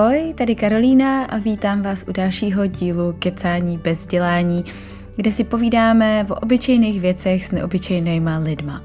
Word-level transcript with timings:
Ahoj, 0.00 0.34
tady 0.34 0.54
Karolína 0.54 1.24
a 1.24 1.38
vítám 1.38 1.82
vás 1.82 2.04
u 2.08 2.12
dalšího 2.12 2.66
dílu 2.66 3.14
Kecání 3.18 3.78
bez 3.78 3.98
vzdělání, 3.98 4.64
kde 5.16 5.32
si 5.32 5.44
povídáme 5.44 6.26
o 6.30 6.34
obyčejných 6.34 7.00
věcech 7.00 7.46
s 7.46 7.52
neobyčejnýma 7.52 8.38
lidma. 8.38 8.82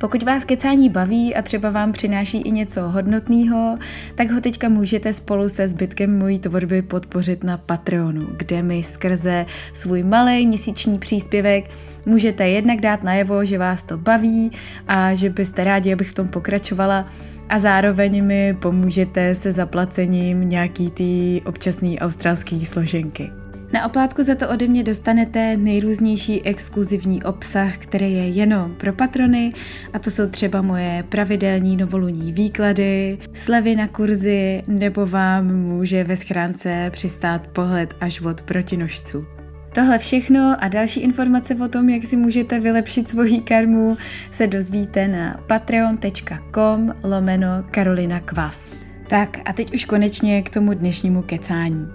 Pokud 0.00 0.22
vás 0.22 0.44
kecání 0.44 0.88
baví 0.88 1.34
a 1.34 1.42
třeba 1.42 1.70
vám 1.70 1.92
přináší 1.92 2.38
i 2.38 2.50
něco 2.50 2.80
hodnotného, 2.80 3.78
tak 4.14 4.30
ho 4.30 4.40
teďka 4.40 4.68
můžete 4.68 5.12
spolu 5.12 5.48
se 5.48 5.68
zbytkem 5.68 6.18
mojí 6.18 6.38
tvorby 6.38 6.82
podpořit 6.82 7.44
na 7.44 7.58
Patreonu, 7.58 8.28
kde 8.36 8.62
mi 8.62 8.82
skrze 8.82 9.46
svůj 9.74 10.02
malý 10.02 10.46
měsíční 10.46 10.98
příspěvek 10.98 11.70
můžete 12.06 12.48
jednak 12.48 12.80
dát 12.80 13.02
najevo, 13.02 13.44
že 13.44 13.58
vás 13.58 13.82
to 13.82 13.98
baví 13.98 14.50
a 14.88 15.14
že 15.14 15.30
byste 15.30 15.64
rádi, 15.64 15.92
abych 15.92 16.10
v 16.10 16.14
tom 16.14 16.28
pokračovala 16.28 17.08
a 17.48 17.58
zároveň 17.58 18.24
mi 18.24 18.56
pomůžete 18.62 19.34
se 19.34 19.52
zaplacením 19.52 20.40
nějaký 20.40 20.90
ty 20.90 21.42
občasný 21.46 22.00
australský 22.00 22.66
složenky. 22.66 23.30
Na 23.72 23.86
oplátku 23.86 24.22
za 24.22 24.34
to 24.34 24.48
ode 24.48 24.68
mě 24.68 24.82
dostanete 24.82 25.56
nejrůznější 25.56 26.42
exkluzivní 26.42 27.22
obsah, 27.22 27.76
který 27.76 28.12
je 28.12 28.28
jenom 28.28 28.74
pro 28.74 28.92
patrony 28.92 29.52
a 29.92 29.98
to 29.98 30.10
jsou 30.10 30.28
třeba 30.28 30.62
moje 30.62 31.04
pravidelní 31.08 31.76
novoluní 31.76 32.32
výklady, 32.32 33.18
slevy 33.32 33.76
na 33.76 33.88
kurzy 33.88 34.62
nebo 34.66 35.06
vám 35.06 35.56
může 35.56 36.04
ve 36.04 36.16
schránce 36.16 36.90
přistát 36.92 37.46
pohled 37.46 37.94
až 38.00 38.20
od 38.20 38.42
protinožců. 38.42 39.26
Tohle 39.74 39.98
všechno 39.98 40.56
a 40.60 40.68
další 40.68 41.00
informace 41.00 41.54
o 41.54 41.68
tom, 41.68 41.88
jak 41.88 42.04
si 42.04 42.16
můžete 42.16 42.60
vylepšit 42.60 43.08
svoji 43.08 43.40
karmu, 43.40 43.96
se 44.30 44.46
dozvíte 44.46 45.08
na 45.08 45.40
patreon.com 45.46 46.94
lomeno 47.04 47.48
Karolina 47.70 48.20
Kvas. 48.20 48.74
Tak 49.08 49.38
a 49.44 49.52
teď 49.52 49.74
už 49.74 49.84
konečně 49.84 50.42
k 50.42 50.50
tomu 50.50 50.74
dnešnímu 50.74 51.22
kecání. 51.22 51.86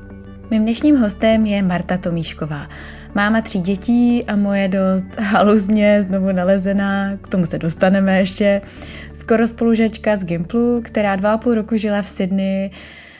Mým 0.52 0.62
dnešním 0.62 0.98
hostem 0.98 1.46
je 1.46 1.64
Marta 1.64 1.98
Tomíšková. 1.98 2.70
Máma 3.16 3.42
tří 3.42 3.62
dětí 3.62 4.26
a 4.26 4.36
moje 4.36 4.68
dost 4.68 5.20
haluzně 5.20 6.06
znovu 6.10 6.32
nalezená, 6.32 7.18
k 7.22 7.28
tomu 7.28 7.46
se 7.46 7.60
dostaneme 7.60 8.20
ještě, 8.20 8.62
skoro 9.14 9.48
spolužačka 9.48 10.18
z 10.18 10.26
Gimplu, 10.26 10.82
která 10.84 11.16
dva 11.16 11.34
a 11.34 11.38
půl 11.38 11.54
roku 11.54 11.78
žila 11.78 12.02
v 12.02 12.08
Sydney 12.08 12.72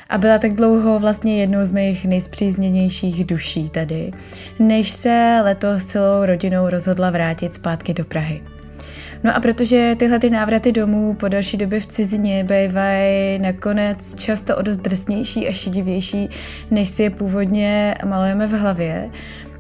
a 0.10 0.18
byla 0.18 0.38
tak 0.38 0.54
dlouho 0.54 1.00
vlastně 1.00 1.42
jednou 1.42 1.66
z 1.66 1.72
mých 1.72 2.06
nejspřízněnějších 2.06 3.26
duší 3.26 3.70
tady, 3.70 4.12
než 4.60 4.90
se 4.90 5.40
letos 5.44 5.86
celou 5.86 6.26
rodinou 6.26 6.70
rozhodla 6.70 7.10
vrátit 7.10 7.56
zpátky 7.56 7.94
do 7.94 8.06
Prahy. 8.06 8.42
No 9.24 9.36
a 9.36 9.40
protože 9.40 9.96
tyhle 10.00 10.20
ty 10.20 10.30
návraty 10.30 10.72
domů 10.72 11.14
po 11.14 11.28
další 11.28 11.58
době 11.58 11.80
v 11.80 11.86
cizině 11.86 12.44
bývají 12.44 13.40
nakonec 13.40 14.16
často 14.16 14.56
o 14.56 14.62
dost 14.62 14.78
drsnější 14.78 15.48
a 15.48 15.52
šedivější, 15.52 16.30
než 16.72 16.90
si 16.90 17.04
je 17.04 17.10
původně 17.10 17.96
malujeme 18.06 18.48
v 18.48 18.52
hlavě, 18.52 19.10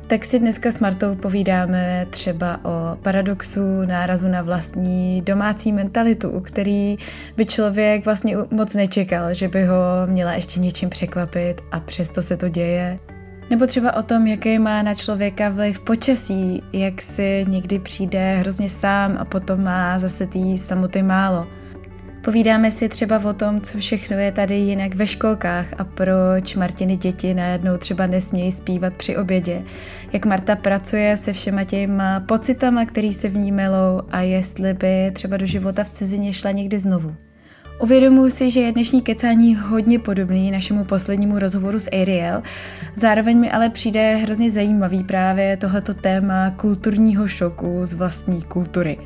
tak 0.07 0.25
si 0.25 0.39
dneska 0.39 0.71
s 0.71 0.79
Martou 0.79 1.15
povídáme 1.15 2.07
třeba 2.09 2.59
o 2.65 2.97
paradoxu 3.01 3.81
nárazu 3.85 4.27
na 4.27 4.41
vlastní 4.41 5.21
domácí 5.21 5.71
mentalitu, 5.71 6.29
u 6.29 6.39
který 6.39 6.95
by 7.37 7.45
člověk 7.45 8.05
vlastně 8.05 8.37
moc 8.51 8.75
nečekal, 8.75 9.33
že 9.33 9.47
by 9.47 9.65
ho 9.65 9.77
měla 10.05 10.33
ještě 10.33 10.59
něčím 10.59 10.89
překvapit 10.89 11.61
a 11.71 11.79
přesto 11.79 12.21
se 12.21 12.37
to 12.37 12.49
děje. 12.49 12.99
Nebo 13.49 13.67
třeba 13.67 13.95
o 13.95 14.03
tom, 14.03 14.27
jaký 14.27 14.59
má 14.59 14.81
na 14.81 14.95
člověka 14.95 15.49
vliv 15.49 15.79
počasí, 15.79 16.63
jak 16.73 17.01
si 17.01 17.45
někdy 17.47 17.79
přijde 17.79 18.35
hrozně 18.35 18.69
sám 18.69 19.17
a 19.19 19.25
potom 19.25 19.63
má 19.63 19.99
zase 19.99 20.27
tý 20.27 20.57
samoty 20.57 21.03
málo. 21.03 21.47
Povídáme 22.27 22.71
si 22.71 22.89
třeba 22.89 23.21
o 23.25 23.33
tom, 23.33 23.61
co 23.61 23.77
všechno 23.77 24.17
je 24.17 24.31
tady 24.31 24.55
jinak 24.55 24.95
ve 24.95 25.07
školkách 25.07 25.65
a 25.77 25.83
proč 25.83 26.55
Martiny 26.55 26.97
děti 26.97 27.33
najednou 27.33 27.77
třeba 27.77 28.07
nesmějí 28.07 28.51
zpívat 28.51 28.93
při 28.93 29.17
obědě, 29.17 29.63
jak 30.13 30.25
Marta 30.25 30.55
pracuje 30.55 31.17
se 31.17 31.33
všema 31.33 31.63
těma 31.63 32.19
pocitama, 32.19 32.85
který 32.85 33.13
se 33.13 33.29
v 33.29 33.35
ní 33.35 33.51
melou 33.51 34.01
a 34.11 34.21
jestli 34.21 34.73
by 34.73 35.11
třeba 35.13 35.37
do 35.37 35.45
života 35.45 35.83
v 35.83 35.89
cizině 35.89 36.33
šla 36.33 36.51
někdy 36.51 36.79
znovu. 36.79 37.15
Uvědomuji 37.81 38.31
si, 38.31 38.51
že 38.51 38.59
je 38.59 38.71
dnešní 38.71 39.01
kecání 39.01 39.55
hodně 39.55 39.99
podobný 39.99 40.51
našemu 40.51 40.83
poslednímu 40.83 41.39
rozhovoru 41.39 41.79
s 41.79 41.89
Ariel, 42.01 42.41
zároveň 42.95 43.39
mi 43.39 43.51
ale 43.51 43.69
přijde 43.69 44.15
hrozně 44.15 44.51
zajímavý 44.51 45.03
právě 45.03 45.57
tohleto 45.57 45.93
téma 45.93 46.49
kulturního 46.49 47.27
šoku 47.27 47.79
z 47.83 47.93
vlastní 47.93 48.41
kultury. 48.41 48.97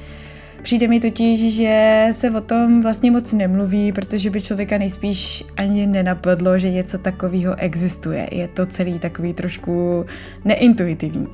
Přijde 0.61 0.87
mi 0.87 0.99
totiž, 0.99 1.55
že 1.55 2.07
se 2.11 2.31
o 2.31 2.41
tom 2.41 2.81
vlastně 2.81 3.11
moc 3.11 3.33
nemluví, 3.33 3.91
protože 3.91 4.29
by 4.29 4.41
člověka 4.41 4.77
nejspíš 4.77 5.43
ani 5.57 5.87
nenapadlo, 5.87 6.59
že 6.59 6.69
něco 6.69 6.97
takového 6.97 7.55
existuje. 7.59 8.27
Je 8.31 8.47
to 8.47 8.65
celý 8.65 8.99
takový 8.99 9.33
trošku 9.33 10.05
neintuitivní. 10.45 11.27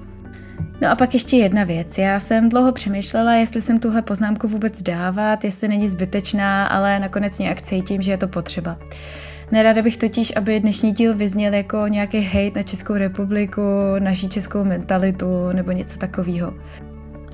No 0.82 0.90
a 0.90 0.96
pak 0.96 1.14
ještě 1.14 1.38
jedna 1.38 1.64
věc. 1.64 1.98
Já 1.98 2.20
jsem 2.20 2.50
dlouho 2.50 2.72
přemýšlela, 2.72 3.34
jestli 3.34 3.62
jsem 3.62 3.80
tuhle 3.80 4.02
poznámku 4.02 4.48
vůbec 4.48 4.82
dávat, 4.82 5.44
jestli 5.44 5.68
není 5.68 5.88
zbytečná, 5.88 6.68
ale 6.68 7.00
nakonec 7.00 7.40
nějak 7.40 7.62
cítím, 7.62 8.02
že 8.02 8.12
je 8.12 8.18
to 8.18 8.28
potřeba. 8.28 8.78
Nerada 9.52 9.82
bych 9.82 9.98
totiž, 9.98 10.34
aby 10.36 10.60
dnešní 10.60 10.92
díl 10.92 11.14
vyzněl 11.14 11.54
jako 11.54 11.88
nějaký 11.88 12.22
hate 12.22 12.60
na 12.60 12.64
Českou 12.64 12.94
republiku, 12.94 13.62
naší 14.00 14.28
českou 14.30 14.64
mentalitu 14.64 15.52
nebo 15.54 15.72
něco 15.72 16.00
takového. 16.00 16.54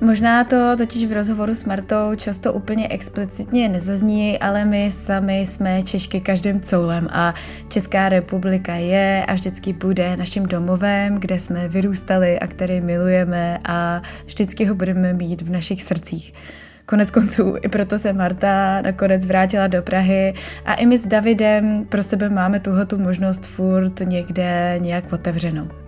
Možná 0.04 0.44
to 0.44 0.76
totiž 0.76 1.06
v 1.06 1.12
rozhovoru 1.12 1.54
s 1.54 1.64
Martou 1.64 2.14
často 2.16 2.52
úplně 2.52 2.88
explicitně 2.88 3.68
nezazní, 3.68 4.38
ale 4.38 4.64
my 4.64 4.92
sami 4.92 5.40
jsme 5.40 5.82
Češky 5.82 6.20
každým 6.20 6.60
coulem 6.60 7.08
a 7.12 7.34
Česká 7.68 8.08
republika 8.08 8.74
je 8.74 9.24
a 9.28 9.34
vždycky 9.34 9.72
bude 9.72 10.16
naším 10.16 10.46
domovem, 10.46 11.14
kde 11.14 11.40
jsme 11.40 11.68
vyrůstali 11.68 12.38
a 12.38 12.46
který 12.46 12.80
milujeme 12.80 13.58
a 13.64 14.02
vždycky 14.26 14.64
ho 14.64 14.74
budeme 14.74 15.12
mít 15.12 15.42
v 15.42 15.50
našich 15.50 15.82
srdcích. 15.82 16.34
Konec 16.86 17.10
konců 17.10 17.54
i 17.62 17.68
proto 17.68 17.98
se 17.98 18.12
Marta 18.12 18.82
nakonec 18.82 19.26
vrátila 19.26 19.66
do 19.66 19.82
Prahy 19.82 20.34
a 20.64 20.74
i 20.74 20.86
my 20.86 20.98
s 20.98 21.06
Davidem 21.06 21.84
pro 21.84 22.02
sebe 22.02 22.28
máme 22.28 22.60
tuhle 22.60 22.86
tu 22.86 22.98
možnost 22.98 23.46
furt 23.46 24.00
někde 24.00 24.78
nějak 24.78 25.12
otevřenou. 25.12 25.83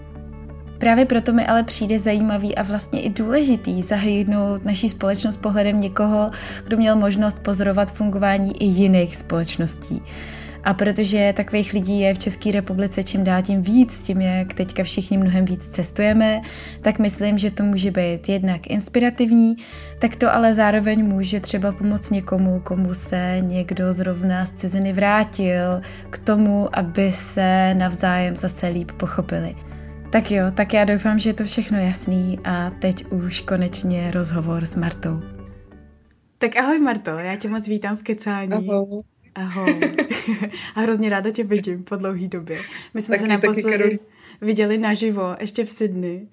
Právě 0.78 1.04
proto 1.04 1.32
mi 1.32 1.46
ale 1.46 1.62
přijde 1.62 1.98
zajímavý 1.98 2.54
a 2.54 2.62
vlastně 2.62 3.00
i 3.00 3.10
důležitý 3.10 3.82
zahlídnout 3.82 4.64
naší 4.64 4.88
společnost 4.88 5.36
pohledem 5.36 5.80
někoho, 5.80 6.30
kdo 6.64 6.76
měl 6.76 6.96
možnost 6.96 7.38
pozorovat 7.38 7.92
fungování 7.92 8.62
i 8.62 8.64
jiných 8.64 9.16
společností. 9.16 10.02
A 10.66 10.74
protože 10.74 11.32
takových 11.36 11.72
lidí 11.72 12.00
je 12.00 12.14
v 12.14 12.18
České 12.18 12.52
republice 12.52 13.04
čím 13.04 13.24
dál 13.24 13.42
tím 13.42 13.62
víc, 13.62 14.02
tím, 14.02 14.20
jak 14.20 14.54
teďka 14.54 14.82
všichni 14.82 15.18
mnohem 15.18 15.44
víc 15.44 15.66
cestujeme, 15.66 16.40
tak 16.80 16.98
myslím, 16.98 17.38
že 17.38 17.50
to 17.50 17.62
může 17.62 17.90
být 17.90 18.28
jednak 18.28 18.66
inspirativní, 18.66 19.56
tak 19.98 20.16
to 20.16 20.34
ale 20.34 20.54
zároveň 20.54 21.04
může 21.04 21.40
třeba 21.40 21.72
pomoct 21.72 22.10
někomu, 22.10 22.60
komu 22.60 22.94
se 22.94 23.36
někdo 23.40 23.92
zrovna 23.92 24.46
z 24.46 24.52
ciziny 24.52 24.92
vrátil, 24.92 25.80
k 26.10 26.18
tomu, 26.18 26.78
aby 26.78 27.12
se 27.12 27.74
navzájem 27.74 28.36
zase 28.36 28.68
líp 28.68 28.92
pochopili. 28.92 29.65
Tak 30.16 30.30
jo, 30.30 30.44
tak 30.54 30.74
já 30.74 30.84
doufám, 30.84 31.18
že 31.18 31.30
je 31.30 31.34
to 31.34 31.44
všechno 31.44 31.78
jasný 31.78 32.38
a 32.44 32.70
teď 32.70 33.04
už 33.12 33.40
konečně 33.40 34.10
rozhovor 34.10 34.66
s 34.66 34.76
Martou. 34.76 35.20
Tak 36.38 36.56
ahoj 36.56 36.78
Marto, 36.78 37.10
já 37.10 37.36
tě 37.36 37.48
moc 37.48 37.68
vítám 37.68 37.96
v 37.96 38.02
kecání. 38.02 38.52
Ahoj. 38.52 39.02
Ahoj. 39.34 39.80
a 40.74 40.80
hrozně 40.80 41.10
ráda 41.10 41.30
tě 41.30 41.44
vidím 41.44 41.84
po 41.84 41.96
dlouhé 41.96 42.28
době. 42.28 42.60
My 42.94 43.02
jsme 43.02 43.16
taky, 43.16 43.22
se 43.22 43.28
naposledy 43.28 43.98
viděli 44.40 44.78
naživo, 44.78 45.36
ještě 45.40 45.64
v 45.64 45.70
Sydney, 45.70 46.28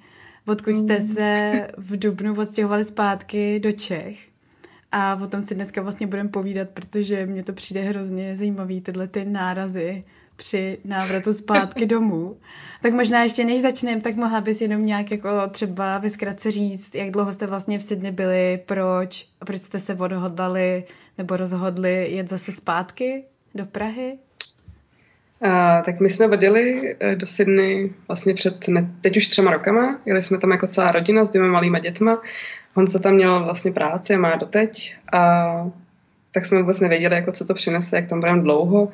odkud 0.47 0.75
jste 0.75 0.99
mm. 0.99 1.15
se 1.15 1.67
v 1.77 1.99
Dubnu 1.99 2.35
odstěhovali 2.35 2.85
zpátky 2.85 3.59
do 3.59 3.71
Čech. 3.71 4.17
A 4.91 5.15
o 5.23 5.27
tom 5.27 5.43
si 5.43 5.55
dneska 5.55 5.81
vlastně 5.81 6.07
budeme 6.07 6.29
povídat, 6.29 6.69
protože 6.69 7.25
mně 7.25 7.43
to 7.43 7.53
přijde 7.53 7.81
hrozně 7.81 8.37
zajímavý, 8.37 8.81
tyhle 8.81 9.07
ty 9.07 9.25
nárazy 9.25 10.03
při 10.35 10.77
návratu 10.85 11.33
zpátky 11.33 11.85
domů. 11.85 12.37
Tak 12.81 12.93
možná 12.93 13.23
ještě 13.23 13.45
než 13.45 13.61
začneme, 13.61 14.01
tak 14.01 14.15
mohla 14.15 14.41
bys 14.41 14.61
jenom 14.61 14.85
nějak 14.85 15.11
jako 15.11 15.29
třeba 15.51 15.97
ve 15.97 16.09
říct, 16.51 16.95
jak 16.95 17.11
dlouho 17.11 17.33
jste 17.33 17.47
vlastně 17.47 17.79
v 17.79 17.81
Sydney 17.81 18.11
byli, 18.11 18.59
proč, 18.65 19.27
proč 19.45 19.61
jste 19.61 19.79
se 19.79 19.93
odhodlali 19.93 20.83
nebo 21.17 21.37
rozhodli 21.37 22.11
jet 22.11 22.29
zase 22.29 22.51
zpátky 22.51 23.23
do 23.55 23.65
Prahy? 23.65 24.17
A, 25.41 25.81
tak 25.81 25.99
my 25.99 26.09
jsme 26.09 26.27
odjeli 26.27 26.95
eh, 26.99 27.15
do 27.15 27.25
Sydney 27.25 27.93
vlastně 28.07 28.33
před 28.33 28.67
ne, 28.67 28.91
teď 29.01 29.17
už 29.17 29.27
třema 29.27 29.51
rokama. 29.51 29.99
Jeli 30.05 30.21
jsme 30.21 30.37
tam 30.37 30.51
jako 30.51 30.67
celá 30.67 30.91
rodina 30.91 31.25
s 31.25 31.29
dvěma 31.29 31.47
malýma 31.47 31.79
dětma. 31.79 32.21
se 32.87 32.99
tam 32.99 33.13
měl 33.13 33.43
vlastně 33.43 33.71
práci 33.71 34.13
a 34.13 34.17
má 34.17 34.35
doteď. 34.35 34.95
A 35.13 35.69
tak 36.31 36.45
jsme 36.45 36.61
vůbec 36.61 36.79
nevěděli, 36.79 37.15
jako 37.15 37.31
co 37.31 37.45
to 37.45 37.53
přinese, 37.53 37.95
jak 37.95 38.09
tam 38.09 38.19
budeme 38.19 38.41
dlouho. 38.41 38.91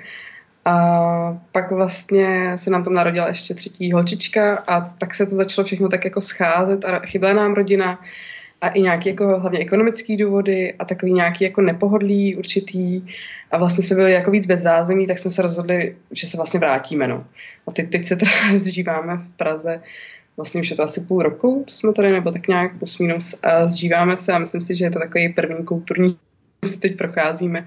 A 0.69 1.41
pak 1.51 1.71
vlastně 1.71 2.57
se 2.57 2.69
nám 2.69 2.83
tam 2.83 2.93
narodila 2.93 3.27
ještě 3.27 3.53
třetí 3.53 3.91
holčička 3.91 4.55
a 4.67 4.81
tak 4.81 5.13
se 5.13 5.25
to 5.25 5.35
začalo 5.35 5.65
všechno 5.65 5.89
tak 5.89 6.05
jako 6.05 6.21
scházet 6.21 6.85
a 6.85 6.99
chyběla 6.99 7.33
nám 7.33 7.53
rodina. 7.53 7.99
a 8.61 8.69
i 8.69 8.81
nějaké 8.81 9.09
jako 9.09 9.39
hlavně 9.39 9.59
ekonomické 9.59 10.17
důvody 10.17 10.73
a 10.73 10.85
takový 10.85 11.13
nějaký 11.13 11.43
jako 11.43 11.61
nepohodlí 11.61 12.35
určitý 12.35 13.01
a 13.51 13.57
vlastně 13.57 13.83
jsme 13.83 13.95
byli 13.95 14.11
jako 14.11 14.31
víc 14.31 14.45
bez 14.45 14.61
zázemí, 14.61 15.07
tak 15.07 15.19
jsme 15.19 15.31
se 15.31 15.41
rozhodli, 15.41 15.95
že 16.11 16.27
se 16.27 16.37
vlastně 16.37 16.59
vrátíme. 16.59 17.07
No. 17.07 17.25
A 17.67 17.71
teď, 17.71 17.89
teď 17.89 18.05
se 18.05 18.15
teda 18.15 18.31
zžíváme 18.57 19.17
v 19.17 19.27
Praze 19.27 19.81
vlastně 20.39 20.61
už 20.61 20.69
je 20.69 20.75
to 20.75 20.83
asi 20.83 21.01
půl 21.01 21.23
roku, 21.23 21.63
co 21.67 21.75
jsme 21.75 21.93
tady, 21.93 22.11
nebo 22.11 22.31
tak 22.31 22.47
nějak 22.47 22.77
plus 22.77 22.99
minus 22.99 23.35
a 23.43 23.67
zžíváme 23.67 24.17
se 24.17 24.33
a 24.33 24.39
myslím 24.39 24.61
si, 24.61 24.75
že 24.75 24.85
je 24.85 24.91
to 24.91 24.99
takový 24.99 25.29
první 25.29 25.65
kulturní, 25.65 26.17
co 26.65 26.79
teď 26.79 26.97
procházíme, 26.97 27.65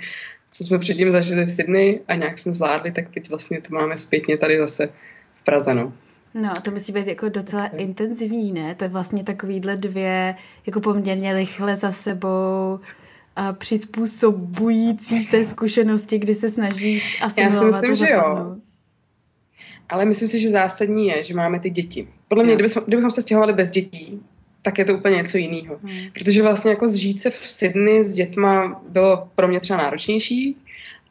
co 0.52 0.64
jsme 0.64 0.78
předtím 0.78 1.12
zažili 1.12 1.44
v 1.44 1.50
Sydney 1.50 2.00
a 2.08 2.14
nějak 2.14 2.38
jsme 2.38 2.54
zvládli, 2.54 2.92
tak 2.92 3.08
teď 3.10 3.28
vlastně 3.28 3.60
to 3.60 3.74
máme 3.74 3.96
zpětně 3.96 4.38
tady 4.38 4.58
zase 4.58 4.88
v 5.34 5.44
Praze, 5.44 5.74
no. 5.74 5.92
No, 6.34 6.52
to 6.62 6.70
musí 6.70 6.92
být 6.92 7.06
jako 7.06 7.28
docela 7.28 7.66
okay. 7.66 7.80
intenzivní, 7.80 8.52
ne? 8.52 8.74
To 8.74 8.84
je 8.84 8.88
vlastně 8.88 9.24
takovýhle 9.24 9.76
dvě, 9.76 10.34
jako 10.66 10.80
poměrně 10.80 11.34
rychle 11.34 11.76
za 11.76 11.92
sebou 11.92 12.80
a 13.36 13.52
přizpůsobující 13.52 15.24
se 15.24 15.44
zkušenosti, 15.44 16.18
kdy 16.18 16.34
se 16.34 16.50
snažíš 16.50 17.18
asimilovat 17.22 17.66
Já 17.66 17.80
si 17.80 17.88
myslím, 17.88 18.06
že 18.06 18.12
jo. 18.12 18.56
Ale 19.88 20.04
myslím 20.04 20.28
si, 20.28 20.40
že 20.40 20.50
zásadní 20.50 21.06
je, 21.06 21.24
že 21.24 21.34
máme 21.34 21.60
ty 21.60 21.70
děti. 21.70 22.08
Podle 22.28 22.44
mě, 22.44 22.54
kdybychom, 22.54 22.82
kdybychom 22.86 23.10
se 23.10 23.22
stěhovali 23.22 23.52
bez 23.52 23.70
dětí, 23.70 24.22
tak 24.62 24.78
je 24.78 24.84
to 24.84 24.94
úplně 24.94 25.16
něco 25.16 25.38
jiného. 25.38 25.78
Hmm. 25.82 26.10
Protože 26.12 26.42
vlastně 26.42 26.70
jako 26.70 26.88
zžít 26.88 27.20
se 27.20 27.30
v 27.30 27.34
Sydney 27.34 28.04
s 28.04 28.14
dětma 28.14 28.82
bylo 28.88 29.28
pro 29.34 29.48
mě 29.48 29.60
třeba 29.60 29.78
náročnější 29.78 30.56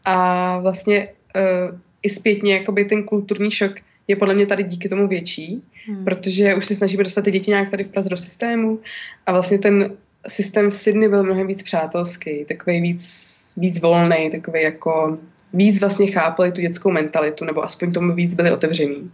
a 0.05 0.57
vlastně 0.59 1.07
uh, 1.35 1.77
i 2.03 2.09
zpětně 2.09 2.53
jakoby 2.53 2.85
ten 2.85 3.03
kulturní 3.03 3.51
šok 3.51 3.71
je 4.07 4.15
podle 4.15 4.33
mě 4.35 4.45
tady 4.45 4.63
díky 4.63 4.89
tomu 4.89 5.07
větší, 5.07 5.63
hmm. 5.87 6.05
protože 6.05 6.55
už 6.55 6.65
se 6.65 6.75
snažíme 6.75 7.03
dostat 7.03 7.21
ty 7.21 7.31
děti 7.31 7.51
nějak 7.51 7.69
tady 7.69 7.83
v 7.83 7.91
Praze 7.91 8.09
do 8.09 8.17
systému 8.17 8.79
a 9.25 9.31
vlastně 9.31 9.59
ten 9.59 9.97
systém 10.27 10.69
v 10.69 10.73
Sydney 10.73 11.09
byl 11.09 11.23
mnohem 11.23 11.47
víc 11.47 11.63
přátelský, 11.63 12.45
takový 12.45 12.81
víc, 12.81 13.53
víc 13.57 13.81
volný, 13.81 14.29
takový 14.31 14.61
jako 14.61 15.17
víc 15.53 15.79
vlastně 15.79 16.07
chápali 16.07 16.51
tu 16.51 16.61
dětskou 16.61 16.91
mentalitu, 16.91 17.45
nebo 17.45 17.63
aspoň 17.63 17.91
tomu 17.91 18.13
víc 18.13 18.35
byli 18.35 18.51
otevření. 18.51 19.11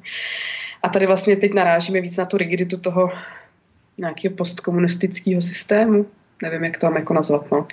A 0.83 0.89
tady 0.89 1.07
vlastně 1.07 1.35
teď 1.35 1.53
narážíme 1.53 2.01
víc 2.01 2.17
na 2.17 2.25
tu 2.25 2.37
rigiditu 2.37 2.77
toho 2.77 3.11
nějakého 3.97 4.35
postkomunistického 4.35 5.41
systému, 5.41 6.05
nevím, 6.43 6.63
jak 6.63 6.77
to 6.77 6.85
mám 6.85 6.95
jako 6.95 7.13
nazvat, 7.13 7.51
no. 7.51 7.67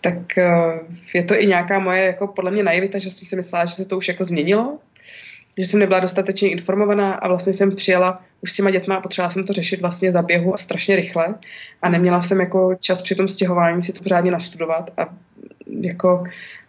Tak 0.00 0.38
eh, 0.38 0.80
je 1.14 1.24
to 1.24 1.40
i 1.40 1.46
nějaká 1.46 1.78
moje, 1.78 2.02
jako 2.02 2.26
podle 2.26 2.50
mě 2.50 2.62
naivita, 2.62 2.98
že 2.98 3.10
jsem 3.10 3.26
si 3.26 3.36
myslela, 3.36 3.64
že 3.64 3.74
se 3.74 3.88
to 3.88 3.96
už 3.96 4.08
jako 4.08 4.24
změnilo, 4.24 4.78
že 5.58 5.66
jsem 5.66 5.80
nebyla 5.80 6.00
dostatečně 6.00 6.50
informovaná 6.50 7.14
a 7.14 7.28
vlastně 7.28 7.52
jsem 7.52 7.76
přijela 7.76 8.22
už 8.40 8.52
s 8.52 8.56
těma 8.56 8.70
dětma 8.70 8.96
a 8.96 9.00
potřebovala 9.00 9.30
jsem 9.30 9.44
to 9.44 9.52
řešit 9.52 9.80
vlastně 9.80 10.12
za 10.12 10.22
běhu 10.22 10.54
a 10.54 10.58
strašně 10.58 10.96
rychle 10.96 11.34
a 11.82 11.88
neměla 11.88 12.22
jsem 12.22 12.40
jako 12.40 12.74
čas 12.80 13.02
při 13.02 13.14
tom 13.14 13.28
stěhování 13.28 13.82
si 13.82 13.92
to 13.92 14.02
pořádně 14.02 14.30
nastudovat 14.30 14.90
a 14.96 15.14
jako 15.80 16.24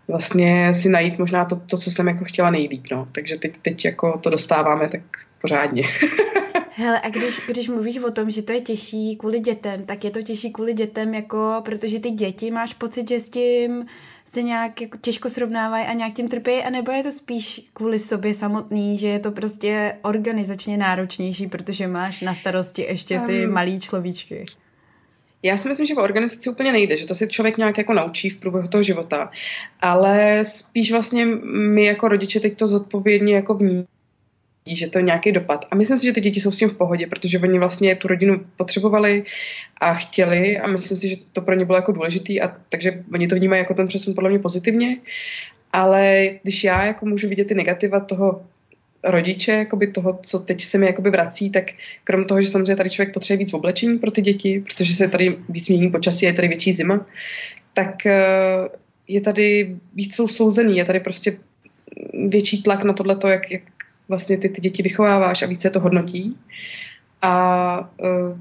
vlastně 0.08 0.74
si 0.74 0.90
najít 0.90 1.20
možná 1.20 1.46
to, 1.46 1.56
to 1.56 1.78
co 1.78 1.92
jsem 1.92 2.08
jako 2.08 2.26
chtěla 2.26 2.50
nejlíp, 2.50 2.84
no. 2.92 3.08
Takže 3.12 3.38
teď, 3.38 3.54
teď 3.62 3.86
jako 3.86 4.18
to 4.18 4.30
dostáváme 4.30 4.90
tak 4.90 5.02
pořádně. 5.42 5.84
Hele, 6.76 7.02
a 7.02 7.10
když, 7.10 7.42
když 7.48 7.70
mluvíš 7.70 7.98
o 7.98 8.12
tom, 8.12 8.32
že 8.32 8.42
to 8.42 8.54
je 8.54 8.62
těžší 8.62 9.16
kvůli 9.16 9.40
dětem, 9.40 9.86
tak 9.86 10.04
je 10.04 10.12
to 10.12 10.22
těžší 10.22 10.52
kvůli 10.52 10.74
dětem, 10.74 11.14
jako, 11.14 11.62
protože 11.66 12.00
ty 12.00 12.12
děti 12.12 12.52
máš 12.52 12.74
pocit, 12.74 13.10
že 13.10 13.20
s 13.20 13.30
tím 13.30 13.86
se 14.26 14.42
nějak 14.42 14.82
jako 14.82 14.98
těžko 15.02 15.30
srovnávají 15.30 15.86
a 15.86 15.94
nějak 15.94 16.14
tím 16.14 16.28
trpí, 16.28 16.52
anebo 16.52 16.92
je 16.92 17.04
to 17.04 17.12
spíš 17.12 17.70
kvůli 17.74 18.00
sobě 18.00 18.34
samotný, 18.34 18.98
že 18.98 19.08
je 19.08 19.20
to 19.20 19.32
prostě 19.32 19.96
organizačně 20.02 20.78
náročnější, 20.78 21.48
protože 21.48 21.88
máš 21.88 22.22
na 22.22 22.36
starosti 22.36 22.82
ještě 22.82 23.20
ty 23.20 23.46
um, 23.46 23.54
malý 23.54 23.80
človíčky. 23.80 24.46
Já 25.44 25.58
si 25.58 25.70
myslím, 25.70 25.88
že 25.88 25.96
o 25.96 26.04
organizaci 26.04 26.50
úplně 26.50 26.72
nejde, 26.72 26.98
že 26.98 27.08
to 27.08 27.16
si 27.16 27.28
člověk 27.28 27.58
nějak 27.58 27.78
jako 27.78 27.94
naučí 27.94 28.30
v 28.30 28.38
průběhu 28.38 28.68
toho 28.68 28.84
života, 28.84 29.32
ale 29.80 30.46
spíš 30.46 30.92
vlastně 30.92 31.26
my 31.46 31.86
jako 31.86 32.08
rodiče 32.08 32.40
teď 32.40 32.58
to 32.58 32.68
zodpovědně 32.68 33.36
jako 33.36 33.54
vní 33.54 33.86
že 34.68 34.88
to 34.88 35.00
je 35.00 35.04
nějaký 35.04 35.32
dopad. 35.32 35.66
A 35.72 35.76
myslím 35.76 36.00
si, 36.00 36.06
že 36.06 36.14
ty 36.14 36.22
děti 36.22 36.40
jsou 36.40 36.52
s 36.52 36.58
tím 36.58 36.70
v 36.70 36.78
pohodě, 36.78 37.08
protože 37.08 37.40
oni 37.40 37.60
vlastně 37.60 37.96
tu 37.96 38.08
rodinu 38.08 38.42
potřebovali 38.56 39.24
a 39.82 39.94
chtěli 39.94 40.60
a 40.60 40.68
myslím 40.68 40.98
si, 40.98 41.08
že 41.08 41.16
to 41.34 41.42
pro 41.42 41.56
ně 41.56 41.66
bylo 41.66 41.78
jako 41.78 41.92
důležitý 41.92 42.42
a 42.42 42.56
takže 42.70 43.04
oni 43.14 43.28
to 43.28 43.36
vnímají 43.36 43.60
jako 43.60 43.74
ten 43.74 43.88
přesun 43.88 44.14
podle 44.14 44.30
mě 44.30 44.40
pozitivně. 44.40 44.98
Ale 45.74 46.30
když 46.44 46.64
já 46.64 46.86
jako 46.86 47.06
můžu 47.06 47.30
vidět 47.30 47.48
ty 47.48 47.54
negativa 47.54 48.00
toho 48.00 48.46
rodiče, 49.04 49.52
jakoby 49.52 49.88
toho, 49.88 50.20
co 50.24 50.40
teď 50.40 50.62
se 50.62 50.78
mi 50.78 50.86
jakoby 50.86 51.10
vrací, 51.10 51.50
tak 51.50 51.64
krom 52.04 52.26
toho, 52.26 52.42
že 52.42 52.48
samozřejmě 52.48 52.76
tady 52.76 52.90
člověk 52.90 53.14
potřebuje 53.14 53.46
víc 53.46 53.54
oblečení 53.54 54.00
pro 54.00 54.12
ty 54.12 54.22
děti, 54.22 54.64
protože 54.66 54.94
se 54.94 55.08
tady 55.08 55.38
víc 55.50 55.70
mění 55.70 55.92
počasí, 55.92 56.26
je 56.26 56.34
tady 56.34 56.48
větší 56.48 56.74
zima, 56.74 57.06
tak 57.74 58.06
eh, 58.06 58.22
je 59.08 59.22
tady 59.22 59.76
víc 59.94 60.16
souzený, 60.16 60.78
je 60.78 60.86
tady 60.86 61.00
prostě 61.00 61.38
větší 62.28 62.64
tlak 62.64 62.84
na 62.84 62.94
tohleto, 62.94 63.28
jak, 63.28 63.52
jak 63.52 63.62
vlastně 64.12 64.38
ty, 64.38 64.50
ty 64.50 64.62
děti 64.62 64.84
vychováváš 64.84 65.42
a 65.42 65.46
více 65.46 65.70
to 65.70 65.80
hodnotí. 65.80 66.38
A 67.22 67.80
uh, 67.80 68.38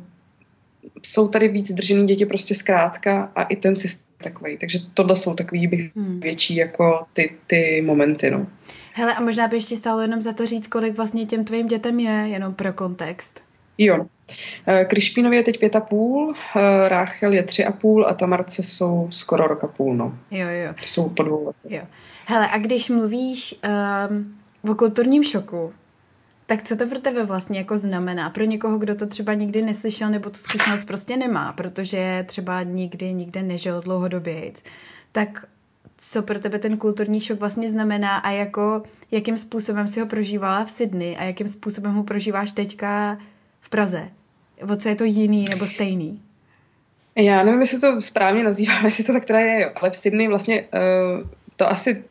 jsou 1.03 1.29
tady 1.29 1.49
víc 1.49 1.73
držený 1.73 2.07
děti 2.07 2.27
prostě 2.27 2.55
zkrátka 2.55 3.33
a 3.35 3.43
i 3.43 3.57
ten 3.57 3.77
systém 3.77 4.11
takový. 4.23 4.59
Takže 4.59 4.79
tohle 4.95 5.17
jsou 5.17 5.35
takový 5.35 5.67
bych 5.67 5.97
hmm. 5.97 6.21
větší 6.21 6.57
jako 6.57 7.07
ty, 7.13 7.31
ty 7.47 7.83
momenty. 7.87 8.31
No. 8.31 8.47
Hele, 8.93 9.15
a 9.15 9.21
možná 9.21 9.49
by 9.49 9.57
ještě 9.57 9.77
stálo 9.77 10.01
jenom 10.01 10.23
za 10.23 10.33
to 10.33 10.47
říct, 10.47 10.69
kolik 10.69 10.97
vlastně 10.97 11.27
těm 11.27 11.45
tvým 11.45 11.67
dětem 11.67 12.01
je, 12.01 12.29
jenom 12.29 12.55
pro 12.55 12.73
kontext. 12.73 13.43
Jo. 13.79 14.07
Eh, 14.67 14.85
Krišpínovi 14.85 15.37
je 15.37 15.43
teď 15.43 15.59
pět 15.59 15.77
a 15.77 15.81
půl, 15.81 16.35
eh, 16.57 16.89
Ráchel 16.89 17.33
je 17.33 17.43
tři 17.43 17.65
a 17.65 17.73
půl 17.73 18.07
a 18.07 18.15
Tamarce 18.15 18.63
jsou 18.63 19.09
skoro 19.11 19.47
rok 19.47 19.65
a 19.65 19.67
půl, 19.67 19.97
no. 19.97 20.19
Jo, 20.31 20.49
jo. 20.49 20.73
Jsou 20.87 21.09
po 21.09 21.23
dvou 21.23 21.47
letech. 21.47 21.73
Jo. 21.73 21.83
Hele, 22.27 22.49
a 22.49 22.59
když 22.59 22.89
mluvíš 22.89 23.55
um, 24.09 24.40
o 24.69 24.75
kulturním 24.75 25.25
šoku, 25.25 25.73
tak 26.47 26.63
co 26.63 26.77
to 26.77 26.87
pro 26.87 26.99
tebe 26.99 27.25
vlastně 27.25 27.59
jako 27.59 27.79
znamená? 27.79 28.31
Pro 28.31 28.45
někoho, 28.45 28.79
kdo 28.79 28.95
to 28.95 29.07
třeba 29.07 29.35
nikdy 29.35 29.63
neslyšel 29.63 30.11
nebo 30.11 30.31
tu 30.31 30.37
zkušenost 30.37 30.85
prostě 30.85 31.17
nemá, 31.17 31.53
protože 31.53 32.25
třeba 32.27 32.63
nikdy 32.63 33.15
nikde 33.15 33.43
nežil 33.43 33.81
dlouhodobě, 33.81 34.53
tak 35.13 35.47
co 35.97 36.23
pro 36.23 36.39
tebe 36.39 36.59
ten 36.59 36.77
kulturní 36.77 37.21
šok 37.21 37.41
vlastně 37.41 37.71
znamená 37.71 38.17
a 38.17 38.31
jako 38.31 38.83
jakým 39.11 39.37
způsobem 39.37 39.89
si 39.89 40.01
ho 40.01 40.07
prožívala 40.07 40.65
v 40.65 40.71
Sydney 40.71 41.17
a 41.17 41.25
jakým 41.25 41.49
způsobem 41.49 41.95
ho 41.95 42.03
prožíváš 42.03 42.53
teďka 42.53 43.19
v 43.61 43.69
Praze? 43.69 44.11
O 44.73 44.77
co 44.77 44.89
je 44.89 44.95
to 44.95 45.05
jiný 45.05 45.45
nebo 45.51 45.67
stejný? 45.67 46.23
Já 47.17 47.43
nevím, 47.43 47.61
jestli 47.61 47.81
to 47.81 48.01
správně 48.01 48.45
nazývám, 48.45 48.85
jestli 48.85 49.05
to 49.05 49.13
tak 49.13 49.25
teda 49.25 49.41
je, 49.41 49.63
jo. 49.63 49.71
ale 49.75 49.91
v 49.91 49.97
Sydney 49.97 50.29
vlastně 50.29 50.63
uh, 50.63 51.27
to 51.61 51.71
asi 51.71 52.05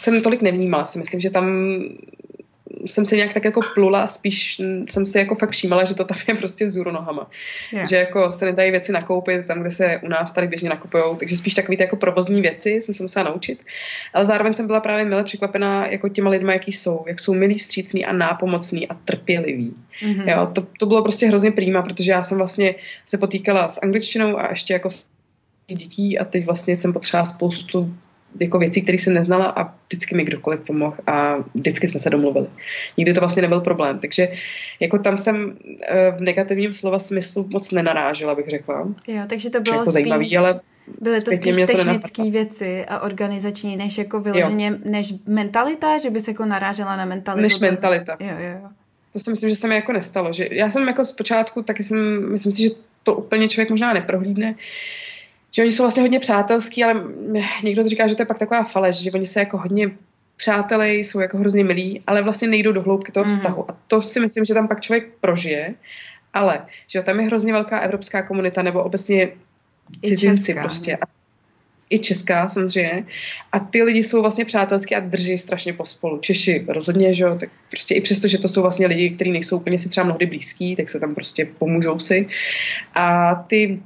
jsem 0.00 0.22
tolik 0.22 0.42
nevnímala. 0.42 0.86
Si 0.86 0.98
myslím, 0.98 1.20
že 1.20 1.30
tam 1.30 1.46
jsem 2.86 3.04
se 3.04 3.16
nějak 3.16 3.34
tak 3.34 3.44
jako 3.44 3.60
plula 3.74 4.02
a 4.02 4.06
spíš 4.06 4.60
jsem 4.88 5.06
si 5.06 5.18
jako 5.18 5.34
fakt 5.34 5.50
všímala, 5.50 5.84
že 5.84 5.94
to 5.94 6.04
tam 6.04 6.18
je 6.28 6.34
prostě 6.34 6.66
vzůru 6.66 6.90
nohama. 6.90 7.30
Yeah. 7.72 7.88
Že 7.88 7.96
jako 7.96 8.32
se 8.32 8.44
nedají 8.44 8.70
věci 8.70 8.92
nakoupit 8.92 9.46
tam, 9.46 9.60
kde 9.60 9.70
se 9.70 10.00
u 10.02 10.08
nás 10.08 10.32
tady 10.32 10.46
běžně 10.46 10.68
nakupujou, 10.68 11.16
takže 11.16 11.36
spíš 11.36 11.54
takové 11.54 11.76
jako 11.80 11.96
provozní 11.96 12.40
věci 12.40 12.70
jsem 12.70 12.94
se 12.94 13.02
musela 13.02 13.30
naučit. 13.30 13.64
Ale 14.14 14.24
zároveň 14.24 14.52
jsem 14.52 14.66
byla 14.66 14.80
právě 14.80 15.04
mile 15.04 15.24
překvapená 15.24 15.86
jako 15.86 16.08
těma 16.08 16.30
lidma, 16.30 16.52
jaký 16.52 16.72
jsou, 16.72 17.04
jak 17.06 17.20
jsou 17.20 17.34
milí, 17.34 17.58
střícní 17.58 18.04
a 18.04 18.12
nápomocní 18.12 18.88
a 18.88 18.94
trpěliví. 18.94 19.74
Mm-hmm. 20.02 20.28
Jo, 20.28 20.48
to, 20.52 20.66
to 20.78 20.86
bylo 20.86 21.02
prostě 21.02 21.26
hrozně 21.26 21.52
přímá, 21.52 21.82
protože 21.82 22.12
já 22.12 22.22
jsem 22.22 22.38
vlastně 22.38 22.74
se 23.06 23.18
potýkala 23.18 23.68
s 23.68 23.80
angličtinou 23.82 24.38
a 24.38 24.50
ještě 24.50 24.72
jako 24.72 24.88
dětí 25.66 26.18
a 26.18 26.24
teď 26.24 26.44
vlastně 26.44 26.76
jsem 26.76 26.92
potřebovala 26.92 27.26
spoustu 27.26 27.94
jako 28.40 28.58
věcí, 28.58 28.82
které 28.82 28.98
jsem 28.98 29.14
neznala 29.14 29.46
a 29.46 29.74
vždycky 29.86 30.14
mi 30.14 30.24
kdokoliv 30.24 30.60
pomohl 30.66 30.96
a 31.06 31.36
vždycky 31.54 31.88
jsme 31.88 32.00
se 32.00 32.10
domluvili. 32.10 32.46
Nikdy 32.96 33.14
to 33.14 33.20
vlastně 33.20 33.42
nebyl 33.42 33.60
problém. 33.60 33.98
Takže 33.98 34.28
jako 34.80 34.98
tam 34.98 35.16
jsem 35.16 35.56
eh, 35.82 36.10
v 36.10 36.20
negativním 36.20 36.72
slova 36.72 36.98
smyslu 36.98 37.46
moc 37.48 37.70
nenarážela, 37.70 38.34
bych 38.34 38.48
řekla. 38.48 38.88
Jo, 39.08 39.22
takže 39.26 39.50
to 39.50 39.60
bylo 39.60 39.74
jako 39.74 39.84
spíš... 39.84 39.92
zajímavý, 39.92 40.36
ale 40.36 40.60
Byly 41.00 41.22
to 41.22 41.32
spíš 41.32 41.56
technické 41.66 42.30
věci 42.30 42.84
a 42.84 43.00
organizační, 43.00 43.76
než 43.76 43.98
jako 43.98 44.20
vyloženě, 44.20 44.66
jo. 44.66 44.76
než 44.84 45.14
mentalita, 45.26 45.98
že 45.98 46.10
by 46.10 46.20
se 46.20 46.30
jako 46.30 46.44
narážela 46.44 46.96
na 46.96 47.04
mentalitu. 47.04 47.42
Než 47.42 47.58
mentalita. 47.58 48.16
Jo, 48.20 48.28
jo, 48.38 48.48
jo. 48.62 48.68
To 49.12 49.18
si 49.18 49.30
myslím, 49.30 49.50
že 49.50 49.56
se 49.56 49.68
mi 49.68 49.74
jako 49.74 49.92
nestalo. 49.92 50.32
Že 50.32 50.48
já 50.50 50.70
jsem 50.70 50.88
jako 50.88 51.04
zpočátku, 51.04 51.62
taky 51.62 51.84
jsem, 51.84 52.30
myslím 52.32 52.52
si, 52.52 52.62
že 52.62 52.70
to 53.02 53.14
úplně 53.14 53.48
člověk 53.48 53.70
možná 53.70 53.92
neprohlídne, 53.92 54.54
že 55.56 55.62
oni 55.62 55.72
jsou 55.72 55.82
vlastně 55.82 56.02
hodně 56.02 56.20
přátelský, 56.20 56.84
ale 56.84 57.02
někdo 57.62 57.82
to 57.82 57.88
říká, 57.88 58.06
že 58.06 58.16
to 58.16 58.22
je 58.22 58.26
pak 58.26 58.38
taková 58.38 58.64
faleš, 58.64 58.96
že 58.96 59.10
oni 59.10 59.26
se 59.26 59.40
jako 59.40 59.58
hodně 59.58 59.90
přátelé, 60.36 60.94
jsou 60.94 61.20
jako 61.20 61.38
hrozně 61.38 61.64
milí, 61.64 62.02
ale 62.06 62.22
vlastně 62.22 62.48
nejdou 62.48 62.72
do 62.72 62.82
hloubky 62.82 63.12
toho 63.12 63.24
mm. 63.24 63.30
vztahu. 63.30 63.70
A 63.70 63.76
to 63.86 64.02
si 64.02 64.20
myslím, 64.20 64.44
že 64.44 64.54
tam 64.54 64.68
pak 64.68 64.80
člověk 64.80 65.08
prožije, 65.20 65.74
ale 66.32 66.66
že 66.86 67.02
tam 67.02 67.20
je 67.20 67.26
hrozně 67.26 67.52
velká 67.52 67.78
evropská 67.78 68.22
komunita, 68.22 68.62
nebo 68.62 68.82
obecně 68.82 69.28
cizinci 70.04 70.54
prostě. 70.54 70.96
A 70.96 71.06
i 71.90 71.98
česká 71.98 72.48
samozřejmě. 72.48 73.06
A 73.52 73.58
ty 73.58 73.82
lidi 73.82 74.02
jsou 74.02 74.20
vlastně 74.20 74.44
přátelský 74.44 74.94
a 74.94 75.00
drží 75.00 75.38
strašně 75.38 75.72
pospolu. 75.72 76.18
Češi 76.18 76.64
rozhodně, 76.68 77.14
že 77.14 77.24
jo, 77.24 77.36
tak 77.40 77.48
prostě 77.70 77.94
i 77.94 78.00
přesto, 78.00 78.28
že 78.28 78.38
to 78.38 78.48
jsou 78.48 78.62
vlastně 78.62 78.86
lidi, 78.86 79.10
kteří 79.10 79.30
nejsou 79.30 79.56
úplně 79.56 79.78
si 79.78 79.88
třeba 79.88 80.04
mnohdy 80.04 80.26
blízký, 80.26 80.76
tak 80.76 80.88
se 80.88 81.00
tam 81.00 81.14
prostě 81.14 81.48
pomůžou 81.58 81.98
si. 81.98 82.28
A 82.94 83.34
ty 83.34 83.80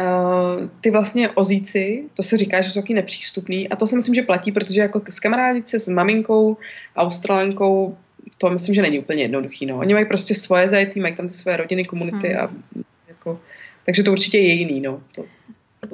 Uh, 0.00 0.68
ty 0.80 0.90
vlastně 0.90 1.30
ozíci, 1.30 2.04
to 2.16 2.22
se 2.22 2.36
říká, 2.36 2.60
že 2.60 2.70
jsou 2.70 2.80
taky 2.80 2.94
nepřístupný 2.94 3.68
a 3.68 3.76
to 3.76 3.86
si 3.86 3.96
myslím, 3.96 4.14
že 4.14 4.22
platí, 4.22 4.52
protože 4.52 4.80
jako 4.80 5.02
s 5.10 5.20
kamarádice 5.20 5.78
s 5.78 5.88
maminkou, 5.88 6.56
australenkou, 6.96 7.96
to 8.38 8.50
myslím, 8.50 8.74
že 8.74 8.82
není 8.82 8.98
úplně 8.98 9.22
jednoduchý. 9.22 9.66
No. 9.66 9.78
Oni 9.78 9.94
mají 9.94 10.06
prostě 10.06 10.34
svoje 10.34 10.68
zajetí, 10.68 11.00
mají 11.00 11.14
tam 11.14 11.28
ty 11.28 11.34
své 11.34 11.56
rodiny, 11.56 11.84
komunity 11.84 12.28
hmm. 12.28 12.38
a 12.38 12.50
jako, 13.08 13.40
takže 13.86 14.02
to 14.02 14.12
určitě 14.12 14.38
je 14.38 14.52
jiný. 14.52 14.80
No. 14.80 15.02
To, 15.14 15.24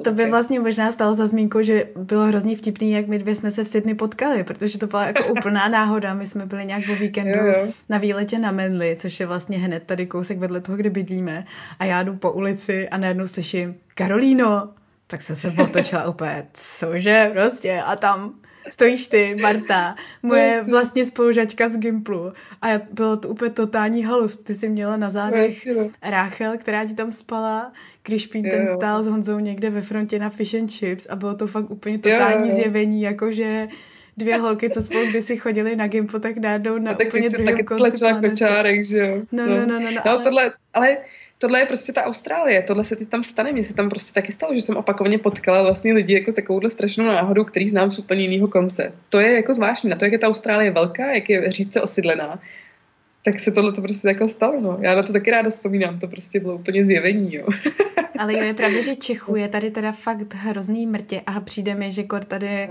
to 0.03 0.11
by 0.11 0.25
vlastně 0.29 0.59
možná 0.59 0.91
stalo 0.91 1.15
za 1.15 1.27
zmínku, 1.27 1.61
že 1.61 1.85
bylo 1.95 2.25
hrozně 2.25 2.57
vtipný, 2.57 2.91
jak 2.91 3.07
my 3.07 3.19
dvě 3.19 3.35
jsme 3.35 3.51
se 3.51 3.63
v 3.63 3.67
Sydney 3.67 3.95
potkali, 3.95 4.43
protože 4.43 4.77
to 4.77 4.87
byla 4.87 5.05
jako 5.05 5.27
úplná 5.27 5.67
náhoda. 5.67 6.13
My 6.13 6.27
jsme 6.27 6.45
byli 6.45 6.65
nějak 6.65 6.85
po 6.85 6.95
víkendu 6.95 7.39
jo, 7.39 7.45
jo. 7.45 7.67
na 7.89 7.97
výletě 7.97 8.39
na 8.39 8.51
Menly, 8.51 8.97
což 8.99 9.19
je 9.19 9.25
vlastně 9.25 9.57
hned 9.57 9.83
tady 9.83 10.05
kousek 10.05 10.37
vedle 10.37 10.61
toho, 10.61 10.77
kde 10.77 10.89
bydlíme. 10.89 11.45
A 11.79 11.85
já 11.85 12.03
jdu 12.03 12.15
po 12.15 12.31
ulici 12.31 12.89
a 12.89 12.97
najednou 12.97 13.27
slyším 13.27 13.75
Karolíno, 13.95 14.69
tak 15.07 15.21
se 15.21 15.35
se 15.35 15.53
otočila 15.63 16.09
úplně, 16.09 16.47
cože 16.53 17.29
prostě, 17.33 17.81
a 17.85 17.95
tam 17.95 18.33
stojíš 18.69 19.07
ty, 19.07 19.35
Marta, 19.41 19.95
moje 20.23 20.63
vlastně 20.69 21.05
spolužačka 21.05 21.69
z 21.69 21.77
Gimplu 21.77 22.33
a 22.61 22.67
bylo 22.91 23.17
to 23.17 23.29
úplně 23.29 23.51
totální 23.51 24.03
halus. 24.03 24.35
Ty 24.35 24.55
jsi 24.55 24.69
měla 24.69 24.97
na 24.97 25.09
zádech 25.09 25.67
Ráchel, 26.01 26.57
která 26.57 26.85
ti 26.85 26.93
tam 26.93 27.11
spala, 27.11 27.71
Krišpín 28.09 28.49
ten 28.49 28.67
stál 28.75 29.03
s 29.03 29.07
Honzou 29.07 29.39
někde 29.39 29.69
ve 29.69 29.81
frontě 29.81 30.19
na 30.19 30.29
fish 30.29 30.53
and 30.53 30.71
chips 30.71 31.07
a 31.09 31.15
bylo 31.15 31.35
to 31.35 31.47
fakt 31.47 31.71
úplně 31.71 31.99
totální 31.99 32.49
jo, 32.49 32.55
jo. 32.55 32.61
zjevení, 32.61 33.01
jakože 33.01 33.67
dvě 34.17 34.37
holky, 34.37 34.69
co 34.69 34.83
spolu 34.83 35.05
kdysi 35.05 35.37
chodili 35.37 35.75
na 35.75 35.87
Gimplu, 35.87 36.19
tak 36.19 36.37
najednou 36.37 36.77
na 36.77 36.91
no, 36.91 36.97
úplně 37.07 37.29
druhém 37.29 37.65
konci 37.65 37.99
planety. 37.99 38.29
kočárek, 38.29 38.85
že 38.85 38.97
jo. 38.97 39.21
No, 39.31 39.45
no, 39.45 39.55
no, 39.55 39.65
no, 39.65 39.79
no, 39.79 39.91
no 39.91 40.07
ale... 40.07 40.23
tohle, 40.23 40.51
ale 40.73 40.97
tohle 41.37 41.59
je 41.59 41.65
prostě 41.65 41.93
ta 41.93 42.03
Austrálie, 42.03 42.63
tohle 42.63 42.83
se 42.83 42.95
ti 42.95 43.05
tam 43.05 43.23
stane, 43.23 43.51
mně 43.51 43.63
se 43.63 43.73
tam 43.73 43.89
prostě 43.89 44.13
taky 44.13 44.31
stalo, 44.31 44.55
že 44.55 44.61
jsem 44.61 44.77
opakovaně 44.77 45.17
potkala 45.17 45.61
vlastně 45.61 45.93
lidi 45.93 46.13
jako 46.13 46.31
takovouhle 46.31 46.71
strašnou 46.71 47.05
náhodu, 47.05 47.43
který 47.43 47.69
znám 47.69 47.91
z 47.91 47.99
úplně 47.99 48.21
jiného 48.21 48.47
konce. 48.47 48.91
To 49.09 49.19
je 49.19 49.35
jako 49.35 49.53
zvláštní, 49.53 49.89
na 49.89 49.95
to, 49.95 50.05
jak 50.05 50.11
je 50.11 50.19
ta 50.19 50.27
Austrálie 50.27 50.71
velká, 50.71 51.11
jak 51.11 51.29
je 51.29 51.51
řídce 51.51 51.81
osídlená, 51.81 52.39
tak 53.23 53.39
se 53.39 53.51
tohle 53.51 53.71
to 53.71 53.81
prostě 53.81 54.07
takhle 54.07 54.29
stalo, 54.29 54.61
no. 54.61 54.77
Já 54.81 54.95
na 54.95 55.03
to 55.03 55.13
taky 55.13 55.31
ráda 55.31 55.49
vzpomínám, 55.49 55.99
to 55.99 56.07
prostě 56.07 56.39
bylo 56.39 56.55
úplně 56.55 56.85
zjevení, 56.85 57.35
jo. 57.35 57.47
Ale 58.19 58.33
jo, 58.33 58.43
je 58.43 58.53
pravda, 58.53 58.81
že 58.81 58.95
Čechu 58.95 59.35
je 59.35 59.47
tady 59.47 59.71
teda 59.71 59.91
fakt 59.91 60.33
hrozný 60.33 60.87
mrtě 60.87 61.21
a 61.25 61.39
přijde 61.39 61.75
mi, 61.75 61.91
že 61.91 62.03
kor 62.03 62.23
tady 62.23 62.69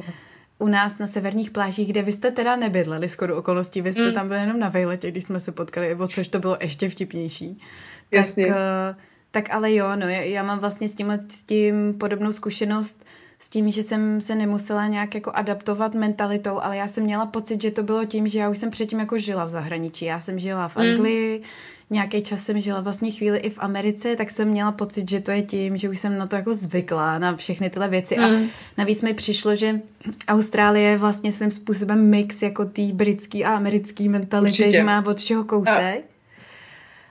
u 0.58 0.68
nás 0.68 0.98
na 0.98 1.06
severních 1.06 1.50
plážích, 1.50 1.88
kde 1.88 2.02
vy 2.02 2.12
jste 2.12 2.30
teda 2.30 2.56
nebydleli 2.56 3.08
skoru 3.08 3.36
okolností, 3.36 3.82
vy 3.82 3.92
jste 3.92 4.08
mm. 4.08 4.14
tam 4.14 4.28
byli 4.28 4.40
jenom 4.40 4.58
na 4.58 4.68
vejletě, 4.68 5.10
když 5.10 5.24
jsme 5.24 5.40
se 5.40 5.52
potkali, 5.52 5.94
o 5.94 6.08
což 6.08 6.28
to 6.28 6.38
bylo 6.38 6.58
ještě 6.60 6.88
vtipnější. 6.88 7.62
Jasně. 8.10 8.46
Tak, 8.46 8.56
eh, 8.56 8.94
tak 9.30 9.50
ale 9.50 9.74
jo, 9.74 9.96
no, 9.96 10.08
já, 10.08 10.20
já 10.20 10.42
mám 10.42 10.58
vlastně 10.58 10.88
s 10.88 10.94
tím, 10.94 11.18
s 11.28 11.42
tím 11.42 11.94
podobnou 11.98 12.32
zkušenost, 12.32 13.04
s 13.40 13.48
tím, 13.48 13.70
že 13.70 13.82
jsem 13.82 14.20
se 14.20 14.34
nemusela 14.34 14.86
nějak 14.86 15.14
jako 15.14 15.30
adaptovat 15.34 15.94
mentalitou, 15.94 16.60
ale 16.60 16.76
já 16.76 16.88
jsem 16.88 17.04
měla 17.04 17.26
pocit, 17.26 17.62
že 17.62 17.70
to 17.70 17.82
bylo 17.82 18.04
tím, 18.04 18.28
že 18.28 18.38
já 18.38 18.48
už 18.48 18.58
jsem 18.58 18.70
předtím 18.70 19.00
jako 19.00 19.18
žila 19.18 19.44
v 19.44 19.48
zahraničí. 19.48 20.04
Já 20.04 20.20
jsem 20.20 20.38
žila 20.38 20.68
v 20.68 20.76
mm. 20.76 20.82
Anglii, 20.82 21.38
mm. 21.38 21.44
nějaký 21.90 22.22
čas 22.22 22.42
jsem 22.42 22.60
žila 22.60 22.80
vlastně 22.80 23.10
chvíli 23.10 23.38
i 23.38 23.50
v 23.50 23.58
Americe, 23.58 24.16
tak 24.16 24.30
jsem 24.30 24.48
měla 24.48 24.72
pocit, 24.72 25.10
že 25.10 25.20
to 25.20 25.30
je 25.30 25.42
tím, 25.42 25.76
že 25.76 25.88
už 25.88 25.98
jsem 25.98 26.18
na 26.18 26.26
to 26.26 26.36
jako 26.36 26.54
zvykla, 26.54 27.18
na 27.18 27.36
všechny 27.36 27.70
tyhle 27.70 27.88
věci. 27.88 28.16
Mm. 28.16 28.24
A 28.24 28.48
navíc 28.78 29.02
mi 29.02 29.14
přišlo, 29.14 29.56
že 29.56 29.80
Austrálie 30.28 30.90
je 30.90 30.96
vlastně 30.96 31.32
svým 31.32 31.50
způsobem 31.50 32.10
mix 32.10 32.42
jako 32.42 32.64
té 32.64 32.82
britský 32.92 33.44
a 33.44 33.56
americký 33.56 34.08
mentality, 34.08 34.48
Určitě. 34.48 34.70
že 34.70 34.82
má 34.82 35.06
od 35.06 35.18
všeho 35.18 35.44
kousek. 35.44 36.04
A. 36.04 36.18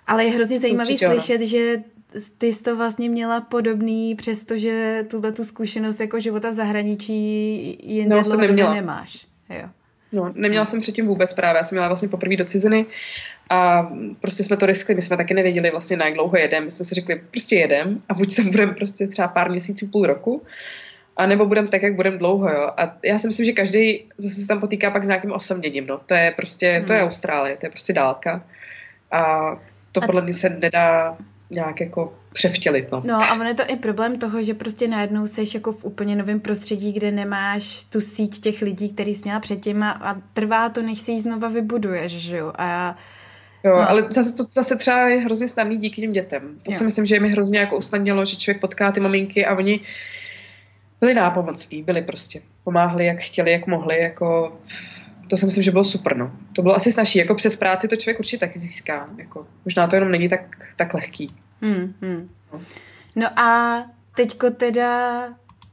Ale 0.08 0.26
je 0.26 0.32
hrozně 0.32 0.60
zajímavý 0.60 0.94
Určitě, 0.94 1.08
slyšet, 1.08 1.42
že 1.42 1.84
ty 2.38 2.54
jsi 2.54 2.64
to 2.64 2.76
vlastně 2.76 3.10
měla 3.10 3.42
podobný, 3.42 4.16
přestože 4.16 5.04
tuhle 5.10 5.32
tu 5.32 5.44
zkušenost 5.44 6.00
jako 6.00 6.20
života 6.20 6.50
v 6.50 6.54
zahraničí 6.54 7.78
jinde 7.84 8.16
no, 8.16 8.24
jsem 8.24 8.40
neměla. 8.40 8.74
nemáš. 8.74 9.28
Jo. 9.50 9.70
No, 10.12 10.32
neměla 10.36 10.66
jsem 10.66 10.82
předtím 10.82 11.08
vůbec 11.08 11.34
právě. 11.34 11.58
Já 11.58 11.64
jsem 11.64 11.76
měla 11.76 11.88
vlastně 11.88 12.08
poprvé 12.08 12.36
do 12.36 12.46
ciziny 12.46 12.86
a 13.50 13.90
prostě 14.22 14.44
jsme 14.44 14.58
to 14.58 14.66
riskli. 14.66 14.96
My 14.96 15.02
jsme 15.02 15.18
taky 15.18 15.34
nevěděli 15.34 15.72
vlastně, 15.72 15.98
na 15.98 16.06
jak 16.06 16.14
dlouho 16.14 16.38
jedem. 16.38 16.66
My 16.66 16.72
jsme 16.72 16.86
si 16.86 16.96
řekli, 16.96 17.22
prostě 17.32 17.56
jedem 17.56 18.02
a 18.10 18.14
buď 18.14 18.36
tam 18.36 18.50
budeme 18.50 18.74
prostě 18.74 19.08
třeba 19.08 19.28
pár 19.28 19.52
měsíců, 19.52 19.88
půl 19.88 20.06
roku, 20.06 20.44
a 21.18 21.26
nebo 21.26 21.46
budeme 21.46 21.68
tak, 21.68 21.82
jak 21.82 21.96
budeme 21.96 22.18
dlouho, 22.18 22.50
jo. 22.50 22.72
A 22.78 22.98
já 23.04 23.20
si 23.20 23.28
myslím, 23.28 23.46
že 23.46 23.52
každý 23.52 24.06
zase 24.18 24.42
se 24.42 24.48
tam 24.48 24.60
potýká 24.60 24.92
pak 24.92 25.04
s 25.04 25.08
nějakým 25.08 25.32
osaměním, 25.32 25.88
no. 25.88 25.98
To 26.06 26.14
je 26.14 26.34
prostě, 26.36 26.72
hmm. 26.72 26.86
to 26.86 26.94
je 26.94 27.00
hmm. 27.00 27.08
Austrálie, 27.08 27.58
to 27.58 27.66
je 27.66 27.70
prostě 27.70 27.94
dálka. 27.94 28.44
A 29.12 29.52
to 29.92 30.02
podle 30.02 30.22
mě 30.22 30.34
se 30.34 30.50
nedá 30.50 31.18
nějak 31.50 31.82
jako 31.82 32.14
převtělit. 32.34 32.92
No. 32.92 33.02
no 33.06 33.16
a 33.16 33.34
ono 33.34 33.44
je 33.44 33.54
to 33.54 33.64
i 33.68 33.76
problém 33.76 34.20
toho, 34.20 34.44
že 34.44 34.54
prostě 34.54 34.88
najednou 34.88 35.28
jsi 35.28 35.44
jako 35.54 35.72
v 35.72 35.86
úplně 35.86 36.16
novém 36.16 36.40
prostředí, 36.40 36.94
kde 36.94 37.12
nemáš 37.12 37.84
tu 37.84 38.02
síť 38.02 38.42
těch 38.42 38.62
lidí, 38.62 38.90
který 38.90 39.16
jsi 39.16 39.22
měla 39.24 39.40
předtím 39.40 39.84
a, 39.84 39.92
a 39.92 40.16
trvá 40.34 40.70
to, 40.70 40.82
než 40.82 41.00
si 41.00 41.12
ji 41.12 41.20
znova 41.20 41.48
vybuduješ, 41.48 42.12
že 42.12 42.38
jo. 42.38 42.54
A 42.58 42.98
Jo, 43.64 43.78
no. 43.78 43.90
ale 43.90 44.08
zase 44.10 44.34
to 44.34 44.44
zase 44.44 44.76
třeba 44.76 45.10
je 45.10 45.20
hrozně 45.20 45.48
snadný 45.48 45.78
díky 45.78 46.02
těm 46.02 46.12
dětem. 46.12 46.42
To 46.64 46.72
jo. 46.72 46.78
si 46.78 46.84
myslím, 46.84 47.06
že 47.06 47.20
mi 47.20 47.30
hrozně 47.30 47.60
jako 47.60 47.78
usnadnilo, 47.78 48.26
že 48.26 48.36
člověk 48.36 48.62
potká 48.62 48.92
ty 48.92 49.00
maminky 49.00 49.46
a 49.46 49.56
oni 49.56 49.80
byli 51.02 51.14
nápomocní, 51.14 51.84
byli 51.84 52.02
prostě. 52.02 52.42
Pomáhli, 52.64 53.06
jak 53.06 53.18
chtěli, 53.18 53.52
jak 53.52 53.68
mohli, 53.68 54.00
jako 54.00 54.58
to 55.28 55.38
si 55.38 55.46
myslím, 55.46 55.64
že 55.64 55.72
bylo 55.72 55.84
super, 55.84 56.18
no. 56.18 56.32
To 56.54 56.62
bylo 56.62 56.76
asi 56.76 56.92
snažší, 56.92 57.20
jako 57.20 57.36
přes 57.36 57.56
práci 57.56 57.88
to 57.88 57.96
člověk 57.96 58.20
určitě 58.20 58.38
taky 58.38 58.60
získá, 58.60 59.10
jako 59.18 59.48
možná 59.66 59.88
to 59.88 59.96
jenom 59.96 60.12
není 60.12 60.30
tak, 60.30 60.74
tak 60.76 60.94
lehký. 60.94 61.28
Hmm, 61.62 61.94
hmm. 62.02 62.30
No. 62.54 62.60
no 63.16 63.40
a 63.40 63.78
teďko 64.16 64.50
teda 64.50 65.24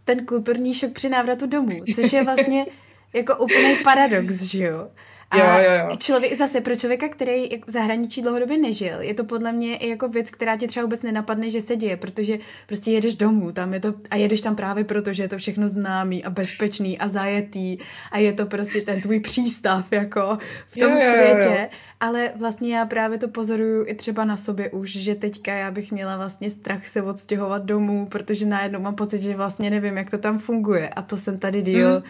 ten 0.04 0.26
kulturní 0.26 0.74
šok 0.74 0.92
při 0.92 1.08
návratu 1.08 1.46
domů, 1.46 1.80
což 1.94 2.12
je 2.12 2.24
vlastně 2.24 2.66
jako 3.12 3.36
úplný 3.36 3.76
paradox, 3.84 4.42
že 4.42 4.64
jo? 4.64 4.88
A 5.30 5.38
jo, 5.38 5.70
jo, 5.70 5.88
jo. 5.90 5.96
Člověk, 5.96 6.36
zase 6.36 6.60
pro 6.60 6.76
člověka, 6.76 7.08
který 7.08 7.48
v 7.66 7.70
zahraničí 7.70 8.22
dlouhodobě 8.22 8.58
nežil, 8.58 9.00
je 9.00 9.14
to 9.14 9.24
podle 9.24 9.52
mě 9.52 9.76
i 9.76 9.88
jako 9.88 10.08
věc, 10.08 10.30
která 10.30 10.56
tě 10.56 10.66
třeba 10.66 10.84
vůbec 10.84 11.02
nenapadne, 11.02 11.50
že 11.50 11.62
se 11.62 11.76
děje, 11.76 11.96
protože 11.96 12.38
prostě 12.66 12.90
jedeš 12.90 13.14
domů 13.14 13.52
tam 13.52 13.74
je 13.74 13.80
to, 13.80 13.94
a 14.10 14.16
jedeš 14.16 14.40
tam 14.40 14.56
právě 14.56 14.84
proto, 14.84 15.12
že 15.12 15.22
je 15.22 15.28
to 15.28 15.38
všechno 15.38 15.68
známý 15.68 16.24
a 16.24 16.30
bezpečný 16.30 16.98
a 16.98 17.08
zajetý 17.08 17.78
a 18.12 18.18
je 18.18 18.32
to 18.32 18.46
prostě 18.46 18.80
ten 18.80 19.00
tvůj 19.00 19.20
přístav 19.20 19.92
jako 19.92 20.38
v 20.68 20.78
tom 20.78 20.92
jo, 20.92 20.98
jo, 20.98 21.12
světě. 21.12 21.48
Jo, 21.48 21.60
jo. 21.60 21.68
Ale 22.00 22.32
vlastně 22.36 22.76
já 22.76 22.86
právě 22.86 23.18
to 23.18 23.28
pozoruju 23.28 23.84
i 23.86 23.94
třeba 23.94 24.24
na 24.24 24.36
sobě 24.36 24.70
už, 24.70 24.90
že 24.90 25.14
teďka 25.14 25.52
já 25.52 25.70
bych 25.70 25.92
měla 25.92 26.16
vlastně 26.16 26.50
strach 26.50 26.88
se 26.88 27.02
odstěhovat 27.02 27.64
domů, 27.64 28.06
protože 28.06 28.46
najednou 28.46 28.80
mám 28.80 28.94
pocit, 28.94 29.22
že 29.22 29.36
vlastně 29.36 29.70
nevím, 29.70 29.96
jak 29.96 30.10
to 30.10 30.18
tam 30.18 30.38
funguje 30.38 30.88
a 30.88 31.02
to 31.02 31.16
jsem 31.16 31.38
tady 31.38 31.62
díl, 31.62 31.94
mm. 31.96 32.02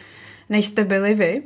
než 0.48 0.66
jste 0.66 0.84
byli 0.84 1.14
vy. 1.14 1.42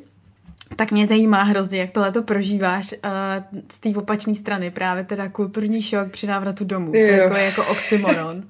Tak 0.77 0.93
mě 0.93 1.07
zajímá 1.07 1.43
hrozně, 1.43 1.81
jak 1.81 1.91
tohle 1.91 2.13
to 2.13 2.23
prožíváš 2.23 2.93
uh, 2.93 3.59
z 3.73 3.79
té 3.79 3.89
opačné 3.89 4.35
strany, 4.35 4.71
právě 4.71 5.05
teda 5.05 5.29
kulturní 5.29 5.83
šok 5.83 6.11
při 6.11 6.27
návratu 6.27 6.65
domů. 6.65 6.93
Jo. 6.95 7.07
To 7.07 7.13
jako, 7.13 7.37
jako 7.37 7.65
oxymoron. 7.67 8.45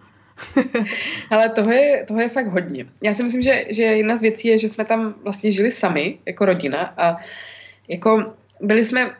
Ale 1.30 1.48
toho 1.48 1.72
je, 1.72 2.04
toho 2.08 2.20
je 2.20 2.28
fakt 2.28 2.46
hodně. 2.46 2.86
Já 3.02 3.14
si 3.14 3.22
myslím, 3.22 3.42
že, 3.42 3.64
že 3.68 3.82
jedna 3.82 4.16
z 4.16 4.22
věcí 4.22 4.48
je, 4.48 4.58
že 4.58 4.68
jsme 4.68 4.84
tam 4.84 5.14
vlastně 5.22 5.50
žili 5.50 5.70
sami, 5.70 6.18
jako 6.26 6.44
rodina 6.44 6.94
a 6.96 7.16
jako 7.88 8.32
byli 8.60 8.84
jsme 8.84 9.10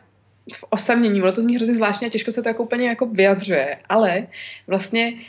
v 0.53 0.65
osamění, 0.69 1.21
ono 1.21 1.31
to 1.31 1.41
zní 1.41 1.55
hrozně 1.55 1.75
zvláštně 1.75 2.07
a 2.07 2.09
těžko 2.09 2.31
se 2.31 2.43
to 2.43 2.49
jako 2.49 2.63
úplně 2.63 2.87
jako 2.87 3.05
vyjadřuje, 3.05 3.77
ale 3.89 4.27
vlastně 4.67 5.13
uh, 5.13 5.19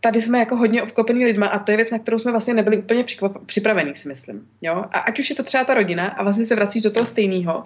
tady 0.00 0.22
jsme 0.22 0.38
jako 0.38 0.56
hodně 0.56 0.82
obklopení 0.82 1.24
lidma 1.24 1.46
a 1.46 1.58
to 1.58 1.70
je 1.70 1.76
věc, 1.76 1.90
na 1.90 1.98
kterou 1.98 2.18
jsme 2.18 2.30
vlastně 2.30 2.54
nebyli 2.54 2.78
úplně 2.78 3.04
připravení, 3.46 3.94
si 3.94 4.08
myslím. 4.08 4.46
Jo? 4.62 4.84
A 4.92 4.98
ať 4.98 5.18
už 5.18 5.30
je 5.30 5.36
to 5.36 5.42
třeba 5.42 5.64
ta 5.64 5.74
rodina 5.74 6.08
a 6.08 6.22
vlastně 6.22 6.44
se 6.44 6.54
vracíš 6.54 6.82
do 6.82 6.90
toho 6.90 7.06
stejného, 7.06 7.64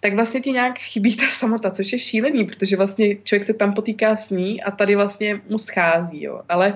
tak 0.00 0.14
vlastně 0.14 0.40
ti 0.40 0.52
nějak 0.52 0.78
chybí 0.78 1.16
ta 1.16 1.26
samota, 1.26 1.70
což 1.70 1.92
je 1.92 1.98
šílený, 1.98 2.44
protože 2.44 2.76
vlastně 2.76 3.16
člověk 3.16 3.44
se 3.44 3.54
tam 3.54 3.72
potýká 3.72 4.16
s 4.16 4.30
ní 4.30 4.62
a 4.62 4.70
tady 4.70 4.96
vlastně 4.96 5.40
mu 5.48 5.58
schází. 5.58 6.22
Jo? 6.22 6.40
Ale 6.48 6.74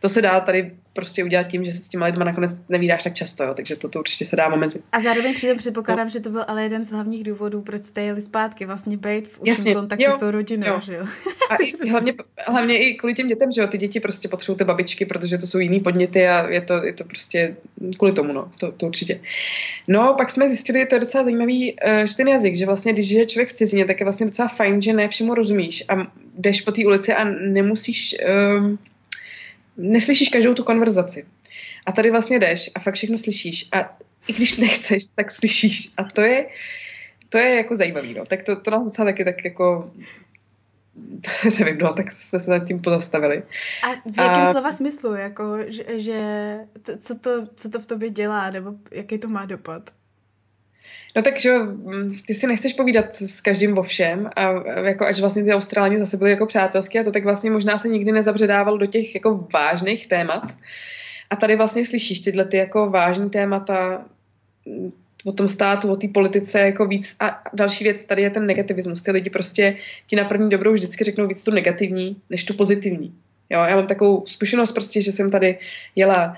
to 0.00 0.08
se 0.08 0.22
dá 0.22 0.40
tady 0.40 0.72
prostě 0.92 1.24
udělat 1.24 1.44
tím, 1.44 1.64
že 1.64 1.72
se 1.72 1.82
s 1.82 1.88
těma 1.88 2.06
lidma 2.06 2.24
nakonec 2.24 2.56
nevídáš 2.68 3.02
tak 3.02 3.14
často, 3.14 3.44
jo, 3.44 3.54
takže 3.54 3.76
to, 3.76 3.88
to 3.88 3.98
určitě 3.98 4.24
se 4.24 4.36
dá 4.36 4.52
omezit. 4.52 4.84
A 4.92 5.00
zároveň 5.00 5.34
přitom 5.34 5.58
předpokládám, 5.58 6.06
no. 6.06 6.10
že 6.10 6.20
to 6.20 6.30
byl 6.30 6.44
ale 6.48 6.62
jeden 6.62 6.84
z 6.84 6.90
hlavních 6.90 7.24
důvodů, 7.24 7.62
proč 7.62 7.84
jste 7.84 8.02
jeli 8.02 8.22
zpátky, 8.22 8.66
vlastně 8.66 8.96
být 8.96 9.28
v 9.28 9.40
Jasně, 9.44 9.74
kontaktu 9.74 10.04
jo, 10.04 10.16
s 10.16 10.20
tou 10.20 10.30
rodinou, 10.30 10.66
jo. 10.66 10.80
že 10.82 10.94
jo? 10.94 11.06
A 11.50 11.56
i, 11.56 11.88
hlavně, 11.90 12.14
hlavně 12.46 12.78
i 12.78 12.94
kvůli 12.94 13.14
těm 13.14 13.26
dětem, 13.26 13.50
že 13.50 13.60
jo, 13.60 13.66
ty 13.66 13.78
děti 13.78 14.00
prostě 14.00 14.28
potřebují 14.28 14.58
ty 14.58 14.64
babičky, 14.64 15.06
protože 15.06 15.38
to 15.38 15.46
jsou 15.46 15.58
jiný 15.58 15.80
podněty 15.80 16.28
a 16.28 16.48
je 16.48 16.60
to, 16.60 16.84
je 16.84 16.92
to 16.92 17.04
prostě 17.04 17.56
kvůli 17.96 18.12
tomu, 18.12 18.32
no, 18.32 18.52
to, 18.58 18.72
to 18.72 18.86
určitě. 18.86 19.20
No, 19.88 20.14
pak 20.18 20.30
jsme 20.30 20.48
zjistili, 20.48 20.86
to 20.86 20.94
je 20.94 21.00
docela 21.00 21.24
zajímavý, 21.24 21.72
uh, 21.72 22.04
že 22.04 22.16
ten 22.16 22.28
jazyk, 22.28 22.56
že 22.56 22.66
vlastně, 22.66 22.92
když 22.92 23.10
je 23.10 23.26
člověk 23.26 23.48
v 23.48 23.52
cizině, 23.52 23.84
tak 23.84 24.00
je 24.00 24.04
vlastně 24.04 24.26
docela 24.26 24.48
fajn, 24.48 24.82
že 24.82 24.92
ne 24.92 25.08
všemu 25.08 25.34
rozumíš 25.34 25.84
a 25.88 26.12
jdeš 26.38 26.60
po 26.60 26.72
té 26.72 26.86
ulici 26.86 27.12
a 27.12 27.24
nemusíš 27.24 28.16
um, 28.58 28.78
neslyšíš 29.76 30.28
každou 30.28 30.54
tu 30.54 30.64
konverzaci. 30.64 31.26
A 31.86 31.92
tady 31.92 32.10
vlastně 32.10 32.38
jdeš 32.38 32.70
a 32.74 32.80
fakt 32.80 32.94
všechno 32.94 33.18
slyšíš. 33.18 33.68
A 33.72 33.96
i 34.28 34.32
když 34.32 34.56
nechceš, 34.56 35.06
tak 35.14 35.30
slyšíš. 35.30 35.92
A 35.96 36.04
to 36.04 36.20
je, 36.20 36.46
to 37.28 37.38
je 37.38 37.54
jako 37.54 37.76
zajímavý, 37.76 38.14
no. 38.14 38.26
Tak 38.26 38.42
to, 38.42 38.56
to 38.56 38.70
nás 38.70 38.84
docela 38.84 39.06
taky 39.06 39.24
tak 39.24 39.44
jako 39.44 39.90
nevím, 41.58 41.78
no, 41.78 41.92
tak 41.92 42.10
jsme 42.10 42.40
se 42.40 42.50
nad 42.50 42.58
tím 42.58 42.80
pozastavili. 42.80 43.42
A 43.82 44.10
v 44.10 44.18
jakém 44.18 44.42
a... 44.42 44.52
slova 44.52 44.72
smyslu, 44.72 45.14
jako, 45.14 45.58
že, 45.66 45.84
že 46.00 46.20
to, 46.82 46.98
co, 46.98 47.18
to, 47.18 47.46
co 47.54 47.70
to 47.70 47.80
v 47.80 47.86
tobě 47.86 48.10
dělá, 48.10 48.50
nebo 48.50 48.72
jaký 48.90 49.18
to 49.18 49.28
má 49.28 49.46
dopad? 49.46 49.90
No 51.16 51.22
tak, 51.22 51.40
že 51.40 51.58
ty 52.26 52.34
si 52.34 52.46
nechceš 52.46 52.72
povídat 52.72 53.14
s 53.14 53.40
každým 53.40 53.78
o 53.78 53.82
všem 53.82 54.30
a 54.36 54.52
jako 54.80 55.06
až 55.06 55.20
vlastně 55.20 55.44
ty 55.44 55.52
Austrálani 55.52 55.98
zase 55.98 56.16
byli 56.16 56.30
jako 56.30 56.46
přátelské 56.46 57.00
a 57.00 57.04
to 57.04 57.10
tak 57.10 57.24
vlastně 57.24 57.50
možná 57.50 57.78
se 57.78 57.88
nikdy 57.88 58.12
nezabředával 58.12 58.78
do 58.78 58.86
těch 58.86 59.14
jako 59.14 59.48
vážných 59.52 60.06
témat. 60.06 60.42
A 61.30 61.36
tady 61.36 61.56
vlastně 61.56 61.84
slyšíš 61.84 62.20
tyhle 62.20 62.44
ty 62.44 62.56
jako 62.56 62.90
vážný 62.90 63.30
témata 63.30 64.04
o 65.24 65.32
tom 65.32 65.48
státu, 65.48 65.90
o 65.90 65.96
té 65.96 66.08
politice 66.08 66.60
jako 66.60 66.86
víc. 66.86 67.16
A 67.20 67.42
další 67.52 67.84
věc, 67.84 68.04
tady 68.04 68.22
je 68.22 68.30
ten 68.30 68.46
negativismus. 68.46 69.02
Ty 69.02 69.10
lidi 69.10 69.30
prostě 69.30 69.76
ti 70.06 70.16
na 70.16 70.24
první 70.24 70.50
dobrou 70.50 70.72
vždycky 70.72 71.04
řeknou 71.04 71.26
víc 71.26 71.44
tu 71.44 71.50
negativní, 71.50 72.16
než 72.30 72.44
tu 72.44 72.54
pozitivní. 72.54 73.14
Jo, 73.50 73.60
já 73.60 73.76
mám 73.76 73.86
takovou 73.86 74.26
zkušenost 74.26 74.72
prostě, 74.72 75.02
že 75.02 75.12
jsem 75.12 75.30
tady 75.30 75.58
jela 75.96 76.36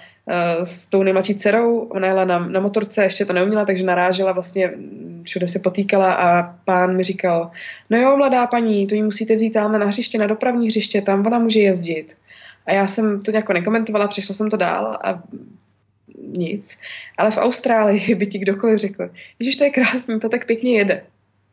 s 0.63 0.87
tou 0.87 1.03
nejmladší 1.03 1.35
dcerou, 1.35 1.79
ona 1.79 2.07
jela 2.07 2.25
na, 2.25 2.39
na 2.39 2.61
motorce, 2.61 3.03
ještě 3.03 3.25
to 3.25 3.33
neuměla, 3.33 3.65
takže 3.65 3.85
narážela 3.85 4.33
vlastně, 4.33 4.73
všude 5.23 5.47
se 5.47 5.59
potýkala 5.59 6.15
a 6.15 6.55
pán 6.65 6.97
mi 6.97 7.03
říkal, 7.03 7.51
no 7.91 7.99
jo, 7.99 8.17
mladá 8.17 8.47
paní, 8.47 8.87
to 8.87 8.95
jí 8.95 9.03
musíte 9.03 9.37
vzít 9.37 9.51
tam 9.51 9.73
na 9.73 9.87
hřiště, 9.87 10.19
na 10.19 10.27
dopravní 10.27 10.67
hřiště, 10.67 11.03
tam 11.03 11.27
ona 11.27 11.39
může 11.39 11.61
jezdit. 11.61 12.17
A 12.67 12.73
já 12.73 12.87
jsem 12.87 13.21
to 13.21 13.31
nějak 13.31 13.51
nekomentovala, 13.51 14.09
přišla 14.09 14.35
jsem 14.35 14.51
to 14.51 14.57
dál 14.57 14.99
a 15.05 15.23
nic. 16.19 16.79
Ale 17.19 17.31
v 17.31 17.39
Austrálii 17.39 18.15
by 18.19 18.27
ti 18.27 18.39
kdokoliv 18.39 18.79
řekl, 18.79 19.11
že 19.41 19.59
to 19.59 19.65
je 19.65 19.71
krásný, 19.71 20.21
to 20.21 20.29
tak 20.29 20.47
pěkně 20.47 20.79
jede. 20.79 21.03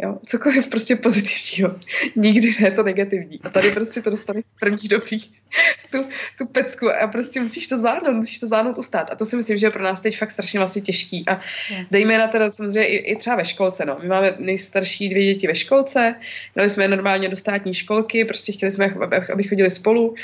Jo, 0.03 0.17
cokoliv 0.25 0.67
prostě 0.67 0.95
pozitivního. 0.95 1.75
Nikdy 2.15 2.51
ne 2.61 2.71
to 2.71 2.83
negativní. 2.83 3.39
A 3.43 3.49
tady 3.49 3.71
prostě 3.71 4.01
to 4.01 4.09
dostaneš 4.09 4.45
z 4.45 4.55
první 4.59 4.87
dobrý 4.87 5.19
tu, 5.91 6.05
tu 6.37 6.45
pecku 6.45 6.89
a 6.89 7.07
prostě 7.07 7.39
musíš 7.41 7.67
to 7.67 7.77
zvládnout, 7.77 8.13
musíš 8.13 8.39
to 8.39 8.47
zvládnout 8.47 8.77
ustát. 8.77 9.11
A 9.11 9.15
to 9.15 9.25
si 9.25 9.35
myslím, 9.35 9.57
že 9.57 9.67
je 9.67 9.71
pro 9.71 9.83
nás 9.83 10.01
teď 10.01 10.17
fakt 10.17 10.31
strašně 10.31 10.59
vlastně 10.59 10.81
těžký. 10.81 11.23
A 11.27 11.41
yes. 11.69 11.87
zejména 11.89 12.27
teda 12.27 12.49
samozřejmě 12.49 12.87
i, 12.87 12.95
i, 12.95 13.15
třeba 13.15 13.35
ve 13.35 13.45
školce. 13.45 13.85
No. 13.85 13.99
My 14.01 14.07
máme 14.07 14.35
nejstarší 14.39 15.09
dvě 15.09 15.33
děti 15.33 15.47
ve 15.47 15.55
školce, 15.55 16.15
dali 16.55 16.69
jsme 16.69 16.83
je 16.83 16.87
normálně 16.87 17.29
do 17.29 17.35
státní 17.35 17.73
školky, 17.73 18.25
prostě 18.25 18.51
chtěli 18.51 18.71
jsme, 18.71 18.85
aby, 18.85 19.17
aby 19.33 19.43
chodili 19.43 19.71
spolu. 19.71 20.15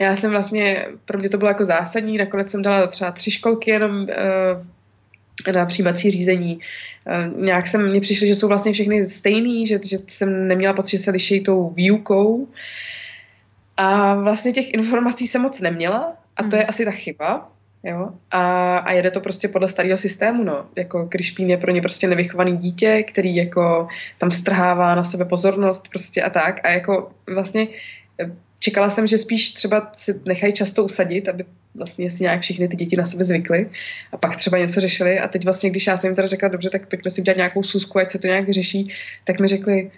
Já 0.00 0.16
jsem 0.16 0.30
vlastně, 0.30 0.86
pro 1.04 1.18
mě 1.18 1.28
to 1.28 1.38
bylo 1.38 1.50
jako 1.50 1.64
zásadní, 1.64 2.18
nakonec 2.18 2.50
jsem 2.50 2.62
dala 2.62 2.86
třeba 2.86 3.10
tři 3.10 3.30
školky 3.30 3.70
jenom 3.70 4.02
uh, 4.02 4.08
na 5.52 5.66
přijímací 5.66 6.10
řízení. 6.10 6.58
Uh, 7.06 7.44
nějak 7.44 7.66
jsem, 7.66 7.90
mně 7.90 8.00
přišlo, 8.00 8.26
že 8.26 8.34
jsou 8.34 8.48
vlastně 8.48 8.72
všechny 8.72 9.06
stejný, 9.06 9.66
že, 9.66 9.80
že 9.84 9.98
jsem 10.08 10.48
neměla 10.48 10.74
pocit, 10.74 10.96
že 10.96 11.02
se 11.02 11.10
liší 11.10 11.40
tou 11.40 11.68
výukou. 11.68 12.48
A 13.76 14.14
vlastně 14.14 14.52
těch 14.52 14.74
informací 14.74 15.26
jsem 15.26 15.42
moc 15.42 15.60
neměla 15.60 16.16
a 16.36 16.42
to 16.42 16.56
je 16.56 16.62
hmm. 16.62 16.68
asi 16.68 16.84
ta 16.84 16.90
chyba. 16.90 17.50
Jo? 17.84 18.10
A, 18.30 18.76
a 18.78 18.92
jede 18.92 19.10
to 19.10 19.20
prostě 19.20 19.48
podle 19.48 19.68
starého 19.68 19.96
systému, 19.96 20.44
no. 20.44 20.66
Jako 20.76 21.06
Krišpín 21.06 21.50
je 21.50 21.56
pro 21.56 21.72
ně 21.72 21.80
prostě 21.80 22.08
nevychovaný 22.08 22.56
dítě, 22.56 23.02
který 23.02 23.36
jako 23.36 23.88
tam 24.18 24.30
strhává 24.30 24.94
na 24.94 25.04
sebe 25.04 25.24
pozornost 25.24 25.88
prostě 25.88 26.22
a 26.22 26.30
tak. 26.30 26.64
A 26.64 26.68
jako 26.68 27.10
vlastně 27.26 27.68
čekala 28.58 28.90
jsem, 28.90 29.06
že 29.06 29.18
spíš 29.18 29.50
třeba 29.50 29.90
si 29.92 30.20
nechají 30.24 30.52
často 30.52 30.84
usadit, 30.84 31.28
aby 31.28 31.44
vlastně 31.74 32.10
si 32.10 32.22
nějak 32.22 32.40
všichni 32.40 32.68
ty 32.68 32.76
děti 32.76 32.96
na 32.96 33.06
sebe 33.06 33.24
zvykly 33.24 33.70
a 34.12 34.16
pak 34.16 34.36
třeba 34.36 34.58
něco 34.58 34.80
řešili 34.80 35.18
a 35.18 35.28
teď 35.28 35.44
vlastně, 35.44 35.70
když 35.70 35.86
já 35.86 35.96
jsem 35.96 36.08
jim 36.08 36.16
teda 36.16 36.28
řekla, 36.28 36.48
dobře, 36.48 36.70
tak 36.70 36.88
pojďme 36.88 37.10
si 37.10 37.20
udělat 37.20 37.36
nějakou 37.36 37.62
sůzku, 37.62 37.98
ať 37.98 38.10
se 38.10 38.18
to 38.18 38.26
nějak 38.26 38.46
vyřeší, 38.46 38.92
tak 39.24 39.40
mi 39.40 39.48
řekli, 39.48 39.90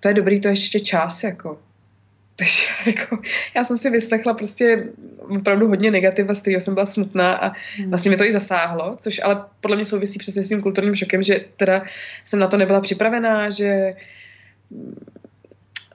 to 0.00 0.08
je 0.08 0.14
dobrý, 0.14 0.40
to 0.40 0.48
je 0.48 0.52
ještě 0.52 0.80
čas, 0.80 1.24
jako. 1.24 1.58
Takže 2.38 2.62
jako, 2.86 3.18
já 3.56 3.64
jsem 3.64 3.78
si 3.78 3.90
vyslechla 3.90 4.34
prostě 4.34 4.84
opravdu 5.18 5.68
hodně 5.68 5.90
negativa, 5.90 6.34
z 6.34 6.40
kterého 6.40 6.60
jsem 6.60 6.74
byla 6.74 6.86
smutná 6.86 7.32
a 7.34 7.52
hmm. 7.76 7.88
vlastně 7.88 8.10
mi 8.10 8.16
to 8.16 8.24
i 8.24 8.32
zasáhlo, 8.32 8.96
což 8.98 9.20
ale 9.24 9.44
podle 9.60 9.76
mě 9.76 9.84
souvisí 9.84 10.18
přesně 10.18 10.42
s 10.42 10.48
tím 10.48 10.62
kulturním 10.62 10.94
šokem, 10.94 11.22
že 11.22 11.40
teda 11.56 11.84
jsem 12.24 12.40
na 12.40 12.46
to 12.46 12.56
nebyla 12.56 12.80
připravená, 12.80 13.50
že 13.50 13.94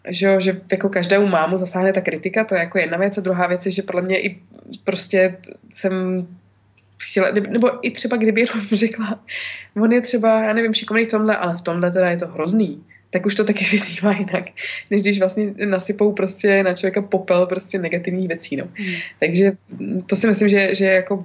že, 0.10 0.26
jo, 0.26 0.39
že 0.39 0.62
jako 0.72 0.89
každému 0.89 1.28
mámu 1.28 1.58
zasáhne 1.58 1.94
ta 1.94 2.02
kritika, 2.02 2.44
to 2.44 2.56
je 2.56 2.60
jako 2.62 2.78
jedna 2.78 2.98
věc. 2.98 3.18
A 3.18 3.22
druhá 3.22 3.48
věc 3.48 3.66
je, 3.66 3.72
že 3.72 3.82
podle 3.82 4.02
mě 4.02 4.22
i 4.22 4.39
prostě 4.84 5.38
jsem 5.70 6.28
chtěla, 7.04 7.32
nebo 7.32 7.88
i 7.88 7.92
třeba 7.92 8.18
kdyby 8.18 8.42
jenom 8.42 8.68
řekla, 8.72 9.20
on 9.76 9.92
je 9.94 10.02
třeba, 10.02 10.44
já 10.44 10.54
nevím, 10.54 10.74
šikovný 10.74 11.06
v 11.06 11.12
tomhle, 11.12 11.38
ale 11.38 11.58
v 11.58 11.62
tomhle 11.62 11.92
teda 11.92 12.10
je 12.10 12.18
to 12.18 12.28
hrozný, 12.28 12.84
tak 13.10 13.26
už 13.26 13.36
to 13.36 13.44
taky 13.44 13.66
vyzývá 13.72 14.12
jinak, 14.12 14.46
než 14.92 15.02
když 15.02 15.20
vlastně 15.20 15.54
nasypou 15.66 16.13
prostě 16.13 16.63
na 16.63 16.74
člověka 16.74 17.02
popel 17.02 17.46
prostě 17.46 17.80
negativních 17.80 18.28
věcí, 18.28 18.56
no. 18.56 18.68
Hmm. 18.76 18.96
Takže 19.20 19.52
to 20.06 20.16
si 20.16 20.28
myslím, 20.28 20.50
že, 20.50 20.76
že 20.76 20.86
je 20.86 20.94
jako 20.94 21.24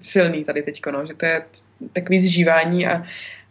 silný 0.00 0.44
tady 0.44 0.62
teďko, 0.62 0.90
no, 0.90 1.06
že 1.06 1.14
to 1.14 1.26
je 1.26 1.42
takový 1.92 2.20
zžívání 2.20 2.86
a, 2.86 3.04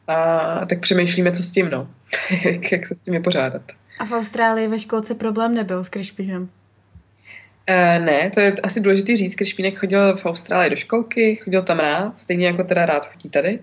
a 0.07 0.65
tak 0.65 0.79
přemýšlíme, 0.79 1.31
co 1.31 1.43
s 1.43 1.51
tím, 1.51 1.69
no, 1.69 1.89
jak, 2.45 2.71
jak 2.71 2.87
se 2.87 2.95
s 2.95 2.99
tím 2.99 3.13
vypořádat. 3.13 3.61
A 3.99 4.05
v 4.05 4.11
Austrálii 4.11 4.67
ve 4.67 4.79
školce 4.79 5.15
problém 5.15 5.55
nebyl 5.55 5.83
s 5.83 5.89
Krišpínem? 5.89 6.41
Uh, 6.41 8.05
ne, 8.05 8.31
to 8.33 8.39
je 8.39 8.55
asi 8.63 8.81
důležité 8.81 9.17
říct. 9.17 9.35
Krišpínek 9.35 9.77
chodil 9.77 10.17
v 10.17 10.25
Austrálii 10.25 10.69
do 10.69 10.75
školky, 10.75 11.35
chodil 11.35 11.63
tam 11.63 11.79
rád, 11.79 12.17
stejně 12.17 12.47
jako 12.47 12.63
teda 12.63 12.85
rád 12.85 13.05
chodí 13.05 13.29
tady. 13.29 13.59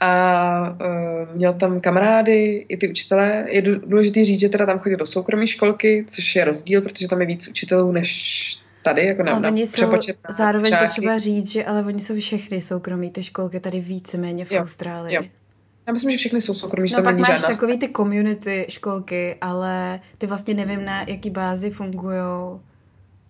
A 0.00 0.76
uh, 0.80 1.36
měl 1.36 1.52
tam 1.52 1.80
kamarády, 1.80 2.66
i 2.68 2.76
ty 2.76 2.88
učitelé. 2.88 3.46
Je 3.48 3.62
důležité 3.62 4.24
říct, 4.24 4.40
že 4.40 4.48
teda 4.48 4.66
tam 4.66 4.78
chodil 4.78 4.98
do 4.98 5.06
soukromé 5.06 5.46
školky, 5.46 6.04
což 6.08 6.36
je 6.36 6.44
rozdíl, 6.44 6.80
protože 6.82 7.08
tam 7.08 7.20
je 7.20 7.26
víc 7.26 7.48
učitelů 7.48 7.92
než 7.92 8.62
tady, 8.82 9.06
jako 9.06 9.22
na, 9.22 9.32
ale 9.32 9.48
oni 9.48 9.66
jsou, 9.66 9.92
zároveň 10.28 10.70
čáky. 10.70 10.84
potřeba 10.84 11.18
říct, 11.18 11.50
že 11.50 11.64
ale 11.64 11.82
oni 11.82 12.00
jsou 12.00 12.16
všechny 12.16 12.60
soukromí, 12.60 13.10
ty 13.10 13.22
školky 13.22 13.60
tady 13.60 13.80
víceméně 13.80 14.44
v 14.44 14.52
jo, 14.52 14.62
Austrálii. 14.62 15.14
Jo. 15.14 15.22
Já 15.86 15.92
myslím, 15.92 16.10
že 16.10 16.16
všechny 16.16 16.40
jsou 16.40 16.54
soukromí, 16.54 16.88
no 16.96 17.02
pak 17.02 17.18
máš 17.18 17.40
žádná 17.40 17.48
takový 17.48 17.78
ty 17.78 17.88
community 17.88 18.66
školky, 18.68 19.36
ale 19.40 20.00
ty 20.18 20.26
vlastně 20.26 20.54
nevím, 20.54 20.84
na 20.84 21.02
jaký 21.08 21.30
bázi 21.30 21.70
fungují 21.70 22.60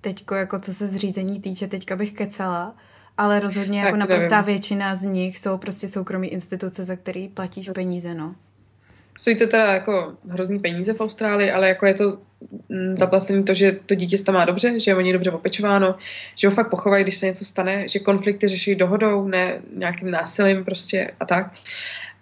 teďko, 0.00 0.34
jako 0.34 0.60
co 0.60 0.74
se 0.74 0.86
zřízení 0.86 1.40
týče, 1.40 1.66
teďka 1.66 1.96
bych 1.96 2.12
kecala, 2.12 2.76
ale 3.18 3.40
rozhodně 3.40 3.80
jako 3.80 3.96
naprostá 3.96 4.36
nevím. 4.36 4.46
většina 4.46 4.96
z 4.96 5.02
nich 5.02 5.38
jsou 5.38 5.58
prostě 5.58 5.88
soukromí 5.88 6.28
instituce, 6.28 6.84
za 6.84 6.96
který 6.96 7.28
platíš 7.28 7.70
peníze, 7.74 8.14
no. 8.14 8.34
Stojí 9.18 9.36
to 9.36 9.46
teda 9.46 9.72
jako 9.72 10.14
hrozný 10.28 10.58
peníze 10.58 10.92
v 10.92 11.00
Austrálii, 11.00 11.50
ale 11.50 11.68
jako 11.68 11.86
je 11.86 11.94
to 11.94 12.18
mm, 12.68 12.96
zaplacení 12.96 13.44
to, 13.44 13.54
že 13.54 13.72
to 13.86 13.94
dítě 13.94 14.22
tam 14.22 14.34
má 14.34 14.44
dobře, 14.44 14.80
že 14.80 14.90
je 14.90 14.96
o 14.96 15.00
ní 15.00 15.12
dobře 15.12 15.30
opečováno, 15.30 15.94
že 16.36 16.48
ho 16.48 16.54
fakt 16.54 16.70
pochovají, 16.70 17.04
když 17.04 17.16
se 17.16 17.26
něco 17.26 17.44
stane, 17.44 17.88
že 17.88 17.98
konflikty 17.98 18.48
řeší 18.48 18.74
dohodou, 18.74 19.28
ne 19.28 19.60
nějakým 19.76 20.10
násilím 20.10 20.64
prostě 20.64 21.10
a 21.20 21.26
tak 21.26 21.52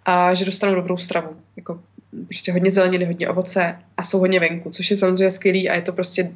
a 0.05 0.35
že 0.35 0.45
dostanou 0.45 0.75
dobrou 0.75 0.97
stravu. 0.97 1.37
Jako 1.57 1.81
prostě 2.27 2.53
hodně 2.53 2.71
zeleniny, 2.71 3.05
hodně 3.05 3.29
ovoce 3.29 3.77
a 3.97 4.03
jsou 4.03 4.19
hodně 4.19 4.41
venku, 4.41 4.71
což 4.71 4.91
je 4.91 4.97
samozřejmě 4.97 5.31
skvělý 5.31 5.69
a 5.69 5.75
je 5.75 5.83
to 5.83 5.93
prostě 5.93 6.31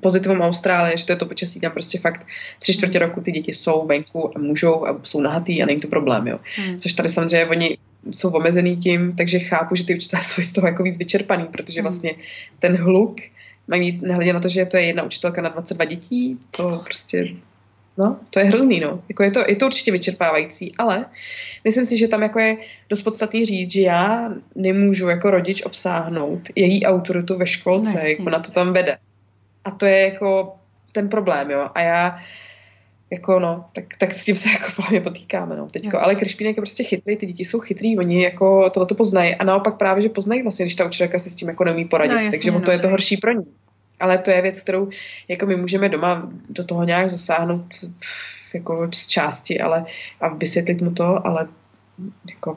pozitivum 0.00 0.40
Austrálie, 0.40 0.96
že 0.96 1.06
to 1.06 1.12
je 1.12 1.16
to 1.16 1.26
počasí, 1.26 1.60
tam 1.60 1.72
prostě 1.72 1.98
fakt 1.98 2.26
tři 2.58 2.74
čtvrtě 2.74 2.98
roku 2.98 3.20
ty 3.20 3.32
děti 3.32 3.52
jsou 3.52 3.86
venku 3.86 4.36
a 4.36 4.38
můžou 4.38 4.86
a 4.86 5.00
jsou 5.02 5.20
nahatý 5.20 5.62
a 5.62 5.66
není 5.66 5.80
to 5.80 5.88
problém, 5.88 6.26
jo. 6.26 6.38
Hmm. 6.56 6.78
Což 6.78 6.92
tady 6.92 7.08
samozřejmě 7.08 7.46
oni 7.46 7.78
jsou 8.10 8.30
omezený 8.30 8.76
tím, 8.76 9.16
takže 9.16 9.38
chápu, 9.38 9.76
že 9.76 9.84
ty 9.84 9.94
učitelé 9.94 10.22
jsou 10.24 10.42
z 10.42 10.52
toho 10.52 10.66
jako 10.66 10.82
víc 10.82 10.98
vyčerpaný, 10.98 11.44
protože 11.44 11.80
hmm. 11.80 11.84
vlastně 11.84 12.14
ten 12.58 12.76
hluk 12.76 13.20
mají 13.68 14.00
nehledě 14.02 14.32
na 14.32 14.40
to, 14.40 14.48
že 14.48 14.66
to 14.66 14.76
je 14.76 14.82
jedna 14.82 15.02
učitelka 15.02 15.42
na 15.42 15.48
22 15.48 15.84
dětí, 15.84 16.38
to 16.56 16.80
prostě 16.84 17.28
No, 17.98 18.16
to 18.30 18.38
je 18.38 18.44
hrozný, 18.44 18.80
no. 18.80 19.02
Jako 19.08 19.22
je, 19.22 19.30
to, 19.30 19.44
je 19.48 19.56
to 19.56 19.66
určitě 19.66 19.92
vyčerpávající, 19.92 20.74
ale 20.78 21.06
myslím 21.64 21.84
si, 21.84 21.96
že 21.96 22.08
tam 22.08 22.22
jako 22.22 22.38
je 22.38 22.56
dost 22.88 23.02
podstatný 23.02 23.46
říct, 23.46 23.72
že 23.72 23.80
já 23.80 24.30
nemůžu 24.54 25.08
jako 25.08 25.30
rodič 25.30 25.62
obsáhnout 25.62 26.40
její 26.56 26.86
autoritu 26.86 27.38
ve 27.38 27.46
školce, 27.46 27.94
no, 27.94 28.08
jak 28.08 28.20
ona 28.26 28.38
to 28.38 28.50
tam 28.50 28.72
vede. 28.72 28.98
A 29.64 29.70
to 29.70 29.86
je 29.86 29.98
jako 29.98 30.54
ten 30.92 31.08
problém, 31.08 31.50
jo. 31.50 31.68
A 31.74 31.80
já 31.80 32.18
jako 33.10 33.40
no, 33.40 33.64
tak, 33.72 33.84
tak 33.98 34.12
s 34.12 34.24
tím 34.24 34.36
se 34.36 34.50
jako 34.50 34.66
právě 34.76 35.00
potýkáme, 35.00 35.56
no, 35.56 35.66
teďko. 35.66 35.96
Jo. 35.96 36.02
Ale 36.02 36.14
Krišpínek 36.14 36.56
je 36.56 36.60
prostě 36.60 36.84
chytrý, 36.84 37.16
ty 37.16 37.26
děti 37.26 37.44
jsou 37.44 37.60
chytrý, 37.60 37.98
oni 37.98 38.22
jako 38.22 38.70
tohle 38.70 38.86
to 38.86 38.94
poznají 38.94 39.34
a 39.34 39.44
naopak 39.44 39.76
právě, 39.76 40.02
že 40.02 40.08
poznají 40.08 40.42
vlastně, 40.42 40.64
když 40.64 40.74
ta 40.74 40.84
učitelka 40.84 41.18
se 41.18 41.30
s 41.30 41.34
tím 41.34 41.48
jako 41.48 41.64
neumí 41.64 41.84
poradit, 41.84 42.14
no, 42.14 42.18
jasně, 42.18 42.30
takže 42.30 42.50
no, 42.50 42.60
to 42.60 42.70
je 42.70 42.78
to 42.78 42.88
horší 42.88 43.16
pro 43.16 43.32
ní 43.32 43.46
ale 44.00 44.18
to 44.18 44.30
je 44.30 44.42
věc, 44.42 44.60
kterou 44.60 44.88
jako 45.28 45.46
my 45.46 45.56
můžeme 45.56 45.88
doma 45.88 46.28
do 46.48 46.64
toho 46.64 46.84
nějak 46.84 47.10
zasáhnout 47.10 47.84
jako 48.54 48.88
z 48.94 49.06
části, 49.06 49.60
ale 49.60 49.84
a 50.20 50.28
vysvětlit 50.28 50.80
mu 50.82 50.90
to, 50.90 51.26
ale 51.26 51.48
jako, 52.30 52.56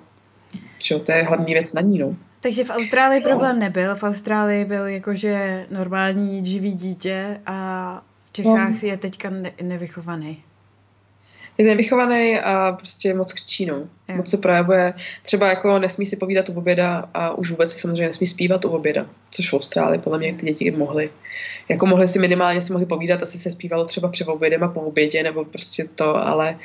že 0.79 0.99
to 0.99 1.11
je 1.11 1.23
hlavní 1.23 1.53
věc 1.53 1.73
na 1.73 1.81
ní, 1.81 1.99
no. 1.99 2.15
Takže 2.41 2.63
v 2.63 2.69
Austrálii 2.69 3.21
problém 3.21 3.59
nebyl, 3.59 3.95
v 3.95 4.03
Austrálii 4.03 4.65
byl 4.65 4.87
jakože 4.87 5.65
normální 5.71 6.45
živý 6.45 6.73
dítě 6.73 7.37
a 7.45 8.01
v 8.19 8.33
Čechách 8.33 8.81
no. 8.81 8.89
je 8.89 8.97
teďka 8.97 9.29
ne- 9.29 9.51
nevychovaný. 9.63 10.43
Je 11.57 11.65
nevychovaný 11.65 12.39
a 12.39 12.71
prostě 12.71 13.13
moc 13.13 13.33
křičí, 13.33 13.65
no. 13.65 13.83
Moc 14.15 14.29
se 14.29 14.37
projevuje. 14.37 14.93
Třeba 15.23 15.47
jako 15.47 15.79
nesmí 15.79 16.05
si 16.05 16.17
povídat 16.17 16.49
u 16.49 16.53
oběda 16.53 17.09
a 17.13 17.33
už 17.33 17.49
vůbec 17.49 17.73
samozřejmě 17.73 18.07
nesmí 18.07 18.27
zpívat 18.27 18.65
u 18.65 18.69
oběda, 18.69 19.05
což 19.31 19.49
v 19.49 19.53
Austrálii 19.53 20.01
podle 20.01 20.19
mě 20.19 20.33
ty 20.33 20.45
děti 20.45 20.71
mohly. 20.71 21.09
Jako 21.69 21.85
mohly 21.85 22.07
si 22.07 22.19
minimálně 22.19 22.61
si 22.61 22.73
mohly 22.73 22.85
povídat, 22.85 23.23
asi 23.23 23.37
se 23.37 23.51
zpívalo 23.51 23.85
třeba 23.85 24.09
před 24.09 24.27
obědem 24.27 24.63
a 24.63 24.67
po 24.67 24.81
obědě, 24.81 25.23
nebo 25.23 25.45
prostě 25.45 25.87
to, 25.95 26.15
ale 26.15 26.57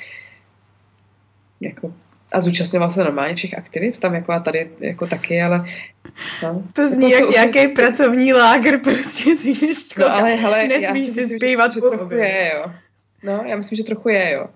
jako 1.61 1.93
a 2.33 2.41
zúčastňoval 2.41 2.91
se 2.91 3.05
normálně 3.05 3.35
všech 3.35 3.59
aktivit, 3.59 3.99
tam 3.99 4.15
jako 4.15 4.33
a 4.33 4.41
tady 4.41 4.71
jako 4.81 5.07
taky, 5.07 5.43
ale... 5.43 5.65
No, 6.43 6.63
to 6.73 6.89
zní 6.89 7.11
jako 7.11 7.25
jak 7.25 7.55
nějaký 7.55 7.75
pracovní 7.75 8.33
lágr, 8.33 8.79
prostě 8.85 9.37
si 9.37 9.53
No 9.99 10.15
ale 10.15 10.35
hele, 10.35 10.69
nesmíš 10.69 11.09
si 11.09 11.29
zpívat 11.29 11.75
že, 11.75 11.81
trochu 11.81 12.15
je, 12.15 12.53
jo. 12.55 12.73
No, 13.23 13.43
já 13.47 13.57
myslím, 13.57 13.77
že 13.77 13.85
trochu 13.85 14.09
je, 14.09 14.33
jo. 14.33 14.47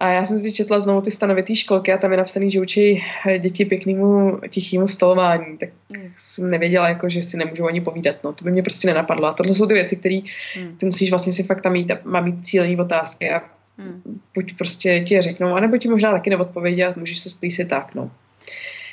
A 0.00 0.08
já 0.08 0.24
jsem 0.24 0.38
si 0.38 0.52
četla 0.52 0.80
znovu 0.80 1.00
ty 1.00 1.10
stanovitý 1.10 1.54
školky 1.54 1.92
a 1.92 1.98
tam 1.98 2.10
je 2.10 2.18
napsaný, 2.18 2.50
že 2.50 2.60
učí 2.60 3.04
děti 3.38 3.64
pěknému 3.64 4.40
tichému 4.48 4.88
stolování, 4.88 5.58
tak 5.58 5.68
mm. 5.88 6.12
jsem 6.16 6.50
nevěděla, 6.50 6.88
jako, 6.88 7.08
že 7.08 7.22
si 7.22 7.36
nemůžu 7.36 7.66
ani 7.66 7.80
povídat, 7.80 8.24
no, 8.24 8.32
to 8.32 8.44
by 8.44 8.50
mě 8.50 8.62
prostě 8.62 8.88
nenapadlo. 8.88 9.26
A 9.26 9.32
tohle 9.32 9.54
jsou 9.54 9.66
ty 9.66 9.74
věci, 9.74 9.96
které 9.96 10.20
mm. 10.60 10.76
ty 10.76 10.86
musíš 10.86 11.10
vlastně 11.10 11.32
si 11.32 11.42
fakt 11.42 11.62
tam 11.62 11.72
mít, 11.72 11.92
má 12.04 12.20
mít 12.20 12.46
cílení 12.46 12.76
otázky 12.76 13.30
a 13.30 13.42
Hmm. 13.78 14.20
Buď 14.34 14.56
prostě 14.58 15.00
ti 15.00 15.14
je 15.14 15.22
řeknou, 15.22 15.54
anebo 15.54 15.78
ti 15.78 15.88
možná 15.88 16.12
taky 16.12 16.30
neodpovědí 16.30 16.84
a 16.84 16.94
můžeš 16.96 17.18
se 17.18 17.30
splísit 17.30 17.68
tak, 17.68 17.94
no. 17.94 18.10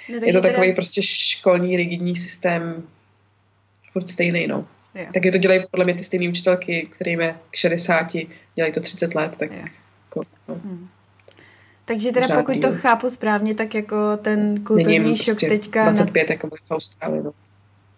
no 0.10 0.20
je 0.26 0.34
to 0.34 0.42
takový 0.42 0.68
teda... 0.68 0.76
prostě 0.76 1.02
školní, 1.04 1.78
rigidní 1.78 2.16
systém, 2.16 2.84
furt 3.92 4.10
stejný, 4.10 4.48
no. 4.48 4.68
Jo. 4.96 5.06
je 5.24 5.32
to 5.32 5.38
dělají 5.38 5.64
podle 5.72 5.86
mě 5.86 5.94
ty 5.94 6.04
stejné 6.04 6.30
učitelky, 6.30 6.88
kterým 6.92 7.22
je 7.22 7.36
k 7.52 7.56
60, 7.56 8.08
dělají 8.56 8.74
to 8.74 8.82
30 8.82 9.16
let, 9.16 9.36
tak 9.38 9.52
jako, 9.52 10.22
no. 10.48 10.56
hmm. 10.56 10.88
Takže 11.86 12.12
teda 12.12 12.28
Možná 12.28 12.44
pokud 12.44 12.62
to 12.62 12.74
chápu 12.74 13.10
správně, 13.10 13.56
tak 13.56 13.76
jako 13.76 14.18
ten 14.18 14.64
kulturní 14.64 15.00
Není 15.00 15.16
šok 15.18 15.26
prostě 15.26 15.48
teďka... 15.48 15.84
25 15.84 16.30
na... 16.30 16.34
jako 16.34 16.48
v 16.48 16.72
Austrálii, 16.72 17.24
no. 17.24 17.32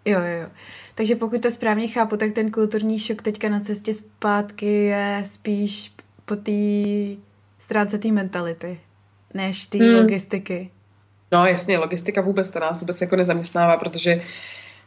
Jo, 0.05 0.19
jo, 0.19 0.41
jo. 0.41 0.47
Takže 0.95 1.15
pokud 1.15 1.41
to 1.41 1.51
správně 1.51 1.87
chápu, 1.87 2.17
tak 2.17 2.33
ten 2.33 2.51
kulturní 2.51 2.99
šok 2.99 3.21
teďka 3.21 3.49
na 3.49 3.59
cestě 3.59 3.93
zpátky 3.93 4.65
je 4.65 5.23
spíš 5.25 5.91
po 6.25 6.35
té 6.35 6.51
stránce 7.59 7.97
té 7.97 8.11
mentality, 8.11 8.79
než 9.33 9.65
té 9.65 9.77
hmm. 9.77 9.95
logistiky. 9.95 10.69
No 11.31 11.45
jasně, 11.45 11.77
logistika 11.77 12.21
vůbec 12.21 12.51
to 12.51 12.59
nás 12.59 12.81
vůbec 12.81 13.01
jako 13.01 13.15
nezaměstnává, 13.15 13.77
protože 13.77 14.21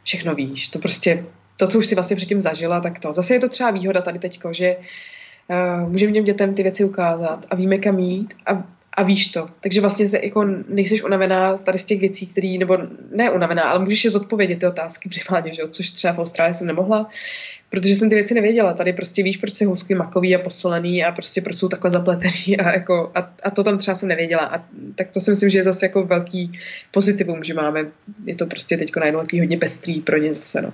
všechno 0.03 0.35
víš. 0.35 0.67
To 0.67 0.79
prostě, 0.79 1.25
to, 1.57 1.67
co 1.67 1.77
už 1.77 1.87
si 1.87 1.95
vlastně 1.95 2.15
předtím 2.15 2.41
zažila, 2.41 2.79
tak 2.79 2.99
to. 2.99 3.13
Zase 3.13 3.33
je 3.33 3.39
to 3.39 3.49
třeba 3.49 3.71
výhoda 3.71 4.01
tady 4.01 4.19
teďko, 4.19 4.53
že 4.53 4.77
uh, 5.47 5.89
můžeme 5.89 6.13
těm 6.13 6.23
dětem 6.23 6.53
ty 6.53 6.63
věci 6.63 6.83
ukázat 6.83 7.45
a 7.49 7.55
víme, 7.55 7.77
kam 7.77 7.99
jít 7.99 8.33
a, 8.45 8.63
a 8.93 9.03
víš 9.03 9.31
to. 9.31 9.49
Takže 9.61 9.81
vlastně 9.81 10.07
se 10.07 10.19
jako 10.23 10.45
nejseš 10.67 11.03
unavená 11.03 11.57
tady 11.57 11.77
z 11.77 11.85
těch 11.85 11.99
věcí, 11.99 12.27
které, 12.27 12.57
nebo 12.59 12.77
ne 13.15 13.31
unavená, 13.31 13.63
ale 13.63 13.79
můžeš 13.79 14.03
je 14.03 14.11
zodpovědět 14.11 14.59
ty 14.59 14.67
otázky 14.67 15.09
primárně, 15.09 15.53
že 15.53 15.61
jo? 15.61 15.67
což 15.67 15.91
třeba 15.91 16.13
v 16.13 16.19
Austrálii 16.19 16.53
jsem 16.53 16.67
nemohla 16.67 17.09
protože 17.71 17.95
jsem 17.95 18.09
ty 18.09 18.15
věci 18.15 18.33
nevěděla. 18.33 18.73
Tady 18.73 18.93
prostě 18.93 19.23
víš, 19.23 19.37
proč 19.37 19.53
jsou 19.53 19.65
housky 19.65 19.95
makový 19.95 20.35
a 20.35 20.39
posolený 20.39 21.03
a 21.03 21.11
prostě 21.11 21.41
proč 21.41 21.55
jsou 21.55 21.67
takhle 21.67 21.91
zapletený 21.91 22.57
a, 22.59 22.71
jako, 22.73 23.11
a, 23.15 23.33
a 23.43 23.51
to 23.51 23.63
tam 23.63 23.77
třeba 23.77 23.95
jsem 23.95 24.09
nevěděla. 24.09 24.41
A 24.45 24.63
tak 24.95 25.11
to 25.11 25.19
si 25.19 25.31
myslím, 25.31 25.49
že 25.49 25.59
je 25.59 25.63
zase 25.63 25.85
jako 25.85 26.03
velký 26.03 26.59
pozitivum, 26.91 27.43
že 27.43 27.53
máme, 27.53 27.85
je 28.25 28.35
to 28.35 28.45
prostě 28.45 28.77
teď 28.77 28.91
najednou 28.95 29.19
hodně 29.19 29.57
pestrý 29.57 30.01
pro 30.01 30.17
ně 30.17 30.33
zase, 30.33 30.61
no. 30.61 30.73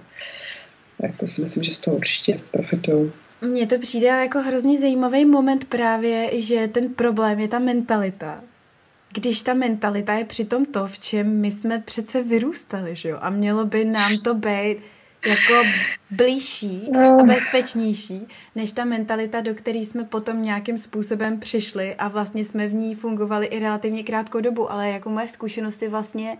Jako 0.99 1.27
si 1.27 1.41
myslím, 1.41 1.63
že 1.63 1.73
z 1.73 1.79
toho 1.79 1.97
určitě 1.97 2.41
profitují. 2.51 3.11
Mně 3.41 3.67
to 3.67 3.79
přijde 3.79 4.07
jako 4.07 4.39
hrozně 4.39 4.79
zajímavý 4.79 5.25
moment 5.25 5.65
právě, 5.65 6.39
že 6.39 6.67
ten 6.67 6.93
problém 6.93 7.39
je 7.39 7.47
ta 7.47 7.59
mentalita. 7.59 8.43
Když 9.13 9.41
ta 9.41 9.53
mentalita 9.53 10.13
je 10.13 10.25
přitom 10.25 10.65
to, 10.65 10.87
v 10.87 10.99
čem 10.99 11.41
my 11.41 11.51
jsme 11.51 11.79
přece 11.79 12.23
vyrůstali, 12.23 12.95
že 12.95 13.09
jo? 13.09 13.17
A 13.21 13.29
mělo 13.29 13.65
by 13.65 13.85
nám 13.85 14.19
to 14.19 14.33
být 14.33 14.77
jako 15.27 15.63
blížší 16.11 16.89
a 16.95 16.99
no. 16.99 17.23
bezpečnější, 17.23 18.27
než 18.55 18.71
ta 18.71 18.85
mentalita, 18.85 19.41
do 19.41 19.55
které 19.55 19.79
jsme 19.79 20.03
potom 20.03 20.41
nějakým 20.41 20.77
způsobem 20.77 21.39
přišli 21.39 21.95
a 21.95 22.07
vlastně 22.07 22.45
jsme 22.45 22.67
v 22.67 22.73
ní 22.73 22.95
fungovali 22.95 23.45
i 23.45 23.59
relativně 23.59 24.03
krátkou 24.03 24.41
dobu, 24.41 24.71
ale 24.71 24.89
jako 24.89 25.09
moje 25.09 25.27
zkušenost 25.27 25.81
je 25.81 25.89
vlastně 25.89 26.37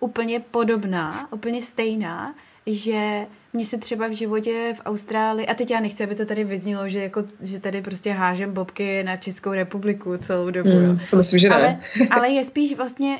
úplně 0.00 0.40
podobná, 0.40 1.32
úplně 1.32 1.62
stejná, 1.62 2.34
že 2.68 3.26
mě 3.52 3.66
se 3.66 3.78
třeba 3.78 4.08
v 4.08 4.12
životě 4.12 4.74
v 4.76 4.80
Austrálii, 4.84 5.46
a 5.46 5.54
teď 5.54 5.70
já 5.70 5.80
nechci, 5.80 6.04
aby 6.04 6.14
to 6.14 6.26
tady 6.26 6.44
vyznělo, 6.44 6.88
že, 6.88 6.98
jako, 6.98 7.24
že 7.40 7.60
tady 7.60 7.82
prostě 7.82 8.12
hážem 8.12 8.52
bobky 8.52 9.02
na 9.02 9.16
Českou 9.16 9.52
republiku 9.52 10.16
celou 10.16 10.50
dobu. 10.50 10.70
Hmm, 10.70 10.98
to 11.10 11.16
myslím, 11.16 11.38
že 11.38 11.48
ne. 11.48 11.54
Ale, 11.54 11.80
ale 12.10 12.28
je 12.28 12.44
spíš 12.44 12.76
vlastně, 12.76 13.18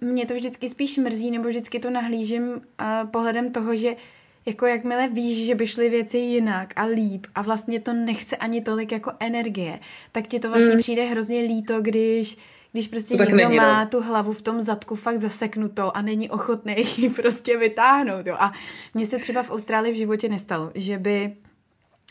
mě 0.00 0.26
to 0.26 0.34
vždycky 0.34 0.68
spíš 0.68 0.98
mrzí, 0.98 1.30
nebo 1.30 1.48
vždycky 1.48 1.78
to 1.78 1.90
nahlížím 1.90 2.48
uh, 2.50 3.10
pohledem 3.10 3.52
toho, 3.52 3.76
že 3.76 3.96
jako 4.46 4.66
jakmile 4.66 5.08
víš, 5.08 5.46
že 5.46 5.54
by 5.54 5.66
šly 5.66 5.88
věci 5.88 6.18
jinak 6.18 6.72
a 6.76 6.84
líp 6.84 7.26
a 7.34 7.42
vlastně 7.42 7.80
to 7.80 7.92
nechce 7.92 8.36
ani 8.36 8.60
tolik 8.60 8.92
jako 8.92 9.12
energie, 9.20 9.78
tak 10.12 10.26
ti 10.26 10.40
to 10.40 10.50
vlastně 10.50 10.74
mm. 10.74 10.78
přijde 10.78 11.04
hrozně 11.04 11.40
líto, 11.40 11.80
když 11.80 12.36
když 12.74 12.88
prostě 12.88 13.16
to 13.16 13.24
někdo 13.24 13.50
má 13.50 13.84
no. 13.84 13.90
tu 13.90 14.00
hlavu 14.00 14.32
v 14.32 14.42
tom 14.42 14.60
zadku 14.60 14.94
fakt 14.94 15.20
zaseknutou 15.20 15.90
a 15.94 16.02
není 16.02 16.30
ochotný 16.30 16.74
ji 16.96 17.10
prostě 17.10 17.58
vytáhnout. 17.58 18.26
Jo. 18.26 18.36
A 18.38 18.52
mně 18.94 19.06
se 19.06 19.18
třeba 19.18 19.42
v 19.42 19.50
Austrálii 19.50 19.92
v 19.92 19.96
životě 19.96 20.28
nestalo, 20.28 20.70
že 20.74 20.98
by 20.98 21.36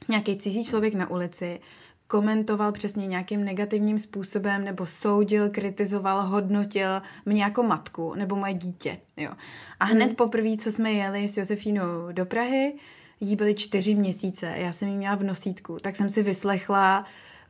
nějaký 0.09 0.37
cizí 0.37 0.65
člověk 0.65 0.93
na 0.93 1.09
ulici 1.09 1.59
komentoval 2.07 2.71
přesně 2.71 3.07
nějakým 3.07 3.43
negativním 3.43 3.99
způsobem 3.99 4.63
nebo 4.63 4.85
soudil, 4.85 5.49
kritizoval, 5.49 6.21
hodnotil 6.21 7.01
mě 7.25 7.43
jako 7.43 7.63
matku 7.63 8.13
nebo 8.15 8.35
moje 8.35 8.53
dítě. 8.53 8.97
Jo. 9.17 9.31
A 9.79 9.85
hned 9.85 10.05
hmm. 10.05 10.15
poprvé, 10.15 10.57
co 10.57 10.71
jsme 10.71 10.91
jeli 10.91 11.27
s 11.27 11.37
Josefínou 11.37 12.11
do 12.11 12.25
Prahy, 12.25 12.73
jí 13.19 13.35
byly 13.35 13.55
čtyři 13.55 13.95
měsíce, 13.95 14.53
já 14.57 14.73
jsem 14.73 14.87
jí 14.87 14.97
měla 14.97 15.15
v 15.15 15.23
nosítku, 15.23 15.77
tak 15.81 15.95
jsem 15.95 16.09
si 16.09 16.23
vyslechla 16.23 17.05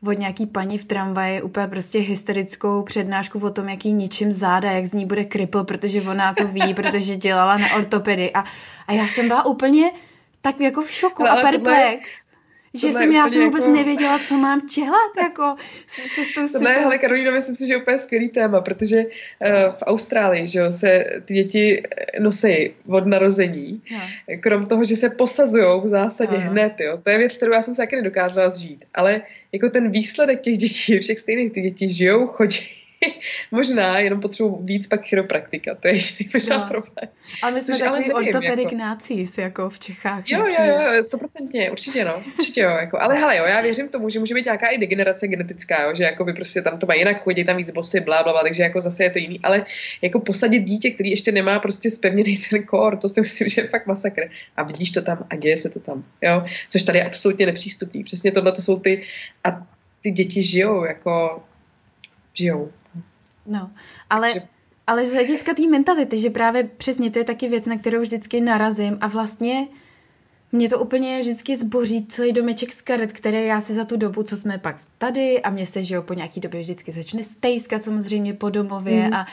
od 0.06 0.20
nějaký 0.20 0.46
paní 0.46 0.78
v 0.78 0.86
tramvaji 0.86 1.42
úplně 1.42 1.68
prostě 1.68 2.00
hysterickou 2.00 2.84
přednášku 2.84 3.40
o 3.40 3.50
tom, 3.50 3.70
jaký 3.70 3.94
ničím 3.94 4.32
záda, 4.32 4.72
jak 4.72 4.86
z 4.86 4.94
ní 4.94 5.06
bude 5.06 5.26
kripl, 5.26 5.64
protože 5.64 6.02
ona 6.02 6.34
to 6.34 6.48
ví, 6.48 6.74
protože 6.76 7.16
dělala 7.16 7.58
na 7.58 7.76
ortopedy 7.76 8.32
a, 8.34 8.44
a 8.88 8.94
já 8.94 9.08
jsem 9.08 9.28
byla 9.28 9.46
úplně 9.46 9.92
tak 10.42 10.60
jako 10.60 10.82
v 10.82 10.92
šoku 10.92 11.24
ale 11.24 11.42
a 11.42 11.52
perplex. 11.52 12.24
Že 12.76 12.92
jsem 12.92 13.12
já 13.12 13.30
jsem 13.30 13.44
vůbec 13.44 13.64
jako... 13.64 13.78
nevěděla, 13.78 14.20
co 14.20 14.38
mám 14.38 14.62
dělat, 14.76 15.12
jako 15.24 15.56
se, 15.88 16.02
se 16.02 16.24
s 16.24 16.34
tou 16.34 16.48
situací. 16.48 16.82
hele, 16.82 16.98
Karolina, 16.98 17.32
myslím 17.32 17.56
si, 17.56 17.68
že 17.68 17.74
je 17.74 17.82
úplně 17.82 17.98
skvělý 17.98 18.30
téma, 18.30 18.62
protože 18.62 19.06
uh, 19.06 19.70
v 19.70 19.84
Austrálii, 19.86 20.46
že 20.46 20.60
jo, 20.60 20.72
se 20.72 21.06
ty 21.26 21.34
děti 21.34 21.84
nosí 22.20 22.74
od 22.88 23.06
narození, 23.06 23.82
no. 23.92 24.00
krom 24.40 24.66
toho, 24.66 24.84
že 24.84 24.96
se 24.96 25.10
posazují 25.10 25.82
v 25.82 25.88
zásadě 25.88 26.38
no. 26.38 26.52
hned, 26.52 26.80
jo. 26.80 26.98
To 27.04 27.10
je 27.10 27.18
věc, 27.18 27.34
kterou 27.34 27.52
já 27.52 27.62
jsem 27.62 27.76
se 27.76 27.82
taky 27.82 27.96
nedokázala 27.96 28.50
zžít, 28.50 28.84
ale 28.94 29.22
jako 29.54 29.70
ten 29.70 29.92
výsledek 29.92 30.42
těch 30.42 30.58
dětí, 30.58 31.00
všech 31.00 31.20
stejných, 31.20 31.52
ty 31.52 31.62
děti 31.62 31.90
žijou, 31.90 32.28
chodí, 32.28 32.60
možná, 33.52 34.00
jenom 34.00 34.22
potřebuji 34.22 34.60
víc 34.62 34.88
pak 34.88 35.06
chiropraktika, 35.06 35.76
to 35.76 35.88
je 35.88 36.00
možná 36.34 36.58
no. 36.58 36.68
problém. 36.68 37.10
Ale 37.42 37.52
my 37.52 37.62
jsme 37.62 37.76
Což 37.76 37.84
takový 37.84 38.14
ortopedik 38.14 38.66
jako... 38.66 38.76
nácís, 38.76 39.38
jako 39.38 39.70
v 39.70 39.80
Čechách. 39.80 40.24
Jo, 40.28 40.46
jo, 40.46 40.66
jo, 40.66 41.04
stoprocentně, 41.04 41.72
určitě 41.72 42.06
no, 42.06 42.24
určitě 42.40 42.62
jo, 42.62 42.70
jako, 42.70 43.02
ale 43.02 43.16
hele 43.16 43.38
jo, 43.38 43.46
já 43.46 43.62
věřím 43.62 43.90
tomu, 43.90 44.10
že 44.10 44.20
může 44.20 44.34
být 44.36 44.46
nějaká 44.46 44.68
i 44.68 44.78
degenerace 44.78 45.28
genetická, 45.28 45.84
jo, 45.84 45.96
že 45.96 46.04
jako 46.04 46.26
by 46.26 46.34
prostě 46.34 46.62
tam 46.62 46.80
to 46.80 46.86
má 46.86 46.94
jinak 46.94 47.24
chodit, 47.24 47.44
tam 47.44 47.58
víc 47.58 47.72
bosy, 47.72 48.00
blá, 48.00 48.24
blá, 48.24 48.32
blá, 48.32 48.44
takže 48.44 48.64
jako 48.64 48.82
zase 48.82 49.04
je 49.04 49.10
to 49.10 49.20
jiný, 49.20 49.40
ale 49.44 49.66
jako 50.02 50.20
posadit 50.20 50.60
dítě, 50.60 50.92
který 50.92 51.10
ještě 51.10 51.32
nemá 51.32 51.60
prostě 51.60 51.90
spevněný 51.90 52.38
ten 52.50 52.64
kor, 52.64 52.98
to 52.98 53.10
si 53.10 53.22
myslím, 53.22 53.48
že 53.48 53.62
je 53.62 53.68
fakt 53.68 53.88
masakr. 53.88 54.30
A 54.56 54.64
vidíš 54.64 54.92
to 54.92 55.02
tam 55.02 55.28
a 55.30 55.36
děje 55.36 55.58
se 55.58 55.70
to 55.70 55.80
tam, 55.80 56.04
jo, 56.22 56.46
což 56.70 56.84
tady 56.84 57.00
je 57.00 57.06
absolutně 57.06 57.46
nepřístupný. 57.46 58.04
Přesně 58.04 58.32
tohle 58.32 58.52
to 58.52 58.62
jsou 58.62 58.80
ty, 58.80 59.04
a 59.44 59.68
ty 60.02 60.12
děti 60.12 60.44
žijou, 60.44 60.86
jako 60.86 61.44
žijou. 62.34 62.72
No, 63.46 63.72
ale, 64.10 64.32
Takže... 64.34 64.48
ale 64.88 65.06
z 65.06 65.14
hlediska 65.14 65.54
té 65.54 65.68
mentality, 65.68 66.18
že 66.18 66.30
právě 66.30 66.64
přesně 66.64 67.12
to 67.12 67.20
je 67.20 67.26
taky 67.26 67.48
věc, 67.48 67.66
na 67.66 67.78
kterou 67.78 68.02
vždycky 68.02 68.42
narazím 68.42 68.98
a 69.02 69.08
vlastně 69.08 69.68
mě 70.54 70.70
to 70.70 70.80
úplně 70.80 71.20
vždycky 71.20 71.56
zboří 71.56 72.06
celý 72.06 72.34
domeček 72.34 72.74
z 72.74 72.82
karet, 72.82 73.14
které 73.14 73.44
já 73.44 73.62
si 73.62 73.74
za 73.74 73.86
tu 73.86 73.98
dobu, 73.98 74.24
co 74.24 74.38
jsme 74.38 74.58
pak 74.58 74.78
tady 74.98 75.42
a 75.42 75.50
mě 75.50 75.68
se, 75.68 75.84
že 75.84 75.96
jo, 75.96 76.02
po 76.02 76.14
nějaký 76.14 76.40
době 76.40 76.62
vždycky 76.62 76.92
začne 76.92 77.24
stejskat 77.24 77.84
samozřejmě 77.84 78.34
po 78.34 78.50
domově 78.50 79.08
mm. 79.08 79.14
a, 79.14 79.26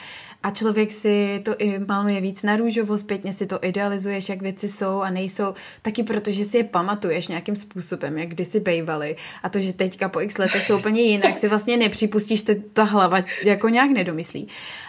a 0.43 0.51
člověk 0.51 0.91
si 0.91 1.41
to 1.45 1.55
i 1.57 1.79
maluje 1.79 2.21
víc 2.21 2.43
na 2.43 2.57
růžovo, 2.57 2.97
zpětně 2.97 3.33
si 3.33 3.45
to 3.45 3.59
idealizuješ, 3.61 4.29
jak 4.29 4.41
věci 4.41 4.69
jsou 4.69 5.01
a 5.01 5.09
nejsou, 5.09 5.53
taky 5.81 6.03
protože 6.03 6.45
si 6.45 6.57
je 6.57 6.63
pamatuješ 6.63 7.27
nějakým 7.27 7.55
způsobem, 7.55 8.17
jak 8.17 8.29
kdysi 8.29 8.59
bejvaly 8.59 9.15
a 9.43 9.49
to, 9.49 9.59
že 9.59 9.73
teďka 9.73 10.09
po 10.09 10.21
x 10.21 10.37
letech 10.37 10.65
jsou 10.65 10.77
úplně 10.77 11.01
jinak, 11.01 11.37
si 11.37 11.47
vlastně 11.47 11.77
nepřipustíš, 11.77 12.43
ta 12.73 12.83
hlava 12.83 13.23
jako 13.43 13.69
nějak 13.69 13.91
nedomyslí. 13.91 14.47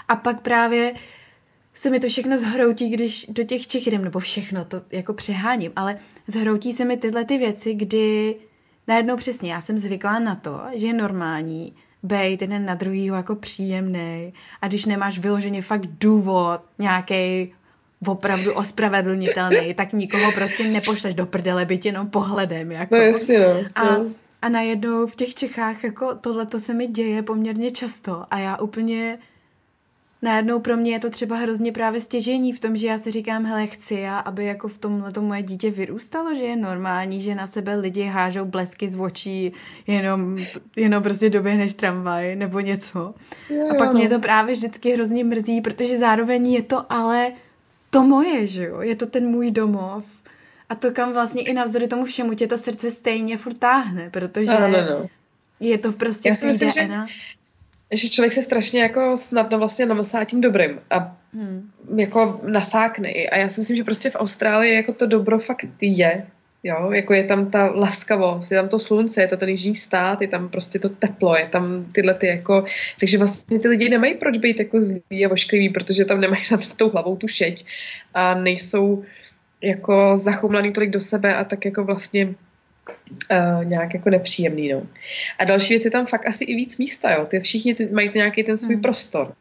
A 0.09 0.17
pak 0.17 0.41
právě 0.41 0.95
se 1.75 1.91
mi 1.91 2.01
to 2.01 2.09
všechno 2.09 2.39
zhroutí, 2.39 2.89
když 2.89 3.27
do 3.29 3.45
těch 3.45 3.67
Čech 3.67 3.87
jdem, 3.87 4.05
nebo 4.05 4.19
všechno, 4.19 4.65
to 4.65 4.83
jako 4.91 5.13
přeháním, 5.13 5.73
ale 5.77 5.99
zhroutí 6.27 6.73
se 6.73 6.85
mi 6.85 6.97
tyhle 6.97 7.25
ty 7.25 7.39
věci, 7.39 7.75
kdy 7.75 8.37
najednou 8.89 9.17
přesně 9.17 9.53
já 9.53 9.61
jsem 9.61 9.79
zvyklá 9.79 10.19
na 10.19 10.35
to, 10.35 10.61
že 10.75 10.87
je 10.87 10.93
normální 10.93 11.73
bejt 12.03 12.43
jeden 12.43 12.67
na 12.67 12.75
druhýho 12.75 13.17
jako 13.17 13.37
příjemný 13.37 14.33
a 14.63 14.69
když 14.69 14.85
nemáš 14.85 15.19
vyloženě 15.19 15.63
fakt 15.63 15.87
důvod 15.87 16.61
nějaký 16.79 17.55
opravdu 18.07 18.55
ospravedlnitelný, 18.55 19.75
tak 19.75 19.93
nikoho 19.93 20.33
prostě 20.33 20.69
nepošleš 20.69 21.15
do 21.15 21.27
prdele, 21.27 21.65
byť 21.65 21.87
jenom 21.87 22.11
pohledem. 22.11 22.73
Jako. 22.73 22.95
No 22.95 23.01
jasně, 23.01 23.39
no. 23.39 23.63
A, 23.75 23.97
a 24.43 24.49
najednou 24.49 25.07
v 25.07 25.15
těch 25.15 25.35
Čechách 25.35 25.85
jako 25.85 26.15
tohle 26.15 26.47
se 26.59 26.75
mi 26.75 26.87
děje 26.87 27.23
poměrně 27.23 27.71
často 27.71 28.25
a 28.31 28.39
já 28.39 28.57
úplně 28.57 29.19
najednou 30.23 30.61
pro 30.61 30.77
mě 30.77 30.93
je 30.93 30.99
to 30.99 31.11
třeba 31.11 31.37
hrozně 31.37 31.73
právě 31.73 32.01
stěžení 32.01 32.53
v 32.53 32.61
tom, 32.61 32.77
že 32.77 32.87
já 32.87 32.99
si 32.99 33.11
říkám, 33.11 33.45
hele, 33.45 33.67
chci 33.67 33.95
já, 33.95 34.19
aby 34.19 34.45
jako 34.45 34.69
v 34.69 34.79
tomhle 34.79 35.13
to 35.13 35.23
moje 35.23 35.43
dítě 35.43 35.71
vyrůstalo, 35.71 36.35
že 36.35 36.43
je 36.43 36.57
normální, 36.57 37.21
že 37.21 37.35
na 37.35 37.47
sebe 37.47 37.77
lidi 37.77 38.05
hážou 38.05 38.45
blesky 38.45 38.89
z 38.89 39.01
očí, 39.01 39.53
jenom, 39.87 40.39
jenom 40.77 41.03
prostě 41.03 41.31
doběhneš 41.31 41.75
tramvaj 41.75 42.37
nebo 42.37 42.61
něco. 42.61 43.15
Jo, 43.51 43.69
a 43.71 43.75
pak 43.75 43.89
jo. 43.89 43.95
mě 43.95 44.09
to 44.09 44.19
právě 44.19 44.55
vždycky 44.55 44.93
hrozně 44.93 45.25
mrzí, 45.25 45.61
protože 45.61 45.99
zároveň 45.99 46.53
je 46.53 46.63
to 46.63 46.93
ale 46.93 47.33
to 47.91 48.03
moje, 48.03 48.47
že 48.47 48.67
jo, 48.67 48.81
je 48.81 48.97
to 48.97 49.07
ten 49.07 49.27
můj 49.27 49.51
domov. 49.51 50.05
A 50.69 50.75
to, 50.75 50.91
kam 50.91 51.13
vlastně 51.13 51.43
i 51.43 51.53
navzdory 51.53 51.89
tomu 51.89 52.05
všemu 52.05 52.35
tě 52.35 52.47
to 52.47 52.59
srdce 52.59 52.91
stejně 52.91 53.37
furt 53.37 53.59
táhne, 53.59 54.11
protože 54.11 54.53
ano, 54.53 54.79
no. 54.91 55.09
je 55.61 55.79
to 55.79 55.93
prostě 55.93 56.29
Já 56.29 56.35
si 56.35 56.47
myslím, 56.47 56.71
že 56.71 56.89
že 57.93 58.09
člověk 58.09 58.33
se 58.33 58.43
strašně 58.43 58.83
jako 58.83 59.17
snadno 59.17 59.59
vlastně 59.59 59.87
namlsá 59.87 60.25
tím 60.25 60.41
dobrým 60.41 60.81
a 60.91 61.17
hmm. 61.35 61.71
jako 61.99 62.41
nasákne. 62.47 63.09
A 63.09 63.37
já 63.37 63.49
si 63.49 63.61
myslím, 63.61 63.77
že 63.77 63.85
prostě 63.85 64.11
v 64.11 64.17
Austrálii 64.17 64.75
jako 64.75 64.93
to 64.93 65.07
dobro 65.07 65.39
fakt 65.39 65.67
je. 65.81 66.27
Jo, 66.65 66.91
jako 66.93 67.15
je 67.15 67.25
tam 67.25 67.51
ta 67.51 67.67
laskavost, 67.67 68.53
je 68.53 68.59
tam 68.59 68.69
to 68.69 68.79
slunce, 68.79 69.21
je 69.21 69.29
to 69.29 69.37
ten 69.37 69.49
jižní 69.49 69.77
stát, 69.77 70.23
je 70.23 70.29
tam 70.29 70.49
prostě 70.49 70.79
to 70.79 70.89
teplo, 70.89 71.37
je 71.37 71.49
tam 71.49 71.87
tyhle 71.93 72.15
ty 72.15 72.27
jako, 72.27 72.65
takže 73.01 73.19
vlastně 73.19 73.59
ty 73.59 73.69
lidi 73.69 73.89
nemají 73.89 74.15
proč 74.15 74.39
být 74.39 74.59
jako 74.59 74.81
zlí 74.81 75.27
a 75.27 75.31
oškliví, 75.31 75.69
protože 75.69 76.05
tam 76.05 76.21
nemají 76.21 76.43
nad 76.51 76.73
tou 76.73 76.91
hlavou 76.91 77.17
tu 77.17 77.29
šeť 77.29 77.67
a 78.15 78.35
nejsou 78.35 79.05
jako 79.61 80.13
zachumlaný 80.17 80.73
tolik 80.73 80.91
do 80.91 81.01
sebe 81.01 81.35
a 81.37 81.45
tak 81.45 81.65
jako 81.65 81.85
vlastně 81.85 82.35
uh, 82.89 83.65
nějak 83.65 83.95
jako 83.95 84.11
nepříjemný. 84.11 84.73
No. 84.73 84.83
A 85.39 85.45
další 85.45 85.75
věc 85.75 85.85
je 85.85 85.91
tam 85.91 86.07
fakt 86.07 86.27
asi 86.27 86.45
i 86.45 86.55
víc 86.55 86.79
místa, 86.79 87.13
jo. 87.13 87.27
Ty 87.27 87.41
všichni 87.41 87.75
ty, 87.75 87.87
mají 87.87 88.11
nějaký 88.15 88.43
ten 88.43 88.57
svůj 88.57 88.75
hmm. 88.75 88.83
prostor. 88.83 89.35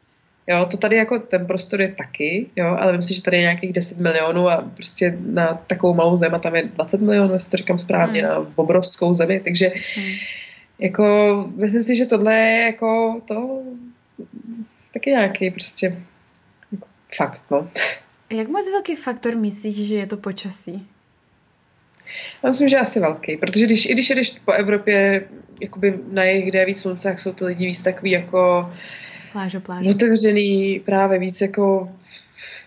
Jo, 0.46 0.66
to 0.70 0.76
tady 0.76 0.96
jako 0.96 1.18
ten 1.18 1.46
prostor 1.46 1.80
je 1.80 1.92
taky, 1.92 2.46
jo, 2.56 2.66
ale 2.66 2.96
myslím 2.96 3.14
si, 3.14 3.18
že 3.18 3.22
tady 3.22 3.36
je 3.36 3.40
nějakých 3.40 3.72
10 3.72 3.98
milionů 3.98 4.48
a 4.48 4.70
prostě 4.74 5.18
na 5.26 5.54
takovou 5.66 5.94
malou 5.94 6.16
zem 6.16 6.34
a 6.34 6.38
tam 6.38 6.56
je 6.56 6.62
20 6.62 7.00
milionů, 7.00 7.34
jestli 7.34 7.50
to 7.50 7.56
říkám 7.56 7.78
správně, 7.78 8.20
hmm. 8.20 8.30
na 8.30 8.46
obrovskou 8.54 9.14
zemi, 9.14 9.40
takže 9.40 9.72
hmm. 9.96 10.14
jako 10.78 11.04
myslím 11.56 11.82
si, 11.82 11.96
že 11.96 12.06
tohle 12.06 12.34
je 12.34 12.66
jako 12.66 13.20
to 13.28 13.62
taky 14.94 15.10
nějaký 15.10 15.50
prostě 15.50 16.02
jako 16.72 16.86
fakt, 17.16 17.42
no. 17.50 17.70
Jak 18.30 18.48
moc 18.48 18.70
velký 18.70 18.96
faktor 18.96 19.36
myslíš, 19.36 19.88
že 19.88 19.94
je 19.94 20.06
to 20.06 20.16
počasí? 20.16 20.86
Já 22.42 22.48
myslím, 22.48 22.68
že 22.68 22.78
asi 22.78 23.00
velký, 23.00 23.36
protože 23.36 23.66
když, 23.66 23.86
i 23.86 23.92
když 23.92 24.10
jedeš 24.10 24.30
po 24.44 24.52
Evropě 24.52 25.24
jakoby 25.60 25.98
na 26.12 26.24
jejich, 26.24 26.46
kde 26.46 26.58
je 26.58 26.66
víc 26.66 26.80
slunce, 26.80 27.08
jak 27.08 27.20
jsou 27.20 27.32
ty 27.32 27.44
lidi 27.44 27.66
víc 27.66 27.82
takový 27.82 28.10
jako 28.10 28.72
pláže, 29.32 29.60
pláže. 29.60 29.90
otevřený, 29.90 30.80
právě 30.84 31.18
víc 31.18 31.40
jako 31.40 31.88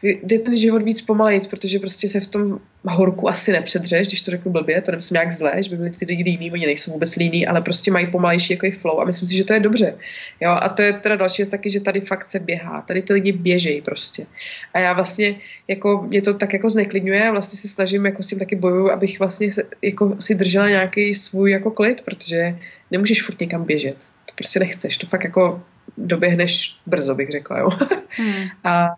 jde 0.09 0.39
ten 0.39 0.55
život 0.55 0.81
víc 0.81 1.01
pomalejc, 1.01 1.47
protože 1.47 1.79
prostě 1.79 2.09
se 2.09 2.19
v 2.19 2.27
tom 2.27 2.59
horku 2.83 3.29
asi 3.29 3.51
nepředřeš, 3.51 4.07
když 4.07 4.21
to 4.21 4.31
řeknu 4.31 4.51
blbě, 4.51 4.81
to 4.81 4.91
nemyslím 4.91 5.13
nějak 5.13 5.31
zlé, 5.31 5.63
že 5.63 5.69
by 5.69 5.77
byli 5.77 5.89
ty 5.89 6.05
lidi 6.05 6.23
líní, 6.23 6.51
oni 6.51 6.65
nejsou 6.65 6.91
vůbec 6.91 7.15
líní, 7.15 7.47
ale 7.47 7.61
prostě 7.61 7.91
mají 7.91 8.07
pomalejší 8.07 8.53
jako 8.53 8.67
flow 8.79 8.99
a 8.99 9.05
myslím 9.05 9.29
si, 9.29 9.35
že 9.35 9.43
to 9.43 9.53
je 9.53 9.59
dobře. 9.59 9.95
Jo, 10.41 10.51
a 10.61 10.69
to 10.69 10.81
je 10.81 10.93
teda 10.93 11.15
další 11.15 11.41
věc 11.41 11.49
taky, 11.49 11.69
že 11.69 11.79
tady 11.79 12.01
fakt 12.01 12.25
se 12.25 12.39
běhá, 12.39 12.81
tady 12.81 13.01
ty 13.01 13.13
lidi 13.13 13.31
běžejí 13.31 13.81
prostě. 13.81 14.25
A 14.73 14.79
já 14.79 14.93
vlastně, 14.93 15.35
jako 15.67 16.05
mě 16.07 16.21
to 16.21 16.33
tak 16.33 16.53
jako 16.53 16.69
zneklidňuje 16.69 17.27
a 17.27 17.31
vlastně 17.31 17.59
se 17.59 17.67
snažím, 17.67 18.05
jako 18.05 18.23
s 18.23 18.27
tím 18.27 18.39
taky 18.39 18.55
bojuju, 18.55 18.91
abych 18.91 19.19
vlastně 19.19 19.51
se, 19.51 19.63
jako 19.81 20.17
si 20.19 20.35
držela 20.35 20.69
nějaký 20.69 21.15
svůj 21.15 21.51
jako 21.51 21.71
klid, 21.71 22.01
protože 22.01 22.57
nemůžeš 22.91 23.23
furt 23.23 23.39
někam 23.39 23.63
běžet. 23.63 23.97
To 24.25 24.33
prostě 24.35 24.59
nechceš, 24.59 24.97
to 24.97 25.07
fakt 25.07 25.23
jako 25.23 25.63
doběhneš 25.97 26.75
brzo, 26.85 27.15
bych 27.15 27.29
řekla, 27.29 27.59
jo. 27.59 27.69
Hmm. 28.09 28.47
A 28.63 28.89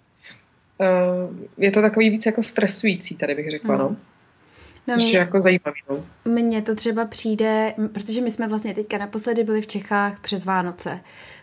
je 1.57 1.71
to 1.71 1.81
takový 1.81 2.09
víc 2.09 2.25
jako 2.25 2.43
stresující, 2.43 3.15
tady 3.15 3.35
bych 3.35 3.51
řekla, 3.51 3.75
mm. 3.75 3.81
no. 3.81 3.95
No, 4.87 4.95
Což 4.95 5.13
je 5.13 5.19
jako 5.19 5.41
zajímavý. 5.41 5.79
No. 5.89 6.05
Mně 6.25 6.61
to 6.61 6.75
třeba 6.75 7.05
přijde, 7.05 7.73
protože 7.93 8.21
my 8.21 8.31
jsme 8.31 8.47
vlastně 8.47 8.73
teďka 8.73 8.97
naposledy 8.97 9.43
byli 9.43 9.61
v 9.61 9.67
Čechách 9.67 10.19
přes 10.19 10.45
Vánoce. 10.45 10.99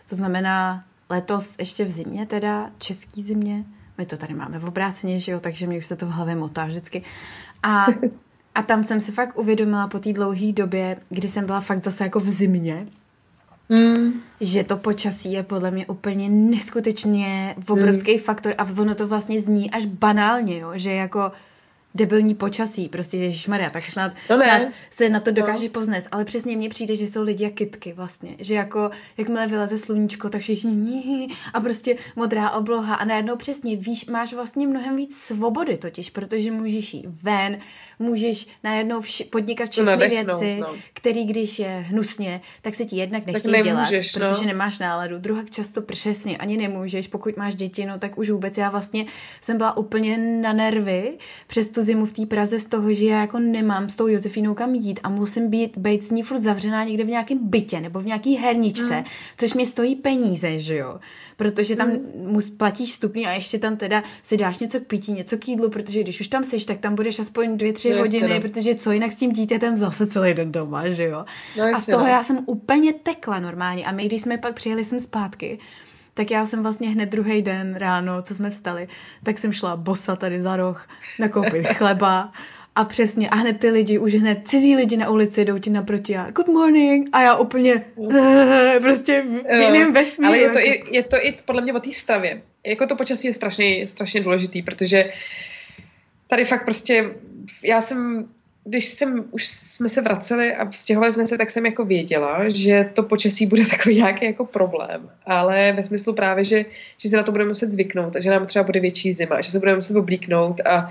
To 0.09 0.15
znamená 0.15 0.83
letos 1.09 1.55
ještě 1.59 1.85
v 1.85 1.89
zimě 1.89 2.25
teda, 2.25 2.71
český 2.77 3.23
zimě. 3.23 3.63
My 3.97 4.05
to 4.05 4.17
tady 4.17 4.33
máme 4.33 4.59
v 4.59 4.65
obráceně, 4.65 5.19
že 5.19 5.31
jo, 5.31 5.39
takže 5.39 5.67
mi 5.67 5.77
už 5.77 5.85
se 5.85 5.95
to 5.95 6.05
v 6.05 6.09
hlavě 6.09 6.35
motá 6.35 6.65
vždycky. 6.65 7.03
A, 7.63 7.85
a 8.55 8.63
tam 8.63 8.83
jsem 8.83 9.01
si 9.01 9.11
fakt 9.11 9.37
uvědomila 9.39 9.87
po 9.87 9.99
té 9.99 10.13
dlouhé 10.13 10.51
době, 10.51 10.97
kdy 11.09 11.27
jsem 11.27 11.45
byla 11.45 11.61
fakt 11.61 11.83
zase 11.83 12.03
jako 12.03 12.19
v 12.19 12.27
zimě, 12.27 12.85
Mm. 13.69 14.21
Že 14.41 14.63
to 14.63 14.77
počasí 14.77 15.31
je 15.31 15.43
podle 15.43 15.71
mě 15.71 15.85
úplně 15.85 16.29
neskutečně 16.29 17.55
obrovský 17.67 18.13
mm. 18.13 18.19
faktor 18.19 18.53
a 18.57 18.67
ono 18.77 18.95
to 18.95 19.07
vlastně 19.07 19.41
zní 19.41 19.71
až 19.71 19.85
banálně, 19.85 20.59
jo? 20.59 20.71
že 20.75 20.91
jako 20.91 21.31
debilní 21.95 22.35
počasí, 22.35 22.89
prostě 22.89 23.17
ježišmarja, 23.17 23.69
tak 23.69 23.87
snad, 23.87 24.11
no 24.29 24.39
snad 24.39 24.61
se 24.89 25.09
na 25.09 25.19
to 25.19 25.31
no. 25.31 25.35
dokážeš 25.35 25.69
no. 25.87 25.93
ale 26.11 26.25
přesně 26.25 26.57
mně 26.57 26.69
přijde, 26.69 26.95
že 26.95 27.07
jsou 27.07 27.23
lidi 27.23 27.43
jak 27.43 27.53
kytky 27.53 27.93
vlastně, 27.93 28.35
že 28.39 28.53
jako 28.53 28.91
jakmile 29.17 29.47
vyleze 29.47 29.77
sluníčko, 29.77 30.29
tak 30.29 30.41
všichni 30.41 30.75
ní, 30.75 31.27
a 31.53 31.59
prostě 31.59 31.95
modrá 32.15 32.51
obloha 32.51 32.95
a 32.95 33.05
najednou 33.05 33.35
přesně 33.35 33.75
víš, 33.75 34.05
máš 34.05 34.33
vlastně 34.33 34.67
mnohem 34.67 34.95
víc 34.95 35.17
svobody 35.17 35.77
totiž, 35.77 36.09
protože 36.09 36.51
můžeš 36.51 36.93
jít 36.93 37.05
ven, 37.23 37.57
můžeš 37.99 38.47
najednou 38.63 38.99
vš- 38.99 39.29
podnikat 39.29 39.69
všechny 39.69 40.07
věci, 40.07 40.57
no. 40.61 40.67
který 40.93 41.25
když 41.25 41.59
je 41.59 41.85
hnusně, 41.89 42.41
tak 42.61 42.75
se 42.75 42.85
ti 42.85 42.95
jednak 42.95 43.25
nechtějí 43.25 43.63
dělat, 43.63 43.91
no. 43.91 43.99
protože 44.19 44.45
nemáš 44.45 44.79
náladu, 44.79 45.19
druhá 45.19 45.43
často 45.49 45.81
přesně 45.81 46.37
ani 46.37 46.57
nemůžeš, 46.57 47.07
pokud 47.07 47.37
máš 47.37 47.55
děti, 47.55 47.85
no 47.85 47.99
tak 47.99 48.17
už 48.17 48.29
vůbec 48.29 48.57
já 48.57 48.69
vlastně 48.69 49.05
jsem 49.41 49.57
byla 49.57 49.77
úplně 49.77 50.17
na 50.17 50.53
nervy 50.53 51.17
přes 51.47 51.69
tu 51.69 51.83
zimu 51.83 52.05
v 52.05 52.13
té 52.13 52.25
Praze 52.25 52.59
z 52.59 52.65
toho, 52.65 52.93
že 52.93 53.05
já 53.05 53.21
jako 53.21 53.39
nemám 53.39 53.89
s 53.89 53.95
tou 53.95 54.07
Josefínou 54.07 54.53
kam 54.53 54.75
jít 54.75 54.99
a 55.03 55.09
musím 55.09 55.49
být, 55.49 55.77
být 55.77 56.03
s 56.03 56.11
ní 56.11 56.23
furt 56.23 56.39
zavřená 56.39 56.83
někde 56.83 57.03
v 57.03 57.07
nějakém 57.07 57.37
bytě 57.41 57.81
nebo 57.81 57.99
v 57.99 58.05
nějaký 58.05 58.35
herničce, 58.35 58.97
mm. 58.97 59.03
což 59.37 59.53
mě 59.53 59.65
stojí 59.65 59.95
peníze, 59.95 60.59
že 60.59 60.75
jo 60.75 60.99
protože 61.37 61.75
tam 61.75 61.89
mm. 61.89 61.99
mus, 62.15 62.49
platíš 62.49 62.93
stupní 62.93 63.27
a 63.27 63.31
ještě 63.31 63.59
tam 63.59 63.77
teda 63.77 64.03
si 64.23 64.37
dáš 64.37 64.59
něco 64.59 64.79
k 64.79 64.83
pití, 64.83 65.13
něco 65.13 65.37
k 65.37 65.47
jídlu, 65.47 65.69
protože 65.69 66.03
když 66.03 66.21
už 66.21 66.27
tam 66.27 66.43
seš, 66.43 66.65
tak 66.65 66.79
tam 66.79 66.95
budeš 66.95 67.19
aspoň 67.19 67.57
dvě, 67.57 67.73
tři 67.73 67.93
no, 67.93 67.99
hodiny, 67.99 68.33
no. 68.33 68.41
protože 68.41 68.75
co 68.75 68.91
jinak 68.91 69.11
s 69.11 69.15
tím 69.15 69.31
dítětem 69.31 69.77
zase 69.77 70.07
celý 70.07 70.33
den 70.33 70.51
doma, 70.51 70.87
že 70.87 71.03
jo. 71.03 71.25
No, 71.57 71.63
a 71.75 71.79
z 71.79 71.85
toho 71.85 72.03
no. 72.03 72.09
já 72.09 72.23
jsem 72.23 72.39
úplně 72.45 72.93
tekla 72.93 73.39
normálně 73.39 73.85
a 73.85 73.91
my, 73.91 74.05
když 74.05 74.21
jsme 74.21 74.37
pak 74.37 74.55
přijeli 74.55 74.85
sem 74.85 74.99
zpátky, 74.99 75.59
tak 76.13 76.31
já 76.31 76.45
jsem 76.45 76.63
vlastně 76.63 76.89
hned 76.89 77.09
druhý 77.09 77.41
den 77.41 77.75
ráno, 77.75 78.21
co 78.21 78.35
jsme 78.35 78.49
vstali, 78.49 78.87
tak 79.23 79.37
jsem 79.37 79.53
šla 79.53 79.75
bosa 79.75 80.15
tady 80.15 80.41
za 80.41 80.55
roh 80.55 80.87
nakoupit 81.19 81.67
chleba 81.67 82.31
a 82.75 82.85
přesně, 82.85 83.29
a 83.29 83.35
hned 83.35 83.59
ty 83.59 83.69
lidi, 83.69 83.99
už 83.99 84.13
hned 84.13 84.47
cizí 84.47 84.75
lidi 84.75 84.97
na 84.97 85.09
ulici 85.09 85.45
jdou 85.45 85.59
ti 85.59 85.69
naproti 85.69 86.17
a 86.17 86.31
good 86.31 86.47
morning 86.47 87.09
a 87.11 87.21
já 87.21 87.35
úplně 87.35 87.85
uh, 87.95 88.13
prostě 88.81 89.25
v 89.45 89.61
jiném 89.61 89.93
vesmíru. 89.93 90.27
Ale 90.27 90.37
je 90.37 90.49
to, 90.49 90.59
jako. 90.59 90.87
i, 90.87 90.95
je 90.95 91.03
to 91.03 91.17
i 91.17 91.37
podle 91.45 91.61
mě 91.61 91.73
o 91.73 91.79
té 91.79 91.91
stavě. 91.91 92.41
Jako 92.65 92.87
to 92.87 92.95
počasí 92.95 93.27
je 93.27 93.33
strašně, 93.33 93.87
strašně 93.87 94.21
důležitý, 94.21 94.61
protože 94.61 95.11
tady 96.27 96.45
fakt 96.45 96.65
prostě, 96.65 97.15
já 97.63 97.81
jsem 97.81 98.29
když 98.67 98.85
jsem, 98.85 99.25
už 99.31 99.47
jsme 99.47 99.89
se 99.89 100.01
vraceli 100.01 100.55
a 100.55 100.71
stěhovali 100.71 101.13
jsme 101.13 101.27
se, 101.27 101.37
tak 101.37 101.51
jsem 101.51 101.65
jako 101.65 101.85
věděla, 101.85 102.49
že 102.49 102.89
to 102.93 103.03
počasí 103.03 103.45
bude 103.45 103.65
takový 103.69 103.95
nějaký 103.95 104.25
jako 104.25 104.45
problém. 104.45 105.09
Ale 105.25 105.71
ve 105.71 105.83
smyslu 105.83 106.13
právě, 106.13 106.43
že, 106.43 106.65
že 106.97 107.09
se 107.09 107.17
na 107.17 107.23
to 107.23 107.31
budeme 107.31 107.47
muset 107.47 107.71
zvyknout 107.71 108.15
a 108.15 108.19
že 108.19 108.29
nám 108.29 108.45
třeba 108.45 108.63
bude 108.63 108.79
větší 108.79 109.13
zima, 109.13 109.41
že 109.41 109.51
se 109.51 109.59
budeme 109.59 109.75
muset 109.75 109.97
oblíknout 109.97 110.61
a 110.65 110.89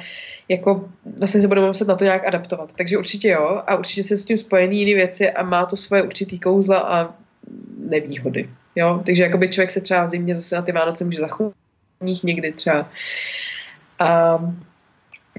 jako 0.48 0.88
vlastně 1.18 1.40
se 1.40 1.48
budeme 1.48 1.66
muset 1.66 1.88
na 1.88 1.96
to 1.96 2.04
nějak 2.04 2.26
adaptovat. 2.26 2.74
Takže 2.74 2.98
určitě 2.98 3.28
jo 3.28 3.62
a 3.66 3.76
určitě 3.76 4.02
se 4.02 4.16
s 4.16 4.24
tím 4.24 4.36
spojený 4.36 4.80
jiné 4.80 4.94
věci 4.94 5.30
a 5.30 5.42
má 5.42 5.66
to 5.66 5.76
svoje 5.76 6.02
určitý 6.02 6.38
kouzla 6.38 6.78
a 6.78 7.14
nevýhody. 7.78 8.48
Jo? 8.76 9.02
Takže 9.06 9.22
jakoby 9.22 9.48
člověk 9.48 9.70
se 9.70 9.80
třeba 9.80 10.04
v 10.04 10.08
zimě 10.08 10.34
zase 10.34 10.56
na 10.56 10.62
ty 10.62 10.72
Vánoce 10.72 11.04
může 11.04 11.20
zachránit 11.20 12.24
někdy 12.24 12.52
třeba. 12.52 12.88
A 13.98 14.38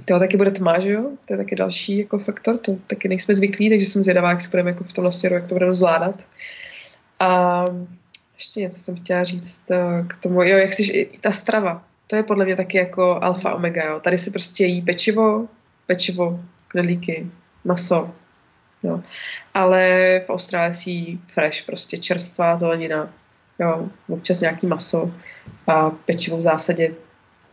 to 0.05 0.19
taky 0.19 0.37
bude 0.37 0.51
tma, 0.51 0.79
že 0.79 0.89
jo? 0.89 1.11
To 1.25 1.33
je 1.33 1.37
taky 1.37 1.55
další 1.55 1.97
jako 1.97 2.17
faktor, 2.17 2.57
to 2.57 2.77
taky 2.87 3.07
nejsme 3.07 3.35
zvyklí, 3.35 3.69
takže 3.69 3.85
jsem 3.85 4.03
zvědavá, 4.03 4.29
jak 4.29 4.41
se 4.41 4.49
budeme 4.49 4.69
jako 4.69 4.83
v 4.83 4.93
tom 4.93 5.11
směru, 5.11 5.35
jak 5.35 5.47
to 5.47 5.55
budeme 5.55 5.75
zvládat. 5.75 6.23
A 7.19 7.65
ještě 8.33 8.59
něco 8.59 8.79
jsem 8.79 8.95
chtěla 8.95 9.23
říct 9.23 9.71
eh, 9.71 10.03
k 10.07 10.15
tomu, 10.23 10.43
jo, 10.43 10.57
jak 10.57 10.73
si, 10.73 11.09
ta 11.21 11.31
strava, 11.31 11.83
to 12.07 12.15
je 12.15 12.23
podle 12.23 12.45
mě 12.45 12.55
taky 12.55 12.77
jako 12.77 13.19
alfa 13.21 13.53
omega, 13.53 13.85
jo. 13.85 13.99
Tady 13.99 14.17
si 14.17 14.31
prostě 14.31 14.65
jí 14.65 14.81
pečivo, 14.81 15.47
pečivo, 15.87 16.39
knedlíky, 16.67 17.27
maso, 17.63 18.13
Jo. 18.85 19.01
Ale 19.53 20.21
v 20.25 20.29
Austrálii 20.29 20.73
si 20.73 21.19
fresh, 21.33 21.65
prostě 21.65 21.97
čerstvá 21.97 22.55
zelenina, 22.55 23.09
jo, 23.59 23.89
občas 24.09 24.41
nějaký 24.41 24.67
maso 24.67 25.13
a 25.67 25.89
pečivo 25.89 26.37
v 26.37 26.41
zásadě 26.41 26.93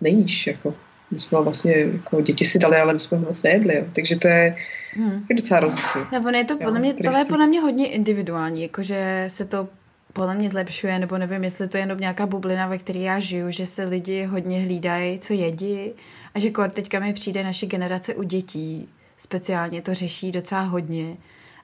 nejíš, 0.00 0.46
jako. 0.46 0.74
My 1.12 1.18
jsme 1.18 1.42
vlastně, 1.42 1.72
jako 1.72 2.20
děti 2.20 2.44
si 2.44 2.58
dali, 2.58 2.76
ale 2.76 2.94
my 2.94 3.00
jsme 3.00 3.18
moc 3.18 3.42
nejedli, 3.42 3.76
jo. 3.76 3.84
takže 3.94 4.16
to 4.16 4.28
je, 4.28 4.56
hmm. 4.92 5.26
je 5.30 5.36
docela 5.36 5.60
rozdíl. 5.60 6.06
Ne, 6.32 6.44
to 6.44 6.56
podle 6.56 6.78
mě, 6.78 6.94
tohle 6.94 7.20
je 7.20 7.24
podle 7.24 7.46
mě 7.46 7.60
hodně 7.60 7.88
individuální, 7.88 8.62
jakože 8.62 9.24
se 9.28 9.44
to 9.44 9.68
podle 10.12 10.34
mě 10.34 10.50
zlepšuje, 10.50 10.98
nebo 10.98 11.18
nevím, 11.18 11.44
jestli 11.44 11.68
to 11.68 11.76
je 11.76 11.82
jenom 11.82 11.98
nějaká 11.98 12.26
bublina, 12.26 12.66
ve 12.66 12.78
které 12.78 12.98
já 12.98 13.18
žiju, 13.18 13.50
že 13.50 13.66
se 13.66 13.84
lidi 13.84 14.24
hodně 14.24 14.60
hlídají, 14.60 15.18
co 15.18 15.32
jedí 15.32 15.92
a 16.34 16.38
že 16.38 16.50
kor 16.50 16.70
teďka 16.70 16.98
mi 16.98 17.12
přijde 17.12 17.44
naše 17.44 17.66
generace 17.66 18.14
u 18.14 18.22
dětí, 18.22 18.88
speciálně 19.18 19.82
to 19.82 19.94
řeší 19.94 20.32
docela 20.32 20.62
hodně 20.62 21.16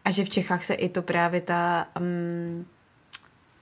a 0.04 0.10
že 0.10 0.24
v 0.24 0.28
Čechách 0.28 0.64
se 0.64 0.74
i 0.74 0.88
to 0.88 1.02
právě 1.02 1.40
ta 1.40 1.86
um, 2.00 2.66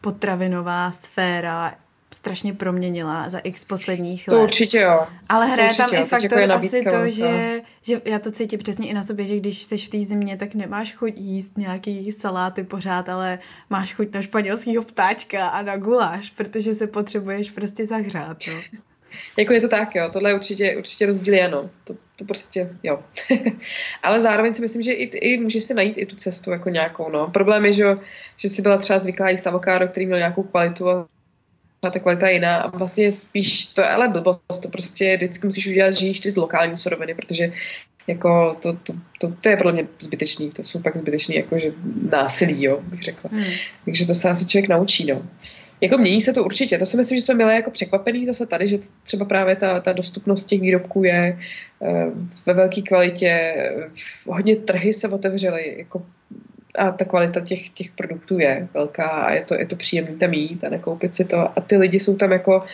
potravinová 0.01 0.93
sféra 0.93 1.75
strašně 2.15 2.53
proměnila 2.55 3.31
za 3.31 3.39
x 3.39 3.65
posledních 3.65 4.29
let. 4.29 4.35
To 4.35 4.43
určitě 4.43 4.81
jo. 4.81 5.07
Ale 5.29 5.47
hraje 5.47 5.75
tam 5.75 5.91
jo. 5.95 6.03
i 6.03 6.05
faktor 6.05 6.39
jako 6.39 6.55
asi 6.55 6.85
to, 6.85 6.99
no. 6.99 7.11
že, 7.11 7.61
že 7.83 8.01
já 8.05 8.19
to 8.19 8.33
cítím 8.33 8.59
přesně 8.59 8.89
i 8.89 8.95
na 8.95 9.05
sobě, 9.05 9.27
že 9.27 9.37
když 9.37 9.63
jsi 9.63 9.79
v 9.79 9.89
té 9.89 9.99
zimě, 9.99 10.37
tak 10.37 10.55
nemáš 10.55 10.95
chuť 10.95 11.13
jíst 11.17 11.59
nějaký 11.59 12.13
saláty 12.13 12.65
pořád, 12.65 13.09
ale 13.09 13.39
máš 13.71 13.95
chuť 13.95 14.15
na 14.15 14.23
španělského 14.23 14.83
ptáčka 14.83 15.49
a 15.49 15.63
na 15.63 15.77
guláš, 15.77 16.31
protože 16.31 16.75
se 16.75 16.87
potřebuješ 16.87 17.51
prostě 17.51 17.87
zahřát. 17.87 18.37
No. 18.49 18.61
Jako 19.39 19.53
je 19.53 19.61
to 19.61 19.69
tak, 19.69 19.95
jo, 19.95 20.09
tohle 20.13 20.31
je 20.31 20.35
určitě, 20.35 20.77
určitě 20.77 21.07
rozdíl 21.07 21.45
ano. 21.45 21.71
To, 21.85 21.95
to 22.17 22.25
prostě, 22.25 22.71
jo. 22.83 23.03
Ale 24.03 24.21
zároveň 24.21 24.55
si 24.55 24.63
myslím, 24.63 24.83
že 24.83 24.93
i, 24.93 25.05
i 25.05 25.41
můžeš 25.41 25.65
si 25.65 25.75
najít 25.75 25.99
i 25.99 26.07
tu 26.07 26.17
cestu 26.17 26.51
jako 26.51 26.69
nějakou, 26.69 27.11
no. 27.11 27.31
Problém 27.31 27.65
je, 27.65 27.73
že, 27.73 27.85
že 28.37 28.49
jsi 28.49 28.63
byla 28.63 28.79
třeba 28.79 28.99
zvyklá 28.99 29.31
jíst 29.31 29.47
avokádo, 29.47 29.89
který 29.89 30.07
měl 30.07 30.19
nějakou 30.19 30.43
kvalitu 30.43 30.91
a 30.91 31.09
ta 31.91 31.99
kvalita 31.99 32.29
jiná 32.29 32.57
a 32.57 32.77
vlastně 32.77 33.13
spíš 33.13 33.65
to 33.65 33.81
je 33.81 33.89
ale 33.89 34.09
blbost, 34.09 34.61
to 34.63 34.69
prostě 34.69 35.17
vždycky 35.17 35.47
musíš 35.47 35.67
udělat, 35.67 35.91
že 35.91 36.07
jíš 36.07 36.21
ty 36.21 36.31
z 36.31 36.37
lokální 36.37 36.77
suroviny, 36.77 37.15
protože 37.15 37.53
jako 38.07 38.57
to, 38.63 38.73
to, 38.73 38.93
to, 39.21 39.33
to, 39.41 39.49
je 39.49 39.57
pro 39.57 39.73
mě 39.73 39.87
zbytečný, 39.99 40.51
to 40.51 40.63
jsou 40.63 40.83
pak 40.83 40.97
zbytečný 40.97 41.37
jako 41.37 41.59
že 41.59 41.73
násilí, 42.11 42.65
jo, 42.65 42.81
bych 42.83 43.03
řekla. 43.03 43.31
Hmm. 43.33 43.45
Takže 43.85 44.07
to 44.07 44.15
se 44.15 44.31
asi 44.31 44.47
člověk 44.47 44.69
naučí, 44.69 45.07
no. 45.07 45.23
Jako 45.81 45.99
mění 45.99 46.21
se 46.21 46.33
to 46.33 46.45
určitě. 46.45 46.79
To 46.79 46.87
si 46.87 46.97
myslím, 46.97 47.19
že 47.19 47.25
jsme 47.25 47.35
byli 47.35 47.55
jako 47.55 47.71
překvapený 47.71 48.27
zase 48.27 48.47
tady, 48.47 48.69
že 48.69 48.79
třeba 49.03 49.25
právě 49.25 49.57
ta, 49.57 49.81
ta 49.81 49.93
dostupnost 49.93 50.45
těch 50.45 50.61
výrobků 50.61 51.05
je 51.05 51.39
uh, 51.79 51.89
ve 52.47 52.55
velké 52.55 52.83
kvalitě. 52.83 53.55
Hodně 54.27 54.57
trhy 54.57 54.95
se 54.95 55.09
otevřely. 55.09 55.75
Jako 55.79 56.03
a 56.79 56.91
ta 56.91 57.05
kvalita 57.05 57.41
těch, 57.41 57.69
těch 57.69 57.91
produktů 57.91 58.39
je 58.39 58.69
velká 58.75 59.07
a 59.07 59.33
je 59.33 59.45
to, 59.45 59.55
je 59.55 59.67
to 59.67 59.77
příjemné 59.77 60.17
tam 60.17 60.33
jít 60.33 60.65
a 60.65 60.69
nekoupit 60.69 61.15
si 61.15 61.25
to. 61.25 61.59
A 61.59 61.61
ty 61.61 61.77
lidi 61.77 62.01
jsou 62.01 62.17
tam 62.17 62.33
jako 62.33 62.65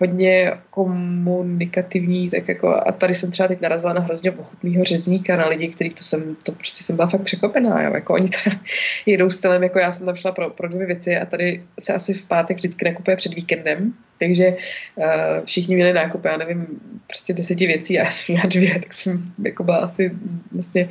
hodně 0.00 0.52
komunikativní, 0.70 2.30
tak 2.30 2.48
jako 2.48 2.74
a 2.74 2.92
tady 2.92 3.14
jsem 3.14 3.30
třeba 3.30 3.48
teď 3.48 3.60
narazila 3.60 3.92
na 3.92 4.00
hrozně 4.00 4.30
ochutného 4.30 4.84
řezníka, 4.84 5.36
na 5.36 5.48
lidi, 5.48 5.68
který 5.68 5.90
to 5.90 6.04
jsem, 6.04 6.36
to 6.42 6.52
prostě 6.52 6.84
jsem 6.84 6.96
byla 6.96 7.08
fakt 7.08 7.22
překvapená, 7.22 7.82
jo, 7.82 7.94
jako 7.94 8.14
oni 8.14 8.28
teda 8.28 8.56
jedou 9.06 9.30
stylem, 9.30 9.62
jako 9.62 9.78
já 9.78 9.92
jsem 9.92 10.06
tam 10.06 10.16
šla 10.16 10.32
pro, 10.32 10.50
pro 10.50 10.68
dvě 10.68 10.86
věci 10.86 11.16
a 11.16 11.26
tady 11.26 11.62
se 11.80 11.94
asi 11.94 12.14
v 12.14 12.26
pátek 12.26 12.56
vždycky 12.56 12.84
nakupuje 12.84 13.16
před 13.16 13.34
víkendem, 13.34 13.92
takže 14.18 14.56
uh, 14.96 15.04
všichni 15.44 15.74
měli 15.74 15.92
nákup, 15.92 16.24
já 16.24 16.36
nevím, 16.36 16.66
prostě 17.06 17.32
deseti 17.32 17.66
věcí 17.66 17.98
a 17.98 18.04
já 18.04 18.10
jsem 18.10 18.32
měla 18.32 18.48
dvě, 18.48 18.80
tak 18.80 18.92
jsem 18.92 19.32
jako 19.44 19.64
byla 19.64 19.76
asi 19.76 20.10
vlastně 20.52 20.88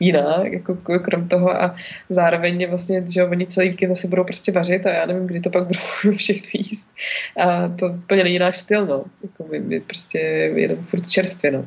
jiná, 0.00 0.44
jako 0.44 0.76
krom 1.02 1.28
toho 1.28 1.62
a 1.62 1.76
zároveň 2.08 2.68
vlastně, 2.68 3.04
že 3.12 3.24
oni 3.24 3.46
celý 3.46 3.68
víkend 3.68 3.88
zase 3.88 4.08
budou 4.08 4.24
prostě 4.24 4.52
vařit 4.52 4.86
a 4.86 4.92
já 4.92 5.06
nevím, 5.06 5.26
kdy 5.26 5.40
to 5.40 5.50
pak 5.50 5.64
budou 6.02 6.16
všechno 6.16 6.48
jíst. 6.52 6.94
A 7.36 7.68
to 7.68 7.86
úplně 7.86 8.24
není 8.24 8.38
náš 8.38 8.56
styl, 8.56 8.86
no. 8.86 9.04
Jako 9.22 9.44
my, 9.50 9.60
my 9.60 9.80
prostě 9.80 10.18
jedeme 10.54 10.82
furt 10.82 11.08
čerstvě, 11.08 11.52
no. 11.52 11.66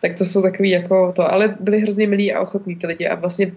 Tak 0.00 0.18
to 0.18 0.24
jsou 0.24 0.42
takový 0.42 0.70
jako 0.70 1.12
to, 1.16 1.32
ale 1.32 1.56
byli 1.60 1.80
hrozně 1.80 2.06
milí 2.06 2.32
a 2.32 2.40
ochotní 2.40 2.76
ty 2.76 2.86
lidi 2.86 3.08
a 3.08 3.14
vlastně 3.14 3.52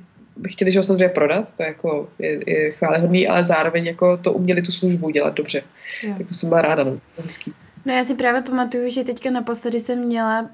chtěli, 0.47 0.71
že 0.71 0.79
ho 0.79 0.83
samozřejmě 0.83 1.09
prodat, 1.09 1.53
to 1.53 1.63
je 1.63 1.67
jako 1.67 2.09
je, 2.19 2.39
je 2.47 2.71
chválehodný, 2.71 3.27
ale 3.27 3.43
zároveň 3.43 3.85
jako 3.85 4.17
to 4.17 4.33
uměli 4.33 4.61
tu 4.61 4.71
službu 4.71 5.09
dělat 5.09 5.33
dobře. 5.33 5.63
Jo. 6.03 6.15
Tak 6.17 6.27
to 6.27 6.33
jsem 6.33 6.49
byla 6.49 6.61
ráda, 6.61 6.83
no. 6.83 6.99
Hezký. 7.23 7.53
No 7.85 7.93
já 7.93 8.03
si 8.03 8.15
právě 8.15 8.41
pamatuju, 8.41 8.89
že 8.89 9.03
teďka 9.03 9.31
naposledy 9.31 9.79
jsem 9.79 9.99
měla 9.99 10.49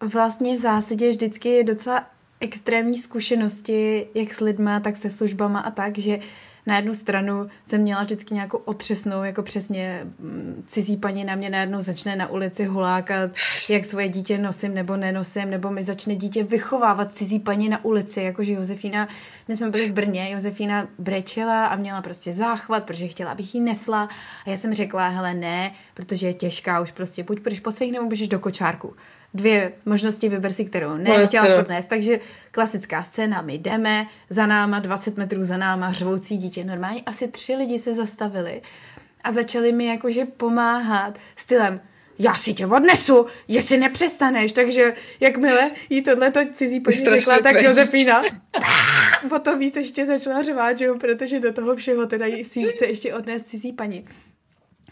vlastně 0.00 0.54
v 0.54 0.58
zásadě 0.58 1.10
vždycky 1.10 1.64
docela 1.64 2.06
extrémní 2.40 2.98
zkušenosti, 2.98 4.06
jak 4.14 4.34
s 4.34 4.40
lidma, 4.40 4.80
tak 4.80 4.96
se 4.96 5.10
službama 5.10 5.60
a 5.60 5.70
tak, 5.70 5.98
že 5.98 6.18
na 6.66 6.76
jednu 6.76 6.94
stranu 6.94 7.46
jsem 7.64 7.80
měla 7.80 8.02
vždycky 8.02 8.34
nějakou 8.34 8.58
otřesnou, 8.58 9.22
jako 9.22 9.42
přesně 9.42 10.00
mm, 10.18 10.62
cizí 10.66 10.96
paní 10.96 11.24
na 11.24 11.34
mě 11.34 11.50
najednou 11.50 11.80
začne 11.80 12.16
na 12.16 12.26
ulici 12.26 12.64
hulákat, 12.64 13.30
jak 13.68 13.84
svoje 13.84 14.08
dítě 14.08 14.38
nosím 14.38 14.74
nebo 14.74 14.96
nenosím, 14.96 15.50
nebo 15.50 15.70
mi 15.70 15.84
začne 15.84 16.16
dítě 16.16 16.44
vychovávat 16.44 17.14
cizí 17.14 17.38
paní 17.38 17.68
na 17.68 17.84
ulici, 17.84 18.20
jakože 18.20 18.52
Josefína, 18.52 19.08
my 19.48 19.56
jsme 19.56 19.70
byli 19.70 19.90
v 19.90 19.92
Brně, 19.92 20.30
Josefína 20.30 20.88
brečela 20.98 21.66
a 21.66 21.76
měla 21.76 22.02
prostě 22.02 22.32
záchvat, 22.32 22.84
protože 22.84 23.08
chtěla, 23.08 23.30
abych 23.30 23.54
ji 23.54 23.60
nesla. 23.60 24.08
A 24.46 24.50
já 24.50 24.56
jsem 24.56 24.74
řekla, 24.74 25.08
hele 25.08 25.34
ne, 25.34 25.72
protože 25.94 26.26
je 26.26 26.34
těžká 26.34 26.80
už 26.80 26.92
prostě, 26.92 27.22
buď 27.22 27.40
půjdeš 27.40 27.60
po 27.60 27.72
svých 27.72 27.92
nebo 27.92 28.06
běžeš 28.06 28.28
do 28.28 28.38
kočárku 28.38 28.96
dvě 29.34 29.72
možnosti, 29.84 30.28
vyber 30.28 30.52
si 30.52 30.64
kterou 30.64 30.96
nechtěla 30.96 31.48
no, 31.48 31.56
furt 31.56 31.68
nést. 31.68 31.86
Takže 31.86 32.20
klasická 32.50 33.02
scéna, 33.02 33.42
my 33.42 33.54
jdeme, 33.54 34.06
za 34.30 34.46
náma, 34.46 34.78
20 34.78 35.16
metrů 35.16 35.44
za 35.44 35.56
náma, 35.56 35.92
řvoucí 35.92 36.36
dítě. 36.36 36.64
Normálně 36.64 37.02
asi 37.06 37.28
tři 37.28 37.54
lidi 37.54 37.78
se 37.78 37.94
zastavili 37.94 38.62
a 39.24 39.32
začali 39.32 39.72
mi 39.72 39.86
jakože 39.86 40.24
pomáhat 40.24 41.18
stylem, 41.36 41.80
já 42.18 42.34
si 42.34 42.54
tě 42.54 42.66
odnesu, 42.66 43.26
jestli 43.48 43.78
nepřestaneš. 43.78 44.52
Takže 44.52 44.94
jakmile 45.20 45.70
jí 45.90 46.02
tohle 46.02 46.32
cizí 46.54 46.80
paní 46.80 46.96
řekla, 46.96 47.38
tak 47.38 47.62
Josefína 47.62 48.22
o 49.36 49.38
to 49.38 49.58
víc 49.58 49.76
ještě 49.76 50.06
začala 50.06 50.42
řvát, 50.42 50.78
že? 50.78 50.88
protože 51.00 51.40
do 51.40 51.52
toho 51.52 51.76
všeho 51.76 52.06
teda 52.06 52.26
si 52.42 52.62
chce 52.62 52.86
ještě 52.86 53.14
odnést 53.14 53.48
cizí 53.48 53.72
paní 53.72 54.06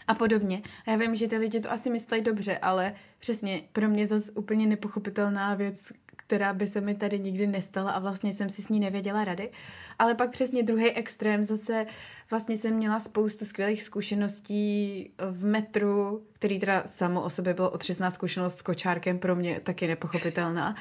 a 0.07 0.13
podobně. 0.13 0.61
A 0.87 0.91
já 0.91 0.97
vím, 0.97 1.15
že 1.15 1.27
ty 1.27 1.37
lidi 1.37 1.59
to 1.59 1.71
asi 1.71 1.89
myslí 1.89 2.21
dobře, 2.21 2.57
ale 2.57 2.93
přesně 3.19 3.61
pro 3.73 3.89
mě 3.89 4.07
zase 4.07 4.31
úplně 4.31 4.67
nepochopitelná 4.67 5.55
věc, 5.55 5.91
která 6.05 6.53
by 6.53 6.67
se 6.67 6.81
mi 6.81 6.95
tady 6.95 7.19
nikdy 7.19 7.47
nestala 7.47 7.91
a 7.91 7.99
vlastně 7.99 8.33
jsem 8.33 8.49
si 8.49 8.61
s 8.61 8.69
ní 8.69 8.79
nevěděla 8.79 9.23
rady. 9.23 9.51
Ale 9.99 10.15
pak 10.15 10.29
přesně 10.29 10.63
druhý 10.63 10.91
extrém, 10.91 11.43
zase 11.43 11.85
vlastně 12.29 12.57
jsem 12.57 12.73
měla 12.73 12.99
spoustu 12.99 13.45
skvělých 13.45 13.83
zkušeností 13.83 15.09
v 15.31 15.45
metru, 15.45 16.23
který 16.33 16.59
teda 16.59 16.83
samo 16.85 17.21
o 17.21 17.29
sobě 17.29 17.53
bylo 17.53 17.69
otřesná 17.69 18.11
zkušenost 18.11 18.57
s 18.57 18.61
kočárkem 18.61 19.19
pro 19.19 19.35
mě 19.35 19.59
taky 19.59 19.87
nepochopitelná. 19.87 20.75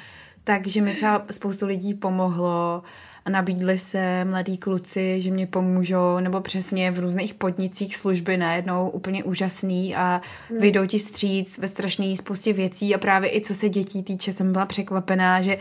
Takže 0.44 0.80
mi 0.80 0.94
třeba 0.94 1.26
spoustu 1.30 1.66
lidí 1.66 1.94
pomohlo, 1.94 2.82
a 3.24 3.30
nabídli 3.30 3.78
se 3.78 4.24
mladí 4.24 4.58
kluci, 4.58 5.20
že 5.20 5.30
mě 5.30 5.46
pomůžou, 5.46 6.20
nebo 6.20 6.40
přesně 6.40 6.90
v 6.90 6.98
různých 6.98 7.34
podnicích 7.34 7.96
služby 7.96 8.37
najednou 8.37 8.88
úplně 8.88 9.24
úžasný 9.24 9.96
a 9.96 10.20
hmm. 10.50 10.60
vyjdou 10.60 10.87
ti 10.87 10.98
vstříc 10.98 11.58
ve 11.58 11.68
strašné 11.68 12.16
spoustě 12.16 12.52
věcí 12.52 12.94
a 12.94 12.98
právě 12.98 13.37
i 13.37 13.40
co 13.40 13.54
se 13.54 13.68
dětí 13.68 14.02
týče, 14.02 14.32
jsem 14.32 14.52
byla 14.52 14.66
překvapená, 14.66 15.42
že 15.42 15.58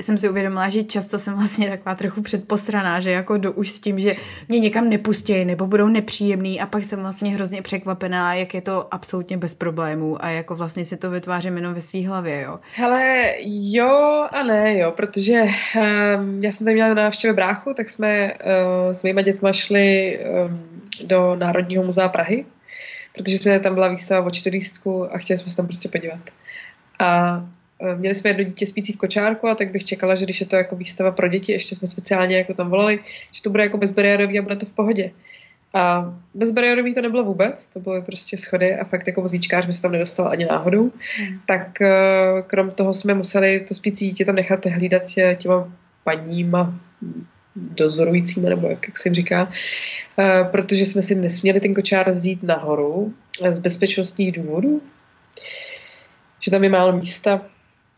jsem 0.00 0.18
si 0.18 0.28
uvědomila, 0.28 0.68
že 0.68 0.82
často 0.82 1.18
jsem 1.18 1.34
vlastně 1.34 1.70
taková 1.70 1.94
trochu 1.94 2.22
předposraná, 2.22 3.00
že 3.00 3.10
jako 3.10 3.38
do 3.38 3.52
už 3.52 3.70
s 3.70 3.80
tím, 3.80 3.98
že 3.98 4.14
mě 4.48 4.58
někam 4.60 4.88
nepustí 4.88 5.44
nebo 5.44 5.66
budou 5.66 5.88
nepříjemný 5.88 6.60
a 6.60 6.66
pak 6.66 6.84
jsem 6.84 7.00
vlastně 7.00 7.34
hrozně 7.34 7.62
překvapená, 7.62 8.34
jak 8.34 8.54
je 8.54 8.60
to 8.60 8.94
absolutně 8.94 9.36
bez 9.36 9.54
problémů 9.54 10.24
a 10.24 10.28
jako 10.28 10.56
vlastně 10.56 10.84
si 10.84 10.96
to 10.96 11.10
vytvářím 11.10 11.56
jenom 11.56 11.74
ve 11.74 11.80
své 11.80 12.06
hlavě, 12.06 12.42
jo. 12.42 12.60
Hele, 12.74 13.34
jo 13.46 14.26
a 14.30 14.42
ne, 14.42 14.78
jo, 14.78 14.90
protože 14.90 15.42
um, 15.42 16.40
já 16.44 16.52
jsem 16.52 16.64
tady 16.64 16.74
měla 16.74 16.94
návštěvu 16.94 17.34
bráchu, 17.34 17.74
tak 17.74 17.90
jsme 17.90 18.32
uh, 18.32 18.92
s 18.92 19.02
mýma 19.02 19.22
dětma 19.22 19.52
šli 19.52 20.18
um, 20.46 20.62
do 21.04 21.36
Národního 21.36 21.84
muzea 21.84 22.08
Prahy, 22.08 22.46
protože 23.14 23.38
jsme 23.38 23.60
tam 23.60 23.74
byla 23.74 23.88
výstava 23.88 24.26
o 24.26 24.30
čtyřlístku 24.30 25.14
a 25.14 25.18
chtěli 25.18 25.38
jsme 25.38 25.50
se 25.50 25.56
tam 25.56 25.66
prostě 25.66 25.88
podívat. 25.88 26.20
A 26.98 27.40
měli 27.96 28.14
jsme 28.14 28.30
jedno 28.30 28.44
dítě 28.44 28.66
spící 28.66 28.92
v 28.92 28.96
kočárku 28.96 29.48
a 29.48 29.54
tak 29.54 29.70
bych 29.70 29.84
čekala, 29.84 30.14
že 30.14 30.24
když 30.24 30.40
je 30.40 30.46
to 30.46 30.56
jako 30.56 30.76
výstava 30.76 31.10
pro 31.10 31.28
děti, 31.28 31.52
ještě 31.52 31.74
jsme 31.74 31.88
speciálně 31.88 32.36
jako 32.36 32.54
tam 32.54 32.70
volali, 32.70 32.98
že 33.32 33.42
to 33.42 33.50
bude 33.50 33.62
jako 33.62 33.78
bezbariérový 33.78 34.38
a 34.38 34.42
bude 34.42 34.56
to 34.56 34.66
v 34.66 34.72
pohodě. 34.72 35.10
A 35.74 36.14
bezbariérový 36.34 36.94
to 36.94 37.02
nebylo 37.02 37.24
vůbec, 37.24 37.66
to 37.66 37.80
byly 37.80 38.02
prostě 38.02 38.36
schody 38.36 38.74
a 38.74 38.84
fakt 38.84 39.06
jako 39.06 39.22
vozíčkář 39.22 39.66
by 39.66 39.72
se 39.72 39.82
tam 39.82 39.92
nedostal 39.92 40.28
ani 40.28 40.44
náhodou. 40.44 40.92
Hmm. 41.18 41.40
Tak 41.46 41.80
eh, 41.80 41.92
krom 42.46 42.70
toho 42.70 42.94
jsme 42.94 43.14
museli 43.14 43.60
to 43.60 43.74
spící 43.74 44.06
dítě 44.06 44.24
tam 44.24 44.34
nechat 44.34 44.66
hlídat 44.66 45.02
těma 45.36 45.72
paníma 46.04 46.80
dozorujícíma, 47.56 48.48
nebo 48.48 48.68
jak, 48.68 48.88
jak 48.88 48.98
se 48.98 49.08
jim 49.08 49.14
říká, 49.14 49.44
uh, 49.44 50.50
protože 50.50 50.86
jsme 50.86 51.02
si 51.02 51.14
nesměli 51.14 51.60
ten 51.60 51.74
kočár 51.74 52.12
vzít 52.12 52.42
nahoru 52.42 53.14
z 53.50 53.58
bezpečnostních 53.58 54.32
důvodů, 54.32 54.82
že 56.40 56.50
tam 56.50 56.64
je 56.64 56.70
málo 56.70 56.96
místa 56.96 57.40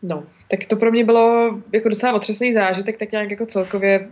No, 0.03 0.25
tak 0.51 0.67
to 0.67 0.77
pro 0.77 0.91
mě 0.91 1.05
bylo 1.05 1.51
jako 1.73 1.89
docela 1.89 2.13
otřesný 2.13 2.53
zážitek, 2.53 2.99
tak 2.99 3.13
nějak 3.13 3.31
jako 3.31 3.47
celkově, 3.47 4.09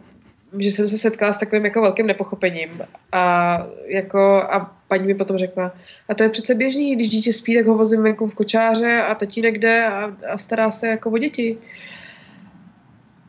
že 0.58 0.70
jsem 0.70 0.88
se 0.88 0.98
setkala 0.98 1.32
s 1.32 1.38
takovým 1.38 1.64
jako 1.64 1.80
velkým 1.80 2.06
nepochopením 2.06 2.82
a 3.12 3.66
jako 3.86 4.42
a 4.42 4.76
paní 4.88 5.06
mi 5.06 5.14
potom 5.14 5.36
řekla, 5.36 5.72
a 6.08 6.14
to 6.14 6.22
je 6.22 6.28
přece 6.28 6.54
běžný, 6.54 6.94
když 6.94 7.10
dítě 7.10 7.32
spí, 7.32 7.54
tak 7.56 7.66
ho 7.66 7.74
vozím 7.74 8.02
venku 8.02 8.26
v 8.26 8.34
kočáře 8.34 9.02
a 9.02 9.14
tatínek 9.14 9.58
jde 9.58 9.86
a, 9.86 10.16
a 10.32 10.38
stará 10.38 10.70
se 10.70 10.88
jako 10.88 11.10
o 11.10 11.18
děti. 11.18 11.58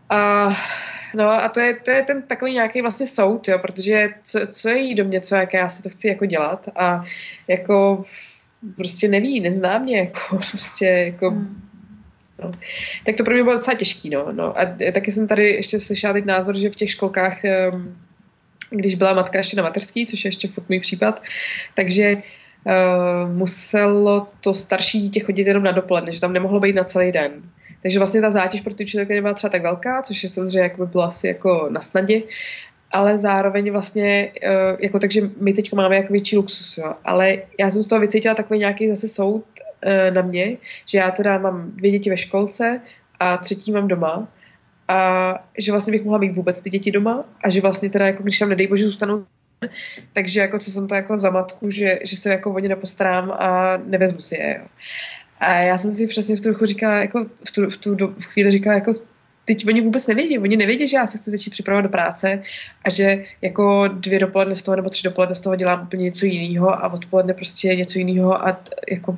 A 0.10 0.49
No 1.16 1.30
a 1.30 1.49
to 1.49 1.60
je, 1.60 1.74
to 1.74 1.91
je 1.91 2.03
ten 2.03 2.22
takový 2.22 2.53
nějaký 2.53 2.82
vlastně 2.82 3.08
soud, 3.08 3.47
jo, 3.47 3.60
protože 3.60 4.10
co, 4.24 4.39
co 4.51 4.70
je 4.70 4.78
jí 4.78 4.95
do 4.95 5.06
mě, 5.06 5.22
co, 5.22 5.36
jak 5.36 5.53
já 5.53 5.70
si 5.70 5.84
to 5.84 5.89
chci 5.89 6.08
jako 6.08 6.26
dělat 6.26 6.70
a 6.76 7.03
jako 7.47 8.01
prostě 8.76 9.08
neví, 9.08 9.39
nezná 9.39 9.80
mě, 9.80 9.97
jako 9.99 10.38
prostě 10.51 10.86
jako 10.86 11.30
hmm. 11.30 11.64
No. 12.44 12.52
Tak 13.06 13.16
to 13.16 13.24
pro 13.24 13.34
mě 13.34 13.44
bylo 13.44 13.56
docela 13.56 13.78
těžký, 13.78 14.10
no. 14.10 14.28
no. 14.32 14.60
A 14.60 14.66
taky 14.94 15.12
jsem 15.12 15.28
tady 15.28 15.50
ještě 15.50 15.80
slyšela 15.80 16.14
teď 16.14 16.26
názor, 16.26 16.58
že 16.58 16.70
v 16.70 16.76
těch 16.76 16.90
školkách, 16.90 17.42
když 18.70 18.96
byla 18.96 19.14
matka 19.14 19.38
ještě 19.38 19.58
na 19.58 19.64
mateřský, 19.64 20.06
což 20.06 20.26
je 20.26 20.28
ještě 20.28 20.48
furt 20.48 20.70
můj 20.70 20.80
případ, 20.80 21.24
takže 21.74 22.16
uh, 22.16 23.32
muselo 23.32 24.28
to 24.44 24.54
starší 24.54 25.00
dítě 25.02 25.20
chodit 25.20 25.48
jenom 25.48 25.64
na 25.64 25.72
dopoledne, 25.72 26.12
že 26.12 26.22
tam 26.22 26.34
nemohlo 26.34 26.60
být 26.60 26.76
na 26.76 26.84
celý 26.84 27.12
den. 27.12 27.32
Takže 27.82 28.00
vlastně 28.00 28.22
ta 28.22 28.32
zátěž 28.32 28.62
pro 28.62 28.74
ty 28.74 28.84
učitelky 28.84 29.14
nebyla 29.14 29.34
třeba 29.34 29.52
tak 29.52 29.62
velká, 29.62 30.02
což 30.02 30.24
je 30.24 30.30
samozřejmě 30.30 30.60
jako 30.60 30.86
by 30.86 30.92
bylo 30.92 31.04
asi 31.04 31.28
jako 31.28 31.68
na 31.72 31.82
snadě, 31.82 32.22
ale 32.92 33.18
zároveň 33.18 33.72
vlastně, 33.72 34.32
uh, 34.44 34.78
jako 34.80 35.00
takže 35.00 35.22
my 35.42 35.54
teď 35.54 35.74
máme 35.74 35.96
jako 35.96 36.14
větší 36.14 36.38
luxus, 36.38 36.78
jo. 36.78 36.94
Ale 37.06 37.38
já 37.60 37.72
jsem 37.72 37.84
z 37.84 37.88
toho 37.88 38.02
vycítila 38.02 38.36
takový 38.36 38.60
nějaký 38.60 38.90
zase 38.90 39.08
soud 39.08 39.46
na 40.14 40.22
mě, 40.22 40.58
že 40.86 40.98
já 40.98 41.12
teda 41.12 41.38
mám 41.38 41.72
dvě 41.72 41.92
děti 41.92 42.10
ve 42.10 42.18
školce 42.18 42.82
a 43.20 43.38
třetí 43.38 43.72
mám 43.72 43.88
doma 43.88 44.28
a 44.88 45.34
že 45.58 45.72
vlastně 45.72 45.92
bych 45.92 46.04
mohla 46.04 46.20
mít 46.20 46.36
vůbec 46.36 46.62
ty 46.62 46.70
děti 46.70 46.92
doma 46.92 47.24
a 47.44 47.50
že 47.50 47.62
vlastně 47.62 47.90
teda 47.90 48.08
jako 48.08 48.24
když 48.24 48.40
tam 48.40 48.50
nedej 48.50 48.68
bože 48.68 48.84
zůstanou 48.84 49.26
takže 50.14 50.40
jako 50.40 50.60
co 50.60 50.72
jsem 50.72 50.88
to 50.88 50.96
jako 50.96 51.18
za 51.18 51.30
matku, 51.30 51.70
že, 51.70 52.00
že 52.04 52.18
se 52.18 52.30
jako 52.30 52.54
o 52.54 52.60
ně 52.60 52.70
nepostarám 52.70 53.32
a 53.32 53.78
nevezmu 53.78 54.22
si 54.22 54.36
je. 54.36 54.58
Jo. 54.60 54.68
A 55.40 55.54
já 55.54 55.78
jsem 55.78 55.94
si 55.94 56.08
přesně 56.08 56.36
v 56.36 56.42
tu 56.42 56.66
říkala, 56.66 56.96
jako 56.96 57.26
v 57.48 57.52
tu, 57.52 57.70
v 57.70 57.78
tu 57.78 57.96
v 58.08 58.26
chvíli 58.26 58.52
říkala, 58.52 58.76
jako 58.76 58.92
teď 59.46 59.68
oni 59.68 59.82
vůbec 59.82 60.08
nevědí. 60.08 60.40
Oni 60.40 60.58
nevědí, 60.58 60.88
že 60.88 60.98
já 60.98 61.08
se 61.08 61.18
chci 61.18 61.32
začít 61.32 61.50
připravovat 61.50 61.82
do 61.82 61.90
práce 61.90 62.42
a 62.84 62.90
že 62.90 63.24
jako 63.42 63.88
dvě 63.88 64.20
dopoledne 64.20 64.56
z 64.56 64.62
toho 64.62 64.76
nebo 64.76 64.90
tři 64.90 65.04
dopoledne 65.04 65.36
z 65.36 65.42
toho 65.42 65.56
dělám 65.56 65.84
úplně 65.84 66.04
něco 66.04 66.26
jiného 66.26 66.70
a 66.70 66.94
odpoledne 66.94 67.34
prostě 67.34 67.76
něco 67.76 68.00
jiného 68.00 68.48
a 68.48 68.52
t, 68.52 68.72
jako 68.92 69.18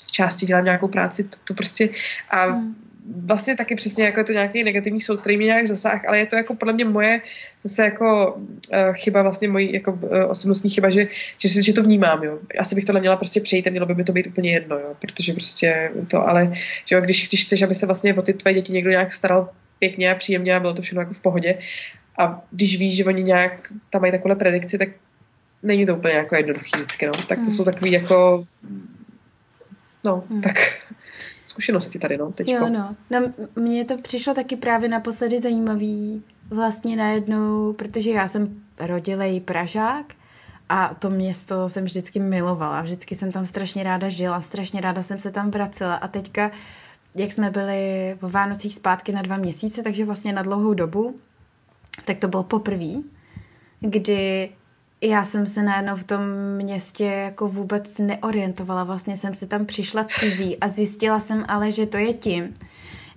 z 0.00 0.10
části 0.10 0.46
dělám 0.46 0.64
nějakou 0.64 0.88
práci, 0.88 1.24
to, 1.24 1.36
to 1.44 1.54
prostě 1.54 1.88
a 2.30 2.44
hmm 2.44 2.74
vlastně 3.16 3.56
taky 3.56 3.74
přesně 3.74 4.04
jako 4.04 4.20
je 4.20 4.24
to 4.24 4.32
nějaký 4.32 4.64
negativní 4.64 5.00
soud, 5.00 5.20
který 5.20 5.36
mě 5.36 5.46
nějak 5.46 5.66
zasáh, 5.66 6.04
ale 6.08 6.18
je 6.18 6.26
to 6.26 6.36
jako 6.36 6.54
podle 6.54 6.72
mě 6.72 6.84
moje 6.84 7.20
zase 7.62 7.84
jako 7.84 8.34
uh, 8.34 8.94
chyba, 8.94 9.22
vlastně 9.22 9.48
mojí 9.48 9.72
jako 9.72 9.92
uh, 9.92 10.10
osobnostní 10.28 10.70
chyba, 10.70 10.90
že, 10.90 11.08
že, 11.38 11.48
si, 11.48 11.62
že 11.62 11.72
to 11.72 11.82
vnímám, 11.82 12.22
jo. 12.22 12.38
Asi 12.58 12.74
bych 12.74 12.84
tohle 12.84 13.00
měla 13.00 13.16
prostě 13.16 13.40
přejít 13.40 13.66
a 13.66 13.70
mělo 13.70 13.86
by 13.86 13.94
mi 13.94 14.04
to 14.04 14.12
být 14.12 14.26
úplně 14.26 14.52
jedno, 14.52 14.78
jo, 14.78 14.94
protože 15.00 15.32
prostě 15.32 15.90
to, 16.08 16.28
ale 16.28 16.52
že 16.84 16.94
jo, 16.94 17.00
když, 17.00 17.28
když 17.28 17.46
chceš, 17.46 17.62
aby 17.62 17.74
se 17.74 17.86
vlastně 17.86 18.14
o 18.14 18.22
ty 18.22 18.32
tvé 18.32 18.54
děti 18.54 18.72
někdo 18.72 18.90
nějak 18.90 19.12
staral 19.12 19.48
pěkně 19.78 20.12
a 20.12 20.14
příjemně 20.14 20.56
a 20.56 20.60
bylo 20.60 20.74
to 20.74 20.82
všechno 20.82 21.00
jako 21.00 21.14
v 21.14 21.20
pohodě 21.20 21.58
a 22.18 22.42
když 22.50 22.78
víš, 22.78 22.96
že 22.96 23.04
oni 23.04 23.22
nějak 23.22 23.72
tam 23.90 24.00
mají 24.00 24.12
takovou 24.12 24.34
predikci, 24.34 24.78
tak 24.78 24.88
není 25.62 25.86
to 25.86 25.96
úplně 25.96 26.14
jako 26.14 26.34
jednoduchý 26.34 26.70
vždycky, 26.74 27.06
no. 27.06 27.12
Tak 27.12 27.38
to 27.38 27.44
hmm. 27.44 27.52
jsou 27.52 27.64
takový 27.64 27.92
jako 27.92 28.44
no, 30.04 30.24
hmm. 30.30 30.42
tak 30.42 30.56
zkušenosti 31.44 31.98
tady, 31.98 32.18
no, 32.18 32.32
teďko. 32.32 32.52
Jo, 32.52 32.68
no. 32.68 32.96
no. 33.10 33.32
Mně 33.56 33.84
to 33.84 33.96
přišlo 33.96 34.34
taky 34.34 34.56
právě 34.56 34.88
naposledy 34.88 35.40
zajímavý 35.40 36.22
vlastně 36.50 36.96
najednou, 36.96 37.72
protože 37.72 38.10
já 38.10 38.28
jsem 38.28 38.62
rodilej 38.78 39.40
Pražák 39.40 40.14
a 40.68 40.94
to 40.94 41.10
město 41.10 41.68
jsem 41.68 41.84
vždycky 41.84 42.20
milovala. 42.20 42.82
Vždycky 42.82 43.14
jsem 43.14 43.32
tam 43.32 43.46
strašně 43.46 43.82
ráda 43.82 44.08
žila, 44.08 44.40
strašně 44.40 44.80
ráda 44.80 45.02
jsem 45.02 45.18
se 45.18 45.30
tam 45.30 45.50
vracela 45.50 45.94
a 45.94 46.08
teďka, 46.08 46.50
jak 47.14 47.32
jsme 47.32 47.50
byli 47.50 48.16
v 48.20 48.30
Vánocích 48.30 48.74
zpátky 48.74 49.12
na 49.12 49.22
dva 49.22 49.36
měsíce, 49.36 49.82
takže 49.82 50.04
vlastně 50.04 50.32
na 50.32 50.42
dlouhou 50.42 50.74
dobu, 50.74 51.20
tak 52.04 52.18
to 52.18 52.28
bylo 52.28 52.42
poprvé, 52.42 52.92
kdy 53.80 54.50
já 55.02 55.24
jsem 55.24 55.46
se 55.46 55.62
najednou 55.62 55.96
v 55.96 56.04
tom 56.04 56.20
městě 56.56 57.04
jako 57.04 57.48
vůbec 57.48 57.98
neorientovala. 57.98 58.84
Vlastně 58.84 59.16
jsem 59.16 59.34
si 59.34 59.46
tam 59.46 59.66
přišla 59.66 60.04
cizí 60.04 60.58
a 60.58 60.68
zjistila 60.68 61.20
jsem 61.20 61.44
ale, 61.48 61.72
že 61.72 61.86
to 61.86 61.96
je 61.96 62.14
tím, 62.14 62.54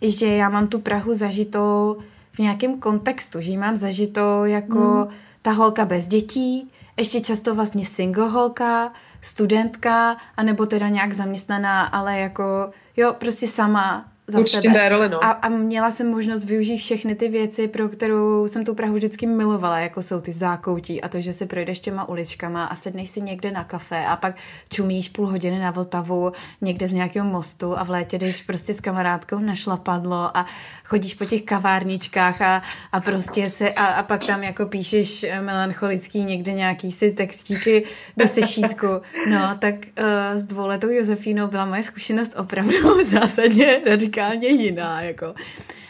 že 0.02 0.28
já 0.28 0.50
mám 0.50 0.68
tu 0.68 0.80
Prahu 0.80 1.14
zažitou 1.14 1.98
v 2.32 2.40
nějakém 2.40 2.80
kontextu, 2.80 3.42
že 3.42 3.52
ji 3.52 3.58
mám 3.58 3.78
zažitou 3.78 4.44
jako 4.46 4.80
hmm. 4.80 5.08
ta 5.42 5.52
holka 5.52 5.86
bez 5.86 6.08
dětí, 6.08 6.72
ještě 6.98 7.22
často 7.22 7.56
vlastně 7.56 7.86
single 7.86 8.30
holka, 8.30 8.94
studentka, 9.22 10.18
anebo 10.38 10.66
teda 10.66 10.88
nějak 10.88 11.14
zaměstnaná, 11.14 11.86
ale 11.86 12.20
jako 12.20 12.72
jo, 12.98 13.16
prostě 13.20 13.48
sama 13.48 14.12
za 14.28 14.39
Určitě 14.39 14.61
sebe. 14.61 14.89
roli, 14.89 15.09
no. 15.09 15.24
A, 15.24 15.32
a 15.32 15.49
měla 15.49 15.91
jsem 15.91 16.11
možnost 16.11 16.45
využít 16.45 16.78
všechny 16.78 17.15
ty 17.15 17.28
věci, 17.28 17.67
pro 17.67 17.89
kterou 17.89 18.47
jsem 18.47 18.65
tu 18.65 18.76
Prahu 18.76 18.93
vždycky 18.93 19.28
milovala, 19.28 19.80
jako 19.80 20.01
jsou 20.01 20.21
ty 20.21 20.34
zákoutí 20.34 21.01
a 21.01 21.07
to, 21.09 21.21
že 21.21 21.34
si 21.34 21.45
projdeš 21.45 21.80
těma 21.80 22.09
uličkama 22.09 22.65
a 22.65 22.76
sedneš 22.76 23.09
si 23.09 23.21
někde 23.21 23.51
na 23.51 23.63
kafe 23.63 24.05
a 24.05 24.15
pak 24.15 24.36
čumíš 24.69 25.09
půl 25.09 25.28
hodiny 25.28 25.59
na 25.59 25.71
Vltavu 25.71 26.32
někde 26.61 26.88
z 26.88 26.91
nějakého 26.91 27.26
mostu 27.26 27.80
a 27.80 27.84
v 27.84 27.89
létě 27.89 28.17
jdeš 28.17 28.41
prostě 28.41 28.74
s 28.74 28.80
kamarádkou 28.80 29.39
na 29.39 29.55
šlapadlo 29.55 30.38
a 30.38 30.45
chodíš 30.84 31.13
po 31.13 31.26
těch 31.26 31.41
kavárničkách 31.41 32.41
a, 32.41 32.61
a 32.91 33.01
prostě 33.01 33.49
se 33.49 33.74
a, 33.74 33.86
a 33.86 34.03
pak 34.03 34.26
tam 34.26 34.43
jako 34.43 34.65
píšeš 34.65 35.26
melancholický 35.41 36.24
někde 36.24 36.53
nějaký 36.53 36.91
si 36.91 37.11
textíky 37.11 37.84
do 38.17 38.28
sešítku. 38.28 38.88
No, 39.30 39.55
tak 39.59 39.76
uh, 39.76 40.39
s 40.39 40.45
dvouletou 40.45 40.89
Josefínou 40.89 41.47
byla 41.47 41.65
moje 41.65 41.84
zkušenost 41.84 42.34
opravdu 42.38 43.03
zásadně 43.05 43.82
radikálně 44.30 44.63
jiná, 44.63 45.01
jako. 45.01 45.34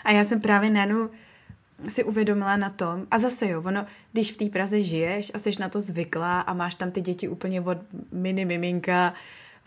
A 0.04 0.12
já 0.12 0.26
jsem 0.26 0.42
právě 0.42 0.70
Nenu 0.70 1.10
si 1.88 2.04
uvědomila 2.04 2.58
na 2.58 2.70
tom, 2.70 3.08
a 3.12 3.18
zase 3.18 3.48
jo, 3.48 3.62
ono, 3.66 3.86
když 4.12 4.32
v 4.32 4.38
té 4.38 4.46
Praze 4.46 4.82
žiješ 4.82 5.32
a 5.34 5.40
jsi 5.40 5.52
na 5.60 5.70
to 5.70 5.80
zvyklá 5.80 6.42
a 6.42 6.54
máš 6.54 6.76
tam 6.76 6.92
ty 6.92 7.02
děti 7.02 7.28
úplně 7.28 7.62
od 7.62 7.78
mini 8.12 8.46
miminka, 8.46 9.14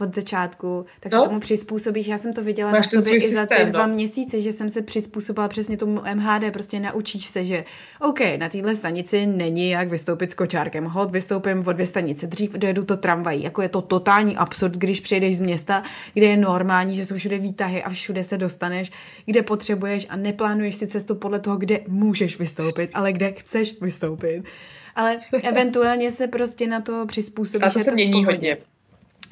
od 0.01 0.15
začátku, 0.15 0.87
tak 1.01 1.13
no. 1.13 1.23
se 1.23 1.29
tomu 1.29 1.41
přizpůsobíš. 1.41 2.07
Já 2.07 2.19
jsem 2.19 2.33
to 2.33 2.43
viděla 2.43 2.71
Máš 2.71 2.93
na 2.93 3.03
sobě 3.03 3.17
i 3.17 3.35
za 3.35 3.47
ty 3.47 3.65
dva 3.65 3.87
no. 3.87 3.93
měsíce, 3.93 4.41
že 4.41 4.53
jsem 4.53 4.71
se 4.71 4.83
přizpůsobila 4.83 5.49
přesně 5.49 5.77
tomu 5.77 6.03
MHD, 6.15 6.53
prostě 6.53 6.81
naučíš 6.81 7.27
se, 7.27 7.45
že 7.45 7.65
OK, 8.01 8.21
na 8.39 8.49
téhle 8.49 8.77
stanici 8.77 9.27
není 9.27 9.71
jak 9.71 9.89
vystoupit 9.89 10.31
s 10.31 10.35
kočárkem. 10.35 10.85
Hod, 10.85 11.11
vystoupím 11.11 11.67
o 11.67 11.73
dvě 11.73 11.87
stanice, 11.87 12.27
dřív 12.27 12.53
dojedu 12.53 12.85
to 12.85 12.97
tramvají. 12.97 13.43
Jako 13.43 13.63
je 13.63 13.69
to 13.69 13.83
totální 13.83 14.37
absurd, 14.37 14.75
když 14.75 15.01
přijdeš 15.01 15.37
z 15.37 15.41
města, 15.41 15.83
kde 16.15 16.27
je 16.27 16.37
normální, 16.37 16.97
že 16.97 17.07
jsou 17.07 17.17
všude 17.17 17.39
výtahy 17.39 17.83
a 17.83 17.91
všude 17.91 18.25
se 18.25 18.39
dostaneš, 18.39 18.93
kde 19.25 19.43
potřebuješ 19.43 20.07
a 20.11 20.17
neplánuješ 20.17 20.75
si 20.75 20.87
cestu 20.87 21.15
podle 21.15 21.39
toho, 21.39 21.57
kde 21.57 21.81
můžeš 21.89 22.39
vystoupit, 22.39 22.91
ale 22.95 23.13
kde 23.13 23.33
chceš 23.33 23.81
vystoupit 23.81 24.45
ale 24.97 25.21
eventuálně 25.43 26.13
se 26.13 26.27
prostě 26.27 26.67
na 26.67 26.81
to 26.81 27.07
přizpůsobíš. 27.07 27.67
A 27.67 27.71
to 27.71 27.79
se 27.79 27.93
mění 27.93 28.25
hodně. 28.25 28.57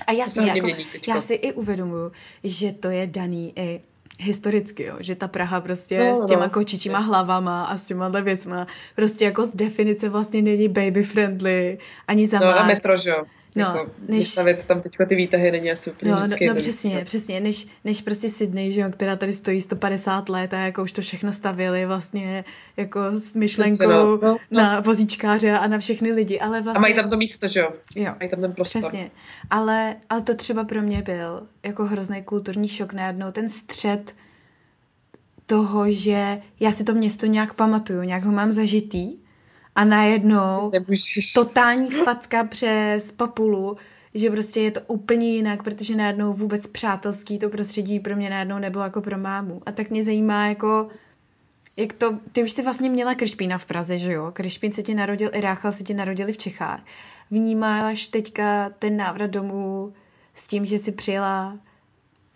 A 0.07 0.13
jasně, 0.13 0.47
jako, 0.47 0.69
já 1.09 1.21
si 1.21 1.35
i 1.35 1.53
uvědomuju, 1.53 2.13
že 2.45 2.73
to 2.73 2.91
je 2.91 3.07
daný 3.07 3.53
i 3.57 3.81
historicky, 4.21 4.83
jo, 4.83 4.97
že 5.01 5.15
ta 5.15 5.29
Praha 5.29 5.61
prostě 5.61 5.99
no, 5.99 6.23
s 6.23 6.27
těma 6.27 6.45
no. 6.45 6.51
kočičíma 6.51 6.99
hlavama 6.99 7.65
a 7.65 7.77
s 7.77 7.87
těma 7.87 8.09
věcma 8.09 8.67
prostě 8.97 9.25
jako 9.25 9.47
z 9.47 9.55
definice 9.55 10.09
vlastně 10.09 10.43
není 10.43 10.69
baby 10.69 11.03
friendly 11.05 11.79
ani 12.09 12.27
za 12.27 12.39
No 12.39 12.59
a 12.59 12.67
metro, 12.67 12.97
že 12.97 13.11
jo. 13.11 13.25
No, 13.57 13.63
jako 13.63 13.91
než... 14.09 14.19
Vystavit 14.19 14.65
tam 14.65 14.81
teďka 14.81 15.07
ty 15.07 15.15
výtahy 15.15 15.51
není 15.51 15.71
asi 15.71 15.91
úplně 15.91 16.13
no, 16.13 16.21
no, 16.21 16.37
no 16.49 16.55
přesně, 16.55 16.95
no. 16.95 17.05
přesně, 17.05 17.41
než, 17.41 17.67
než 17.85 18.01
prostě 18.01 18.29
Sydney, 18.29 18.73
že 18.73 18.81
jo, 18.81 18.91
která 18.91 19.17
tady 19.17 19.33
stojí 19.33 19.61
150 19.61 20.29
let 20.29 20.55
a 20.55 20.59
jako 20.59 20.83
už 20.83 20.93
to 20.93 21.03
všechno 21.03 21.33
stavili 21.33 21.87
vlastně 21.87 22.45
jako 22.77 23.01
s 23.11 23.35
myšlenkou 23.35 23.89
no, 23.89 24.17
no, 24.17 24.19
no. 24.23 24.39
na 24.51 24.81
vozíčkáře 24.81 25.53
a 25.53 25.67
na 25.67 25.79
všechny 25.79 26.13
lidi, 26.13 26.41
ale 26.41 26.63
vlastně... 26.63 26.79
A 26.79 26.81
mají 26.81 26.95
tam 26.95 27.11
to 27.11 27.17
místo, 27.17 27.49
že 27.49 27.61
jo? 27.61 27.73
Jo. 27.97 28.15
Mají 28.21 28.31
tam 28.31 28.41
ten 28.41 28.53
prostor. 28.53 28.83
Přesně, 28.83 29.11
ale, 29.51 29.97
ale 30.11 30.21
to 30.21 30.35
třeba 30.35 30.65
pro 30.65 30.83
mě 30.83 31.03
byl 31.03 31.47
jako 31.63 31.85
hrozný 31.85 32.23
kulturní 32.23 32.69
šok 32.69 32.93
najednou, 32.93 33.33
ten 33.33 33.49
střed 33.49 34.15
toho, 35.47 35.91
že 35.91 36.39
já 36.61 36.73
si 36.73 36.85
to 36.85 36.95
město 36.95 37.27
nějak 37.27 37.55
pamatuju, 37.55 38.03
nějak 38.03 38.25
ho 38.25 38.33
mám 38.33 38.53
zažitý, 38.53 39.24
a 39.75 39.85
najednou 39.85 40.71
Nemůžeš. 40.73 41.33
totální 41.33 41.91
facka 41.91 42.45
přes 42.45 43.13
papulu, 43.13 43.77
že 44.15 44.31
prostě 44.31 44.61
je 44.61 44.71
to 44.71 44.81
úplně 44.87 45.35
jinak, 45.35 45.63
protože 45.63 45.97
najednou 45.97 46.33
vůbec 46.33 46.67
přátelský 46.67 47.39
to 47.39 47.49
prostředí 47.49 48.01
pro 48.01 48.17
mě 48.17 48.31
najednou 48.31 48.59
nebylo 48.59 48.85
jako 48.85 49.01
pro 49.01 49.19
mámu. 49.19 49.63
A 49.67 49.73
tak 49.73 49.91
mě 49.91 50.05
zajímá 50.05 50.47
jako, 50.49 50.89
jak 51.77 51.93
to, 51.93 52.19
ty 52.33 52.43
už 52.43 52.53
si 52.53 52.63
vlastně 52.63 52.91
měla 52.91 53.15
Krišpína 53.15 53.59
v 53.59 53.65
Praze, 53.67 53.99
že 53.99 54.13
jo? 54.13 54.31
Krišpín 54.33 54.73
se 54.73 54.83
ti 54.83 54.95
narodil, 54.95 55.31
i 55.33 55.41
Ráchel 55.41 55.73
se 55.73 55.83
ti 55.83 55.95
narodili 55.95 56.33
v 56.33 56.37
Čechách. 56.37 56.81
Vnímáš 57.31 58.07
teďka 58.07 58.71
ten 58.79 58.97
návrat 58.97 59.31
domů 59.31 59.93
s 60.35 60.49
tím, 60.49 60.65
že 60.65 60.79
si 60.79 60.93
přijela 60.93 61.59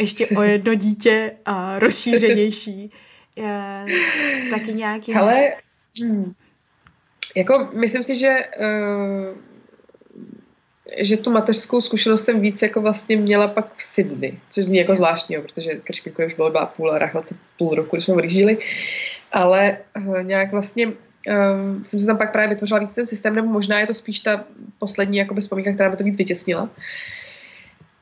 ještě 0.00 0.26
o 0.26 0.42
jedno 0.42 0.74
dítě 0.74 1.32
a 1.44 1.78
rozšířenější. 1.78 2.90
Je, 3.36 3.84
taky 4.50 4.74
nějaký... 4.74 5.14
Ale, 5.14 5.52
hmm, 6.00 6.32
jako 7.36 7.68
myslím 7.72 8.02
si, 8.02 8.16
že 8.16 8.44
uh, 8.60 9.36
že 10.96 11.16
tu 11.16 11.30
mateřskou 11.30 11.80
zkušenost 11.80 12.24
jsem 12.24 12.40
víc 12.40 12.62
jako 12.62 12.80
vlastně 12.80 13.16
měla 13.16 13.48
pak 13.48 13.76
v 13.76 13.82
Sydney, 13.82 14.38
což 14.50 14.64
zní 14.64 14.78
jako 14.78 14.94
zvláštní, 14.94 15.36
protože 15.36 15.74
Kršpíko 15.74 16.26
už 16.26 16.34
bylo 16.34 16.50
dva 16.50 16.60
a 16.60 16.66
půl 16.66 16.92
a 16.92 16.98
Rachelce 16.98 17.36
půl 17.58 17.74
roku, 17.74 17.96
když 17.96 18.04
jsme 18.04 18.14
odjížděli, 18.14 18.58
ale 19.32 19.78
uh, 19.96 20.22
nějak 20.22 20.52
vlastně 20.52 20.86
uh, 20.86 20.94
jsem 21.84 22.00
si 22.00 22.06
tam 22.06 22.18
pak 22.18 22.32
právě 22.32 22.48
vytvořila 22.48 22.80
víc 22.80 22.94
ten 22.94 23.06
systém, 23.06 23.34
nebo 23.34 23.48
možná 23.48 23.80
je 23.80 23.86
to 23.86 23.94
spíš 23.94 24.20
ta 24.20 24.44
poslední 24.78 25.18
jakoby 25.18 25.40
vzpomínka, 25.40 25.72
která 25.72 25.90
by 25.90 25.96
to 25.96 26.04
víc 26.04 26.18
vytěsnila. 26.18 26.70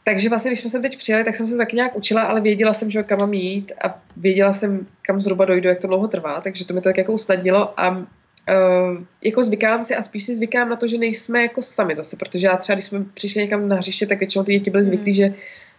Takže 0.05 0.29
vlastně, 0.29 0.51
když 0.51 0.61
jsme 0.61 0.71
sem 0.71 0.83
teď 0.83 0.99
přijeli, 0.99 1.25
tak 1.25 1.35
jsem 1.35 1.47
se 1.47 1.57
taky 1.57 1.77
nějak 1.77 1.97
učila, 1.97 2.23
ale 2.23 2.41
věděla 2.41 2.73
jsem, 2.73 2.91
že 2.91 3.03
kam 3.03 3.19
mám 3.19 3.35
jít 3.35 3.73
a 3.85 4.01
věděla 4.17 4.53
jsem, 4.53 4.87
kam 5.03 5.21
zhruba 5.21 5.45
dojdu, 5.45 5.69
jak 5.69 5.79
to 5.79 5.87
dlouho 5.87 6.09
trvá, 6.09 6.41
takže 6.41 6.67
to 6.67 6.75
mi 6.75 6.81
to 6.81 6.89
tak 6.89 6.99
jako 6.99 7.13
usnadnilo 7.13 7.81
a 7.81 8.07
Uh, 8.49 9.05
jako 9.23 9.45
zvykám 9.45 9.85
si 9.85 9.97
a 9.97 10.03
spíš 10.03 10.25
si 10.25 10.35
zvykám 10.35 10.69
na 10.69 10.77
to, 10.77 10.87
že 10.87 10.99
nejsme 10.99 11.43
jako 11.43 11.63
sami 11.63 11.95
zase, 11.95 12.17
protože 12.17 12.47
já 12.47 12.57
třeba, 12.57 12.75
když 12.75 12.85
jsme 12.85 13.05
přišli 13.15 13.43
někam 13.43 13.69
na 13.69 13.77
hřiště, 13.77 14.07
tak 14.07 14.19
většinou 14.19 14.45
ty 14.45 14.53
děti 14.53 14.71
byly 14.71 14.85
zvyklí, 14.85 15.11
mm. 15.11 15.15
že, 15.15 15.35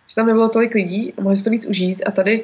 že 0.07 0.15
tam 0.15 0.27
nebylo 0.27 0.49
tolik 0.49 0.73
lidí 0.73 1.13
a 1.17 1.21
mohli 1.21 1.35
si 1.35 1.43
to 1.43 1.49
víc 1.49 1.65
užít 1.65 2.01
a 2.05 2.11
tady 2.11 2.43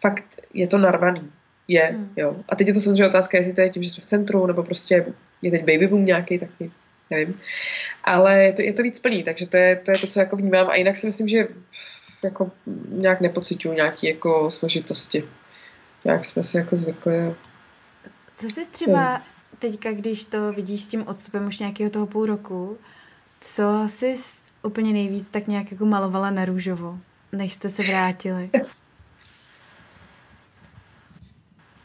fakt 0.00 0.24
je 0.54 0.66
to 0.66 0.78
narvaný. 0.78 1.30
Je, 1.68 1.92
mm. 1.92 2.12
jo. 2.16 2.36
A 2.48 2.56
teď 2.56 2.68
je 2.68 2.74
to 2.74 2.80
samozřejmě 2.80 3.06
otázka, 3.06 3.38
jestli 3.38 3.52
to 3.52 3.60
je 3.60 3.70
tím, 3.70 3.82
že 3.82 3.90
jsme 3.90 4.02
v 4.02 4.06
centru, 4.06 4.46
nebo 4.46 4.62
prostě 4.62 5.06
je 5.42 5.50
teď 5.50 5.60
baby 5.60 5.86
boom 5.86 6.04
nějaký, 6.04 6.38
taky 6.38 6.70
nevím. 7.10 7.40
Ale 8.04 8.42
je 8.42 8.52
to, 8.52 8.62
je 8.62 8.72
to 8.72 8.82
víc 8.82 8.98
plný, 8.98 9.22
takže 9.24 9.46
to 9.46 9.56
je, 9.56 9.76
to 9.76 9.90
je 9.90 9.98
to, 9.98 10.06
co 10.06 10.20
jako 10.20 10.36
vnímám 10.36 10.68
a 10.70 10.74
jinak 10.74 10.96
si 10.96 11.06
myslím, 11.06 11.28
že 11.28 11.48
jako 12.24 12.50
nějak 12.88 13.20
nepocituju 13.20 13.74
nějaký 13.74 14.06
jako 14.06 14.50
složitosti. 14.50 15.24
Nějak 16.04 16.24
jsme 16.24 16.42
si 16.42 16.56
jako 16.56 16.76
zvykli. 16.76 17.30
Co 18.36 18.46
jsi 18.46 18.70
třeba 18.70 19.22
teďka, 19.62 19.92
když 19.92 20.24
to 20.24 20.52
vidíš 20.52 20.82
s 20.82 20.86
tím 20.86 21.08
odstupem 21.08 21.46
už 21.46 21.58
nějakého 21.58 21.90
toho 21.90 22.06
půl 22.06 22.26
roku, 22.26 22.78
co 23.40 23.84
jsi 23.86 24.14
úplně 24.62 24.92
nejvíc 24.92 25.30
tak 25.30 25.48
nějak 25.48 25.72
jako 25.72 25.86
malovala 25.86 26.30
na 26.30 26.44
růžovo, 26.44 26.98
než 27.32 27.52
jste 27.52 27.68
se 27.68 27.82
vrátili? 27.82 28.50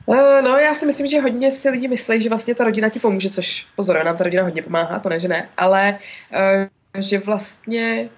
Uh, 0.05 0.41
no, 0.41 0.57
já 0.57 0.75
si 0.75 0.85
myslím, 0.85 1.07
že 1.07 1.21
hodně 1.21 1.51
si 1.51 1.69
lidi 1.69 1.87
myslí, 1.87 2.21
že 2.21 2.29
vlastně 2.29 2.55
ta 2.55 2.63
rodina 2.63 2.89
ti 2.89 2.99
pomůže, 2.99 3.29
což 3.29 3.67
pozor, 3.75 4.05
nám 4.05 4.17
ta 4.17 4.23
rodina 4.23 4.43
hodně 4.43 4.61
pomáhá, 4.61 4.99
to 4.99 5.09
ne, 5.09 5.19
že 5.19 5.27
ne, 5.27 5.49
ale 5.57 5.99
uh, 6.33 7.01
že 7.01 7.19
vlastně 7.19 8.09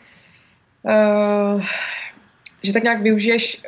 uh, 0.83 1.63
že 2.63 2.73
tak 2.73 2.83
nějak 2.83 3.01
využiješ 3.01 3.63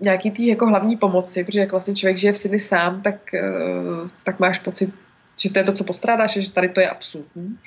nějaký 0.00 0.30
tý 0.30 0.46
jako 0.46 0.66
hlavní 0.66 0.96
pomoci, 0.96 1.44
protože 1.44 1.60
jak 1.60 1.70
vlastně 1.70 1.94
člověk 1.94 2.18
žije 2.18 2.32
v 2.32 2.38
Sydney 2.38 2.60
sám, 2.60 3.02
tak, 3.02 3.14
tak 4.24 4.40
máš 4.40 4.58
pocit, 4.58 4.94
že 5.40 5.50
to 5.50 5.58
je 5.58 5.64
to, 5.64 5.72
co 5.72 5.84
postrádáš, 5.84 6.32
že 6.32 6.52
tady 6.52 6.68
to 6.68 6.80
je 6.80 6.88
absolutní. 6.88 7.58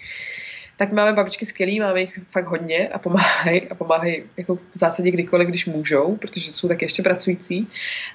Tak 0.78 0.92
máme 0.92 1.14
babičky 1.14 1.46
skvělý, 1.46 1.80
máme 1.80 2.02
jich 2.02 2.20
fakt 2.30 2.48
hodně 2.48 2.88
a 2.88 3.00
pomáhají 3.00 3.68
a 3.70 3.76
pomáhají 3.76 4.24
jako 4.38 4.56
v 4.56 4.68
zásadě 4.74 5.12
kdykoliv, 5.12 5.48
když 5.48 5.66
můžou, 5.66 6.16
protože 6.16 6.54
jsou 6.54 6.68
tak 6.68 6.82
ještě 6.82 7.04
pracující. 7.04 7.68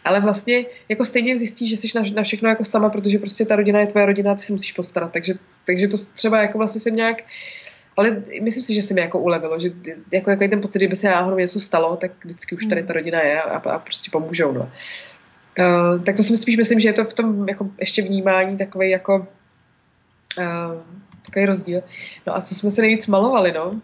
Ale 0.05 0.21
vlastně 0.21 0.65
jako 0.89 1.05
stejně 1.05 1.37
zjistíš, 1.37 1.71
že 1.71 1.77
jsi 1.77 1.89
na, 1.99 2.03
na 2.15 2.23
všechno 2.23 2.49
jako 2.49 2.65
sama, 2.65 2.91
protože 2.91 3.19
prostě 3.19 3.47
ta 3.47 3.57
rodina 3.57 3.81
je 3.81 3.87
tvoje 3.87 4.07
rodina 4.07 4.33
a 4.33 4.35
ty 4.35 4.43
si 4.43 4.53
musíš 4.53 4.73
postarat. 4.73 5.13
Takže, 5.13 5.35
takže 5.67 5.89
to 5.89 5.97
třeba 6.15 6.43
jako 6.43 6.59
vlastně 6.59 6.81
jsem 6.81 6.97
nějak 6.97 7.17
ale 7.97 8.23
myslím 8.43 8.63
si, 8.63 8.75
že 8.75 8.83
se 8.83 8.95
mi 8.95 9.01
jako 9.01 9.19
ulevilo, 9.19 9.61
že 9.61 9.71
jako, 10.13 10.31
jako 10.31 10.49
ten 10.49 10.61
pocit, 10.61 10.79
kdyby 10.79 10.97
se 10.97 11.11
náhodou 11.11 11.39
něco 11.39 11.61
stalo, 11.61 11.97
tak 11.97 12.25
vždycky 12.25 12.57
už 12.57 12.67
tady 12.67 12.81
hmm. 12.81 12.89
ta 12.89 12.93
rodina 12.93 13.21
je 13.21 13.43
a, 13.43 13.57
a 13.57 13.79
prostě 13.79 14.11
pomůžou. 14.11 14.53
No. 14.53 14.71
Uh, 15.59 16.05
tak 16.05 16.17
to 16.17 16.23
si 16.23 16.37
spíš 16.37 16.57
myslím, 16.57 16.81
že 16.81 16.89
je 16.89 16.93
to 16.93 17.05
v 17.05 17.15
tom 17.15 17.49
jako 17.49 17.71
ještě 17.81 18.03
vnímání 18.03 18.57
takový 18.57 18.91
jako 18.91 19.27
Uh, 20.39 20.81
takový 21.27 21.47
rozdíl. 21.47 21.83
No 22.27 22.37
a 22.37 22.41
co 22.41 22.55
jsme 22.55 22.71
se 22.71 22.81
nejvíc 22.81 23.07
malovali, 23.07 23.53
no? 23.53 23.81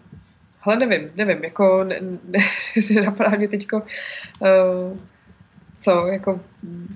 Ale 0.61 0.75
nevím, 0.75 1.11
nevím, 1.15 1.43
jako 1.43 1.83
ne, 1.83 1.99
ne, 2.23 2.39
napadá 3.05 3.29
mě 3.29 3.47
teďko, 3.47 3.77
uh, 3.77 4.97
co, 5.75 6.07
jako, 6.07 6.41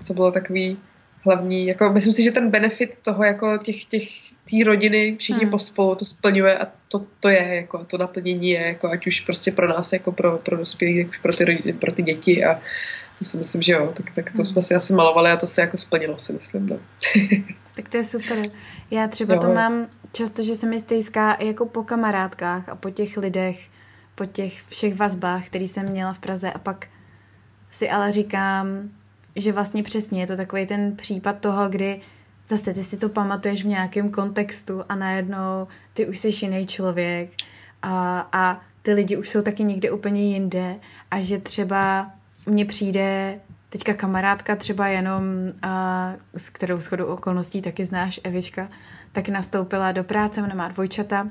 co 0.02 0.14
bylo 0.14 0.32
takový 0.32 0.78
hlavní, 1.26 1.68
jako 1.68 1.94
myslím 1.94 2.14
si, 2.14 2.24
že 2.24 2.32
ten 2.32 2.50
benefit 2.50 2.98
toho, 3.02 3.24
jako 3.24 3.58
těch, 3.58 3.86
těch, 3.86 4.34
té 4.50 4.64
rodiny, 4.66 5.16
všichni 5.20 5.44
hmm. 5.44 5.52
pospolu 5.52 5.96
to 5.96 6.06
splňuje 6.06 6.58
a 6.58 6.68
to, 6.88 7.06
to 7.20 7.30
je, 7.30 7.56
jako 7.56 7.86
to 7.86 7.98
naplnění 7.98 8.50
je, 8.50 8.62
jako 8.68 8.90
ať 8.90 9.08
už 9.08 9.22
prostě 9.22 9.52
pro 9.52 9.68
nás, 9.68 9.94
jako 9.94 10.12
pro, 10.12 10.38
pro 10.38 10.58
dospělí, 10.58 11.04
tak 11.04 11.10
už 11.10 11.18
pro 11.18 11.36
ty, 11.36 11.46
rodiny, 11.46 11.74
pro 11.74 11.92
ty 11.92 12.04
děti 12.04 12.46
a 12.46 12.62
to 13.20 13.26
si 13.26 13.38
myslím, 13.38 13.62
že 13.62 13.74
jo, 13.74 13.94
tak, 13.96 14.12
tak 14.16 14.32
to 14.32 14.38
hmm. 14.38 14.46
jsme 14.46 14.62
si 14.62 14.76
asi 14.76 14.94
malovali 14.94 15.32
a 15.32 15.38
to 15.38 15.48
se 15.48 15.62
jako 15.62 15.78
splnilo, 15.78 16.20
si 16.20 16.34
myslím, 16.34 16.68
no. 16.68 16.80
tak 17.76 17.90
to 17.90 17.98
je 17.98 18.04
super. 18.04 18.46
Já 18.92 19.08
třeba 19.08 19.34
jo. 19.34 19.42
to 19.42 19.54
mám 19.54 19.88
často, 20.12 20.44
že 20.44 20.56
se 20.56 20.68
mi 20.68 20.80
stejská 20.80 21.38
jako 21.44 21.66
po 21.66 21.84
kamarádkách 21.84 22.70
a 22.70 22.76
po 22.76 22.90
těch 22.90 23.18
lidech, 23.18 23.70
po 24.16 24.26
těch 24.26 24.62
všech 24.64 24.96
vazbách, 24.96 25.46
který 25.46 25.68
jsem 25.68 25.90
měla 25.90 26.14
v 26.14 26.20
Praze 26.20 26.52
a 26.52 26.60
pak 26.60 26.88
si 27.72 27.90
ale 27.90 28.12
říkám, 28.12 28.90
že 29.36 29.52
vlastně 29.52 29.84
přesně 29.84 30.22
je 30.22 30.28
to 30.28 30.38
takový 30.38 30.66
ten 30.66 30.96
případ 30.96 31.40
toho, 31.40 31.70
kdy 31.70 32.00
zase 32.48 32.74
ty 32.74 32.84
si 32.84 32.98
to 32.98 33.10
pamatuješ 33.10 33.64
v 33.64 33.68
nějakém 33.68 34.12
kontextu 34.12 34.84
a 34.90 34.96
najednou 34.96 35.68
ty 35.94 36.08
už 36.08 36.20
jsi 36.20 36.30
jiný 36.42 36.68
člověk 36.68 37.30
a, 37.82 38.20
a 38.32 38.62
ty 38.82 38.94
lidi 38.94 39.18
už 39.18 39.30
jsou 39.30 39.42
taky 39.42 39.64
někde 39.64 39.92
úplně 39.92 40.34
jinde 40.34 40.76
a 41.12 41.22
že 41.22 41.38
třeba 41.38 42.12
mně 42.46 42.66
přijde 42.66 43.40
teďka 43.74 43.94
kamarádka 43.94 44.56
třeba 44.56 44.88
jenom, 44.88 45.24
a, 45.62 46.14
s 46.38 46.50
kterou 46.50 46.78
shodou 46.78 47.06
okolností 47.06 47.62
taky 47.62 47.86
znáš, 47.86 48.20
Evička, 48.24 48.70
tak 49.12 49.30
nastoupila 49.30 49.92
do 49.92 50.04
práce, 50.04 50.44
ona 50.44 50.56
má 50.56 50.68
dvojčata. 50.68 51.28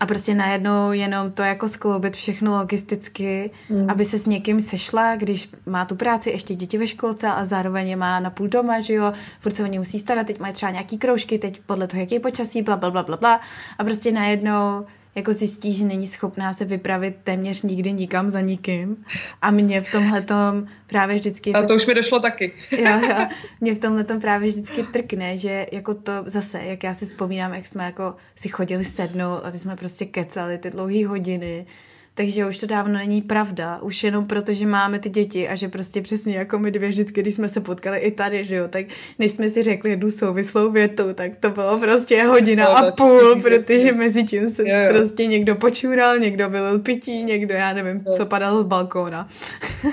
A 0.00 0.06
prostě 0.06 0.34
najednou 0.34 0.92
jenom 0.92 1.32
to 1.32 1.42
jako 1.42 1.68
skloubit 1.68 2.16
všechno 2.16 2.52
logisticky, 2.52 3.50
mm. 3.70 3.90
aby 3.90 4.04
se 4.04 4.18
s 4.18 4.26
někým 4.26 4.60
sešla, 4.60 5.16
když 5.16 5.50
má 5.66 5.84
tu 5.84 5.96
práci, 5.96 6.30
ještě 6.30 6.54
děti 6.54 6.78
ve 6.78 6.86
školce 6.86 7.28
a 7.28 7.44
zároveň 7.44 7.88
je 7.88 7.96
má 7.96 8.20
na 8.20 8.30
půl 8.30 8.48
doma, 8.48 8.80
že 8.80 8.94
jo, 8.94 9.12
furt 9.40 9.56
se 9.56 9.62
o 9.62 9.66
ně 9.66 9.78
musí 9.78 9.98
starat, 9.98 10.26
teď 10.26 10.40
mají 10.40 10.54
třeba 10.54 10.72
nějaký 10.72 10.98
kroužky, 10.98 11.38
teď 11.38 11.60
podle 11.66 11.86
toho, 11.86 12.00
jaký 12.00 12.14
je 12.14 12.20
počasí, 12.20 12.62
bla, 12.62 12.76
bla, 12.76 12.90
bla, 12.90 13.02
bla, 13.02 13.16
bla. 13.16 13.40
A 13.78 13.84
prostě 13.84 14.12
najednou 14.12 14.86
jako 15.14 15.32
zjistí, 15.32 15.74
že 15.74 15.84
není 15.84 16.06
schopná 16.06 16.54
se 16.54 16.64
vypravit 16.64 17.16
téměř 17.24 17.62
nikdy 17.62 17.92
nikam 17.92 18.30
za 18.30 18.40
nikým. 18.40 19.04
A 19.42 19.50
mě 19.50 19.80
v 19.80 19.90
tomhle 19.92 20.24
právě 20.86 21.16
vždycky... 21.16 21.52
A 21.52 21.60
to, 21.60 21.68
to 21.68 21.74
už 21.74 21.86
mi 21.86 21.94
došlo 21.94 22.20
taky. 22.20 22.52
jo, 22.70 23.00
jo, 23.08 23.26
mě 23.60 23.74
v 23.74 23.78
tomhle 23.78 24.04
právě 24.04 24.48
vždycky 24.48 24.82
trkne, 24.82 25.38
že 25.38 25.66
jako 25.72 25.94
to 25.94 26.12
zase, 26.26 26.62
jak 26.62 26.84
já 26.84 26.94
si 26.94 27.06
vzpomínám, 27.06 27.54
jak 27.54 27.66
jsme 27.66 27.84
jako 27.84 28.14
si 28.36 28.48
chodili 28.48 28.84
sednout 28.84 29.40
a 29.44 29.50
ty 29.50 29.58
jsme 29.58 29.76
prostě 29.76 30.04
kecali 30.04 30.58
ty 30.58 30.70
dlouhé 30.70 31.06
hodiny 31.06 31.66
takže 32.14 32.46
už 32.46 32.58
to 32.58 32.66
dávno 32.66 32.94
není 32.94 33.22
pravda, 33.22 33.78
už 33.82 34.04
jenom 34.04 34.26
proto, 34.26 34.54
že 34.54 34.66
máme 34.66 34.98
ty 34.98 35.08
děti 35.10 35.48
a 35.48 35.54
že 35.54 35.68
prostě 35.68 36.02
přesně 36.02 36.36
jako 36.36 36.58
my 36.58 36.70
dvě 36.70 36.88
vždycky, 36.88 37.22
když 37.22 37.34
jsme 37.34 37.48
se 37.48 37.60
potkali 37.60 37.98
i 37.98 38.10
tady, 38.10 38.44
že 38.44 38.56
jo, 38.56 38.68
tak 38.68 38.86
než 39.18 39.32
jsme 39.32 39.50
si 39.50 39.62
řekli 39.62 39.90
jednu 39.90 40.10
souvislou 40.10 40.70
větu, 40.70 41.14
tak 41.14 41.36
to 41.40 41.50
bylo 41.50 41.78
prostě 41.78 42.24
hodina 42.24 42.64
no, 42.64 42.76
a 42.76 42.90
půl, 42.96 43.40
protože 43.42 43.92
mezi 43.92 44.24
tím 44.24 44.52
se 44.52 44.62
jo, 44.68 44.76
jo. 44.76 44.88
prostě 44.88 45.26
někdo 45.26 45.54
počural, 45.54 46.18
někdo 46.18 46.48
vylil 46.48 46.78
pití, 46.78 47.24
někdo, 47.24 47.54
já 47.54 47.72
nevím, 47.72 48.02
jo. 48.06 48.12
co 48.12 48.26
padal 48.26 48.60
z 48.60 48.64
balkóna. 48.64 49.28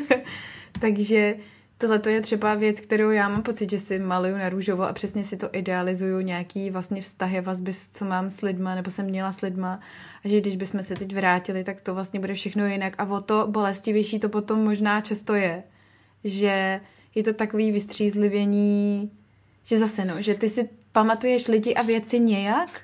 Takže 0.81 1.35
tohle 1.77 1.99
to 1.99 2.09
je 2.09 2.21
třeba 2.21 2.55
věc, 2.55 2.79
kterou 2.79 3.09
já 3.09 3.29
mám 3.29 3.43
pocit, 3.43 3.69
že 3.69 3.79
si 3.79 3.99
maluju 3.99 4.37
na 4.37 4.49
růžovo 4.49 4.83
a 4.83 4.93
přesně 4.93 5.23
si 5.23 5.37
to 5.37 5.49
idealizuju, 5.51 6.19
nějaký 6.19 6.69
vlastně 6.69 7.01
vztahy, 7.01 7.41
vazby, 7.41 7.71
co 7.91 8.05
mám 8.05 8.29
s 8.29 8.41
lidma, 8.41 8.75
nebo 8.75 8.91
jsem 8.91 9.05
měla 9.05 9.31
s 9.31 9.41
lidma 9.41 9.79
a 10.25 10.27
že 10.27 10.41
když 10.41 10.55
bychom 10.55 10.83
se 10.83 10.95
teď 10.95 11.15
vrátili, 11.15 11.63
tak 11.63 11.81
to 11.81 11.93
vlastně 11.93 12.19
bude 12.19 12.33
všechno 12.33 12.65
jinak 12.65 12.95
a 12.97 13.05
o 13.05 13.21
to 13.21 13.47
bolestivější 13.47 14.19
to 14.19 14.29
potom 14.29 14.63
možná 14.63 15.01
často 15.01 15.33
je, 15.33 15.63
že 16.23 16.81
je 17.15 17.23
to 17.23 17.33
takový 17.33 17.71
vystřízlivění, 17.71 19.11
že 19.63 19.79
zase 19.79 20.05
no, 20.05 20.21
že 20.21 20.35
ty 20.35 20.49
si 20.49 20.69
pamatuješ 20.91 21.47
lidi 21.47 21.73
a 21.73 21.81
věci 21.81 22.19
nějak 22.19 22.81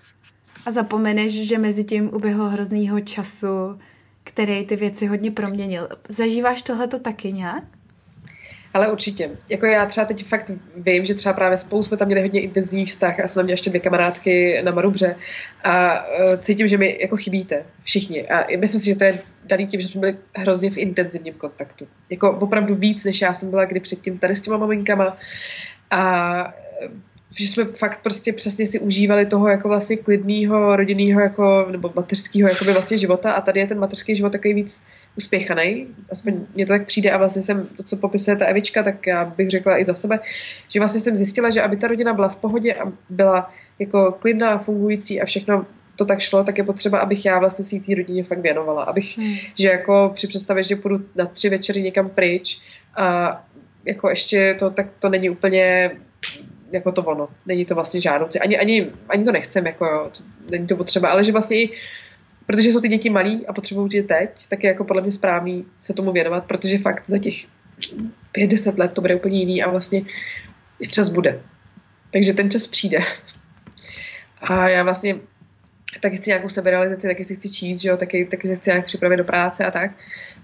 a 0.65 0.71
zapomeneš, 0.71 1.47
že 1.47 1.57
mezi 1.57 1.83
tím 1.83 2.13
uběhlo 2.13 2.49
hroznýho 2.49 2.99
času, 2.99 3.79
který 4.23 4.65
ty 4.65 4.75
věci 4.75 5.07
hodně 5.07 5.31
proměnil. 5.31 5.89
Zažíváš 6.09 6.61
tohleto 6.61 6.99
taky 6.99 7.33
nějak? 7.33 7.74
Ale 8.75 8.91
určitě. 8.91 9.29
Jako 9.49 9.65
já 9.65 9.85
třeba 9.85 10.05
teď 10.05 10.25
fakt 10.25 10.51
vím, 10.75 11.05
že 11.05 11.15
třeba 11.15 11.33
právě 11.33 11.57
spolu 11.57 11.83
jsme 11.83 11.97
tam 11.97 12.07
měli 12.07 12.21
hodně 12.21 12.41
intenzivní 12.41 12.85
vztah 12.85 13.19
a 13.19 13.27
jsme 13.27 13.43
měli 13.43 13.53
ještě 13.53 13.69
dvě 13.69 13.79
kamarádky 13.79 14.61
na 14.63 14.71
Marubře 14.71 15.15
a 15.63 16.05
uh, 16.07 16.35
cítím, 16.37 16.67
že 16.67 16.77
mi 16.77 16.97
jako 17.01 17.17
chybíte 17.17 17.65
všichni. 17.83 18.27
A 18.27 18.57
myslím 18.57 18.81
si, 18.81 18.85
že 18.85 18.95
to 18.95 19.03
je 19.03 19.19
daný 19.45 19.67
tím, 19.67 19.81
že 19.81 19.87
jsme 19.87 19.99
byli 19.99 20.17
hrozně 20.35 20.71
v 20.71 20.77
intenzivním 20.77 21.33
kontaktu. 21.33 21.87
Jako 22.09 22.31
opravdu 22.31 22.75
víc, 22.75 23.03
než 23.03 23.21
já 23.21 23.33
jsem 23.33 23.49
byla 23.49 23.65
kdy 23.65 23.79
předtím 23.79 24.17
tady 24.17 24.35
s 24.35 24.41
těma 24.41 24.57
maminkama. 24.57 25.17
A 25.91 26.53
že 27.37 27.47
jsme 27.47 27.63
fakt 27.63 27.99
prostě 28.03 28.33
přesně 28.33 28.67
si 28.67 28.79
užívali 28.79 29.25
toho 29.25 29.47
jako 29.47 29.67
vlastně 29.67 29.97
klidného 29.97 30.75
rodinného 30.75 31.21
jako, 31.21 31.67
nebo 31.71 31.91
mateřského 31.95 32.49
jakoby 32.49 32.73
vlastně 32.73 32.97
života 32.97 33.31
a 33.31 33.41
tady 33.41 33.59
je 33.59 33.67
ten 33.67 33.79
mateřský 33.79 34.15
život 34.15 34.31
takový 34.31 34.53
víc 34.53 34.83
uspěchaný, 35.17 35.87
aspoň 36.11 36.33
mně 36.55 36.65
to 36.65 36.73
tak 36.73 36.85
přijde 36.85 37.11
a 37.11 37.17
vlastně 37.17 37.41
jsem, 37.41 37.67
to, 37.77 37.83
co 37.83 37.97
popisuje 37.97 38.37
ta 38.37 38.45
Evička, 38.45 38.83
tak 38.83 39.07
já 39.07 39.25
bych 39.25 39.49
řekla 39.49 39.79
i 39.79 39.85
za 39.85 39.93
sebe, 39.93 40.19
že 40.67 40.79
vlastně 40.79 41.01
jsem 41.01 41.17
zjistila, 41.17 41.49
že 41.49 41.61
aby 41.61 41.77
ta 41.77 41.87
rodina 41.87 42.13
byla 42.13 42.27
v 42.27 42.37
pohodě 42.37 42.73
a 42.73 42.91
byla 43.09 43.53
jako 43.79 44.11
klidná, 44.19 44.57
fungující 44.57 45.21
a 45.21 45.25
všechno 45.25 45.65
to 45.95 46.05
tak 46.05 46.19
šlo, 46.19 46.43
tak 46.43 46.57
je 46.57 46.63
potřeba, 46.63 46.99
abych 46.99 47.25
já 47.25 47.39
vlastně 47.39 47.65
si 47.65 47.79
té 47.79 47.95
rodině 47.95 48.23
fakt 48.23 48.39
věnovala. 48.39 48.83
Abych, 48.83 49.17
hmm. 49.17 49.35
že 49.59 49.67
jako 49.67 50.11
při 50.15 50.27
představě, 50.27 50.63
že 50.63 50.75
půjdu 50.75 51.05
na 51.15 51.25
tři 51.25 51.49
večery 51.49 51.81
někam 51.81 52.09
pryč 52.09 52.61
a 52.95 53.41
jako 53.85 54.09
ještě 54.09 54.55
to, 54.59 54.69
tak 54.69 54.87
to 54.99 55.09
není 55.09 55.29
úplně 55.29 55.91
jako 56.71 56.91
to 56.91 57.03
ono. 57.03 57.27
Není 57.45 57.65
to 57.65 57.75
vlastně 57.75 58.01
žádoucí. 58.01 58.39
Ani, 58.39 58.57
ani, 58.57 58.91
ani 59.09 59.25
to 59.25 59.31
nechcem, 59.31 59.65
jako 59.65 59.85
jo, 59.85 60.09
to, 60.17 60.23
není 60.49 60.67
to 60.67 60.75
potřeba, 60.75 61.09
ale 61.09 61.23
že 61.23 61.31
vlastně 61.31 61.61
i 61.61 61.69
protože 62.45 62.69
jsou 62.69 62.79
ty 62.79 62.89
děti 62.89 63.09
malí 63.09 63.47
a 63.47 63.53
potřebují 63.53 63.89
tě 63.89 64.03
teď, 64.03 64.47
tak 64.49 64.63
je 64.63 64.67
jako 64.67 64.83
podle 64.83 65.01
mě 65.01 65.11
správný 65.11 65.65
se 65.81 65.93
tomu 65.93 66.11
věnovat, 66.11 66.45
protože 66.45 66.77
fakt 66.77 67.03
za 67.07 67.17
těch 67.17 67.35
50 68.31 68.77
let 68.77 68.91
to 68.93 69.01
bude 69.01 69.15
úplně 69.15 69.39
jiný 69.39 69.63
a 69.63 69.69
vlastně 69.69 70.01
čas 70.89 71.09
bude. 71.09 71.41
Takže 72.11 72.33
ten 72.33 72.51
čas 72.51 72.67
přijde. 72.67 72.99
A 74.41 74.69
já 74.69 74.83
vlastně 74.83 75.15
taky 75.99 76.17
chci 76.17 76.29
nějakou 76.29 76.49
seberealizaci, 76.49 77.07
taky 77.07 77.25
si 77.25 77.35
chci 77.35 77.49
číst, 77.49 77.81
že 77.81 77.89
jo, 77.89 77.97
taky, 77.97 78.25
taky 78.25 78.47
se 78.47 78.55
chci 78.55 78.69
nějak 78.69 78.85
připravit 78.85 79.17
do 79.17 79.23
práce 79.23 79.65
a 79.65 79.71
tak. 79.71 79.91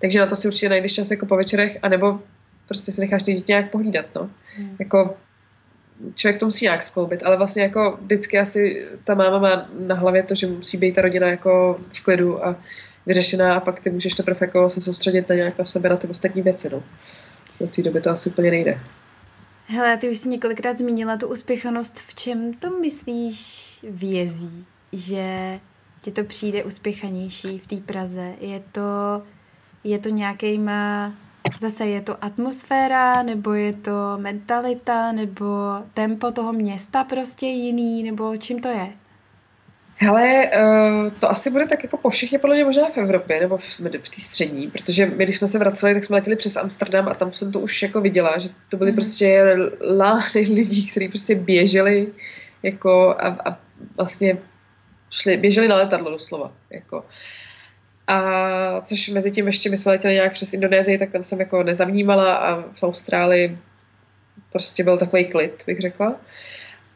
Takže 0.02 0.20
na 0.20 0.26
to 0.26 0.36
si 0.36 0.48
určitě 0.48 0.70
najdeš 0.70 0.94
čas 0.94 1.12
jako 1.12 1.26
po 1.26 1.36
večerech, 1.36 1.78
anebo 1.82 2.20
prostě 2.68 2.92
si 2.92 3.02
necháš 3.02 3.24
ty 3.24 3.34
děti 3.34 3.46
nějak 3.48 3.72
pohlídat, 3.72 4.06
no. 4.16 4.30
Hmm. 4.58 4.76
Jako 4.80 5.18
člověk 6.16 6.40
to 6.40 6.46
musí 6.46 6.66
nějak 6.66 6.84
skloubit, 6.84 7.24
ale 7.24 7.38
vlastně 7.38 7.64
jako 7.64 7.98
vždycky 8.02 8.40
asi 8.40 8.88
ta 9.04 9.16
máma 9.16 9.40
má 9.40 9.70
na 9.80 9.96
hlavě 9.96 10.24
to, 10.24 10.36
že 10.36 10.48
musí 10.48 10.78
být 10.78 10.96
ta 10.96 11.02
rodina 11.02 11.28
jako 11.28 11.80
v 11.92 12.02
klidu 12.02 12.46
a 12.46 12.56
vyřešená 13.06 13.56
a 13.56 13.60
pak 13.60 13.80
ty 13.80 13.90
můžeš 13.90 14.14
teprve 14.14 14.38
jako 14.42 14.70
se 14.70 14.82
soustředit 14.82 15.30
na 15.30 15.36
nějak 15.36 15.58
na 15.58 15.66
sebe, 15.66 15.90
na 15.90 15.98
ty 15.98 16.08
ostatní 16.08 16.42
věci, 16.42 16.70
no. 16.70 16.84
Do 17.60 17.68
té 17.68 17.82
doby 17.82 18.02
to 18.02 18.10
asi 18.10 18.30
úplně 18.30 18.52
nejde. 18.52 18.80
Hele, 19.68 19.98
ty 19.98 20.10
už 20.10 20.18
jsi 20.18 20.30
několikrát 20.30 20.78
zmínila 20.78 21.18
tu 21.18 21.28
uspěchanost. 21.28 21.98
V 21.98 22.16
čem 22.16 22.54
to 22.54 22.70
myslíš 22.70 23.80
vězí? 23.90 24.66
Že 24.94 25.60
ti 26.02 26.12
to 26.12 26.24
přijde 26.24 26.64
uspěchanější 26.64 27.60
v 27.60 27.68
té 27.68 27.76
Praze? 27.76 28.34
Je 28.40 28.62
to, 28.72 29.22
je 29.84 30.00
to 30.00 30.10
nějakýma 30.10 31.14
Zase 31.60 31.86
je 31.86 32.02
to 32.02 32.24
atmosféra, 32.24 33.24
nebo 33.24 33.54
je 33.54 33.74
to 33.74 34.18
mentalita, 34.18 35.12
nebo 35.12 35.46
tempo 35.94 36.32
toho 36.32 36.54
města 36.54 37.04
prostě 37.04 37.46
jiný, 37.46 38.04
nebo 38.04 38.38
čím 38.38 38.60
to 38.60 38.68
je? 38.68 38.92
Hele, 40.04 40.50
uh, 40.50 41.12
to 41.20 41.30
asi 41.30 41.50
bude 41.50 41.68
tak 41.68 41.84
jako 41.84 41.98
po 41.98 42.10
všech, 42.10 42.34
je 42.34 42.40
podle 42.40 42.56
mě 42.56 42.66
možná 42.66 42.90
v 42.90 42.98
Evropě, 42.98 43.40
nebo 43.40 43.58
v, 43.58 43.80
v 43.80 44.10
té 44.10 44.22
střední, 44.22 44.68
protože 44.68 45.06
my, 45.06 45.24
když 45.24 45.36
jsme 45.36 45.48
se 45.48 45.60
vraceli, 45.60 45.94
tak 45.94 46.04
jsme 46.04 46.16
letěli 46.16 46.36
přes 46.36 46.58
Amsterdam 46.58 47.08
a 47.08 47.14
tam 47.14 47.32
jsem 47.32 47.52
to 47.52 47.60
už 47.60 47.82
jako 47.82 48.02
viděla, 48.02 48.38
že 48.38 48.50
to 48.70 48.78
byly 48.78 48.92
mm. 48.92 48.96
prostě 48.96 49.58
lány 49.98 50.24
lidí, 50.54 50.88
kteří 50.92 51.08
prostě 51.08 51.36
běželi 51.36 52.08
jako 52.64 53.16
a, 53.20 53.28
a 53.46 53.58
vlastně 53.98 54.38
šli, 55.10 55.38
běželi 55.38 55.68
na 55.68 55.76
letadlo 55.76 56.12
doslova. 56.12 56.52
Jako. 56.70 57.06
A 58.08 58.82
což 58.82 59.10
mezi 59.10 59.32
tím 59.32 59.48
ještě 59.48 59.70
my 59.70 59.78
jsme 59.78 59.92
letěli 59.92 60.14
nějak 60.14 60.34
přes 60.34 60.54
Indonésii, 60.54 60.98
tak 60.98 61.12
tam 61.12 61.24
jsem 61.24 61.40
jako 61.40 61.64
nezavnímala 61.64 62.36
a 62.36 62.62
v 62.62 62.84
Austrálii 62.84 63.58
prostě 64.52 64.84
byl 64.84 64.98
takový 64.98 65.26
klid, 65.26 65.64
bych 65.68 65.80
řekla. 65.80 66.16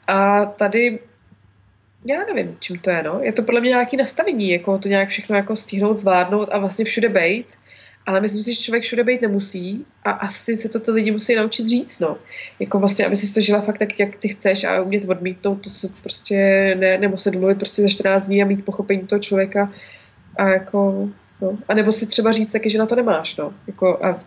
A 0.08 0.46
tady 0.46 1.00
já 2.06 2.26
nevím, 2.34 2.58
čím 2.60 2.80
to 2.80 2.90
je, 2.90 3.04
no. 3.04 3.20
Je 3.22 3.34
to 3.34 3.44
podle 3.44 3.62
mě 3.62 3.70
nějaký 3.70 3.98
nastavení, 3.98 4.50
jako 4.50 4.78
to 4.78 4.88
nějak 4.88 5.10
všechno 5.10 5.36
jako 5.36 5.56
stihnout, 5.56 6.00
zvládnout 6.00 6.50
a 6.52 6.58
vlastně 6.58 6.86
všude 6.86 7.10
bejt. 7.10 7.48
Ale 8.06 8.22
myslím 8.22 8.44
si, 8.44 8.54
že 8.54 8.62
člověk 8.62 8.84
všude 8.84 9.04
být 9.04 9.22
nemusí 9.22 9.86
a 10.04 10.12
asi 10.12 10.58
se 10.58 10.70
to 10.70 10.80
ty 10.80 10.92
lidi 10.92 11.12
musí 11.12 11.36
naučit 11.36 11.70
říct, 11.70 12.00
no. 12.00 12.18
Jako 12.60 12.80
vlastně, 12.80 13.06
aby 13.06 13.16
si 13.16 13.34
to 13.34 13.42
žila 13.42 13.62
fakt 13.62 13.78
tak, 13.78 14.00
jak 14.00 14.16
ty 14.16 14.28
chceš 14.28 14.64
a 14.64 14.82
umět 14.82 15.10
odmítnout 15.10 15.56
to, 15.56 15.70
co 15.70 15.88
prostě 16.04 16.36
ne, 16.80 16.98
nebo 16.98 17.18
se 17.18 17.32
domluvit 17.32 17.58
prostě 17.58 17.82
za 17.82 17.88
14 17.88 18.28
dní 18.28 18.44
a 18.44 18.46
mít 18.46 18.66
pochopení 18.66 19.08
toho 19.08 19.20
člověka, 19.20 19.74
a 20.38 20.48
jako, 20.50 21.10
no. 21.42 21.58
A 21.68 21.74
nebo 21.74 21.92
si 21.92 22.08
třeba 22.08 22.32
říct 22.32 22.52
taky, 22.52 22.70
že 22.70 22.78
na 22.78 22.86
to 22.86 22.96
nemáš, 22.96 23.38
no. 23.38 23.54
Jako, 23.68 24.06
a 24.06 24.20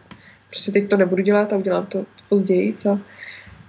prostě 0.49 0.73
teď 0.73 0.91
to 0.91 0.97
nebudu 0.97 1.23
dělat 1.23 1.53
a 1.53 1.57
udělám 1.57 1.87
to 1.87 2.05
později, 2.29 2.75
co. 2.75 3.01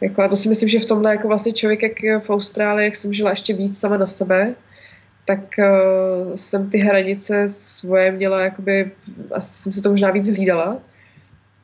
Jako, 0.02 0.22
a 0.22 0.28
to 0.28 0.36
si 0.36 0.50
myslím, 0.50 0.70
že 0.70 0.80
v 0.80 0.86
tomhle 0.86 1.12
jako 1.12 1.28
vlastně 1.28 1.54
člověk, 1.54 1.84
jak 1.84 2.24
v 2.24 2.30
Austrálii, 2.30 2.86
jak 2.86 2.96
jsem 2.96 3.14
žila 3.14 3.30
ještě 3.30 3.54
víc 3.54 3.80
sama 3.80 3.98
na 3.98 4.08
sebe, 4.08 4.56
tak 5.26 5.40
uh, 5.58 6.36
jsem 6.36 6.70
ty 6.70 6.78
hranice 6.78 7.48
svoje 7.48 8.12
měla, 8.12 8.42
jakoby, 8.42 8.92
asi 9.32 9.58
jsem 9.58 9.74
se 9.74 9.82
to 9.82 9.90
možná 9.90 10.12
víc 10.12 10.30
hlídala, 10.30 10.78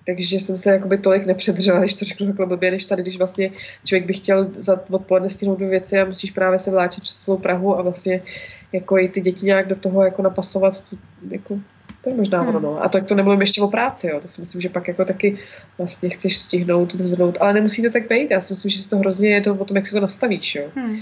takže 0.05 0.39
jsem 0.39 0.57
se 0.57 0.69
jakoby 0.71 0.97
tolik 0.97 1.25
nepředřela, 1.25 1.79
když 1.79 1.93
to 1.93 2.05
řeknu 2.05 2.27
takhle 2.27 2.45
blbě, 2.45 2.71
než 2.71 2.85
tady, 2.85 3.01
když 3.01 3.17
vlastně 3.17 3.51
člověk 3.85 4.05
by 4.05 4.13
chtěl 4.13 4.47
za 4.55 4.79
odpoledne 4.89 5.29
stihnout 5.29 5.55
dvě 5.55 5.69
věci 5.69 5.99
a 5.99 6.05
musíš 6.05 6.31
právě 6.31 6.59
se 6.59 6.71
vláčit 6.71 7.03
přes 7.03 7.15
celou 7.15 7.37
Prahu 7.37 7.79
a 7.79 7.81
vlastně 7.81 8.21
jako 8.75 8.97
i 8.97 9.09
ty 9.09 9.21
děti 9.21 9.45
nějak 9.45 9.67
do 9.67 9.75
toho 9.75 10.03
jako 10.03 10.21
napasovat, 10.21 10.83
jako, 11.29 11.59
to 12.01 12.09
je 12.09 12.15
možná 12.15 12.39
hmm. 12.39 12.49
ono, 12.49 12.59
no. 12.59 12.83
A 12.83 12.89
tak 12.89 13.05
to 13.05 13.15
nemluvím 13.15 13.41
ještě 13.41 13.61
o 13.61 13.67
práci, 13.67 14.07
jo. 14.07 14.19
To 14.19 14.27
si 14.27 14.41
myslím, 14.41 14.61
že 14.61 14.69
pak 14.69 14.87
jako 14.87 15.05
taky 15.05 15.37
vlastně 15.77 16.09
chceš 16.09 16.37
stihnout, 16.37 16.95
zvednout, 16.95 17.37
ale 17.41 17.53
nemusí 17.53 17.83
to 17.83 17.89
tak 17.91 18.07
být. 18.07 18.31
Já 18.31 18.41
si 18.41 18.53
myslím, 18.53 18.71
že 18.71 18.89
to 18.89 18.97
hrozně 18.97 19.29
je 19.29 19.41
to 19.41 19.55
o 19.55 19.65
tom, 19.65 19.77
jak 19.77 19.87
si 19.87 19.93
to 19.93 20.01
nastavíš, 20.01 20.55
jo. 20.55 20.65
Hmm. 20.75 20.99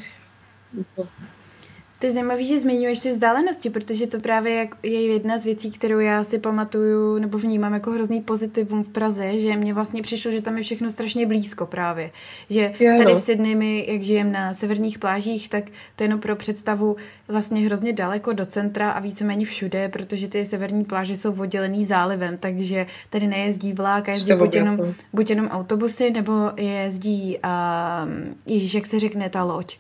To 2.04 2.08
je 2.08 2.12
zajímavé, 2.12 2.44
že 2.44 2.60
zmiňuješ 2.60 3.00
ty 3.00 3.10
vzdálenosti, 3.10 3.70
protože 3.70 4.08
to 4.08 4.20
právě 4.20 4.68
je 4.84 5.02
jedna 5.08 5.38
z 5.38 5.44
věcí, 5.46 5.72
kterou 5.72 6.00
já 6.00 6.24
si 6.24 6.40
pamatuju 6.40 7.18
nebo 7.18 7.38
vnímám 7.38 7.74
jako 7.74 7.92
hrozný 7.92 8.22
pozitivum 8.22 8.84
v 8.84 8.90
Praze, 8.90 9.38
že 9.38 9.56
mně 9.56 9.74
vlastně 9.74 10.02
přišlo, 10.02 10.32
že 10.32 10.42
tam 10.42 10.58
je 10.58 10.64
všechno 10.64 10.92
strašně 10.92 11.26
blízko 11.26 11.66
právě. 11.66 12.12
Že 12.50 12.74
tady 12.98 13.14
v 13.14 13.20
Sydney 13.20 13.56
my, 13.56 13.86
jak 13.90 14.02
žijeme 14.02 14.32
na 14.32 14.54
severních 14.54 15.00
plážích, 15.00 15.50
tak 15.50 15.64
to 15.96 16.04
je 16.04 16.06
jenom 16.06 16.20
pro 16.20 16.36
představu 16.36 16.96
vlastně 17.28 17.62
hrozně 17.62 17.94
daleko 17.94 18.34
do 18.34 18.46
centra 18.46 18.92
a 18.92 19.00
víceméně 19.00 19.46
všude, 19.46 19.90
protože 19.90 20.28
ty 20.28 20.46
severní 20.46 20.86
pláže 20.86 21.16
jsou 21.16 21.42
oddělený 21.42 21.86
zálivem, 21.86 22.38
takže 22.38 22.86
tady 23.10 23.28
nejezdí 23.28 23.74
vlák 23.74 24.10
a 24.10 24.12
jezdí 24.12 24.34
buď 24.34 24.56
jenom, 24.56 24.80
buď 25.14 25.30
jenom 25.30 25.48
autobusy, 25.48 26.12
nebo 26.12 26.52
jezdí, 26.58 27.38
um, 27.38 28.36
ježíš, 28.46 28.74
jak 28.74 28.86
se 28.86 29.00
řekne 29.00 29.30
ta 29.30 29.44
loď? 29.44 29.78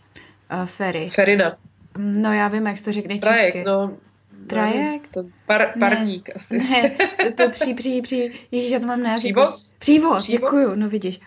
Uh, 0.53 0.65
ferry. 0.65 1.09
No 1.97 2.33
já 2.33 2.47
vím, 2.47 2.67
jak 2.67 2.81
to 2.81 2.91
řekne 2.91 3.19
Trajek, 3.19 3.53
česky. 3.53 3.63
no. 3.63 3.97
Trajek? 4.47 5.01
To 5.13 5.23
par, 5.45 5.73
parník 5.79 6.27
ne, 6.27 6.33
asi. 6.33 6.57
Ne, 6.57 6.89
to 7.37 7.49
pří, 7.49 7.73
pří, 7.73 8.01
pří, 8.01 8.31
ježíš, 8.51 8.71
já 8.71 8.79
to 8.79 8.85
mám 8.85 9.03
na 9.03 9.15
Přívoz? 9.15 9.73
Přívoz, 9.79 10.27
děkuju, 10.27 10.75
no 10.75 10.89
vidíš. 10.89 11.19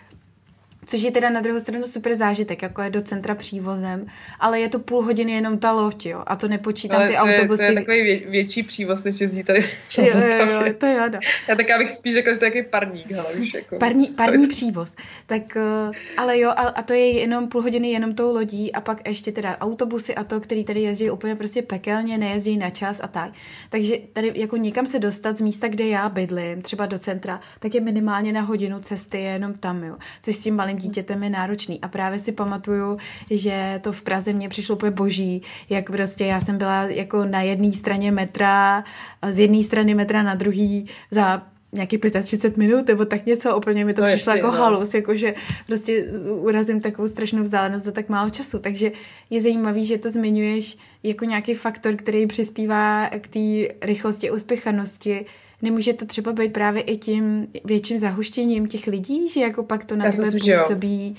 Což 0.87 1.01
je 1.01 1.11
teda 1.11 1.29
na 1.29 1.41
druhou 1.41 1.59
stranu 1.59 1.87
super 1.87 2.15
zážitek, 2.15 2.61
jako 2.61 2.81
je 2.81 2.89
do 2.89 3.01
centra 3.01 3.35
přívozem, 3.35 4.05
ale 4.39 4.59
je 4.59 4.69
to 4.69 4.79
půl 4.79 5.01
hodiny 5.01 5.31
jenom 5.31 5.59
ta 5.59 5.71
loď, 5.71 6.05
jo, 6.05 6.23
a 6.27 6.35
to 6.35 6.47
nepočítám 6.47 6.97
ale 6.97 7.07
ty 7.07 7.13
to 7.13 7.19
autobusy. 7.19 7.63
Je, 7.63 7.67
to 7.67 7.73
je 7.73 7.85
takový 7.85 8.03
vě, 8.03 8.19
větší 8.29 8.63
přívoz, 8.63 9.03
než 9.03 9.21
jezdí 9.21 9.43
tady. 9.43 9.59
Jo, 9.97 10.05
jo, 10.05 10.45
jo, 10.51 10.73
to 10.77 10.85
je 10.85 10.99
ano. 10.99 11.19
Já 11.47 11.55
tak 11.55 11.69
já 11.69 11.77
bych 11.77 11.89
spíš 11.89 12.13
řekla, 12.13 12.33
že 12.33 12.39
to 12.39 12.45
je 12.45 12.51
takový 12.51 12.69
parník, 12.69 13.11
ale 13.13 13.33
už 13.33 13.53
jako. 13.53 13.77
Parní, 13.77 14.07
parní 14.07 14.47
přívoz. 14.47 14.95
Tak, 15.25 15.57
eh, 15.57 15.91
ale 16.17 16.39
jo, 16.39 16.49
a, 16.49 16.53
a, 16.53 16.81
to 16.81 16.93
je 16.93 17.11
jenom 17.11 17.47
půl 17.47 17.61
hodiny 17.61 17.91
jenom 17.91 18.15
tou 18.15 18.33
lodí 18.33 18.71
a 18.71 18.81
pak 18.81 19.07
ještě 19.07 19.31
teda 19.31 19.57
autobusy 19.57 20.15
a 20.15 20.23
to, 20.23 20.39
který 20.39 20.63
tady 20.63 20.81
jezdí 20.81 21.09
úplně 21.09 21.35
prostě 21.35 21.61
pekelně, 21.61 22.17
nejezdí 22.17 22.57
na 22.57 22.69
čas 22.69 22.99
a 23.03 23.07
tak. 23.07 23.31
Takže 23.69 23.97
tady 24.13 24.31
jako 24.35 24.57
někam 24.57 24.85
se 24.85 24.99
dostat 24.99 25.37
z 25.37 25.41
místa, 25.41 25.67
kde 25.67 25.87
já 25.87 26.09
bydlím, 26.09 26.61
třeba 26.61 26.85
do 26.85 26.99
centra, 26.99 27.39
tak 27.59 27.75
je 27.75 27.81
minimálně 27.81 28.33
na 28.33 28.41
hodinu 28.41 28.79
cesty 28.79 29.21
jenom 29.21 29.53
tam, 29.53 29.83
jo. 29.83 29.95
Což 30.21 30.35
s 30.35 30.43
tím 30.43 30.55
malým 30.55 30.76
dítětem 30.77 31.23
je 31.23 31.29
náročný. 31.29 31.81
A 31.81 31.87
právě 31.87 32.19
si 32.19 32.31
pamatuju, 32.31 32.97
že 33.31 33.79
to 33.83 33.91
v 33.91 34.01
Praze 34.01 34.33
mně 34.33 34.49
přišlo 34.49 34.75
úplně 34.75 34.91
boží, 34.91 35.41
jak 35.69 35.89
prostě 35.89 36.25
já 36.25 36.41
jsem 36.41 36.57
byla 36.57 36.83
jako 36.83 37.25
na 37.25 37.41
jedné 37.41 37.73
straně 37.73 38.11
metra, 38.11 38.83
z 39.29 39.39
jedné 39.39 39.63
strany 39.63 39.93
metra 39.93 40.23
na 40.23 40.35
druhý 40.35 40.87
za 41.11 41.43
nějaký 41.71 41.97
35 41.97 42.57
minut, 42.57 42.87
nebo 42.87 43.05
tak 43.05 43.25
něco, 43.25 43.57
úplně 43.57 43.85
mi 43.85 43.93
to 43.93 44.01
no 44.01 44.07
přišlo 44.07 44.33
ještě, 44.33 44.39
jako 44.39 44.57
no. 44.57 44.63
halus, 44.63 44.93
jakože 44.93 45.33
prostě 45.67 46.03
urazím 46.29 46.81
takovou 46.81 47.07
strašnou 47.07 47.43
vzdálenost 47.43 47.83
za 47.83 47.91
tak 47.91 48.09
málo 48.09 48.29
času, 48.29 48.59
takže 48.59 48.91
je 49.29 49.41
zajímavý, 49.41 49.85
že 49.85 49.97
to 49.97 50.11
zmiňuješ 50.11 50.77
jako 51.03 51.25
nějaký 51.25 51.53
faktor, 51.53 51.95
který 51.95 52.27
přispívá 52.27 53.09
k 53.09 53.27
té 53.27 53.75
rychlosti, 53.81 54.31
uspěchanosti, 54.31 55.25
Nemůže 55.61 55.93
to 55.93 56.05
třeba 56.05 56.33
být 56.33 56.53
právě 56.53 56.81
i 56.81 56.97
tím 56.97 57.47
větším 57.65 57.97
zahuštěním 57.97 58.67
těch 58.67 58.87
lidí, 58.87 59.29
že 59.29 59.41
jako 59.41 59.63
pak 59.63 59.85
to 59.85 59.95
na 59.95 60.05
Já 60.05 60.11
tebe 60.11 60.29
působí 60.57 61.17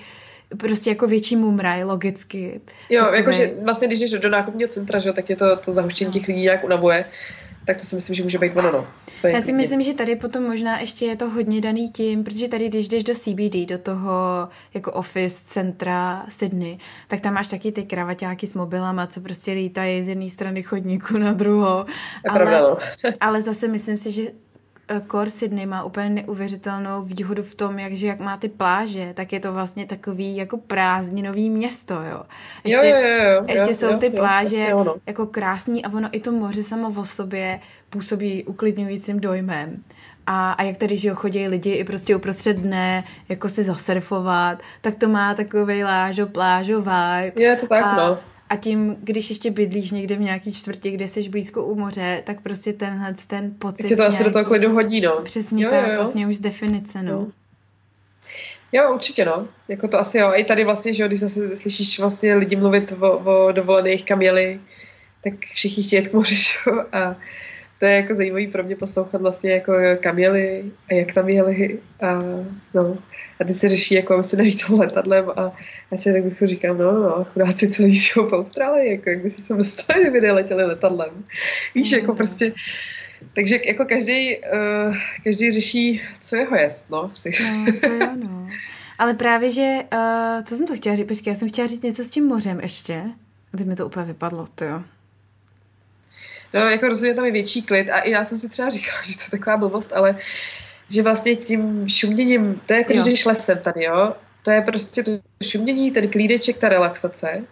prostě 0.56 0.90
jako 0.90 1.06
větší 1.06 1.36
mumraj, 1.36 1.84
logicky. 1.84 2.60
Jo, 2.90 3.06
jakože 3.12 3.54
vlastně 3.62 3.88
když 3.88 4.00
jdeš 4.00 4.10
do 4.10 4.28
nákupního 4.28 4.68
centra, 4.68 4.98
že, 4.98 5.12
tak 5.12 5.30
je 5.30 5.36
to, 5.36 5.56
to 5.56 5.72
zahuštění 5.72 6.08
no. 6.08 6.12
těch 6.12 6.28
lidí 6.28 6.40
nějak 6.40 6.64
unavuje. 6.64 7.04
Tak 7.68 7.76
to 7.76 7.84
si 7.84 7.96
myslím, 7.96 8.16
že 8.16 8.22
může 8.22 8.38
být 8.38 8.56
ono. 8.56 8.72
No. 8.72 8.86
Já 9.24 9.40
si 9.40 9.52
myslím, 9.52 9.82
že 9.82 9.94
tady 9.94 10.16
potom 10.16 10.44
možná 10.44 10.80
ještě 10.80 11.06
je 11.06 11.16
to 11.16 11.30
hodně 11.30 11.60
daný 11.60 11.90
tím, 11.90 12.24
protože 12.24 12.48
tady, 12.48 12.68
když 12.68 12.88
jdeš 12.88 13.04
do 13.04 13.14
CBD, 13.14 13.54
do 13.68 13.78
toho 13.78 14.48
jako 14.74 14.92
office 14.92 15.42
centra 15.46 16.26
Sydney, 16.28 16.78
tak 17.08 17.20
tam 17.20 17.34
máš 17.34 17.48
taky 17.48 17.72
ty 17.72 17.82
kravaťáky 17.82 18.46
s 18.46 18.54
mobilama, 18.54 19.06
co 19.06 19.20
prostě 19.20 19.52
lítají 19.52 20.04
z 20.04 20.08
jedné 20.08 20.28
strany 20.28 20.62
chodníku 20.62 21.18
na 21.18 21.32
druhou. 21.32 21.84
ale, 22.28 22.34
pravda, 22.34 22.60
no. 22.60 22.76
ale 23.20 23.42
zase 23.42 23.68
myslím 23.68 23.96
si, 23.96 24.12
že 24.12 24.22
Core 25.10 25.30
Sydney 25.30 25.66
má 25.66 25.84
úplně 25.84 26.10
neuvěřitelnou 26.10 27.02
výhodu 27.02 27.42
v 27.42 27.54
tom, 27.54 27.78
jak, 27.78 27.92
že 27.92 28.06
jak 28.06 28.20
má 28.20 28.36
ty 28.36 28.48
pláže, 28.48 29.12
tak 29.14 29.32
je 29.32 29.40
to 29.40 29.52
vlastně 29.52 29.86
takový 29.86 30.36
jako 30.36 30.56
prázdninový 30.56 31.50
město, 31.50 31.94
jo. 31.94 32.22
Ještě, 32.64 32.86
jo, 32.86 32.96
jo, 32.96 33.32
jo, 33.34 33.44
ještě 33.48 33.70
jo, 33.70 33.74
jsou 33.74 33.86
jo, 33.92 33.98
ty 33.98 34.10
pláže 34.10 34.66
jo, 34.70 34.96
jako 35.06 35.26
krásný 35.26 35.84
a 35.84 35.92
ono 35.92 36.08
i 36.12 36.20
to 36.20 36.32
moře 36.32 36.62
samo 36.62 37.00
o 37.00 37.04
sobě 37.04 37.60
působí 37.90 38.44
uklidňujícím 38.44 39.20
dojmem. 39.20 39.82
A, 40.26 40.52
a 40.52 40.62
jak 40.62 40.76
tady, 40.76 40.96
že 40.96 41.10
chodí 41.10 41.48
lidi 41.48 41.72
i 41.72 41.84
prostě 41.84 42.16
uprostřed 42.16 42.56
dne, 42.56 43.04
jako 43.28 43.48
si 43.48 43.64
zasurfovat, 43.64 44.62
tak 44.80 44.96
to 44.96 45.08
má 45.08 45.34
takový 45.34 45.84
lážo, 45.84 46.26
plážo 46.26 46.80
vibe. 46.80 47.32
Je 47.36 47.56
to 47.56 47.66
tak, 47.66 47.84
a, 47.84 47.96
no. 47.96 48.18
A 48.50 48.56
tím, 48.56 48.96
když 49.00 49.28
ještě 49.28 49.50
bydlíš 49.50 49.90
někde 49.90 50.16
v 50.16 50.20
nějaký 50.20 50.52
čtvrti, 50.52 50.90
kde 50.90 51.08
jsi 51.08 51.28
blízko 51.28 51.64
u 51.64 51.74
moře, 51.74 52.22
tak 52.26 52.40
prostě 52.40 52.72
tenhle 52.72 53.14
ten 53.26 53.54
pocit. 53.58 53.88
Tě 53.88 53.96
to 53.96 54.06
asi 54.06 54.24
do 54.24 54.30
toho 54.30 54.44
klidu 54.44 54.72
hodí, 54.72 55.00
no. 55.00 55.20
Přesně 55.22 55.64
jo, 55.64 55.70
tak, 55.70 55.86
jo, 55.86 55.92
jo. 55.92 55.96
vlastně 55.96 56.26
už 56.26 56.36
z 56.36 56.40
definice, 56.40 57.02
no. 57.02 57.12
Jo. 57.12 57.26
Jo, 58.72 58.94
určitě, 58.94 59.24
no. 59.24 59.48
Jako 59.68 59.88
to 59.88 60.00
asi 60.00 60.18
jo. 60.18 60.32
I 60.34 60.44
tady 60.44 60.64
vlastně, 60.64 60.92
že 60.92 61.02
jo, 61.02 61.08
když 61.08 61.20
zase 61.20 61.56
slyšíš 61.56 61.98
vlastně 61.98 62.34
lidi 62.34 62.56
mluvit 62.56 62.92
o, 63.00 63.18
o 63.18 63.52
dovolených, 63.52 64.04
kam 64.04 64.22
jeli, 64.22 64.60
tak 65.24 65.34
všichni 65.40 65.82
chtějí 65.82 66.02
jet 66.02 66.08
k 66.08 66.12
moři, 66.12 66.34
že 66.36 66.52
jo. 66.66 66.84
A 66.92 67.16
to 67.78 67.86
je 67.86 67.96
jako 67.96 68.14
zajímavý 68.14 68.46
pro 68.46 68.62
mě 68.62 68.76
poslouchat 68.76 69.20
vlastně 69.20 69.50
jako 69.50 69.72
kam 70.00 70.18
jeli 70.18 70.64
a 70.90 70.94
jak 70.94 71.12
tam 71.12 71.28
jeli 71.28 71.78
a 72.00 72.22
no. 72.74 72.98
A 73.40 73.44
teď 73.44 73.56
se 73.56 73.68
řeší, 73.68 73.94
jako 73.94 74.22
se 74.22 74.36
nelítal 74.36 74.76
letadlem 74.76 75.30
a 75.36 75.52
já 75.90 75.98
si 75.98 76.12
tak 76.12 76.24
bych 76.24 76.38
říkám, 76.44 76.78
no, 76.78 76.92
no, 76.92 77.24
chudáci, 77.24 77.68
co 77.68 77.88
žijou 77.88 78.28
v 78.28 78.32
Austrálii, 78.32 78.90
jako 78.90 79.10
jak 79.10 79.22
by 79.22 79.30
se 79.30 79.42
sem 79.42 79.56
dostali, 79.56 80.02
kdyby 80.02 80.20
neletěli 80.20 80.64
letadlem. 80.64 81.24
Víš, 81.74 81.92
jako 81.92 82.14
prostě, 82.14 82.52
takže 83.34 83.60
jako 83.66 83.84
každý, 83.84 84.36
uh, 84.36 84.96
každý 85.24 85.50
řeší, 85.50 86.02
co 86.20 86.36
jeho 86.36 86.56
jest, 86.56 86.90
no. 86.90 87.10
Si. 87.12 87.30
No, 87.42 87.66
to 87.80 87.92
jo, 87.92 88.10
no. 88.16 88.48
Ale 88.98 89.14
právě, 89.14 89.50
že, 89.50 89.76
uh, 89.92 90.44
co 90.44 90.56
jsem 90.56 90.66
to 90.66 90.76
chtěla 90.76 90.96
říct, 90.96 91.08
počkej, 91.08 91.30
já 91.30 91.38
jsem 91.38 91.48
chtěla 91.48 91.66
říct 91.66 91.82
něco 91.82 92.04
s 92.04 92.10
tím 92.10 92.26
mořem 92.26 92.60
ještě. 92.60 93.02
A 93.54 93.56
teď 93.56 93.66
mi 93.66 93.76
to 93.76 93.86
úplně 93.86 94.06
vypadlo, 94.06 94.46
to 94.54 94.64
jo. 94.64 94.82
No, 96.54 96.60
jako 96.60 96.88
rozhodně 96.88 97.14
tam 97.14 97.24
je 97.24 97.32
větší 97.32 97.62
klid 97.62 97.90
a 97.90 97.98
i 97.98 98.10
já 98.10 98.24
jsem 98.24 98.38
si 98.38 98.48
třeba 98.48 98.70
říkala, 98.70 99.02
že 99.02 99.16
to 99.16 99.22
je 99.26 99.30
taková 99.30 99.56
blbost, 99.56 99.92
ale 99.92 100.18
že 100.88 101.02
vlastně 101.02 101.36
tím 101.36 101.88
šuměním, 101.88 102.60
to 102.66 102.72
je 102.72 102.78
jako, 102.78 102.92
jo. 102.92 103.02
když 103.02 103.12
jdeš 103.12 103.26
lesem 103.26 103.58
tady, 103.58 103.84
jo, 103.84 104.14
to 104.42 104.50
je 104.50 104.60
prostě 104.60 105.02
to 105.02 105.10
šumění, 105.42 105.90
ten 105.90 106.08
klídeček, 106.08 106.58
ta 106.58 106.68
relaxace 106.68 107.42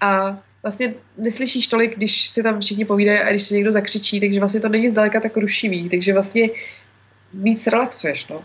a 0.00 0.38
vlastně 0.62 0.94
neslyšíš 1.18 1.66
tolik, 1.66 1.96
když 1.96 2.28
si 2.28 2.42
tam 2.42 2.60
všichni 2.60 2.84
povídají 2.84 3.18
a 3.18 3.30
když 3.30 3.42
si 3.42 3.54
někdo 3.54 3.72
zakřičí, 3.72 4.20
takže 4.20 4.38
vlastně 4.38 4.60
to 4.60 4.68
není 4.68 4.90
zdaleka 4.90 5.20
tak 5.20 5.36
rušivý, 5.36 5.88
takže 5.88 6.12
vlastně 6.12 6.50
víc 7.34 7.66
relaxuješ, 7.66 8.26
no. 8.26 8.44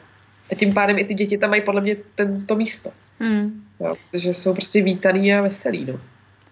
A 0.52 0.56
tím 0.56 0.74
pádem 0.74 1.00
i 1.00 1.06
ty 1.06 1.14
děti 1.14 1.38
tam 1.38 1.50
mají 1.50 1.62
podle 1.62 1.82
mě 1.82 1.96
tento 2.16 2.56
místo. 2.56 2.90
Hmm. 3.20 3.64
Jo, 3.80 3.96
protože 4.12 4.34
jsou 4.34 4.54
prostě 4.54 4.82
vítaný 4.82 5.34
a 5.34 5.42
veselý, 5.42 5.86
no. 5.86 6.00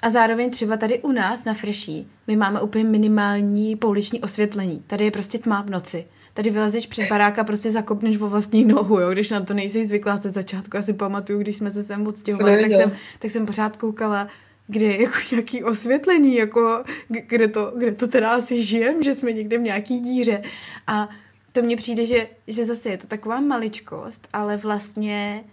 A 0.06 0.10
zároveň 0.10 0.50
třeba 0.50 0.78
tady 0.78 1.00
u 1.00 1.12
nás 1.12 1.46
na 1.46 1.54
Freší 1.54 2.08
my 2.28 2.36
máme 2.36 2.62
úplně 2.62 2.84
minimální 2.84 3.76
pouliční 3.76 4.22
osvětlení. 4.22 4.84
Tady 4.88 5.06
je 5.06 5.12
prostě 5.12 5.40
tma 5.40 5.62
v 5.62 5.70
noci. 5.70 6.06
Tady 6.34 6.50
vylezeš 6.50 6.88
před 6.88 7.10
baráka, 7.10 7.44
prostě 7.44 7.72
zakopneš 7.72 8.18
vo 8.18 8.30
vlastní 8.30 8.66
nohu, 8.66 9.00
jo, 9.00 9.12
když 9.12 9.30
na 9.30 9.42
to 9.42 9.54
nejsi 9.54 9.88
zvyklá 9.88 10.18
se 10.18 10.32
začátku. 10.32 10.78
Asi 10.78 10.94
pamatuju, 10.94 11.40
když 11.40 11.56
jsme 11.56 11.72
se 11.72 11.84
sem 11.84 12.08
odstěhovali, 12.08 12.62
tak 12.62 12.72
jsem, 12.72 12.92
tak 13.20 13.32
jsem 13.32 13.46
pořád 13.46 13.78
koukala, 13.78 14.28
kde 14.68 14.86
je 14.86 15.02
jako 15.02 15.18
nějaký 15.32 15.64
osvětlení, 15.64 16.36
jako 16.36 16.84
kde 17.08 17.48
to, 17.48 17.74
kde 17.78 17.92
to 17.92 18.08
teda 18.08 18.32
asi 18.32 18.64
žijem, 18.64 19.04
že 19.04 19.14
jsme 19.14 19.34
někde 19.34 19.58
v 19.58 19.62
nějaký 19.62 20.00
díře. 20.00 20.42
A 20.88 21.10
to 21.52 21.62
mně 21.62 21.78
přijde, 21.78 22.06
že, 22.06 22.28
že 22.48 22.66
zase 22.66 22.90
je 22.90 22.98
to 22.98 23.08
taková 23.08 23.40
maličkost, 23.40 24.28
ale 24.34 24.58
vlastně 24.58 25.44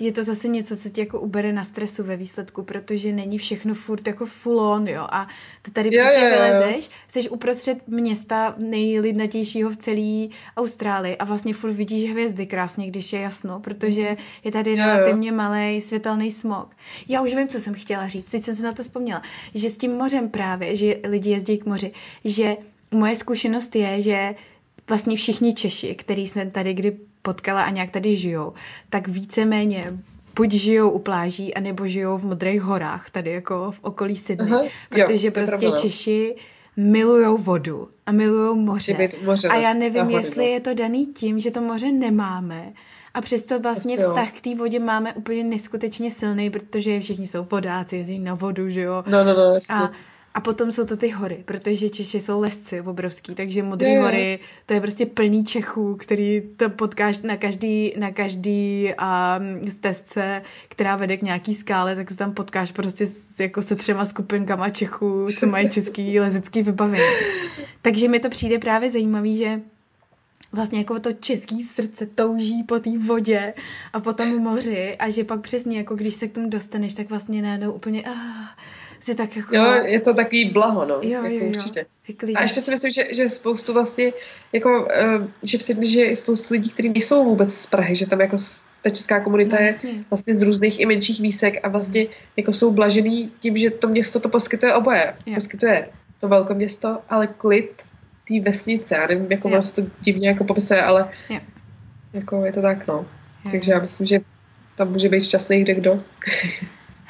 je 0.00 0.12
to 0.12 0.22
zase 0.22 0.48
něco, 0.48 0.76
co 0.76 0.88
ti 0.88 1.00
jako 1.00 1.20
ubere 1.20 1.52
na 1.52 1.64
stresu 1.64 2.04
ve 2.04 2.16
výsledku, 2.16 2.62
protože 2.62 3.12
není 3.12 3.38
všechno 3.38 3.74
furt 3.74 4.06
jako 4.06 4.26
full 4.26 4.60
on, 4.60 4.88
jo. 4.88 5.06
A 5.10 5.28
ty 5.62 5.70
tady 5.70 5.90
prostě 5.90 6.20
jo. 6.20 6.30
vylezeš, 6.30 6.90
jsi 7.08 7.28
uprostřed 7.28 7.88
města 7.88 8.54
nejlidnatějšího 8.58 9.70
v 9.70 9.76
celé 9.76 10.28
Austrálii 10.56 11.16
a 11.16 11.24
vlastně 11.24 11.54
furt 11.54 11.72
vidíš 11.72 12.10
hvězdy 12.10 12.46
krásně, 12.46 12.86
když 12.86 13.12
je 13.12 13.20
jasno, 13.20 13.60
protože 13.60 14.16
je 14.44 14.52
tady 14.52 14.70
jo, 14.70 14.76
relativně 14.76 15.32
malý 15.32 15.80
světelný 15.80 16.32
smog. 16.32 16.76
Já 17.08 17.22
už 17.22 17.34
vím, 17.34 17.48
co 17.48 17.60
jsem 17.60 17.74
chtěla 17.74 18.08
říct, 18.08 18.30
teď 18.30 18.44
jsem 18.44 18.56
se 18.56 18.62
na 18.62 18.72
to 18.72 18.82
vzpomněla, 18.82 19.22
že 19.54 19.70
s 19.70 19.76
tím 19.76 19.96
mořem 19.96 20.28
právě, 20.28 20.76
že 20.76 20.96
lidi 21.04 21.30
jezdí 21.30 21.58
k 21.58 21.66
moři, 21.66 21.92
že 22.24 22.56
moje 22.90 23.16
zkušenost 23.16 23.76
je, 23.76 24.02
že 24.02 24.34
vlastně 24.88 25.16
všichni 25.16 25.54
Češi, 25.54 25.94
který 25.94 26.28
jsme 26.28 26.50
tady 26.50 26.74
kdy 26.74 26.96
potkala 27.22 27.62
a 27.62 27.70
nějak 27.70 27.90
tady 27.90 28.14
žijou, 28.14 28.52
tak 28.90 29.08
víceméně 29.08 29.92
buď 30.36 30.50
žijou 30.50 30.90
u 30.90 30.98
pláží, 30.98 31.54
anebo 31.54 31.86
žijou 31.86 32.18
v 32.18 32.24
Modrých 32.24 32.62
horách, 32.62 33.10
tady 33.10 33.30
jako 33.30 33.72
v 33.72 33.78
okolí 33.82 34.16
Sydney. 34.16 34.52
Aha, 34.52 34.64
protože 34.88 35.26
jo, 35.26 35.32
prostě 35.32 35.56
pravda, 35.56 35.68
no. 35.68 35.76
Češi 35.76 36.36
milujou 36.76 37.36
vodu 37.36 37.88
a 38.06 38.12
milujou 38.12 38.54
moře. 38.54 39.08
moře 39.24 39.48
a 39.48 39.56
já 39.56 39.74
nevím, 39.74 40.02
vody, 40.02 40.14
jestli 40.14 40.44
no. 40.44 40.52
je 40.52 40.60
to 40.60 40.74
daný 40.74 41.06
tím, 41.06 41.38
že 41.38 41.50
to 41.50 41.60
moře 41.60 41.92
nemáme. 41.92 42.72
A 43.14 43.20
přesto 43.20 43.60
vlastně 43.60 43.96
Asi 43.96 44.04
vztah 44.04 44.32
k 44.32 44.40
té 44.40 44.54
vodě 44.54 44.78
máme 44.78 45.12
úplně 45.12 45.44
neskutečně 45.44 46.10
silný, 46.10 46.50
protože 46.50 47.00
všichni 47.00 47.26
jsou 47.26 47.46
vodáci, 47.50 47.96
jezdí 47.96 48.18
na 48.18 48.34
vodu, 48.34 48.70
že 48.70 48.80
jo. 48.80 49.04
No, 49.06 49.24
no, 49.24 49.34
no, 49.34 49.54
jasně. 49.54 49.74
A 49.74 49.90
a 50.34 50.40
potom 50.40 50.72
jsou 50.72 50.84
to 50.84 50.96
ty 50.96 51.08
hory, 51.08 51.42
protože 51.44 51.88
Češi 51.88 52.20
jsou 52.20 52.40
lesci 52.40 52.80
obrovský, 52.80 53.34
takže 53.34 53.62
Modré 53.62 53.88
je, 53.88 54.00
hory, 54.00 54.38
to 54.66 54.74
je 54.74 54.80
prostě 54.80 55.06
plný 55.06 55.44
Čechů, 55.44 55.96
který 55.96 56.42
to 56.56 56.70
potkáš 56.70 57.22
na 57.22 57.36
každý, 57.36 57.94
na 57.98 58.10
každý 58.10 58.90
um, 58.92 59.70
stezce, 59.70 60.42
která 60.68 60.96
vede 60.96 61.16
k 61.16 61.22
nějaký 61.22 61.54
skále, 61.54 61.96
tak 61.96 62.10
se 62.10 62.16
tam 62.16 62.34
potkáš 62.34 62.72
prostě 62.72 63.06
s, 63.06 63.40
jako 63.40 63.62
se 63.62 63.76
třema 63.76 64.04
skupinkama 64.04 64.70
Čechů, 64.70 65.28
co 65.38 65.46
mají 65.46 65.70
český 65.70 66.20
lezecký 66.20 66.62
vybavení. 66.62 67.04
Takže 67.82 68.08
mi 68.08 68.20
to 68.20 68.28
přijde 68.28 68.58
právě 68.58 68.90
zajímavý, 68.90 69.36
že 69.36 69.60
vlastně 70.52 70.78
jako 70.78 71.00
to 71.00 71.12
český 71.12 71.62
srdce 71.62 72.06
touží 72.06 72.62
po 72.62 72.78
té 72.78 72.98
vodě 72.98 73.54
a 73.92 74.00
po 74.00 74.12
tom 74.12 74.38
moři 74.38 74.96
a 74.98 75.10
že 75.10 75.24
pak 75.24 75.40
přesně 75.40 75.78
jako 75.78 75.94
když 75.94 76.14
se 76.14 76.28
k 76.28 76.32
tomu 76.32 76.48
dostaneš, 76.48 76.94
tak 76.94 77.10
vlastně 77.10 77.42
najednou 77.42 77.72
úplně 77.72 78.02
ah, 78.02 78.60
si 79.00 79.14
tak 79.14 79.36
jako... 79.36 79.56
Jo, 79.56 79.64
je 79.84 80.00
to 80.00 80.14
takový 80.14 80.50
blaho, 80.50 80.84
no. 80.84 80.94
Jo, 80.94 81.10
jako 81.10 81.26
jo, 81.26 81.40
jo. 81.40 81.48
určitě. 81.48 81.86
A 82.34 82.42
ještě 82.42 82.60
si 82.60 82.70
myslím, 82.70 82.92
že, 82.92 83.04
že 83.14 83.28
spoustu 83.28 83.72
vlastně, 83.72 84.12
jako, 84.52 84.82
uh, 84.82 85.26
že 85.42 85.58
v 85.58 85.62
Sydney, 85.62 85.90
že 85.90 86.00
je 86.00 86.16
spoustu 86.16 86.54
lidí, 86.54 86.70
kteří 86.70 86.88
nejsou 86.88 87.24
vůbec 87.24 87.54
z 87.54 87.66
Prahy, 87.66 87.96
že 87.96 88.06
tam 88.06 88.20
jako 88.20 88.36
ta 88.82 88.90
česká 88.90 89.20
komunita 89.20 89.56
no, 89.60 89.66
je 89.66 89.74
vlastně 90.10 90.34
z 90.34 90.42
různých 90.42 90.80
i 90.80 90.86
menších 90.86 91.20
výsek 91.20 91.54
a 91.62 91.68
vlastně 91.68 92.06
jako 92.36 92.52
jsou 92.52 92.72
blažený 92.72 93.32
tím, 93.40 93.56
že 93.56 93.70
to 93.70 93.88
město 93.88 94.20
to 94.20 94.28
poskytuje 94.28 94.74
oboje. 94.74 95.14
Jo. 95.26 95.34
Poskytuje 95.34 95.88
to 96.20 96.28
velké 96.28 96.54
město, 96.54 96.98
ale 97.08 97.26
klid 97.26 97.82
té 98.28 98.40
vesnice. 98.40 98.94
Já 98.94 99.06
nevím, 99.06 99.32
jako 99.32 99.48
vlastně 99.48 99.84
to 99.84 99.90
divně 100.00 100.28
jako 100.28 100.44
popisuje, 100.44 100.82
ale 100.82 101.10
jo. 101.30 101.40
jako 102.12 102.44
je 102.44 102.52
to 102.52 102.62
tak, 102.62 102.86
no. 102.86 102.94
Jo. 103.44 103.50
Takže 103.50 103.72
já 103.72 103.80
myslím, 103.80 104.06
že 104.06 104.20
tam 104.76 104.88
může 104.88 105.08
být 105.08 105.24
šťastný 105.24 105.62
kde 105.62 105.74
kdo. 105.74 106.02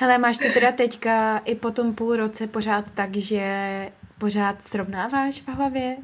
Hele, 0.01 0.19
máš 0.19 0.39
to 0.39 0.49
teda 0.55 0.73
teďka 0.73 1.39
i 1.39 1.55
po 1.55 1.71
tom 1.71 1.95
půl 1.95 2.17
roce 2.17 2.47
pořád 2.47 2.85
tak, 2.95 3.17
že 3.17 3.43
pořád 4.19 4.63
srovnáváš 4.63 5.41
v 5.41 5.49
hlavě? 5.49 5.97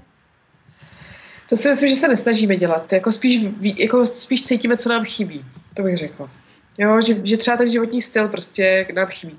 To 1.49 1.57
si 1.57 1.69
myslím, 1.69 1.89
že 1.89 1.97
se 1.97 2.09
nesnažíme 2.09 2.57
dělat. 2.57 2.93
Jako 2.93 3.13
spíš, 3.13 3.47
jako 3.77 4.07
spíš 4.07 4.45
cítíme, 4.45 4.77
co 4.77 4.89
nám 4.89 5.05
chybí. 5.05 5.45
To 5.75 5.83
bych 5.83 5.97
řekla. 5.97 6.31
Jo, 6.79 7.01
že, 7.01 7.27
že 7.27 7.37
třeba 7.37 7.57
ten 7.57 7.69
životní 7.69 8.03
styl 8.03 8.29
prostě 8.29 8.87
nám 8.95 9.07
chybí. 9.07 9.39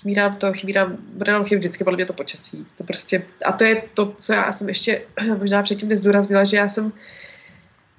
Chybí 0.00 0.14
nám 0.14 0.36
to, 0.36 0.52
chybí 0.52 0.72
nám, 0.72 0.96
bude 0.98 1.32
nám 1.32 1.44
chybí 1.44 1.58
vždycky 1.58 1.84
podle 1.84 1.96
mě 1.96 2.06
to 2.06 2.12
počasí. 2.12 2.66
To 2.78 2.84
prostě, 2.84 3.22
a 3.44 3.52
to 3.52 3.64
je 3.64 3.82
to, 3.94 4.14
co 4.20 4.32
já 4.32 4.52
jsem 4.52 4.68
ještě 4.68 5.02
možná 5.38 5.62
předtím 5.62 5.88
nezdůraznila, 5.88 6.44
že 6.44 6.56
já 6.56 6.68
jsem 6.68 6.92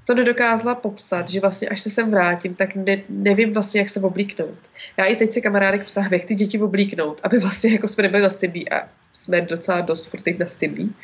to 0.07 0.15
nedokázala 0.15 0.75
popsat, 0.75 1.29
že 1.29 1.39
vlastně 1.39 1.69
až 1.69 1.81
se 1.81 1.89
sem 1.89 2.11
vrátím, 2.11 2.55
tak 2.55 2.75
ne, 2.75 3.01
nevím 3.09 3.53
vlastně, 3.53 3.81
jak 3.81 3.89
se 3.89 3.99
oblíknout. 3.99 4.57
Já 4.97 5.05
i 5.05 5.15
teď 5.15 5.33
se 5.33 5.41
kamarádek 5.41 5.87
ptám, 5.87 6.13
jak 6.13 6.25
ty 6.25 6.35
děti 6.35 6.59
oblíknout, 6.59 7.19
aby 7.23 7.39
vlastně 7.39 7.71
jako 7.71 7.87
jsme 7.87 8.03
nebyli 8.03 8.23
na 8.23 8.29
stydlí 8.29 8.71
a 8.71 8.89
jsme 9.13 9.41
docela 9.41 9.81
dost 9.81 10.05
furt 10.05 10.39
na 10.39 10.45
stydlí. 10.45 10.95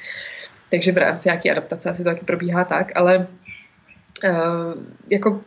Takže 0.69 0.91
v 0.91 0.97
rámci 0.97 1.29
nějaké 1.29 1.51
adaptace 1.51 1.89
asi 1.89 2.03
to 2.03 2.09
taky 2.09 2.25
probíhá 2.25 2.63
tak, 2.63 2.91
ale 2.95 3.27
uh, 4.23 4.73
jako 5.11 5.41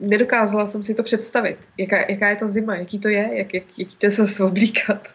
nedokázala 0.00 0.66
jsem 0.66 0.82
si 0.82 0.94
to 0.94 1.02
představit, 1.02 1.58
jaká, 1.78 1.96
jaká 2.08 2.28
je 2.28 2.36
ta 2.36 2.46
zima, 2.46 2.76
jaký 2.76 2.98
to 2.98 3.08
je, 3.08 3.30
jak, 3.32 3.54
jak, 3.54 3.64
jaký 3.78 3.96
to 3.96 4.10
se 4.10 4.44
oblíkat. 4.44 5.14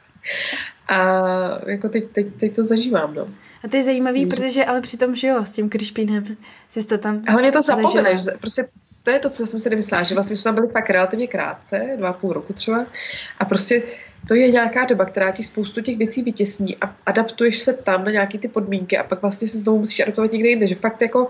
A 0.87 1.69
jako 1.69 1.89
teď, 1.89 2.03
teď, 2.11 2.27
teď 2.39 2.55
to 2.55 2.63
zažívám, 2.63 3.13
no. 3.13 3.25
A 3.63 3.67
to 3.67 3.77
je 3.77 3.83
zajímavý, 3.83 4.25
Může. 4.25 4.35
protože 4.35 4.65
ale 4.65 4.81
přitom, 4.81 5.15
že 5.15 5.27
jo, 5.27 5.45
s 5.45 5.51
tím 5.51 5.69
kryšpínem 5.69 6.23
jsi 6.69 6.87
to 6.87 6.97
tam 6.97 7.21
Ale 7.27 7.41
mě 7.41 7.51
to 7.51 7.61
zapomeneš, 7.61 8.21
prostě 8.41 8.67
to 9.03 9.11
je 9.11 9.19
to, 9.19 9.29
co 9.29 9.45
jsem 9.45 9.59
si 9.59 9.69
nemyslela, 9.69 10.03
že 10.03 10.15
vlastně 10.15 10.37
jsme 10.37 10.43
tam 10.43 10.55
byli 10.55 10.67
fakt 10.67 10.89
relativně 10.89 11.27
krátce, 11.27 11.95
dva 11.97 12.09
a 12.09 12.13
půl 12.13 12.33
roku 12.33 12.53
třeba, 12.53 12.85
a 13.39 13.45
prostě 13.45 13.83
to 14.27 14.35
je 14.35 14.51
nějaká 14.51 14.85
doba, 14.85 15.05
která 15.05 15.31
ti 15.31 15.43
spoustu 15.43 15.81
těch 15.81 15.97
věcí 15.97 16.21
vytěsní 16.21 16.77
a 16.77 16.95
adaptuješ 17.05 17.59
se 17.59 17.73
tam 17.73 18.05
na 18.05 18.11
nějaké 18.11 18.37
ty 18.37 18.47
podmínky 18.47 18.97
a 18.97 19.03
pak 19.03 19.21
vlastně 19.21 19.47
se 19.47 19.57
znovu 19.57 19.79
musíš 19.79 19.99
adaptovat 19.99 20.31
někde 20.31 20.49
jinde, 20.49 20.67
že 20.67 20.75
fakt 20.75 21.01
jako 21.01 21.27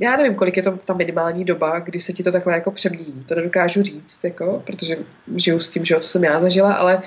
já 0.00 0.16
nevím, 0.16 0.34
kolik 0.34 0.56
je 0.56 0.62
to 0.62 0.76
ta 0.84 0.94
minimální 0.94 1.44
doba, 1.44 1.78
kdy 1.78 2.00
se 2.00 2.12
ti 2.12 2.22
to 2.22 2.32
takhle 2.32 2.54
jako 2.54 2.70
přemění. 2.70 3.24
To 3.28 3.34
nedokážu 3.34 3.82
říct, 3.82 4.24
jako, 4.24 4.62
protože 4.66 4.96
žiju 5.36 5.60
s 5.60 5.68
tím, 5.68 5.84
že 5.84 6.00
co 6.00 6.08
jsem 6.08 6.24
já 6.24 6.40
zažila, 6.40 6.74
ale 6.74 7.02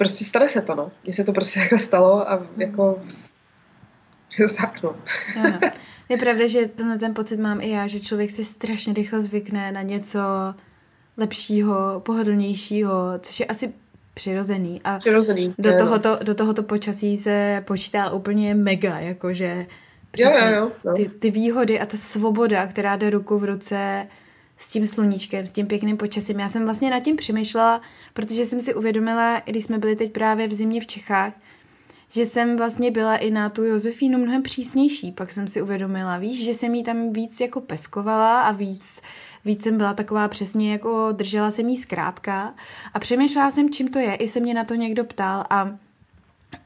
prostě 0.00 0.24
stane 0.24 0.48
se 0.48 0.62
to, 0.62 0.74
no. 0.74 0.92
Mně 1.04 1.12
se 1.12 1.24
to 1.24 1.32
prostě 1.32 1.60
jako 1.60 1.78
stalo 1.78 2.30
a 2.30 2.46
jako 2.56 3.02
je 4.38 4.48
to 4.48 4.54
tak, 4.54 4.82
no. 4.82 4.96
Je 6.08 6.16
pravda, 6.16 6.46
že 6.46 6.66
tenhle 6.66 6.98
ten 6.98 7.14
pocit 7.14 7.40
mám 7.40 7.60
i 7.60 7.70
já, 7.70 7.86
že 7.86 8.00
člověk 8.00 8.30
si 8.30 8.44
strašně 8.44 8.94
rychle 8.94 9.20
zvykne 9.20 9.72
na 9.72 9.82
něco 9.82 10.18
lepšího, 11.16 12.00
pohodlnějšího, 12.00 13.18
což 13.18 13.40
je 13.40 13.46
asi 13.46 13.72
přirozený. 14.14 14.80
A 14.84 14.98
přirozený. 14.98 15.54
Do, 15.58 15.76
tohoto, 15.76 16.18
do 16.22 16.34
tohoto 16.34 16.62
počasí 16.62 17.18
se 17.18 17.64
počítá 17.66 18.10
úplně 18.10 18.54
mega, 18.54 18.98
jakože 18.98 19.66
Přesně, 20.10 20.40
jo, 20.40 20.56
jo, 20.56 20.72
jo. 20.84 20.92
Ty, 20.96 21.08
ty 21.08 21.30
výhody 21.30 21.80
a 21.80 21.86
ta 21.86 21.96
svoboda, 21.96 22.66
která 22.66 22.96
jde 22.96 23.10
ruku 23.10 23.38
v 23.38 23.44
ruce 23.44 24.06
s 24.60 24.70
tím 24.70 24.86
sluníčkem, 24.86 25.46
s 25.46 25.52
tím 25.52 25.66
pěkným 25.66 25.96
počasím. 25.96 26.40
Já 26.40 26.48
jsem 26.48 26.64
vlastně 26.64 26.90
nad 26.90 27.00
tím 27.00 27.16
přemýšlela, 27.16 27.80
protože 28.14 28.46
jsem 28.46 28.60
si 28.60 28.74
uvědomila, 28.74 29.40
když 29.44 29.64
jsme 29.64 29.78
byli 29.78 29.96
teď 29.96 30.12
právě 30.12 30.48
v 30.48 30.52
zimě 30.52 30.80
v 30.80 30.86
Čechách, 30.86 31.32
že 32.12 32.26
jsem 32.26 32.56
vlastně 32.56 32.90
byla 32.90 33.16
i 33.16 33.30
na 33.30 33.48
tu 33.48 33.64
Josefínu 33.64 34.18
mnohem 34.18 34.42
přísnější. 34.42 35.12
Pak 35.12 35.32
jsem 35.32 35.48
si 35.48 35.62
uvědomila, 35.62 36.18
víš, 36.18 36.44
že 36.44 36.54
jsem 36.54 36.74
jí 36.74 36.82
tam 36.82 37.12
víc 37.12 37.40
jako 37.40 37.60
peskovala 37.60 38.40
a 38.40 38.52
víc, 38.52 39.00
víc 39.44 39.62
jsem 39.62 39.76
byla 39.76 39.94
taková 39.94 40.28
přesně 40.28 40.72
jako 40.72 41.12
držela 41.12 41.50
jsem 41.50 41.68
jí 41.68 41.76
zkrátka 41.76 42.54
a 42.94 42.98
přemýšlela 42.98 43.50
jsem, 43.50 43.70
čím 43.70 43.88
to 43.88 43.98
je. 43.98 44.14
I 44.14 44.28
se 44.28 44.40
mě 44.40 44.54
na 44.54 44.64
to 44.64 44.74
někdo 44.74 45.04
ptal 45.04 45.44
a 45.50 45.76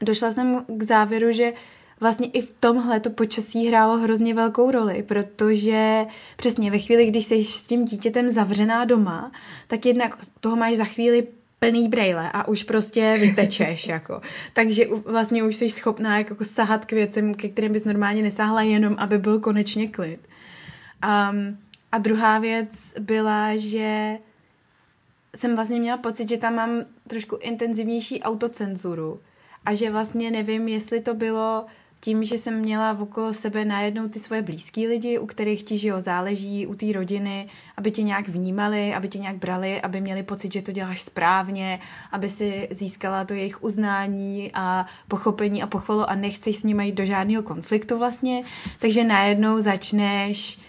došla 0.01 0.31
jsem 0.31 0.65
k 0.67 0.83
závěru, 0.83 1.31
že 1.31 1.53
vlastně 1.99 2.27
i 2.27 2.41
v 2.41 2.51
tomhle 2.59 2.99
to 2.99 3.09
počasí 3.09 3.67
hrálo 3.67 3.97
hrozně 3.97 4.33
velkou 4.33 4.71
roli, 4.71 5.03
protože 5.03 6.05
přesně 6.37 6.71
ve 6.71 6.79
chvíli, 6.79 7.05
když 7.05 7.25
jsi 7.25 7.45
s 7.45 7.63
tím 7.63 7.85
dítětem 7.85 8.29
zavřená 8.29 8.85
doma, 8.85 9.31
tak 9.67 9.85
jednak 9.85 10.17
toho 10.39 10.55
máš 10.55 10.75
za 10.75 10.85
chvíli 10.85 11.27
plný 11.59 11.87
brejle 11.87 12.31
a 12.31 12.47
už 12.47 12.63
prostě 12.63 13.17
vytečeš, 13.21 13.87
jako. 13.97 14.21
Takže 14.53 14.85
vlastně 15.05 15.43
už 15.43 15.55
jsi 15.55 15.69
schopná 15.69 16.17
jako 16.17 16.45
sahat 16.45 16.85
k 16.85 16.91
věcem, 16.91 17.33
ke 17.35 17.49
kterým 17.49 17.71
bys 17.71 17.85
normálně 17.85 18.21
nesáhla 18.21 18.61
jenom, 18.61 18.95
aby 18.97 19.17
byl 19.17 19.39
konečně 19.39 19.87
klid. 19.87 20.19
Um, 21.05 21.57
a 21.91 21.97
druhá 21.97 22.39
věc 22.39 22.69
byla, 22.99 23.55
že 23.55 24.17
jsem 25.35 25.55
vlastně 25.55 25.79
měla 25.79 25.97
pocit, 25.97 26.29
že 26.29 26.37
tam 26.37 26.55
mám 26.55 26.85
trošku 27.07 27.37
intenzivnější 27.41 28.21
autocenzuru 28.21 29.19
a 29.65 29.73
že 29.73 29.91
vlastně 29.91 30.31
nevím, 30.31 30.67
jestli 30.67 31.01
to 31.01 31.13
bylo 31.13 31.65
tím, 32.05 32.23
že 32.23 32.37
jsem 32.37 32.59
měla 32.59 32.99
okolo 32.99 33.33
sebe 33.33 33.65
najednou 33.65 34.07
ty 34.07 34.19
svoje 34.19 34.41
blízký 34.41 34.87
lidi, 34.87 35.19
u 35.19 35.25
kterých 35.25 35.63
ti, 35.63 35.77
že 35.77 35.87
jo, 35.87 36.01
záleží, 36.01 36.67
u 36.67 36.75
té 36.75 36.93
rodiny, 36.93 37.47
aby 37.77 37.91
tě 37.91 38.03
nějak 38.03 38.29
vnímali, 38.29 38.93
aby 38.93 39.07
tě 39.07 39.17
nějak 39.17 39.35
brali, 39.35 39.81
aby 39.81 40.01
měli 40.01 40.23
pocit, 40.23 40.53
že 40.53 40.61
to 40.61 40.71
děláš 40.71 41.01
správně, 41.01 41.79
aby 42.11 42.29
si 42.29 42.67
získala 42.71 43.25
to 43.25 43.33
jejich 43.33 43.63
uznání 43.63 44.51
a 44.53 44.85
pochopení 45.07 45.63
a 45.63 45.67
pochvalu 45.67 46.09
a 46.09 46.15
nechceš 46.15 46.55
s 46.55 46.63
nimi 46.63 46.85
jít 46.85 46.95
do 46.95 47.05
žádného 47.05 47.43
konfliktu 47.43 47.97
vlastně, 47.97 48.43
takže 48.79 49.03
najednou 49.03 49.61
začneš 49.61 50.59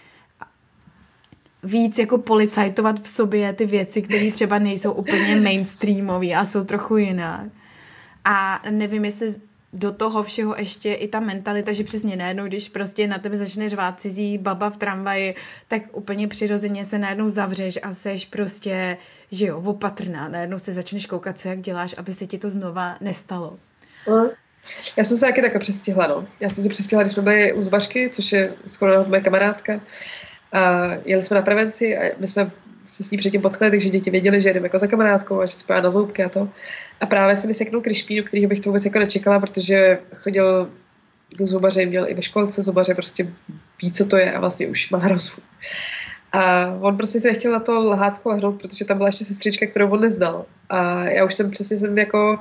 víc 1.63 1.99
jako 1.99 2.17
policajtovat 2.17 3.01
v 3.01 3.07
sobě 3.07 3.53
ty 3.53 3.65
věci, 3.65 4.01
které 4.01 4.31
třeba 4.31 4.59
nejsou 4.59 4.91
úplně 4.91 5.35
mainstreamové 5.35 6.33
a 6.33 6.45
jsou 6.45 6.63
trochu 6.63 6.97
jinak. 6.97 7.49
A 8.25 8.61
nevím, 8.69 9.05
jestli 9.05 9.47
do 9.73 9.91
toho 9.91 10.23
všeho 10.23 10.55
ještě 10.57 10.93
i 10.93 11.07
ta 11.07 11.19
mentalita, 11.19 11.73
že 11.73 11.83
přesně 11.83 12.15
najednou, 12.15 12.45
když 12.45 12.69
prostě 12.69 13.07
na 13.07 13.17
tebe 13.17 13.37
začne 13.37 13.69
řvát 13.69 14.01
cizí 14.01 14.37
baba 14.37 14.69
v 14.69 14.77
tramvaji, 14.77 15.35
tak 15.67 15.81
úplně 15.91 16.27
přirozeně 16.27 16.85
se 16.85 16.99
najednou 16.99 17.27
zavřeš 17.27 17.79
a 17.83 17.93
seš 17.93 18.25
prostě, 18.25 18.97
že 19.31 19.45
jo, 19.45 19.61
opatrná. 19.65 20.27
Najednou 20.27 20.59
se 20.59 20.73
začneš 20.73 21.05
koukat, 21.05 21.39
co 21.39 21.47
jak 21.47 21.61
děláš, 21.61 21.95
aby 21.97 22.13
se 22.13 22.27
ti 22.27 22.37
to 22.37 22.49
znova 22.49 22.97
nestalo. 23.01 23.59
Uh, 24.05 24.27
já 24.97 25.03
jsem 25.03 25.17
se 25.17 25.25
taky 25.25 25.41
takhle 25.41 25.59
přestihla, 25.59 26.07
no. 26.07 26.27
Já 26.39 26.49
jsem 26.49 26.63
se 26.63 26.69
přestihla, 26.69 27.03
když 27.03 27.13
jsme 27.13 27.23
byli 27.23 27.53
u 27.53 27.61
Zvašky, 27.61 28.09
což 28.13 28.31
je 28.31 28.53
skoro 28.65 29.05
moje 29.05 29.21
kamarádka. 29.21 29.81
A 30.51 30.85
jeli 31.05 31.23
jsme 31.23 31.35
na 31.35 31.41
prevenci 31.41 31.97
a 31.97 32.15
my 32.17 32.27
jsme 32.27 32.51
se 32.87 33.03
s 33.03 33.11
ní 33.11 33.17
předtím 33.17 33.41
potkali, 33.41 33.71
takže 33.71 33.89
děti 33.89 34.09
věděli, 34.09 34.41
že 34.41 34.53
jdeme 34.53 34.65
jako 34.65 34.79
za 34.79 34.87
kamarádkou 34.87 35.41
a 35.41 35.45
že 35.45 35.53
se 35.53 35.81
na 35.81 35.89
zoubky 35.89 36.23
a 36.23 36.29
to. 36.29 36.49
A 37.01 37.05
právě 37.05 37.35
se 37.35 37.47
mi 37.47 37.53
seknul 37.53 37.81
Krišpínu, 37.81 38.23
kterýho 38.23 38.49
bych 38.49 38.59
to 38.59 38.69
vůbec 38.69 38.85
jako 38.85 38.99
nečekala, 38.99 39.39
protože 39.39 39.99
chodil 40.15 40.69
k 41.37 41.41
zubaře, 41.41 41.85
měl 41.85 42.09
i 42.09 42.13
ve 42.13 42.21
školce 42.21 42.63
zubaře, 42.63 42.93
prostě 42.93 43.33
ví, 43.81 43.91
co 43.91 44.05
to 44.05 44.17
je 44.17 44.33
a 44.33 44.39
vlastně 44.39 44.67
už 44.67 44.89
má 44.89 44.97
hrozbu. 44.97 45.41
A 46.31 46.67
on 46.81 46.97
prostě 46.97 47.19
se 47.19 47.27
nechtěl 47.27 47.51
na 47.51 47.59
to 47.59 47.73
lhátko 47.73 48.29
lehnout, 48.29 48.61
protože 48.61 48.85
tam 48.85 48.97
byla 48.97 49.09
ještě 49.09 49.25
sestřička, 49.25 49.67
kterou 49.67 49.89
on 49.89 50.01
neznal. 50.01 50.45
A 50.69 51.03
já 51.03 51.25
už 51.25 51.33
jsem 51.33 51.51
přesně 51.51 51.77
jsem 51.77 51.97
jako 51.97 52.39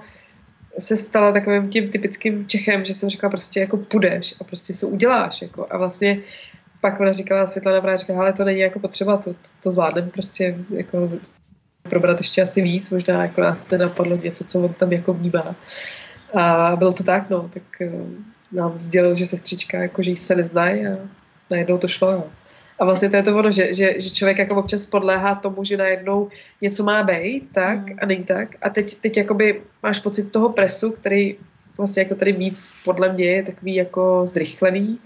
se 0.79 0.97
stala 0.97 1.33
takovým 1.33 1.69
tím 1.69 1.91
typickým 1.91 2.47
Čechem, 2.47 2.85
že 2.85 2.95
jsem 2.95 3.11
říkala 3.11 3.31
prostě 3.31 3.61
jako 3.61 3.77
půjdeš 3.77 4.35
a 4.41 4.45
prostě 4.45 4.75
se 4.75 4.87
uděláš. 4.87 5.43
Jako. 5.43 5.67
A 5.71 5.77
vlastně 5.77 6.19
pak 6.81 7.01
ona 7.01 7.13
říkala, 7.13 7.47
Světlana 7.47 7.97
říkala, 7.97 8.21
ale 8.21 8.33
to 8.33 8.45
není 8.45 8.61
jako 8.61 8.79
potřeba, 8.79 9.17
to, 9.17 9.33
to, 9.33 9.49
to 9.63 9.71
zvládneme 9.71 10.11
prostě 10.11 10.57
jako 10.71 11.09
probrat 11.83 12.19
ještě 12.19 12.43
asi 12.43 12.63
víc, 12.63 12.91
možná 12.91 13.23
jako 13.23 13.41
nás 13.41 13.65
to 13.65 13.77
napadlo 13.77 14.17
něco, 14.17 14.45
co 14.45 14.61
on 14.61 14.75
tam 14.75 14.93
jako 14.93 15.15
vnímá. 15.15 15.57
A 16.35 16.77
bylo 16.77 16.93
to 16.93 17.05
tak, 17.05 17.31
no, 17.31 17.51
tak 17.55 17.63
uh, 17.81 18.09
nám 18.53 18.79
sdělil, 18.79 19.15
že 19.15 19.27
sestřička, 19.27 19.79
jako, 19.79 20.03
že 20.03 20.17
se 20.17 20.35
neznají 20.35 20.87
a 20.87 20.97
najednou 21.51 21.79
to 21.79 21.89
šlo. 21.89 22.13
No. 22.13 22.25
A 22.79 22.85
vlastně 22.85 23.11
to 23.11 23.17
je 23.17 23.23
to 23.23 23.37
ono, 23.37 23.51
že, 23.51 23.75
že, 23.75 24.01
že 24.01 24.11
člověk 24.11 24.39
jako 24.39 24.55
občas 24.55 24.87
podléhá 24.87 25.35
tomu, 25.35 25.65
že 25.65 25.77
najednou 25.77 26.29
něco 26.61 26.85
má 26.85 27.03
být, 27.03 27.49
tak 27.53 27.79
mm. 27.79 27.99
a 28.03 28.07
není 28.07 28.25
tak. 28.25 28.49
A 28.63 28.71
teď, 28.71 28.95
teď 29.01 29.17
jakoby 29.17 29.63
máš 29.83 30.01
pocit 30.01 30.33
toho 30.33 30.49
presu, 30.49 30.91
který 30.91 31.37
vlastně 31.77 32.03
jako 32.03 32.15
tady 32.15 32.33
víc 32.33 32.71
podle 32.85 33.13
mě 33.13 33.25
je 33.25 33.43
takový 33.43 33.75
jako 33.75 34.27
zrychlený, 34.27 34.99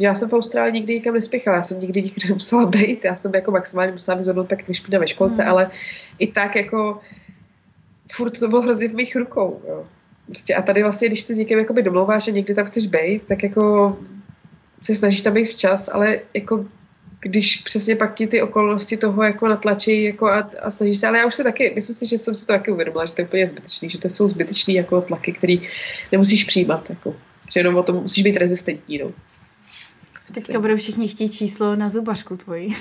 já 0.00 0.14
jsem 0.14 0.28
v 0.28 0.32
Austrálii 0.32 0.72
nikdy 0.72 0.94
nikam 0.94 1.14
nespěchala, 1.14 1.56
já 1.56 1.62
jsem 1.62 1.80
nikdy 1.80 2.02
nikdy 2.02 2.20
nemusela 2.28 2.66
být, 2.66 3.04
já 3.04 3.16
jsem 3.16 3.34
jako 3.34 3.50
maximálně 3.50 3.92
musela 3.92 4.16
vyzvednout 4.16 4.48
pak 4.48 4.68
vyšpína 4.68 4.98
ve 4.98 5.08
školce, 5.08 5.42
hmm. 5.42 5.50
ale 5.50 5.70
i 6.18 6.26
tak 6.26 6.56
jako 6.56 7.00
furt 8.12 8.38
to 8.38 8.48
bylo 8.48 8.62
hrozně 8.62 8.88
v 8.88 8.94
mých 8.94 9.16
rukou, 9.16 9.62
jo. 9.68 9.86
Prostě 10.26 10.54
a 10.54 10.62
tady 10.62 10.82
vlastně, 10.82 11.08
když 11.08 11.20
se 11.20 11.34
s 11.34 11.38
někým 11.38 11.58
jakoby 11.58 11.82
domlouváš 11.82 12.28
a 12.28 12.30
někdy 12.30 12.54
tam 12.54 12.66
chceš 12.66 12.86
být, 12.86 13.22
tak 13.28 13.42
jako 13.42 13.96
se 14.82 14.94
snažíš 14.94 15.22
tam 15.22 15.34
být 15.34 15.44
včas, 15.44 15.88
ale 15.92 16.18
jako 16.34 16.66
když 17.20 17.56
přesně 17.56 17.96
pak 17.96 18.14
ti 18.14 18.26
ty 18.26 18.42
okolnosti 18.42 18.96
toho 18.96 19.22
jako 19.22 19.48
natlačí 19.48 20.04
jako 20.04 20.26
a, 20.26 20.50
a 20.62 20.70
snažíš 20.70 20.98
se, 20.98 21.06
ale 21.06 21.18
já 21.18 21.26
už 21.26 21.34
se 21.34 21.44
taky, 21.44 21.72
myslím 21.74 21.96
si, 21.96 22.06
že 22.06 22.18
jsem 22.18 22.34
si 22.34 22.46
to 22.46 22.52
taky 22.52 22.70
uvědomila, 22.70 23.06
že 23.06 23.14
to 23.14 23.20
je 23.20 23.26
úplně 23.26 23.46
zbytečný, 23.46 23.90
že 23.90 23.98
to 23.98 24.08
jsou 24.08 24.28
zbytečný 24.28 24.74
jako 24.74 25.00
tlaky, 25.00 25.32
který 25.32 25.68
nemusíš 26.12 26.44
přijímat, 26.44 26.90
jako, 26.90 27.16
že 27.52 27.60
jenom 27.60 27.76
o 27.76 27.82
tom 27.82 27.96
musíš 27.96 28.24
být 28.24 28.36
rezistentní, 28.36 28.98
no. 28.98 29.12
Teďka 30.32 30.60
budou 30.60 30.76
všichni 30.76 31.08
chtít 31.08 31.28
číslo 31.28 31.76
na 31.76 31.88
zubařku 31.88 32.36
tvoji. 32.36 32.70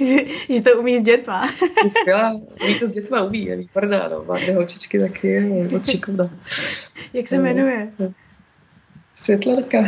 že, 0.00 0.16
že 0.48 0.60
to 0.60 0.78
umí 0.78 0.98
s 0.98 1.02
dětma. 1.02 1.50
Skvělá, 1.88 2.40
umí 2.64 2.78
to 2.78 2.86
s 2.86 2.90
dětma, 2.90 3.22
umí, 3.22 3.44
je 3.44 3.56
výborná, 3.56 4.08
no. 4.08 4.24
Má 4.24 4.34
dvě 4.34 4.54
holčičky 4.54 4.98
taky, 4.98 5.28
je 5.28 5.68
moc 5.68 5.90
šikovná. 5.90 6.24
Jak 7.12 7.28
se 7.28 7.38
jmenuje? 7.38 7.92
Světlenka. 9.16 9.78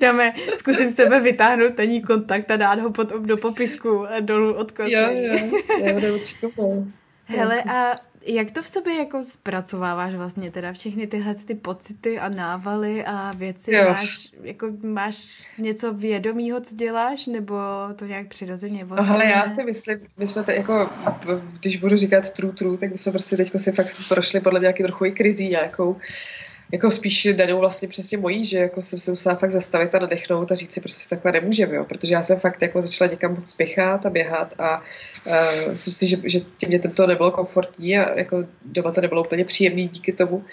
Dáme, 0.00 0.32
zkusím 0.54 0.90
s 0.90 0.94
tebe 0.94 1.20
vytáhnout 1.20 1.74
ten 1.74 2.02
kontakt 2.02 2.50
a 2.50 2.56
dát 2.56 2.78
ho 2.78 2.90
pod, 2.90 3.12
do 3.12 3.36
popisku 3.36 4.06
dolů 4.20 4.54
od 4.54 4.72
Jo, 4.78 4.86
jo, 4.88 6.00
jo, 6.00 6.18
šikovná. 6.18 6.92
Hele, 7.36 7.62
a 7.62 7.96
jak 8.26 8.50
to 8.50 8.62
v 8.62 8.68
sobě 8.68 8.94
jako 8.94 9.22
zpracováváš 9.22 10.14
vlastně 10.14 10.50
teda 10.50 10.72
všechny 10.72 11.06
tyhle 11.06 11.34
ty 11.34 11.54
pocity 11.54 12.18
a 12.18 12.28
návaly 12.28 13.04
a 13.04 13.32
věci? 13.32 13.74
Jo. 13.74 13.84
Máš, 13.88 14.28
jako, 14.42 14.68
máš 14.82 15.48
něco 15.58 15.92
vědomího, 15.92 16.60
co 16.60 16.74
děláš, 16.74 17.26
nebo 17.26 17.56
to 17.96 18.04
nějak 18.04 18.28
přirozeně? 18.28 18.84
No 18.84 19.02
hele, 19.02 19.26
já 19.26 19.48
si 19.48 19.64
myslím, 19.64 20.00
my 20.16 20.26
jsme 20.26 20.44
te, 20.44 20.54
jako, 20.54 20.90
když 21.60 21.76
budu 21.76 21.96
říkat 21.96 22.30
true 22.30 22.52
true, 22.52 22.78
tak 22.78 22.90
my 22.90 22.98
jsme 22.98 23.12
prostě 23.12 23.36
teď 23.36 23.52
si 23.56 23.72
fakt 23.72 23.88
prošli 24.08 24.40
podle 24.40 24.60
mě 24.60 24.64
nějaký 24.64 24.82
trochu 24.82 25.04
i 25.04 25.12
krizí 25.12 25.48
nějakou. 25.48 25.96
Jako 26.72 26.90
spíš 26.90 27.28
danou 27.32 27.58
vlastně 27.58 27.88
přesně 27.88 28.18
mojí, 28.18 28.44
že 28.44 28.58
jako 28.58 28.82
jsem 28.82 28.98
se 28.98 29.10
musela 29.10 29.34
fakt 29.34 29.50
zastavit 29.50 29.94
a 29.94 29.98
nadechnout 29.98 30.52
a 30.52 30.54
říct 30.54 30.72
si 30.72 30.80
prostě 30.80 31.08
takhle 31.08 31.32
nemůžeme, 31.32 31.74
jo, 31.74 31.84
protože 31.84 32.14
já 32.14 32.22
jsem 32.22 32.40
fakt 32.40 32.62
jako 32.62 32.82
začala 32.82 33.10
někam 33.10 33.34
moc 33.34 33.50
spěchat 33.50 34.06
a 34.06 34.10
běhat 34.10 34.54
a 34.58 34.82
uh, 35.26 35.72
myslím 35.72 35.92
si, 35.92 36.06
že, 36.06 36.16
že 36.24 36.40
těm 36.40 36.70
dětem 36.70 36.90
to 36.90 37.06
nebylo 37.06 37.30
komfortní 37.30 37.98
a 37.98 38.18
jako 38.18 38.44
doma 38.64 38.90
to 38.90 39.00
nebylo 39.00 39.24
úplně 39.24 39.44
příjemný 39.44 39.88
díky 39.88 40.12
tomu. 40.12 40.44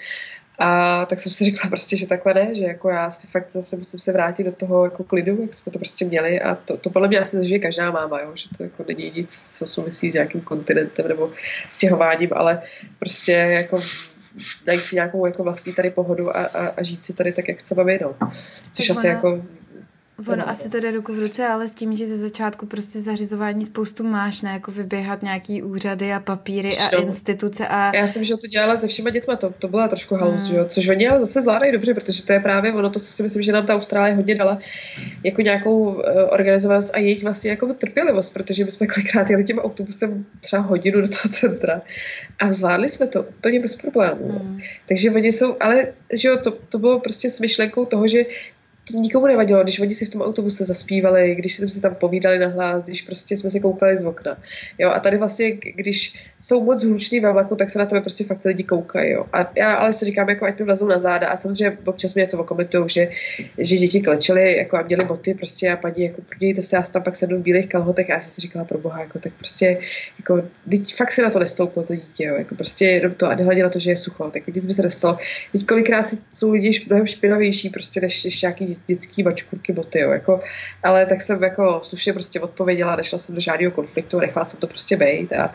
A 0.62 1.06
tak 1.06 1.20
jsem 1.20 1.32
si 1.32 1.44
řekla 1.44 1.68
prostě, 1.68 1.96
že 1.96 2.06
takhle 2.06 2.34
ne, 2.34 2.54
že 2.54 2.64
jako 2.64 2.88
já 2.88 3.10
si 3.10 3.26
fakt 3.26 3.50
zase 3.50 3.76
musím 3.76 4.00
se 4.00 4.12
vrátit 4.12 4.44
do 4.44 4.52
toho 4.52 4.84
jako 4.84 5.04
klidu, 5.04 5.42
jak 5.42 5.54
jsme 5.54 5.72
to 5.72 5.78
prostě 5.78 6.04
měli 6.04 6.40
a 6.40 6.54
to, 6.54 6.76
to 6.76 6.90
podle 6.90 7.08
mě 7.08 7.18
asi 7.18 7.36
zažije 7.36 7.58
každá 7.58 7.90
máma, 7.90 8.20
jo? 8.20 8.32
že 8.34 8.48
to 8.56 8.62
jako 8.62 8.84
není 8.88 9.12
nic, 9.16 9.56
co 9.58 9.66
souvisí 9.66 10.10
s 10.10 10.14
nějakým 10.14 10.40
kontinentem 10.40 11.08
nebo 11.08 11.32
stěhováním, 11.70 12.30
ale 12.32 12.62
prostě 12.98 13.32
jako 13.32 13.80
najít 14.66 14.84
si 14.84 14.94
nějakou 14.94 15.26
jako 15.26 15.42
vlastní 15.42 15.74
tady 15.74 15.90
pohodu 15.90 16.36
a, 16.36 16.40
a, 16.44 16.66
a 16.66 16.82
žít 16.82 17.04
si 17.04 17.12
tady 17.12 17.32
tak, 17.32 17.48
jak 17.48 17.58
chceme 17.58 17.84
my, 17.84 17.98
no. 18.02 18.14
Což 18.72 18.90
asi 18.90 19.06
jako 19.06 19.42
Ono 20.28 20.48
asi 20.48 20.68
to 20.68 20.80
jde 20.80 20.90
ruku 20.90 21.14
v 21.14 21.18
ruce, 21.18 21.46
ale 21.46 21.68
s 21.68 21.74
tím, 21.74 21.96
že 21.96 22.06
ze 22.06 22.18
začátku 22.18 22.66
prostě 22.66 23.00
zařizování 23.00 23.64
spoustu 23.66 24.04
máš, 24.04 24.42
ne? 24.42 24.50
Jako 24.52 24.70
vyběhat 24.70 25.22
nějaký 25.22 25.62
úřady 25.62 26.12
a 26.12 26.20
papíry 26.20 26.76
a 26.78 26.96
no. 26.96 27.06
instituce 27.06 27.68
a... 27.68 27.96
Já 27.96 28.06
jsem, 28.06 28.24
že 28.24 28.36
to 28.36 28.46
dělala 28.46 28.76
se 28.76 28.86
všema 28.86 29.10
dětma, 29.10 29.36
to, 29.36 29.54
to 29.58 29.68
byla 29.68 29.88
trošku 29.88 30.14
halus, 30.14 30.48
hmm. 30.48 30.56
jo? 30.56 30.64
Což 30.68 30.88
oni 30.88 31.08
ale 31.08 31.20
zase 31.20 31.42
zvládají 31.42 31.72
dobře, 31.72 31.94
protože 31.94 32.26
to 32.26 32.32
je 32.32 32.40
právě 32.40 32.72
ono 32.72 32.90
to, 32.90 33.00
co 33.00 33.12
si 33.12 33.22
myslím, 33.22 33.42
že 33.42 33.52
nám 33.52 33.66
ta 33.66 33.74
Austrálie 33.74 34.16
hodně 34.16 34.34
dala, 34.34 34.58
jako 35.24 35.42
nějakou 35.42 35.80
uh, 35.80 36.00
organizovanost 36.28 36.94
a 36.94 36.98
jejich 36.98 37.22
vlastně 37.22 37.50
jako 37.50 37.74
trpělivost, 37.74 38.32
protože 38.32 38.64
my 38.64 38.70
jsme 38.70 38.86
kolikrát 38.86 39.30
jeli 39.30 39.44
tím 39.44 39.58
autobusem 39.58 40.26
třeba 40.40 40.62
hodinu 40.62 41.00
do 41.00 41.08
toho 41.08 41.28
centra 41.28 41.82
a 42.38 42.52
zvládli 42.52 42.88
jsme 42.88 43.06
to 43.06 43.22
úplně 43.22 43.60
bez 43.60 43.76
problémů. 43.76 44.28
Hmm. 44.28 44.60
Takže 44.88 45.10
oni 45.10 45.32
jsou, 45.32 45.56
ale 45.60 45.86
že 46.12 46.28
jo, 46.28 46.36
to, 46.36 46.50
to 46.50 46.78
bylo 46.78 47.00
prostě 47.00 47.30
s 47.30 47.40
myšlenkou 47.40 47.84
toho, 47.84 48.08
že 48.08 48.24
nikomu 48.94 49.26
nevadilo, 49.26 49.62
když 49.62 49.80
oni 49.80 49.94
si 49.94 50.06
v 50.06 50.10
tom 50.10 50.22
autobuse 50.22 50.64
zaspívali, 50.64 51.34
když 51.34 51.56
jsme 51.56 51.68
si 51.68 51.80
tam 51.80 51.94
povídali 51.94 52.38
na 52.38 52.48
hlas, 52.48 52.84
když 52.84 53.02
prostě 53.02 53.36
jsme 53.36 53.50
si 53.50 53.60
koukali 53.60 53.96
z 53.96 54.04
okna. 54.04 54.38
Jo, 54.78 54.90
a 54.90 55.00
tady 55.00 55.18
vlastně, 55.18 55.52
když 55.52 56.14
jsou 56.40 56.64
moc 56.64 56.84
hluční 56.84 57.20
ve 57.20 57.32
vlaku, 57.32 57.56
tak 57.56 57.70
se 57.70 57.78
na 57.78 57.86
tebe 57.86 58.00
prostě 58.00 58.24
fakt 58.24 58.44
lidi 58.44 58.64
koukají. 58.64 59.10
Jo. 59.10 59.26
A 59.32 59.52
já 59.56 59.74
ale 59.74 59.92
si 59.92 60.04
říkám, 60.04 60.28
jako 60.28 60.44
ať 60.44 60.58
mi 60.58 60.64
vlezou 60.64 60.86
na 60.86 60.98
záda 60.98 61.28
a 61.28 61.36
samozřejmě 61.36 61.78
občas 61.84 62.14
mi 62.14 62.22
něco 62.22 62.38
okomentují, 62.38 62.88
že, 62.88 63.10
že 63.58 63.76
děti 63.76 64.00
klečely 64.00 64.56
jako 64.56 64.76
a 64.76 64.82
měly 64.82 65.04
boty 65.04 65.34
prostě 65.34 65.70
a 65.70 65.76
paní 65.76 66.04
jako 66.04 66.22
podívejte 66.22 66.62
se, 66.62 66.76
já 66.76 66.82
tam 66.82 67.02
pak 67.02 67.16
sednu 67.16 67.38
v 67.38 67.42
bílých 67.42 67.68
kalhotech 67.68 68.10
a 68.10 68.14
já 68.14 68.20
jsem 68.20 68.32
si 68.32 68.40
říkala 68.40 68.64
pro 68.64 68.78
boha, 68.78 69.00
jako 69.00 69.18
tak 69.18 69.32
prostě 69.32 69.78
jako, 70.18 70.48
teď 70.70 70.94
fakt 70.94 71.12
si 71.12 71.22
na 71.22 71.30
to 71.30 71.38
nestouplo 71.38 71.82
to 71.82 71.94
dítě, 71.94 72.24
jo. 72.24 72.34
jako 72.34 72.54
prostě 72.54 72.84
jenom 72.84 73.14
to 73.14 73.26
a 73.26 73.34
nehledě 73.34 73.62
na 73.62 73.70
to, 73.70 73.78
že 73.78 73.90
je 73.90 73.96
sucho, 73.96 74.30
tak 74.30 74.46
nic 74.46 74.66
by 74.66 74.74
se 74.74 74.82
nestalo. 74.82 75.18
Teď 75.52 75.66
kolikrát 75.66 76.06
jsou 76.32 76.52
lidi 76.52 76.84
mnohem 76.86 77.06
špinavější 77.06 77.70
prostě 77.70 78.00
než, 78.00 78.24
než 78.24 78.42
nějaký 78.42 78.66
dětský 78.86 79.22
bačkurky 79.22 79.72
boty, 79.72 80.00
jo, 80.00 80.10
jako, 80.10 80.40
ale 80.82 81.06
tak 81.06 81.22
jsem 81.22 81.42
jako 81.42 81.80
slušně 81.84 82.12
prostě 82.12 82.40
odpověděla, 82.40 82.96
nešla 82.96 83.18
jsem 83.18 83.34
do 83.34 83.40
žádného 83.40 83.72
konfliktu, 83.72 84.20
nechala 84.20 84.44
jsem 84.44 84.60
to 84.60 84.66
prostě 84.66 84.96
být 84.96 85.32
a, 85.32 85.54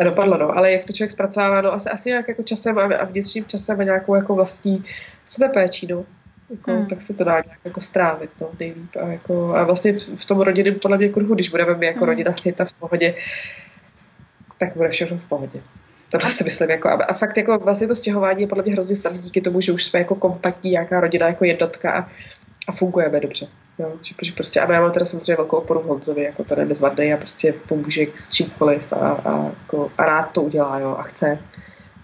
a 0.00 0.04
dopadlo, 0.04 0.38
no. 0.38 0.56
Ale 0.56 0.72
jak 0.72 0.84
to 0.84 0.92
člověk 0.92 1.10
zpracovává, 1.10 1.60
no 1.60 1.72
asi, 1.72 1.90
asi 1.90 2.08
nějak 2.08 2.28
jako 2.28 2.42
časem 2.42 2.78
a, 2.78 2.82
a 2.82 3.04
vnitřním 3.04 3.44
časem 3.44 3.80
a 3.80 3.84
nějakou 3.84 4.14
jako 4.14 4.34
vlastní 4.34 4.84
sebepéčí, 5.26 5.86
no. 5.86 6.04
Jako, 6.50 6.70
hmm. 6.70 6.86
tak 6.86 7.02
se 7.02 7.14
to 7.14 7.24
dá 7.24 7.32
nějak 7.32 7.58
jako 7.64 7.80
strávit, 7.80 8.30
no, 8.40 8.48
nejlíp. 8.60 8.96
A, 9.02 9.06
jako, 9.06 9.54
a 9.54 9.64
vlastně 9.64 9.92
v 9.92 10.24
tom 10.24 10.40
rodinném 10.40 10.74
podle 10.74 10.96
mě 10.96 11.08
kruhu, 11.08 11.34
když 11.34 11.48
budeme 11.48 11.74
my 11.74 11.86
jako 11.86 11.98
hmm. 11.98 12.08
rodina 12.08 12.32
fit 12.32 12.60
a 12.60 12.64
v 12.64 12.74
pohodě, 12.74 13.14
tak 14.58 14.76
bude 14.76 14.88
všechno 14.88 15.18
v 15.18 15.24
pohodě. 15.24 15.60
To 16.10 16.18
prostě 16.18 16.44
myslím, 16.44 16.70
jako, 16.70 16.88
a, 16.88 17.12
fakt 17.12 17.36
jako 17.36 17.58
vlastně 17.58 17.86
to 17.86 17.94
stěhování 17.94 18.42
je 18.42 18.48
podle 18.48 18.64
mě 18.64 18.72
hrozně 18.72 18.96
samý 18.96 19.18
díky 19.18 19.40
tomu, 19.40 19.60
že 19.60 19.72
už 19.72 19.84
jsme 19.84 19.98
jako 19.98 20.14
kompaktní, 20.14 20.70
nějaká 20.70 21.00
rodina 21.00 21.26
jako 21.26 21.44
jednotka 21.44 21.92
a 21.92 22.08
a 22.68 22.72
fungujeme 22.72 23.20
dobře. 23.20 23.46
Jo, 23.78 23.92
že, 24.02 24.14
že 24.22 24.32
prostě, 24.32 24.60
a 24.60 24.72
já 24.72 24.80
mám 24.80 24.92
teda 24.92 25.06
samozřejmě 25.06 25.36
velkou 25.36 25.56
oporu 25.56 25.82
Honzovi, 25.82 26.22
jako 26.22 26.44
ten 26.44 26.58
je 26.58 26.64
bezvadný 26.64 27.12
a 27.12 27.16
prostě 27.16 27.54
pomůže 27.68 28.06
s 28.16 28.30
čímkoliv 28.30 28.92
a, 28.92 28.96
a, 28.96 29.44
jako, 29.62 29.92
a 29.98 30.04
rád 30.04 30.32
to 30.32 30.42
udělá, 30.42 30.78
jo, 30.78 30.96
a 30.98 31.02
chce. 31.02 31.38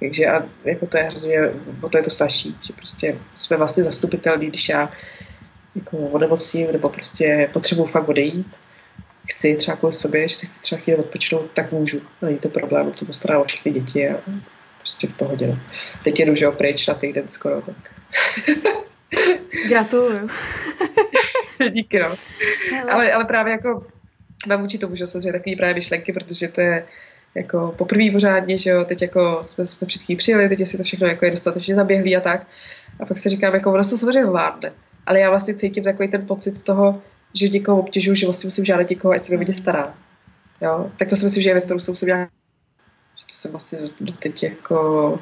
Takže 0.01 0.27
a 0.27 0.43
jako 0.65 0.87
to 0.87 0.99
je 0.99 1.05
hrozně, 1.05 1.39
o 1.83 1.89
to 1.89 1.99
je 1.99 2.03
to 2.03 2.11
starší, 2.11 2.57
že 2.63 2.73
prostě 2.73 3.19
jsme 3.35 3.57
vlastně 3.57 3.85
zastupitelní, 3.85 4.47
když 4.47 4.69
já 4.69 4.91
jako 5.75 5.97
onemocním 5.97 6.73
nebo 6.73 6.89
prostě 6.89 7.51
potřebuji 7.53 7.85
fakt 7.85 8.09
odejít, 8.09 8.47
chci 9.27 9.57
třeba 9.57 9.77
kvůli 9.77 9.93
sobě, 9.93 10.29
že 10.29 10.37
si 10.37 10.47
chci 10.47 10.61
třeba 10.61 10.81
chvíli 10.81 10.99
odpočinout, 10.99 11.51
tak 11.55 11.73
můžu. 11.73 12.01
Není 12.23 12.39
to 12.39 12.49
problém, 12.49 12.93
co 12.93 13.05
postará 13.05 13.39
o 13.39 13.45
všechny 13.45 13.73
děti 13.73 14.09
a 14.09 14.21
prostě 14.79 15.07
v 15.07 15.16
pohodě. 15.16 15.47
No. 15.47 15.59
Teď 16.05 16.21
jedu, 16.21 16.35
že 16.35 16.45
jo, 16.45 16.53
pryč 16.53 16.87
na 16.87 16.95
týden 16.95 17.29
skoro, 17.29 17.62
tak 17.62 17.77
Gratuluju. 19.68 20.29
Díky, 21.73 21.99
no. 21.99 22.09
Ale, 22.91 23.12
ale 23.12 23.25
právě 23.25 23.53
jako 23.53 23.87
mám 24.47 24.61
vůči 24.61 24.79
tomu, 24.79 24.95
že 24.95 25.07
samozřejmě 25.07 25.33
takový 25.33 25.57
právě 25.57 25.75
myšlenky, 25.75 26.12
protože 26.12 26.49
to 26.49 26.61
je 26.61 26.87
jako 27.35 27.75
poprvé 27.79 28.11
pořádně, 28.12 28.59
že 28.59 28.71
jo, 28.71 28.85
teď 28.85 29.03
jako 29.03 29.39
jsme, 29.43 29.66
jsme 29.66 29.87
před 29.87 30.03
přijeli, 30.16 30.49
teď 30.49 30.68
si 30.68 30.77
to 30.77 30.83
všechno 30.83 31.07
jako 31.07 31.25
je 31.25 31.31
dostatečně 31.31 31.75
zaběhlý 31.75 32.16
a 32.16 32.21
tak. 32.21 32.47
A 33.01 33.07
pak 33.07 33.18
si 33.18 33.29
říkám, 33.29 33.55
jako 33.55 33.73
ono 33.73 33.85
se 33.85 33.91
to 33.91 33.97
samozřejmě 33.97 34.27
zvládne. 34.27 34.73
Ale 35.07 35.21
já 35.21 35.31
vlastně 35.31 35.55
cítím 35.55 35.85
takový 35.85 36.09
ten 36.09 36.27
pocit 36.27 36.62
toho, 36.62 37.03
že 37.35 37.49
někoho 37.49 37.81
obtěžuju, 37.81 38.14
že 38.14 38.26
vlastně 38.26 38.47
musím 38.47 38.64
žádat 38.64 38.91
někoho, 38.91 39.12
ať 39.12 39.22
se 39.22 39.37
mi 39.37 39.55
stará. 39.55 39.95
Jo? 40.61 40.91
Tak 40.97 41.09
to 41.09 41.16
si 41.16 41.24
myslím, 41.24 41.43
že 41.43 41.51
je 41.51 41.55
věc, 41.55 41.64
kterou 41.64 41.81
jsem 41.81 41.93
musím 41.93 42.09
že 42.09 43.26
to 43.26 43.35
jsem 43.35 43.51
vlastně 43.51 43.78
doteď 44.01 44.43
jako 44.43 45.18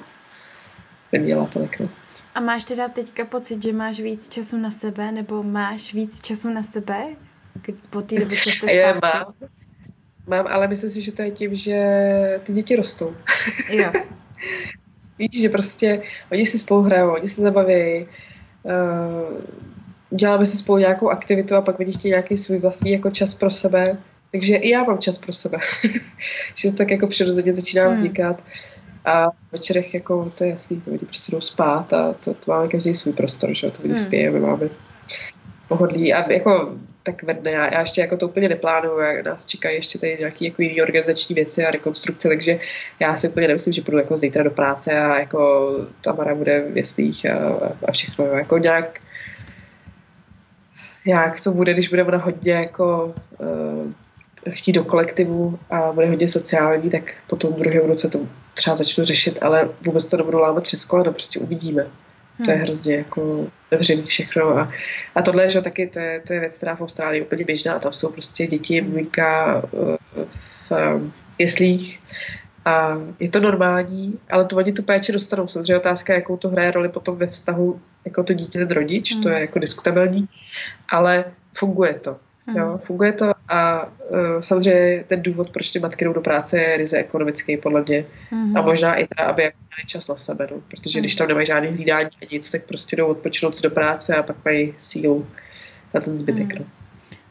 neměla 1.12 1.46
tolik. 1.46 1.80
No. 1.80 1.88
A 2.34 2.40
máš 2.40 2.64
teda 2.64 2.88
teďka 2.88 3.24
pocit, 3.24 3.62
že 3.62 3.72
máš 3.72 4.00
víc 4.00 4.28
času 4.28 4.56
na 4.56 4.70
sebe, 4.70 5.12
nebo 5.12 5.42
máš 5.42 5.94
víc 5.94 6.20
času 6.20 6.50
na 6.50 6.62
sebe 6.62 7.16
po 7.90 8.02
té 8.02 8.18
době, 8.18 8.38
co 8.44 8.50
jste 8.50 8.72
Já 8.76 8.98
mám. 9.02 9.34
Mám, 10.26 10.46
ale 10.46 10.68
myslím 10.68 10.90
si, 10.90 11.02
že 11.02 11.12
to 11.12 11.22
je 11.22 11.30
tím, 11.30 11.56
že 11.56 11.78
ty 12.42 12.52
děti 12.52 12.76
rostou. 12.76 13.16
Jo. 13.70 13.92
Víš, 15.18 15.40
že 15.40 15.48
prostě 15.48 16.02
oni 16.32 16.46
si 16.46 16.58
spolu 16.58 16.82
hrajou, 16.82 17.14
oni 17.14 17.28
se 17.28 17.40
zabaví, 17.40 18.06
uh, 18.62 19.40
děláme 20.10 20.46
si 20.46 20.56
spolu 20.56 20.78
nějakou 20.78 21.08
aktivitu 21.08 21.54
a 21.54 21.60
pak 21.60 21.76
chtějí 21.76 22.10
nějaký 22.10 22.36
svůj 22.36 22.58
vlastní 22.58 22.92
jako 22.92 23.10
čas 23.10 23.34
pro 23.34 23.50
sebe. 23.50 23.98
Takže 24.32 24.56
i 24.56 24.70
já 24.70 24.84
mám 24.84 24.98
čas 24.98 25.18
pro 25.18 25.32
sebe. 25.32 25.58
že 26.54 26.70
to 26.70 26.76
tak 26.76 26.90
jako 26.90 27.06
přirozeně 27.06 27.52
začíná 27.52 27.82
hmm. 27.82 27.92
vznikat. 27.92 28.42
A 29.04 29.30
v 29.30 29.52
večerech 29.52 29.94
jako 29.94 30.32
to 30.34 30.44
je 30.44 30.50
jasný, 30.50 30.80
to 30.80 30.90
lidi 30.90 31.06
prostě 31.06 31.32
jdou 31.32 31.40
spát 31.40 31.92
a 31.92 32.12
to, 32.12 32.34
to 32.34 32.52
máme 32.52 32.68
každý 32.68 32.94
svůj 32.94 33.12
prostor, 33.12 33.54
že 33.54 33.70
to 33.70 33.82
lidi 33.82 33.94
hmm. 33.94 34.04
spějí, 34.04 34.30
my 34.30 34.40
máme 34.40 34.68
pohodlí 35.68 36.14
a 36.14 36.32
jako 36.32 36.74
tak 37.02 37.22
vedne, 37.22 37.50
já, 37.50 37.74
já 37.74 37.80
ještě 37.80 38.00
jako 38.00 38.16
to 38.16 38.28
úplně 38.28 38.48
neplánuju, 38.48 38.98
já, 38.98 39.22
nás 39.22 39.46
čekají 39.46 39.76
ještě 39.76 39.98
tady 39.98 40.16
nějaké 40.18 40.44
jako 40.44 40.62
jiné 40.62 40.82
organizační 40.82 41.34
věci 41.34 41.66
a 41.66 41.70
rekonstrukce, 41.70 42.28
takže 42.28 42.60
já 43.00 43.16
si 43.16 43.28
úplně 43.28 43.48
nemyslím, 43.48 43.72
že 43.72 43.82
půjdu 43.82 43.98
jako 43.98 44.16
zítra 44.16 44.42
do 44.42 44.50
práce 44.50 45.00
a 45.00 45.18
jako 45.18 45.70
Tamara 46.00 46.34
bude 46.34 46.60
v 46.60 46.76
jeslích 46.76 47.26
a, 47.26 47.36
a 47.88 47.92
všechno, 47.92 48.24
jako 48.24 48.58
nějak 48.58 49.00
jak 51.06 51.40
to 51.40 51.50
bude, 51.50 51.72
když 51.72 51.88
budeme 51.88 52.12
na 52.12 52.18
hodně 52.18 52.52
jako 52.52 53.14
uh, 53.38 53.92
chtít 54.50 54.72
do 54.72 54.84
kolektivu 54.84 55.58
a 55.70 55.92
bude 55.92 56.06
hodně 56.06 56.28
sociální, 56.28 56.90
tak 56.90 57.14
potom 57.26 57.52
v 57.52 57.58
druhém 57.58 57.86
roce 57.86 58.08
to 58.08 58.20
třeba 58.54 58.76
začnu 58.76 59.04
řešit, 59.04 59.38
ale 59.42 59.68
vůbec 59.86 60.10
to 60.10 60.16
nebudu 60.16 60.38
lámat 60.38 60.64
přes 60.64 60.84
koleno, 60.84 61.12
prostě 61.12 61.40
uvidíme. 61.40 61.82
Hmm. 61.82 62.44
To 62.44 62.50
je 62.50 62.56
hmm. 62.56 62.64
hrozně 62.64 62.94
jako 62.96 63.46
otevřený 63.66 64.02
všechno. 64.02 64.58
A, 64.58 64.72
a 65.14 65.22
tohle, 65.22 65.48
že 65.48 65.60
taky, 65.60 65.86
to 65.86 65.98
je, 65.98 66.22
to 66.26 66.32
je 66.32 66.40
věc, 66.40 66.56
která 66.56 66.76
v 66.76 66.80
Austrálii 66.80 67.20
je 67.20 67.24
úplně 67.24 67.44
běžná. 67.44 67.78
Tam 67.78 67.92
jsou 67.92 68.12
prostě 68.12 68.46
děti, 68.46 68.80
mlíka 68.80 69.62
eh, 69.64 70.24
v 70.68 70.72
um, 70.94 71.12
jeslích. 71.38 72.00
A 72.68 72.98
je 73.20 73.28
to 73.28 73.40
normální, 73.40 74.18
ale 74.30 74.44
to 74.44 74.56
oni 74.56 74.72
tu 74.72 74.82
péči 74.82 75.12
dostanou. 75.12 75.48
Samozřejmě 75.48 75.76
otázka, 75.76 76.14
jakou 76.14 76.36
to 76.36 76.48
hraje 76.48 76.70
roli 76.70 76.88
potom 76.88 77.16
ve 77.16 77.26
vztahu 77.26 77.80
jako 78.04 78.24
to 78.24 78.32
dítě 78.32 78.58
ten 78.58 78.68
rodič, 78.68 79.12
hmm. 79.12 79.22
to 79.22 79.28
je 79.28 79.40
jako 79.40 79.58
diskutabilní, 79.58 80.28
ale 80.88 81.24
funguje 81.52 81.94
to. 81.94 82.16
Jo, 82.56 82.66
mhm. 82.66 82.78
funguje 82.78 83.12
to 83.12 83.32
a 83.48 83.84
uh, 83.84 84.40
samozřejmě 84.40 85.04
ten 85.08 85.22
důvod, 85.22 85.50
proč 85.50 85.70
ty 85.70 85.78
matky 85.78 86.04
jdou 86.04 86.12
do 86.12 86.20
práce, 86.20 86.58
je 86.58 86.76
ryze 86.76 86.98
ekonomický, 86.98 87.56
podle 87.56 87.84
mě. 87.88 88.04
Mm. 88.30 88.56
A 88.56 88.62
možná 88.62 88.94
i 88.94 89.06
teda, 89.06 89.28
aby 89.28 89.42
měli 89.42 89.86
čas 89.86 90.08
na 90.08 90.16
sebe, 90.16 90.48
no. 90.50 90.56
protože 90.70 90.98
mm. 90.98 91.02
když 91.02 91.14
tam 91.14 91.28
nemají 91.28 91.46
žádný 91.46 91.68
hlídání 91.68 92.10
a 92.22 92.26
nic, 92.32 92.50
tak 92.50 92.62
prostě 92.64 92.96
jdou 92.96 93.06
odpočinout 93.06 93.56
si 93.56 93.62
do 93.62 93.70
práce 93.70 94.16
a 94.16 94.22
pak 94.22 94.36
mají 94.44 94.74
sílu 94.78 95.26
na 95.94 96.00
ten 96.00 96.16
zbytek. 96.16 96.54
Mm. 96.54 96.58
No. 96.58 96.77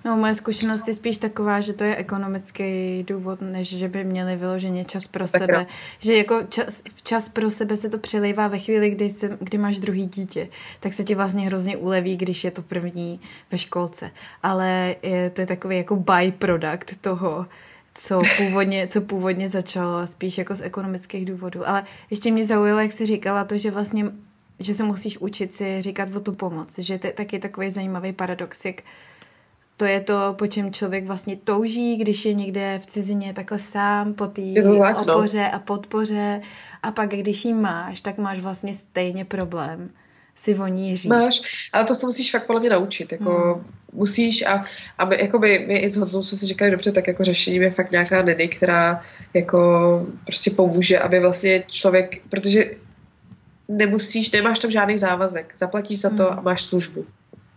No, 0.08 0.18
moje 0.18 0.36
zkušenost 0.36 0.88
je 0.88 0.94
spíš 0.94 1.18
taková, 1.18 1.62
že 1.62 1.74
to 1.74 1.84
je 1.84 1.96
ekonomický 1.96 3.04
důvod, 3.08 3.42
než 3.42 3.68
že 3.68 3.88
by 3.88 4.04
měli 4.04 4.36
vyloženě 4.36 4.86
čas 4.86 5.08
pro 5.08 5.28
tak 5.28 5.42
sebe. 5.42 5.66
Že 6.00 6.16
jako 6.16 6.44
čas, 6.50 6.84
čas 7.04 7.30
pro 7.30 7.50
sebe 7.50 7.78
se 7.78 7.90
to 7.90 7.98
přelejvá 7.98 8.48
ve 8.48 8.60
chvíli, 8.60 8.90
kdy, 8.90 9.10
se, 9.10 9.38
kdy 9.40 9.58
máš 9.58 9.80
druhý 9.80 10.06
dítě. 10.06 10.50
Tak 10.80 10.94
se 10.94 11.04
ti 11.04 11.16
vlastně 11.16 11.46
hrozně 11.46 11.78
uleví, 11.78 12.18
když 12.18 12.44
je 12.44 12.52
to 12.52 12.62
první 12.62 13.20
ve 13.52 13.58
školce. 13.58 14.12
Ale 14.44 14.96
je, 15.04 15.30
to 15.30 15.42
je 15.42 15.48
takový 15.48 15.78
jako 15.78 15.96
byproduct 15.96 17.02
toho, 17.02 17.46
co 17.94 18.22
původně, 18.38 18.88
co 18.88 19.02
původně 19.02 19.50
začalo, 19.50 20.08
spíš 20.08 20.38
jako 20.38 20.56
z 20.56 20.62
ekonomických 20.62 21.26
důvodů. 21.26 21.70
Ale 21.70 21.84
ještě 22.10 22.32
mě 22.32 22.46
zaujalo, 22.46 22.80
jak 22.80 22.94
jsi 22.94 23.06
říkala, 23.06 23.44
to, 23.44 23.58
že 23.58 23.72
vlastně 23.72 24.06
že 24.60 24.74
se 24.74 24.84
musíš 24.84 25.18
učit 25.18 25.54
si 25.54 25.82
říkat 25.82 26.16
o 26.16 26.20
tu 26.20 26.34
pomoc, 26.34 26.80
že 26.80 26.98
to 26.98 27.08
je 27.08 27.14
taky 27.14 27.40
takový 27.40 27.72
zajímavý 27.72 28.14
paradox, 28.14 28.66
jak 28.66 28.82
to 29.78 29.86
je 29.86 30.02
to, 30.02 30.36
po 30.38 30.48
čem 30.48 30.74
člověk 30.74 31.06
vlastně 31.06 31.36
touží, 31.36 31.98
když 31.98 32.26
je 32.26 32.34
někde 32.34 32.80
v 32.84 32.86
cizině 32.86 33.34
takhle 33.34 33.60
sám, 33.60 34.14
po 34.14 34.28
té 34.28 34.42
no. 34.42 34.94
opoře 35.02 35.48
a 35.54 35.60
podpoře 35.60 36.42
a 36.84 36.92
pak 36.92 37.10
když 37.10 37.46
jí 37.46 37.54
máš, 37.54 38.02
tak 38.02 38.18
máš 38.18 38.40
vlastně 38.40 38.76
stejně 38.76 39.26
problém 39.26 39.90
si 40.38 40.56
o 40.56 40.68
ní 40.68 40.98
říct. 40.98 41.10
Máš, 41.10 41.42
ale 41.74 41.86
to 41.86 41.96
se 41.96 42.06
musíš 42.06 42.32
fakt 42.32 42.46
podle 42.46 42.62
mě 42.62 42.70
naučit, 42.70 43.12
jako 43.12 43.54
hmm. 43.54 43.74
musíš 43.94 44.46
a, 44.46 44.66
a 44.98 45.06
my, 45.06 45.18
jako 45.22 45.40
by, 45.40 45.66
my 45.68 45.78
i 45.78 45.90
s 45.90 45.98
Honzou 45.98 46.22
jsme 46.22 46.38
si 46.38 46.46
říkali, 46.46 46.72
dobře, 46.72 46.92
tak 46.92 47.08
jako 47.08 47.24
řešením 47.24 47.62
je 47.62 47.72
fakt 47.72 47.92
nějaká 47.92 48.22
nedy, 48.22 48.48
která 48.48 49.04
jako 49.34 49.60
prostě 50.24 50.52
pomůže, 50.52 51.00
aby 51.00 51.20
vlastně 51.20 51.64
člověk, 51.68 52.22
protože 52.30 52.72
nemusíš, 53.68 54.32
nemáš 54.32 54.60
tam 54.60 54.72
žádný 54.72 54.98
závazek, 54.98 55.54
zaplatíš 55.56 56.02
za 56.02 56.10
to 56.10 56.24
hmm. 56.24 56.40
a 56.40 56.42
máš 56.42 56.64
službu, 56.64 57.06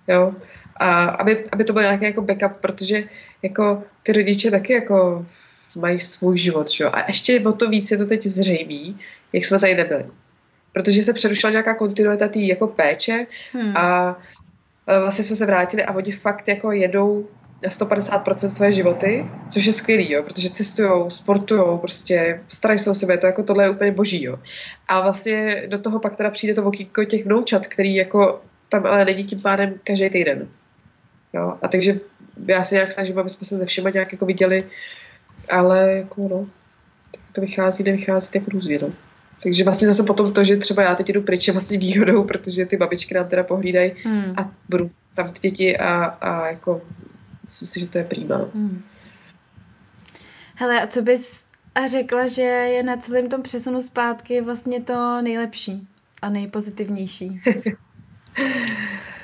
jo, 0.09 0.35
a 0.81 1.05
aby, 1.05 1.45
aby 1.53 1.65
to 1.65 1.73
byl 1.73 1.83
nějaký 1.83 2.05
jako 2.05 2.23
backup, 2.23 2.57
protože 2.61 3.05
jako 3.43 3.83
ty 4.03 4.13
rodiče 4.13 4.51
taky 4.51 4.73
jako 4.73 5.27
mají 5.77 6.01
svůj 6.01 6.39
život, 6.39 6.71
že 6.71 6.85
jo? 6.85 6.91
A 6.93 7.05
ještě 7.07 7.41
o 7.41 7.53
to 7.53 7.69
víc 7.69 7.91
je 7.91 7.99
to 7.99 8.07
teď 8.07 8.23
zřejmý, 8.23 8.99
jak 9.33 9.45
jsme 9.45 9.59
tady 9.59 9.75
nebyli 9.75 10.05
protože 10.73 11.03
se 11.03 11.13
přerušila 11.13 11.51
nějaká 11.51 11.75
kontinuita 11.75 12.29
té 12.29 12.41
jako 12.41 12.67
péče 12.67 13.27
hmm. 13.53 13.77
a 13.77 14.17
vlastně 15.01 15.25
jsme 15.25 15.37
se 15.37 15.47
vrátili 15.47 15.85
a 15.85 15.95
oni 15.95 16.13
fakt 16.13 16.49
jako 16.49 16.73
jedou 16.73 17.29
na 17.63 17.69
150% 17.69 18.49
své 18.49 18.73
životy, 18.73 19.27
což 19.49 19.65
je 19.65 19.73
skvělý, 19.73 20.13
jo, 20.13 20.23
protože 20.23 20.51
cestujou, 20.51 21.11
sportujou, 21.11 21.79
prostě 21.79 22.41
starají 22.49 22.79
se 22.79 22.91
o 22.91 22.95
sebe, 22.95 23.19
to 23.19 23.27
jako 23.27 23.43
tohle 23.43 23.65
je 23.65 23.71
úplně 23.71 23.93
boží, 23.93 24.25
jo. 24.25 24.39
A 24.89 25.01
vlastně 25.01 25.63
do 25.67 25.79
toho 25.79 25.99
pak 25.99 26.17
teda 26.17 26.31
přijde 26.31 26.55
to 26.55 26.65
okýko 26.65 27.05
těch 27.05 27.25
vnoučat, 27.25 27.67
který 27.67 27.95
jako 27.95 28.41
tam 28.69 28.87
ale 28.87 29.05
není 29.05 29.25
tím 29.25 29.41
pádem 29.41 29.75
každý 29.85 30.11
týden. 30.11 30.49
Jo, 31.33 31.59
a 31.63 31.69
takže 31.69 32.01
já 32.47 32.65
se 32.65 32.75
nějak 32.75 32.93
snažím, 32.93 33.19
aby 33.19 33.31
jsme 33.31 33.47
se 33.47 33.57
ze 33.57 33.67
všema 33.67 33.91
nějak 33.91 34.13
jako 34.13 34.27
viděli, 34.27 34.63
ale 35.51 35.93
jako 35.93 36.29
no, 36.29 36.47
to 37.33 37.41
vychází, 37.41 37.85
nevychází 37.85 38.29
tak 38.33 38.49
různě, 38.49 38.79
no. 38.83 38.93
Takže 39.43 39.65
vlastně 39.65 39.87
zase 39.87 40.03
potom 40.03 40.33
to, 40.33 40.45
že 40.45 40.57
třeba 40.57 40.83
já 40.83 40.95
teď 40.95 41.09
jdu 41.09 41.23
pryč 41.23 41.47
je 41.47 41.53
vlastně 41.53 41.79
výhodou, 41.79 42.25
protože 42.25 42.67
ty 42.67 42.77
babičky 42.77 43.15
nám 43.15 43.29
teda 43.29 43.43
pohlídají 43.43 43.93
hmm. 44.05 44.35
a 44.37 44.51
budu 44.69 44.91
tam 45.15 45.33
ty 45.33 45.51
děti 45.51 45.79
a, 45.79 46.05
a 46.05 46.47
jako 46.47 46.83
myslím 47.45 47.69
si, 47.69 47.81
že 47.81 47.89
to 47.89 47.99
je 47.99 48.05
prýma. 48.05 48.39
No. 48.39 48.51
Hmm. 48.55 48.83
Hele, 50.55 50.83
a 50.83 50.87
co 50.87 51.03
bys 51.03 51.45
řekla, 51.91 52.27
že 52.27 52.43
je 52.43 52.83
na 52.83 52.97
celém 52.97 53.29
tom 53.29 53.43
přesunu 53.43 53.83
zpátky 53.83 54.41
vlastně 54.41 54.81
to 54.81 55.23
nejlepší 55.23 55.89
a 56.23 56.31
nejpozitivnější? 56.31 57.43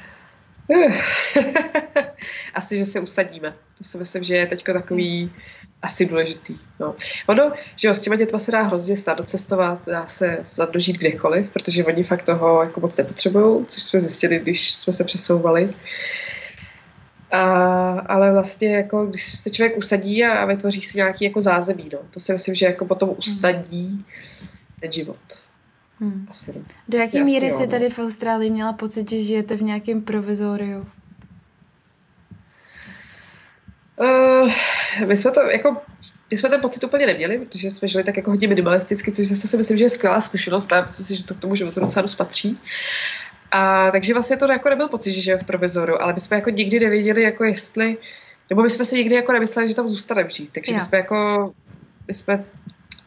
Asi, 2.55 2.79
že 2.79 2.85
se 2.85 3.01
usadíme. 3.01 3.55
To 3.79 3.85
si 3.85 3.99
myslím, 3.99 4.25
že 4.25 4.37
je 4.37 4.47
teď 4.47 4.65
takový 4.65 5.33
asi 5.83 6.07
důležitý. 6.07 6.59
No. 6.81 6.95
Ono, 7.27 7.53
že 7.77 7.89
jo, 7.89 7.95
s 7.95 8.01
těma 8.01 8.17
dětma 8.17 8.39
se 8.39 8.53
dá 8.53 8.63
hrozně 8.63 8.97
snadno 8.97 9.25
cestovat, 9.25 9.79
dá 9.87 10.07
se 10.07 10.39
snadno 10.43 10.81
žít 10.81 10.99
kdekoliv, 10.99 11.51
protože 11.51 11.85
oni 11.85 12.05
fakt 12.05 12.23
toho 12.23 12.63
jako 12.63 12.81
moc 12.81 12.97
nepotřebují, 12.97 13.67
což 13.67 13.83
jsme 13.83 14.01
zjistili, 14.01 14.39
když 14.39 14.73
jsme 14.75 14.93
se 14.93 15.05
přesouvali. 15.05 15.75
A, 17.31 17.43
ale 17.99 18.33
vlastně 18.33 18.77
jako, 18.77 19.07
když 19.07 19.25
se 19.25 19.51
člověk 19.51 19.79
usadí 19.79 20.25
a, 20.25 20.39
a 20.39 20.45
vytvoří 20.45 20.83
si 20.83 20.99
nějaký 20.99 21.25
jako 21.25 21.43
zázemí, 21.43 21.91
no, 21.93 21.99
to 22.11 22.21
si 22.21 22.33
myslím, 22.33 22.55
že 22.55 22.67
jako 22.67 22.85
potom 22.85 23.09
hmm. 23.09 23.19
usadí 23.19 24.05
ten 24.81 24.93
život. 24.93 25.46
Hmm. 26.01 26.27
Asi, 26.31 26.65
Do 26.89 26.99
jaké 26.99 27.25
míry 27.25 27.51
jsi 27.51 27.61
no. 27.61 27.67
tady 27.67 27.91
v 27.91 27.99
Austrálii 27.99 28.51
měla 28.51 28.73
pocit, 28.73 29.11
že 29.11 29.23
žijete 29.23 29.57
v 29.57 29.63
nějakém 29.63 30.03
provizoriu? 30.03 30.87
Uh, 34.01 34.51
my 35.07 35.17
jsme 35.17 35.31
to 35.31 35.43
jako 35.43 35.77
my 36.31 36.37
jsme 36.37 36.49
ten 36.49 36.61
pocit 36.61 36.85
úplně 36.85 37.07
neměli, 37.07 37.39
protože 37.39 37.71
jsme 37.71 37.89
žili 37.89 38.05
tak 38.05 38.17
jako 38.17 38.31
hodně 38.31 38.49
minimalisticky, 38.49 39.13
což 39.13 39.27
zase 39.27 39.49
si 39.49 39.57
myslím, 39.57 39.79
že 39.79 39.85
je 39.85 39.89
skvělá 39.89 40.21
zkušenost 40.21 40.73
a 40.73 40.85
myslím 40.85 41.07
si, 41.07 41.17
že 41.17 41.25
to 41.25 41.35
k 41.35 41.41
tomu 41.41 41.55
životu 41.55 41.81
docela 41.81 42.03
dost 42.03 42.15
patří. 42.15 42.59
A 43.51 43.91
takže 43.91 44.13
vlastně 44.13 44.37
to 44.37 44.53
jako 44.53 44.69
nebyl 44.69 44.89
pocit, 44.89 45.13
že 45.13 45.21
žijeme 45.21 45.43
v 45.43 45.47
provizoru, 45.47 46.03
ale 46.03 46.13
my 46.13 46.21
jsme 46.21 46.37
jako 46.37 46.51
nikdy 46.51 46.81
nevěděli, 46.81 47.23
jako 47.23 47.45
jestli, 47.45 47.97
nebo 48.51 48.63
my 48.63 48.71
jsme 48.71 48.85
si 48.85 48.97
nikdy 48.97 49.15
jako 49.15 49.33
nemysleli, 49.33 49.69
že 49.69 49.75
tam 49.75 49.89
zůstaneme 49.89 50.31
žít. 50.31 50.51
Takže 50.53 50.73
yeah. 50.73 50.83
my 50.83 50.89
jsme 50.89 50.99
jako, 50.99 51.53
my 52.09 52.15
jsme 52.15 52.45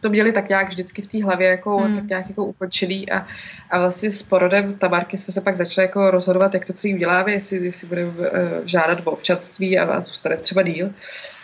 to 0.02 0.10
měli 0.10 0.32
tak 0.32 0.50
nějak 0.50 0.70
vždycky 0.70 1.02
v 1.02 1.08
té 1.08 1.24
hlavě 1.24 1.48
jako, 1.48 1.78
hmm. 1.78 1.96
tak 1.96 2.04
nějak 2.04 2.30
jako 2.30 2.46
ukončený 2.46 3.12
a, 3.12 3.28
a 3.70 3.80
vlastně 3.80 4.12
s 4.12 4.24
porodem 4.24 4.74
Tamarky 4.74 5.18
jsme 5.18 5.34
se 5.34 5.42
pak 5.42 5.58
začali 5.58 5.88
jako 5.88 6.12
rozhodovat, 6.12 6.54
jak 6.54 6.66
to 6.66 6.74
celý 6.74 6.96
uděláme, 6.96 7.32
jestli, 7.32 7.58
jestli 7.58 7.88
budeme 7.88 8.10
uh, 8.10 8.26
žádat 8.66 9.00
o 9.04 9.12
občanství 9.12 9.80
a, 9.80 9.86
a 9.86 10.02
zůstane 10.02 10.38
třeba 10.38 10.62
díl. 10.62 10.90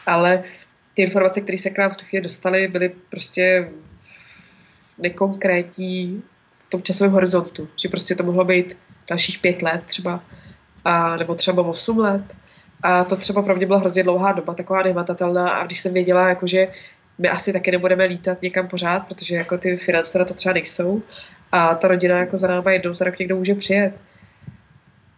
Ale 0.05 0.43
ty 0.93 1.01
informace, 1.01 1.41
které 1.41 1.57
se 1.57 1.69
k 1.69 1.77
nám 1.77 1.91
v 1.91 1.97
tu 1.97 2.05
chvíli 2.05 2.23
dostaly, 2.23 2.67
byly 2.67 2.91
prostě 3.09 3.69
nekonkrétní 4.97 6.23
v 6.67 6.69
tom 6.69 6.81
časovém 6.81 7.13
horizontu. 7.13 7.67
Že 7.81 7.89
prostě 7.89 8.15
to 8.15 8.23
mohlo 8.23 8.45
být 8.45 8.77
dalších 9.09 9.39
pět 9.39 9.61
let 9.61 9.83
třeba, 9.85 10.23
a, 10.85 11.17
nebo 11.17 11.35
třeba 11.35 11.63
osm 11.63 11.99
let. 11.99 12.35
A 12.83 13.03
to 13.03 13.15
třeba 13.15 13.41
pro 13.41 13.55
mě 13.55 13.65
byla 13.65 13.79
hrozně 13.79 14.03
dlouhá 14.03 14.31
doba, 14.31 14.53
taková 14.53 14.83
nehmatatelná. 14.83 15.49
A 15.49 15.65
když 15.65 15.79
jsem 15.79 15.93
věděla, 15.93 16.29
jako, 16.29 16.47
že 16.47 16.67
my 17.18 17.30
asi 17.30 17.53
taky 17.53 17.72
nebudeme 17.72 18.05
lítat 18.05 18.41
někam 18.41 18.68
pořád, 18.68 18.99
protože 18.99 19.36
jako 19.36 19.57
ty 19.57 19.78
finance 19.78 20.20
na 20.20 20.26
to 20.26 20.34
třeba 20.34 20.53
nejsou 20.53 21.03
a 21.51 21.76
ta 21.76 21.88
rodina 21.88 22.18
jako 22.18 22.38
za 22.38 22.47
náma 22.47 22.72
jednou 22.72 22.93
za 22.93 23.05
rok 23.05 23.20
někdo 23.20 23.36
může 23.36 23.55
přijet. 23.55 23.93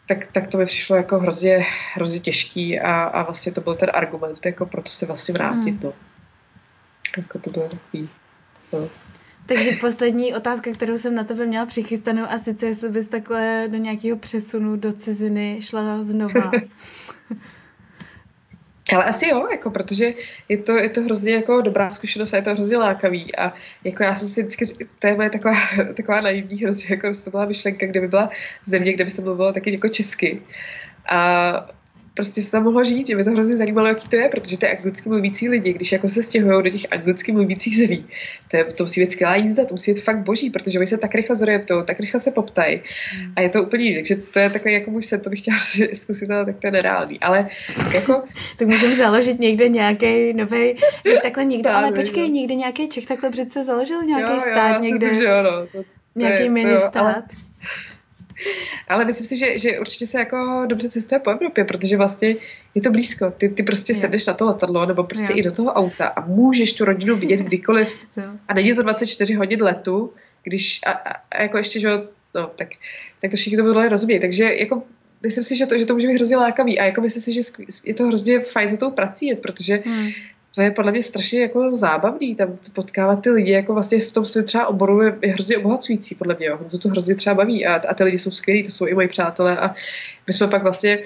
Tak, 0.08 0.32
tak 0.32 0.48
to 0.48 0.58
mi 0.58 0.66
přišlo 0.66 0.96
jako 0.96 1.20
hrozně, 1.20 1.66
hrozně 1.94 2.20
těžký 2.20 2.80
a, 2.80 3.04
a 3.04 3.24
vlastně 3.24 3.52
to 3.52 3.62
byl 3.62 3.76
ten 3.76 3.90
argument, 3.94 4.46
jako 4.46 4.66
proto 4.66 4.92
se 4.92 5.06
vlastně 5.06 5.34
vrátit, 5.34 5.72
hmm. 5.72 5.80
no. 5.84 5.94
Jako 7.18 7.40
to 7.40 7.50
bylo 7.50 7.70
takový, 7.70 8.10
no. 8.74 8.90
Takže 9.46 9.72
poslední 9.72 10.36
otázka, 10.36 10.72
kterou 10.74 10.98
jsem 10.98 11.16
na 11.16 11.24
tebe 11.24 11.46
měla 11.46 11.66
přichystanou, 11.66 12.24
a 12.24 12.40
sice 12.40 12.66
jestli 12.66 12.90
bys 12.90 13.08
takhle 13.08 13.68
do 13.72 13.78
nějakého 13.78 14.18
přesunu 14.18 14.76
do 14.76 14.94
ciziny 14.94 15.58
šla 15.62 16.04
znova. 16.04 16.52
Ale 18.94 19.04
asi 19.04 19.30
jo, 19.30 19.48
jako, 19.52 19.70
protože 19.70 20.14
je 20.50 20.58
to, 20.58 20.78
je 20.78 20.90
to 20.90 21.02
hrozně 21.02 21.34
jako 21.34 21.62
dobrá 21.62 21.90
zkušenost 21.90 22.34
a 22.34 22.38
je 22.38 22.44
to 22.44 22.54
hrozně 22.54 22.78
lákavý. 22.78 23.36
A 23.36 23.54
jako 23.84 24.04
já 24.04 24.16
jsem 24.16 24.28
si 24.28 24.44
vždycky, 24.44 24.86
to 25.00 25.08
je 25.08 25.16
moje 25.16 25.30
taková, 25.30 25.56
taková 25.94 26.22
naivní 26.22 26.64
hrozně, 26.64 26.96
jako 26.96 27.12
to 27.24 27.30
byla 27.30 27.46
myšlenka, 27.46 27.86
kde 27.86 28.02
by 28.02 28.08
byla 28.08 28.30
země, 28.66 28.94
kde 28.94 29.06
by 29.06 29.12
se 29.12 29.22
mluvilo 29.22 29.54
taky 29.54 29.72
jako 29.72 29.88
česky. 29.88 30.42
A 31.10 31.77
prostě 32.18 32.42
se 32.42 32.52
tam 32.52 32.64
mohlo 32.64 32.84
žít, 32.84 33.08
že 33.08 33.16
mě 33.16 33.24
to 33.24 33.32
hrozně 33.32 33.58
zajímalo, 33.58 33.88
jaký 33.88 34.08
to 34.08 34.16
je, 34.16 34.30
protože 34.30 34.58
ty 34.58 34.68
anglicky 34.68 35.10
mluvící 35.10 35.50
lidi, 35.50 35.74
když 35.74 35.92
jako 35.92 36.10
se 36.10 36.24
stěhují 36.24 36.64
do 36.64 36.70
těch 36.70 36.86
anglicky 36.92 37.32
mluvících 37.32 37.78
zemí, 37.78 38.06
to, 38.52 38.58
je, 38.58 38.64
to 38.64 38.84
musí 38.84 39.02
být 39.02 39.12
skvělá 39.12 39.36
jízda, 39.36 39.66
to 39.66 39.74
musí 39.74 39.94
být 39.94 40.02
fakt 40.02 40.18
boží, 40.18 40.50
protože 40.50 40.80
oni 40.80 40.88
se 40.88 40.98
tak 40.98 41.16
rychle 41.16 41.36
zorientují, 41.36 41.84
tak 41.86 42.00
rychle 42.00 42.20
se 42.20 42.32
poptají 42.32 42.82
a 43.36 43.42
je 43.42 43.50
to 43.50 43.64
úplně 43.64 43.96
takže 43.96 44.16
to 44.16 44.40
je 44.40 44.50
takový 44.50 44.74
jako 44.74 44.92
můj 44.92 45.04
sen, 45.04 45.22
to 45.22 45.30
bych 45.30 45.40
chtěla 45.40 45.58
zkusit, 45.94 46.32
ale 46.32 46.46
tak 46.46 46.56
to 46.60 46.68
je 46.68 46.72
nereálný, 46.72 47.20
ale 47.20 47.50
jako... 47.94 48.24
tak 48.60 48.68
můžeme 48.68 48.96
založit 48.96 49.40
někde 49.40 49.70
nějaký 49.70 50.34
nový, 50.34 50.76
takhle 51.24 51.46
někdo, 51.54 51.70
ale 51.70 51.92
počkej, 51.92 52.24
no. 52.24 52.34
někde 52.34 52.56
nějaký 52.56 52.90
Čech 52.90 53.06
takhle 53.06 53.30
přece 53.30 53.66
založil 53.66 54.04
nějaký 54.04 54.34
jo, 54.34 54.42
stát 54.52 54.76
jo, 54.76 54.82
někde, 54.82 55.06
myslím, 55.06 55.20
že 55.20 55.26
jo, 55.26 55.44
no. 55.44 55.68
to, 55.72 55.78
to 55.78 56.20
nějaký 56.20 56.44
je, 56.44 56.50
mini 56.50 56.80
stát. 56.80 56.96
Ale 56.96 57.24
ale 58.88 59.06
myslím 59.06 59.26
si, 59.26 59.38
že, 59.38 59.60
že 59.60 59.80
určitě 59.80 60.08
se 60.08 60.20
jako 60.20 60.66
dobře 60.68 60.90
cestuje 60.90 61.20
po 61.20 61.30
Evropě, 61.30 61.64
protože 61.64 61.98
vlastně 61.98 62.36
je 62.76 62.82
to 62.82 62.92
blízko. 62.92 63.32
Ty, 63.32 63.50
ty 63.50 63.64
prostě 63.64 63.94
jo. 63.94 64.00
sedneš 64.00 64.26
na 64.26 64.34
to 64.34 64.46
letadlo 64.46 64.86
nebo 64.86 65.04
prostě 65.04 65.34
jo. 65.34 65.38
i 65.40 65.42
do 65.42 65.52
toho 65.52 65.74
auta 65.74 66.08
a 66.08 66.26
můžeš 66.26 66.74
tu 66.74 66.86
rodinu 66.86 67.16
vidět 67.16 67.40
kdykoliv. 67.50 68.08
Jo. 68.18 68.24
A 68.48 68.54
není 68.54 68.76
to 68.76 68.84
24 68.84 69.34
hodin 69.34 69.64
letu, 69.64 70.14
když 70.44 70.80
a, 70.86 70.92
a, 70.92 71.14
a 71.32 71.42
jako 71.42 71.58
ještě, 71.58 71.80
že 71.80 71.90
no, 72.36 72.52
tak, 72.56 72.68
tak 73.22 73.32
to 73.32 73.38
všichni 73.38 73.58
to 73.58 73.64
bylo 73.64 73.90
rozumět. 73.90 74.20
Takže 74.20 74.44
jako 74.56 74.84
myslím 75.24 75.44
si, 75.44 75.56
že 75.56 75.66
to, 75.66 75.78
že 75.78 75.86
to 75.86 75.94
může 75.94 76.08
být 76.08 76.16
hrozně 76.16 76.38
lákavý 76.38 76.80
a 76.80 76.86
jako 76.86 77.02
myslím 77.02 77.22
si, 77.22 77.34
že 77.34 77.42
je 77.86 77.94
to 77.94 78.08
hrozně 78.08 78.40
fajn 78.40 78.70
za 78.70 78.78
tou 78.78 78.92
prací 78.92 79.28
jet, 79.28 79.42
protože 79.42 79.84
hmm 79.86 80.10
to 80.58 80.62
je 80.62 80.72
podle 80.72 80.92
mě 80.92 81.04
strašně 81.04 81.42
jako 81.42 81.76
zábavný, 81.78 82.36
tam 82.36 82.58
potkávat 82.74 83.22
ty 83.22 83.30
lidi 83.30 83.52
jako 83.52 83.74
vlastně 83.74 84.00
v 84.00 84.12
tom 84.12 84.26
svém 84.26 84.46
třeba 84.46 84.68
oboru 84.68 85.02
je, 85.02 85.18
je 85.22 85.34
hrozně 85.34 85.58
obohacující 85.58 86.16
podle 86.16 86.36
mě, 86.40 86.50
Honzo 86.50 86.78
to 86.78 86.90
hrozně 86.90 87.16
třeba 87.16 87.34
baví 87.36 87.66
a, 87.66 87.76
a 87.76 87.94
ty 87.94 88.04
lidi 88.04 88.18
jsou 88.18 88.32
skvělí, 88.32 88.64
to 88.64 88.72
jsou 88.72 88.86
i 88.86 88.94
moji 88.94 89.08
přátelé 89.08 89.58
a 89.58 89.76
my 90.28 90.34
jsme 90.34 90.48
pak 90.48 90.64
vlastně 90.64 91.00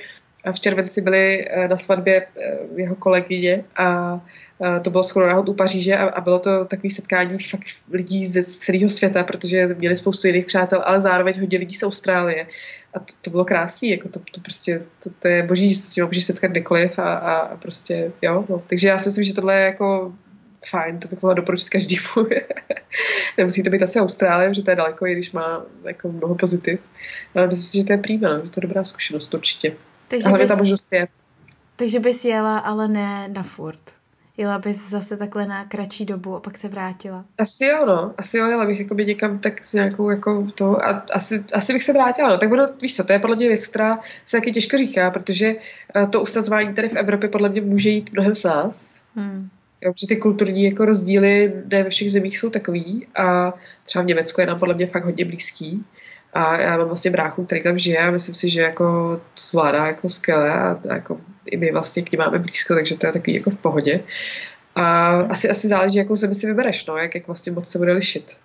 v 0.51 0.59
červenci 0.59 1.01
byli 1.01 1.47
eh, 1.47 1.67
na 1.67 1.77
svatbě 1.77 2.15
eh, 2.15 2.57
jeho 2.75 2.95
kolegyně 2.95 3.63
a 3.75 4.19
to 4.81 4.89
bylo 4.89 5.03
skoro 5.03 5.27
náhod 5.27 5.49
u 5.49 5.53
Paříže 5.53 5.97
a, 5.97 6.09
a 6.09 6.21
bylo 6.21 6.39
to 6.39 6.65
takové 6.65 6.89
setkání 6.89 7.39
fakt 7.39 7.65
lidí 7.91 8.25
ze 8.25 8.43
celého 8.43 8.89
světa, 8.89 9.23
protože 9.23 9.67
měli 9.67 9.95
spoustu 9.95 10.27
jiných 10.27 10.45
přátel, 10.45 10.81
ale 10.85 11.01
zároveň 11.01 11.39
hodně 11.39 11.57
lidí 11.57 11.75
z 11.75 11.83
Austrálie. 11.83 12.47
A 12.93 12.99
to, 12.99 13.13
to 13.22 13.30
bylo 13.30 13.45
krásné, 13.45 13.88
jako 13.88 14.09
to, 14.09 14.19
to 14.31 14.41
prostě, 14.41 14.84
to, 15.03 15.09
to, 15.19 15.27
je 15.27 15.43
boží, 15.43 15.69
že 15.69 15.76
se 15.76 15.89
s 15.89 15.93
tím 15.93 16.05
můžeš 16.05 16.26
setkat 16.26 16.51
kdekoliv 16.51 16.99
a, 16.99 17.13
a 17.13 17.57
prostě, 17.57 18.11
jo, 18.22 18.45
no. 18.49 18.63
Takže 18.68 18.88
já 18.88 18.97
si 18.97 19.09
myslím, 19.09 19.23
že 19.23 19.34
tohle 19.34 19.55
je 19.55 19.65
jako 19.65 20.13
fajn, 20.69 20.99
to 20.99 21.07
bych 21.07 21.22
mohla 21.22 21.34
doporučit 21.34 21.69
každému. 21.69 22.30
Nemusí 23.38 23.63
to 23.63 23.69
být 23.69 23.84
asi 23.84 23.99
Austrálie, 23.99 24.49
protože 24.49 24.63
to 24.63 24.72
je 24.72 24.76
daleko, 24.76 25.05
i 25.07 25.13
když 25.13 25.31
má 25.31 25.65
jako 25.84 26.11
mnoho 26.11 26.35
pozitiv. 26.35 26.80
Ale 27.35 27.47
myslím 27.47 27.68
si, 27.68 27.77
že 27.77 27.84
to 27.84 27.93
je 27.93 27.97
prýma, 27.97 28.30
no, 28.30 28.45
že 28.45 28.51
to 28.51 28.59
je 28.59 28.68
dobrá 28.68 28.84
zkušenost 28.84 29.34
určitě. 29.34 29.76
Takže 30.07 30.26
A 30.26 30.30
hlavně 30.30 30.43
bys, 30.43 30.49
ta 30.49 30.55
možnost 30.55 30.93
je. 30.93 31.07
Takže 31.76 31.99
bys 31.99 32.26
jela, 32.26 32.57
ale 32.57 32.88
ne 32.88 33.27
na 33.27 33.43
furt. 33.43 34.00
Jela 34.37 34.57
bys 34.57 34.89
zase 34.89 35.17
takhle 35.17 35.47
na 35.47 35.65
kratší 35.65 36.05
dobu 36.05 36.35
a 36.35 36.39
pak 36.39 36.57
se 36.57 36.67
vrátila? 36.67 37.25
Asi 37.37 37.65
jo, 37.65 37.85
no. 37.85 38.13
Asi 38.17 38.37
jo, 38.37 38.47
jela 38.47 38.65
bych 38.65 38.79
jako 38.79 38.95
by 38.95 39.05
někam 39.05 39.39
tak 39.39 39.65
s 39.65 39.73
nějakou 39.73 40.09
jako 40.09 40.47
to 40.55 40.85
a 40.85 40.89
asi, 40.89 41.45
asi 41.53 41.73
bych 41.73 41.83
se 41.83 41.93
vrátila, 41.93 42.29
no. 42.29 42.37
Tak 42.37 42.51
ono, 42.51 42.69
víš 42.81 42.95
co, 42.95 43.03
to 43.03 43.13
je 43.13 43.19
podle 43.19 43.35
mě 43.35 43.47
věc, 43.47 43.67
která 43.67 43.99
se 44.25 44.37
taky 44.37 44.51
těžko 44.51 44.77
říká, 44.77 45.11
protože 45.11 45.55
eh, 45.95 46.07
to 46.07 46.21
usazování 46.21 46.73
tady 46.73 46.89
v 46.89 46.97
Evropě 46.97 47.29
podle 47.29 47.49
mě 47.49 47.61
může 47.61 47.89
jít 47.89 48.13
mnohem 48.13 48.35
z 48.35 48.43
nás. 48.43 49.01
Hmm. 49.15 49.49
Jo, 49.81 49.93
protože 49.93 50.07
ty 50.07 50.17
kulturní 50.17 50.63
jako 50.63 50.85
rozdíly 50.85 51.53
ne 51.71 51.83
ve 51.83 51.89
všech 51.89 52.11
zemích 52.11 52.37
jsou 52.37 52.49
takový 52.49 53.07
a 53.15 53.53
třeba 53.85 54.03
v 54.03 54.07
Německu 54.07 54.41
je 54.41 54.47
nám 54.47 54.59
podle 54.59 54.73
mě 54.73 54.87
fakt 54.87 55.05
hodně 55.05 55.25
blízký. 55.25 55.85
A 56.33 56.57
já 56.57 56.77
mám 56.77 56.87
vlastně 56.87 57.11
bráchu, 57.11 57.45
který 57.45 57.63
tam 57.63 57.77
žije 57.77 57.99
a 57.99 58.11
myslím 58.11 58.35
si, 58.35 58.49
že 58.49 58.61
jako 58.61 58.83
to 59.33 59.41
zvládá 59.41 59.87
jako 59.87 60.09
skvěle 60.09 60.53
a, 60.53 60.79
a 60.89 60.93
jako 60.93 61.17
i 61.45 61.57
my 61.57 61.71
vlastně 61.71 62.03
k 62.03 62.11
ní 62.11 62.17
máme 62.17 62.39
blízko, 62.39 62.73
takže 62.73 62.97
to 62.97 63.07
je 63.07 63.13
takový 63.13 63.33
jako 63.33 63.49
v 63.49 63.57
pohodě. 63.57 64.03
A 64.75 65.09
asi, 65.21 65.49
asi 65.49 65.67
záleží, 65.67 65.97
jakou 65.97 66.15
zemi 66.15 66.35
si 66.35 66.47
vybereš, 66.47 66.85
no, 66.85 66.97
jak, 66.97 67.15
jak 67.15 67.27
vlastně 67.27 67.51
moc 67.51 67.67
se 67.67 67.77
bude 67.77 67.91
lišit. 67.93 68.37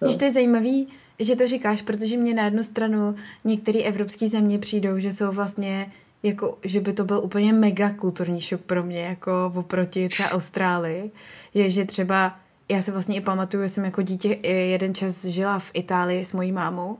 No. 0.00 0.08
Víš, 0.08 0.16
to 0.16 0.24
je 0.24 0.32
zajímavý, 0.32 0.88
že 1.18 1.36
to 1.36 1.46
říkáš, 1.46 1.82
protože 1.82 2.16
mě 2.16 2.34
na 2.34 2.44
jednu 2.44 2.62
stranu 2.62 3.14
některé 3.44 3.80
evropské 3.80 4.28
země 4.28 4.58
přijdou, 4.58 4.98
že 4.98 5.12
jsou 5.12 5.32
vlastně 5.32 5.92
jako, 6.22 6.58
že 6.64 6.80
by 6.80 6.92
to 6.92 7.04
byl 7.04 7.18
úplně 7.18 7.52
mega 7.52 7.90
kulturní 7.90 8.40
šok 8.40 8.60
pro 8.60 8.82
mě, 8.82 9.04
jako 9.04 9.52
oproti 9.54 10.08
třeba 10.08 10.30
Austrálii, 10.30 11.10
je, 11.54 11.70
že 11.70 11.84
třeba 11.84 12.36
já 12.68 12.82
se 12.82 12.92
vlastně 12.92 13.16
i 13.16 13.20
pamatuju, 13.20 13.62
že 13.62 13.68
jsem 13.68 13.84
jako 13.84 14.02
dítě 14.02 14.38
jeden 14.48 14.94
čas 14.94 15.24
žila 15.24 15.58
v 15.58 15.70
Itálii 15.74 16.24
s 16.24 16.32
mojí 16.32 16.52
mámou 16.52 16.98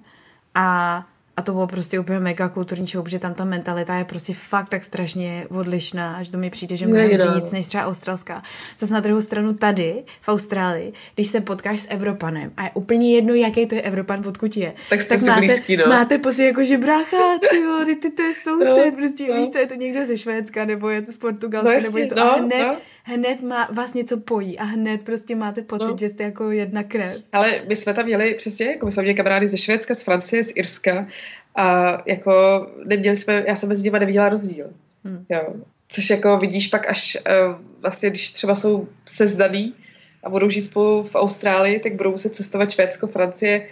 a 0.55 1.07
a 1.37 1.43
to 1.43 1.53
bylo 1.53 1.67
prostě 1.67 1.99
úplně 1.99 2.21
mega 2.21 2.49
kulturní 2.49 2.87
show, 2.87 3.05
protože 3.05 3.19
tam 3.19 3.35
ta 3.35 3.45
mentalita 3.45 3.95
je 3.95 4.05
prostě 4.05 4.35
fakt 4.35 4.69
tak 4.69 4.85
strašně 4.85 5.47
odlišná, 5.51 6.23
že 6.23 6.31
to 6.31 6.39
mi 6.39 6.51
přijde, 6.51 6.77
že 6.77 6.87
mnohem 6.87 7.19
no. 7.19 7.35
víc 7.35 7.53
než 7.53 7.67
třeba 7.67 7.85
australská. 7.85 8.43
Zase 8.79 8.95
na 8.95 9.01
druhou 9.01 9.21
stranu 9.21 9.55
tady, 9.55 10.05
v 10.21 10.29
Austrálii, 10.29 10.93
když 11.15 11.27
se 11.27 11.41
potkáš 11.41 11.81
s 11.81 11.91
Evropanem 11.91 12.53
a 12.57 12.65
je 12.65 12.71
úplně 12.75 13.15
jedno, 13.15 13.35
jaký 13.35 13.67
to 13.67 13.75
je 13.75 13.83
Evropan, 13.83 14.23
odkud 14.27 14.57
je, 14.57 14.75
tak, 14.91 15.05
tak 15.05 15.23
máte, 15.23 15.41
blízký, 15.41 15.77
no. 15.77 15.85
máte 15.87 16.19
pocit 16.19 16.45
jako, 16.45 16.65
že 16.65 16.79
brácha, 16.79 17.39
ty, 17.51 17.61
jo, 17.61 17.85
ty, 17.85 17.97
ty 17.97 18.11
to 18.11 18.23
je 18.23 18.35
soused, 18.35 18.85
no, 18.85 18.93
prostě 18.93 19.27
no. 19.29 19.37
víš, 19.37 19.49
co 19.49 19.59
je 19.59 19.67
to 19.67 19.75
někdo 19.75 20.07
ze 20.07 20.19
Švédska, 20.19 20.65
nebo 20.65 20.89
je 20.89 21.03
to 21.03 21.13
z 21.13 21.17
Portugalska, 21.17 21.75
no, 21.75 21.81
nebo 21.81 21.99
něco, 21.99 22.15
no, 22.15 22.23
a 22.23 22.37
hned, 22.37 22.65
no 22.67 22.77
hned 23.05 23.43
má, 23.43 23.69
vás 23.73 23.95
něco 23.95 24.21
pojí 24.21 24.59
a 24.59 24.65
hned 24.65 25.03
prostě 25.03 25.37
máte 25.37 25.63
pocit, 25.63 25.91
no. 25.91 25.97
že 25.99 26.09
jste 26.09 26.23
jako 26.23 26.51
jedna 26.51 26.83
krev. 26.83 27.23
Ale 27.33 27.63
my 27.69 27.77
jsme 27.77 27.95
tam 27.95 28.05
měli 28.05 28.35
přesně, 28.35 28.67
jako 28.67 28.87
my 28.87 28.93
jsme 28.93 29.03
měli 29.03 29.17
kamarády 29.17 29.49
ze 29.49 29.59
Švédska, 29.59 29.95
z 29.95 30.03
Francie, 30.03 30.45
z 30.45 30.53
Irska 30.57 31.07
a 31.55 31.99
jako 32.07 32.67
neměli 32.85 33.17
jsme, 33.17 33.45
já 33.49 33.57
jsem 33.57 33.69
mezi 33.69 33.83
nimi 33.83 33.99
neviděla 33.99 34.29
rozdíl. 34.29 34.71
Hmm. 35.05 35.25
Jo. 35.29 35.55
Což 35.89 36.11
jako 36.11 36.39
vidíš 36.39 36.67
pak 36.67 36.89
až 36.89 37.17
uh, 37.17 37.57
vlastně, 37.81 38.11
když 38.11 38.31
třeba 38.31 38.55
jsou 38.55 38.89
sezdaný 39.05 39.75
a 40.23 40.31
budou 40.31 40.51
žít 40.51 40.65
spolu 40.65 41.03
v 41.03 41.15
Austrálii, 41.15 41.81
tak 41.81 41.95
budou 41.95 42.11
muset 42.11 42.35
cestovat 42.35 42.71
Švédsko, 42.71 43.07
Francie, 43.07 43.67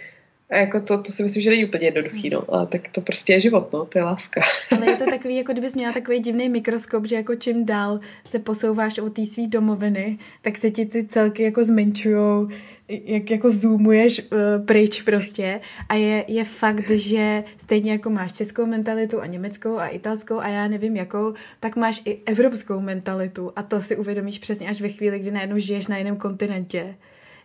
a 0.53 0.57
jako 0.57 0.81
to, 0.81 0.97
to 0.97 1.11
si 1.11 1.23
myslím, 1.23 1.43
že 1.43 1.49
není 1.49 1.65
úplně 1.65 1.87
jednoduchý, 1.87 2.29
no. 2.29 2.55
A 2.55 2.65
tak 2.65 2.87
to 2.87 3.01
prostě 3.01 3.33
je 3.33 3.39
život, 3.39 3.73
no. 3.73 3.85
To 3.85 3.97
je 3.97 4.03
láska. 4.03 4.41
Ale 4.71 4.89
je 4.89 4.95
to 4.95 5.05
takový, 5.05 5.35
jako 5.35 5.51
kdybys 5.51 5.75
měla 5.75 5.93
takový 5.93 6.19
divný 6.19 6.49
mikroskop, 6.49 7.05
že 7.05 7.15
jako 7.15 7.35
čím 7.35 7.65
dál 7.65 7.99
se 8.25 8.39
posouváš 8.39 8.99
od 8.99 9.13
té 9.13 9.25
svý 9.25 9.47
domoviny, 9.47 10.17
tak 10.41 10.57
se 10.57 10.71
ti 10.71 10.85
ty 10.85 11.07
celky 11.07 11.43
jako 11.43 11.63
zmenšujou, 11.63 12.47
jak 12.87 13.31
jako 13.31 13.51
zoomuješ 13.51 14.21
uh, 14.21 14.65
pryč 14.65 15.01
prostě 15.01 15.59
a 15.89 15.95
je, 15.95 16.25
je 16.27 16.43
fakt, 16.43 16.89
že 16.89 17.43
stejně 17.57 17.91
jako 17.91 18.09
máš 18.09 18.33
českou 18.33 18.65
mentalitu 18.65 19.21
a 19.21 19.25
německou 19.25 19.77
a 19.77 19.87
italskou 19.87 20.39
a 20.39 20.47
já 20.47 20.67
nevím 20.67 20.95
jakou, 20.95 21.33
tak 21.59 21.75
máš 21.75 22.01
i 22.05 22.19
evropskou 22.25 22.79
mentalitu 22.79 23.51
a 23.55 23.63
to 23.63 23.81
si 23.81 23.95
uvědomíš 23.95 24.39
přesně 24.39 24.69
až 24.69 24.81
ve 24.81 24.89
chvíli, 24.89 25.19
kdy 25.19 25.31
najednou 25.31 25.57
žiješ 25.57 25.87
na 25.87 25.97
jiném 25.97 26.17
kontinentě 26.17 26.95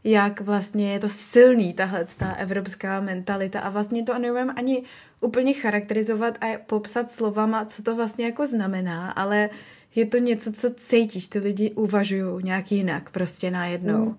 jak 0.05 0.41
vlastně 0.41 0.93
je 0.93 0.99
to 0.99 1.09
silný, 1.09 1.73
tahle 1.73 2.05
ta 2.19 2.33
evropská 2.33 3.01
mentalita 3.01 3.61
a 3.61 3.71
vlastně 3.71 4.03
to 4.03 4.19
neumím 4.19 4.53
ani 4.57 4.83
úplně 5.21 5.53
charakterizovat 5.53 6.39
a 6.41 6.59
popsat 6.67 7.11
slovama, 7.11 7.65
co 7.65 7.83
to 7.83 7.97
vlastně 7.97 8.25
jako 8.25 8.47
znamená, 8.47 9.11
ale 9.11 9.51
je 9.95 10.07
to 10.07 10.19
něco, 10.19 10.53
co 10.53 10.71
cítíš, 10.71 11.29
ty 11.29 11.39
lidi 11.39 11.71
uvažují 11.71 12.45
nějak 12.45 12.73
jinak 12.73 13.11
prostě 13.11 13.51
najednou. 13.51 14.05
Mm. 14.05 14.19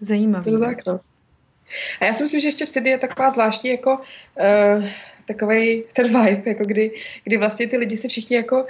Zajímavý. 0.00 0.52
To 0.52 0.60
tak, 0.60 0.86
no. 0.86 1.00
A 2.00 2.04
já 2.04 2.12
si 2.12 2.22
myslím, 2.22 2.40
že 2.40 2.48
ještě 2.48 2.66
v 2.66 2.68
Sydney 2.68 2.92
je 2.92 2.98
taková 2.98 3.30
zvláštní 3.30 3.70
jako 3.70 3.98
uh, 3.98 4.84
takový 5.26 5.84
ten 5.92 6.06
vibe, 6.06 6.42
jako 6.44 6.64
kdy, 6.64 6.90
kdy 7.24 7.36
vlastně 7.36 7.66
ty 7.68 7.76
lidi 7.76 7.96
se 7.96 8.08
všichni 8.08 8.36
jako 8.36 8.66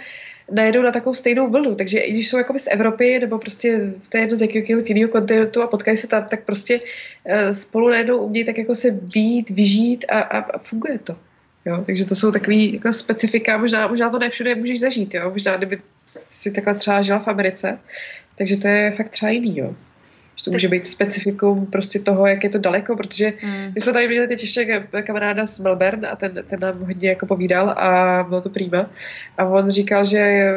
najedou 0.50 0.82
na 0.82 0.92
takovou 0.92 1.14
stejnou 1.14 1.48
vlnu. 1.48 1.74
Takže 1.74 1.98
i 1.98 2.12
když 2.12 2.28
jsou 2.28 2.38
jako 2.38 2.58
z 2.58 2.66
Evropy 2.70 3.18
nebo 3.20 3.38
prostě 3.38 3.80
v 4.02 4.08
té 4.08 4.18
jedno 4.18 4.36
z 4.36 4.40
jakéhokoliv 4.40 4.88
jiného 4.88 5.10
kontinentu 5.10 5.62
a 5.62 5.66
potkají 5.66 5.96
se 5.96 6.06
tam, 6.06 6.24
tak 6.28 6.44
prostě 6.44 6.80
uh, 6.80 7.50
spolu 7.50 7.88
najednou 7.88 8.18
umějí 8.18 8.44
tak 8.44 8.58
jako 8.58 8.74
se 8.74 8.90
být, 8.90 9.50
vyžít 9.50 10.04
a, 10.08 10.20
a, 10.20 10.38
a 10.38 10.58
funguje 10.58 10.98
to. 10.98 11.16
Jo, 11.64 11.82
takže 11.86 12.04
to 12.04 12.14
jsou 12.14 12.32
takový 12.32 12.74
jako 12.74 12.92
specifika, 12.92 13.58
možná, 13.58 13.86
možná 13.86 14.10
to 14.10 14.18
ne 14.18 14.30
všude 14.30 14.54
můžeš 14.54 14.80
zažít, 14.80 15.14
jo, 15.14 15.30
možná 15.30 15.56
kdyby 15.56 15.78
si 16.04 16.50
takhle 16.50 16.74
třeba 16.74 17.02
žila 17.02 17.18
v 17.18 17.28
Americe, 17.28 17.78
takže 18.38 18.56
to 18.56 18.68
je 18.68 18.90
fakt 18.90 19.08
třeba 19.08 19.30
jiný, 19.30 19.58
jo. 19.58 19.74
Že 20.36 20.44
to 20.44 20.50
může 20.50 20.68
být 20.68 20.86
specifikum 20.86 21.66
prostě 21.66 21.98
toho, 21.98 22.26
jak 22.26 22.44
je 22.44 22.50
to 22.50 22.58
daleko, 22.58 22.96
protože 22.96 23.32
mm. 23.42 23.72
my 23.74 23.80
jsme 23.80 23.92
tady 23.92 24.08
měli 24.08 24.28
teď 24.28 24.42
ještě 24.42 24.86
kamaráda 25.02 25.46
z 25.46 25.58
Melbourne 25.58 26.08
a 26.08 26.16
ten, 26.16 26.44
ten 26.46 26.60
nám 26.60 26.78
hodně 26.78 27.08
jako 27.08 27.26
povídal 27.26 27.70
a 27.70 28.22
bylo 28.28 28.40
to 28.40 28.48
prýma. 28.48 28.90
A 29.38 29.44
on 29.44 29.70
říkal, 29.70 30.04
že 30.04 30.52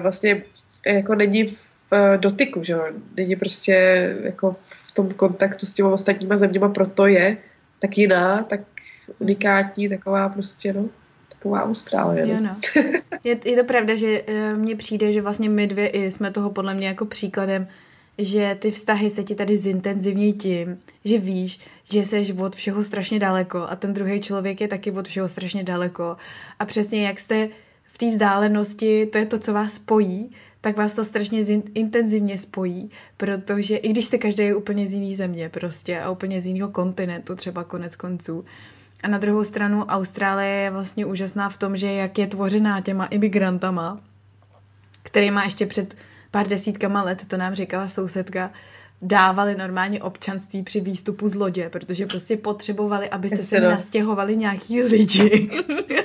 vlastně 0.00 0.42
jako 0.86 1.14
není 1.14 1.46
v 1.46 2.16
dotyku, 2.16 2.62
že 2.62 2.76
není 3.16 3.36
prostě 3.36 3.74
jako 4.22 4.52
v 4.52 4.92
tom 4.92 5.10
kontaktu 5.10 5.66
s 5.66 5.74
těmi 5.74 5.88
ostatníma 5.88 6.36
zeměma, 6.36 6.68
proto 6.68 7.06
je 7.06 7.36
tak 7.78 7.98
jiná, 7.98 8.42
tak 8.42 8.60
unikátní, 9.18 9.88
taková 9.88 10.28
prostě, 10.28 10.72
no, 10.72 10.88
taková 11.28 11.62
Austrálie. 11.62 12.26
No. 12.26 12.40
no. 12.40 12.82
Je, 13.24 13.36
je 13.44 13.56
to 13.56 13.64
pravda, 13.64 13.94
že 13.94 14.22
uh, 14.22 14.58
mně 14.58 14.76
přijde, 14.76 15.12
že 15.12 15.22
vlastně 15.22 15.48
my 15.48 15.66
dvě 15.66 15.88
i 15.88 16.10
jsme 16.10 16.30
toho 16.30 16.50
podle 16.50 16.74
mě 16.74 16.88
jako 16.88 17.04
příkladem, 17.06 17.68
že 18.18 18.56
ty 18.60 18.70
vztahy 18.70 19.10
se 19.10 19.24
ti 19.24 19.34
tady 19.34 19.56
zintenzivní 19.56 20.32
tím, 20.32 20.78
že 21.04 21.18
víš, 21.18 21.60
že 21.84 22.04
jsi 22.04 22.32
od 22.32 22.56
všeho 22.56 22.84
strašně 22.84 23.18
daleko 23.18 23.58
a 23.58 23.76
ten 23.76 23.92
druhý 23.92 24.20
člověk 24.20 24.60
je 24.60 24.68
taky 24.68 24.90
od 24.90 25.08
všeho 25.08 25.28
strašně 25.28 25.64
daleko. 25.64 26.16
A 26.58 26.64
přesně 26.64 27.06
jak 27.06 27.20
jste 27.20 27.48
v 27.92 27.98
té 27.98 28.08
vzdálenosti, 28.08 29.06
to 29.06 29.18
je 29.18 29.26
to, 29.26 29.38
co 29.38 29.52
vás 29.52 29.74
spojí, 29.74 30.30
tak 30.60 30.76
vás 30.76 30.92
to 30.92 31.04
strašně 31.04 31.40
intenzivně 31.74 32.38
spojí, 32.38 32.90
protože 33.16 33.76
i 33.76 33.88
když 33.88 34.04
jste 34.04 34.18
každý 34.18 34.44
je 34.44 34.54
úplně 34.54 34.88
z 34.88 34.92
jiné 34.92 35.16
země 35.16 35.48
prostě 35.48 36.00
a 36.00 36.10
úplně 36.10 36.42
z 36.42 36.46
jiného 36.46 36.68
kontinentu, 36.68 37.34
třeba 37.34 37.64
konec 37.64 37.96
konců. 37.96 38.44
A 39.02 39.08
na 39.08 39.18
druhou 39.18 39.44
stranu 39.44 39.84
Austrálie 39.84 40.50
je 40.50 40.70
vlastně 40.70 41.06
úžasná 41.06 41.48
v 41.48 41.56
tom, 41.56 41.76
že 41.76 41.92
jak 41.92 42.18
je 42.18 42.26
tvořená 42.26 42.80
těma 42.80 43.06
imigrantama, 43.06 44.00
který 45.02 45.30
má 45.30 45.44
ještě 45.44 45.66
před 45.66 45.94
pár 46.32 46.48
desítkama 46.48 47.02
let, 47.02 47.26
to 47.26 47.36
nám 47.36 47.54
říkala 47.54 47.88
sousedka, 47.88 48.50
dávali 49.02 49.54
normálně 49.54 50.02
občanství 50.02 50.62
při 50.62 50.80
výstupu 50.80 51.28
z 51.28 51.34
lodě, 51.34 51.68
protože 51.68 52.06
prostě 52.06 52.36
potřebovali, 52.36 53.10
aby 53.10 53.28
se 53.28 53.42
sem 53.42 53.62
nastěhovali 53.62 54.36
nějaký 54.36 54.82
lidi. 54.82 55.50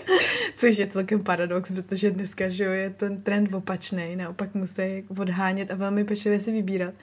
Což 0.56 0.78
je 0.78 0.88
celkem 0.88 1.24
paradox, 1.24 1.72
protože 1.72 2.12
dneska 2.12 2.50
že 2.50 2.64
je 2.64 2.90
ten 2.90 3.18
trend 3.18 3.54
opačný, 3.54 4.16
naopak 4.16 4.56
musí 4.56 5.06
odhánět 5.18 5.72
a 5.72 5.76
velmi 5.76 6.04
pečlivě 6.04 6.40
si 6.40 6.52
vybírat. 6.52 6.94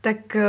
Tak, 0.00 0.36
eh, 0.36 0.44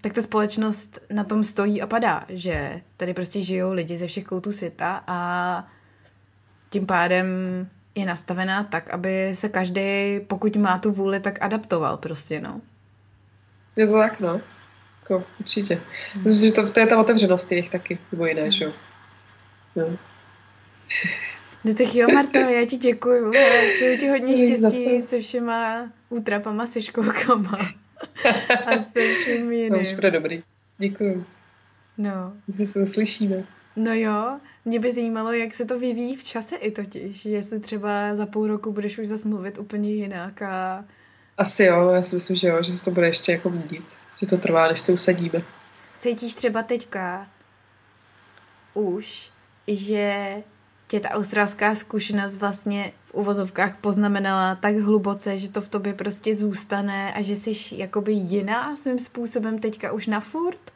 tak 0.00 0.12
ta 0.12 0.22
společnost 0.22 0.98
na 1.12 1.24
tom 1.24 1.44
stojí 1.44 1.82
a 1.82 1.86
padá, 1.86 2.24
že 2.28 2.80
tady 2.96 3.14
prostě 3.14 3.40
žijou 3.40 3.72
lidi 3.72 3.96
ze 3.96 4.06
všech 4.06 4.24
koutů 4.24 4.52
světa 4.52 5.04
a 5.06 5.68
tím 6.70 6.86
pádem 6.86 7.26
je 7.96 8.06
nastavená 8.06 8.64
tak, 8.64 8.90
aby 8.90 9.30
se 9.34 9.48
každý, 9.48 10.20
pokud 10.26 10.56
má 10.56 10.78
tu 10.78 10.92
vůli, 10.92 11.20
tak 11.20 11.38
adaptoval 11.42 11.96
prostě, 11.96 12.40
no. 12.40 12.60
Je 13.76 13.86
to 13.86 13.92
tak, 13.92 14.20
no. 14.20 14.40
Jako, 15.02 15.24
určitě. 15.40 15.82
Myslím, 16.24 16.48
že 16.48 16.54
to, 16.54 16.70
to 16.70 16.80
je 16.80 16.86
ta 16.86 17.00
otevřenost 17.00 17.52
jejich 17.52 17.70
taky, 17.70 17.98
nebo 18.12 18.26
jiné, 18.26 18.52
že 18.52 18.64
jo. 18.64 18.72
No. 19.76 19.86
No 21.64 21.74
tak 21.74 21.94
jo, 21.94 22.08
Marto, 22.14 22.38
já 22.38 22.66
ti 22.66 22.76
děkuju. 22.76 23.32
Přeju 23.74 23.98
ti 23.98 24.08
hodně 24.08 24.36
štěstí 24.36 25.02
se 25.02 25.20
všema 25.20 25.90
útrapama, 26.08 26.66
se 26.66 26.82
školkama 26.82 27.58
a 28.66 28.78
se 28.82 29.14
všem 29.14 29.52
jiným. 29.52 29.72
To 29.74 29.80
už 29.80 29.94
bude 29.94 30.10
dobrý. 30.10 30.42
Děkuju. 30.78 31.26
No. 31.98 32.32
Zase 32.46 32.66
se 32.66 32.82
uslyšíme. 32.82 33.44
No 33.76 33.94
jo, 33.94 34.30
mě 34.64 34.80
by 34.80 34.92
zajímalo, 34.92 35.32
jak 35.32 35.54
se 35.54 35.64
to 35.64 35.78
vyvíjí 35.78 36.16
v 36.16 36.24
čase 36.24 36.56
i 36.56 36.70
totiž, 36.70 37.24
jestli 37.24 37.60
třeba 37.60 38.14
za 38.14 38.26
půl 38.26 38.46
roku 38.46 38.72
budeš 38.72 38.98
už 38.98 39.06
zase 39.06 39.28
mluvit 39.28 39.58
úplně 39.58 39.90
jinak 39.90 40.42
a 40.42 40.84
Asi 41.38 41.64
jo, 41.64 41.90
já 41.90 42.02
si 42.02 42.14
myslím, 42.14 42.36
že 42.36 42.48
jo, 42.48 42.62
že 42.62 42.76
se 42.76 42.84
to 42.84 42.90
bude 42.90 43.06
ještě 43.06 43.32
jako 43.32 43.50
měnit. 43.50 43.84
Že 44.20 44.26
to 44.26 44.36
trvá, 44.36 44.68
než 44.68 44.80
se 44.80 44.92
usadíme. 44.92 45.42
Cítíš 45.98 46.34
třeba 46.34 46.62
teďka 46.62 47.26
už, 48.74 49.30
že 49.68 50.34
tě 50.88 51.00
ta 51.00 51.08
australská 51.08 51.74
zkušenost 51.74 52.36
vlastně 52.36 52.92
v 53.04 53.14
uvozovkách 53.14 53.76
poznamenala 53.80 54.54
tak 54.54 54.76
hluboce, 54.76 55.38
že 55.38 55.48
to 55.48 55.60
v 55.60 55.68
tobě 55.68 55.94
prostě 55.94 56.34
zůstane 56.34 57.12
a 57.12 57.22
že 57.22 57.36
jsi 57.36 57.76
jakoby 57.76 58.12
jiná 58.12 58.76
svým 58.76 58.98
způsobem 58.98 59.58
teďka 59.58 59.92
už 59.92 60.06
na 60.06 60.20
furt? 60.20 60.75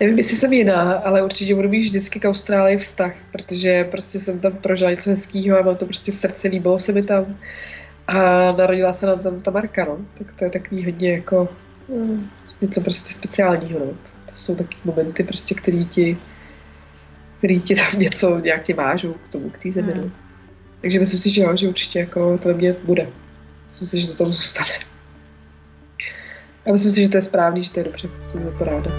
Nevím, 0.00 0.16
jestli 0.16 0.36
jsem 0.36 0.52
jiná, 0.52 0.92
ale 0.92 1.22
určitě 1.22 1.54
budu 1.54 1.68
mít 1.68 1.80
vždycky 1.80 2.20
k 2.20 2.28
Austrálii 2.28 2.76
vztah, 2.76 3.14
protože 3.32 3.84
prostě 3.84 4.20
jsem 4.20 4.40
tam 4.40 4.52
prožila 4.52 4.90
něco 4.90 5.10
hezkého 5.10 5.58
a 5.58 5.62
mám 5.62 5.76
to 5.76 5.86
prostě 5.86 6.12
v 6.12 6.16
srdci, 6.16 6.48
líbilo 6.48 6.78
se 6.78 6.92
mi 6.92 7.02
tam. 7.02 7.38
A 8.06 8.52
narodila 8.52 8.92
se 8.92 9.06
nám 9.06 9.18
tam 9.18 9.40
ta 9.40 9.50
Marka, 9.50 9.84
no. 9.84 9.98
Tak 10.18 10.32
to 10.32 10.44
je 10.44 10.50
takový 10.50 10.84
hodně 10.84 11.12
jako 11.12 11.48
mm, 11.88 12.30
něco 12.60 12.80
prostě 12.80 13.12
speciálního, 13.12 13.78
no. 13.78 13.86
To 14.30 14.34
jsou 14.34 14.54
taky 14.54 14.76
momenty 14.84 15.24
prostě, 15.24 15.54
který 15.54 15.86
ti 15.86 16.18
který 17.38 17.60
ti 17.60 17.74
tam 17.74 18.00
něco 18.00 18.38
nějak 18.38 18.62
tě 18.62 18.74
vážou 18.74 19.12
k 19.12 19.28
tomu, 19.28 19.50
k 19.50 19.58
té 19.58 19.70
zemi. 19.70 19.92
Hmm. 19.92 20.02
No. 20.02 20.10
Takže 20.80 20.98
myslím 20.98 21.20
si, 21.20 21.30
že 21.30 21.42
jo, 21.42 21.56
že 21.56 21.68
určitě 21.68 21.98
jako 21.98 22.38
to 22.38 22.48
mě 22.48 22.72
bude. 22.84 23.08
Myslím 23.66 23.86
si, 23.86 24.00
že 24.00 24.08
to 24.08 24.24
tam 24.24 24.32
zůstane. 24.32 24.78
A 26.66 26.72
myslím 26.72 26.92
si, 26.92 27.00
že 27.02 27.08
to 27.08 27.16
je 27.16 27.22
správný, 27.22 27.62
že 27.62 27.70
to 27.72 27.80
je 27.80 27.84
dobře. 27.84 28.08
Jsem 28.24 28.42
za 28.42 28.50
to 28.50 28.64
ráda. 28.64 28.90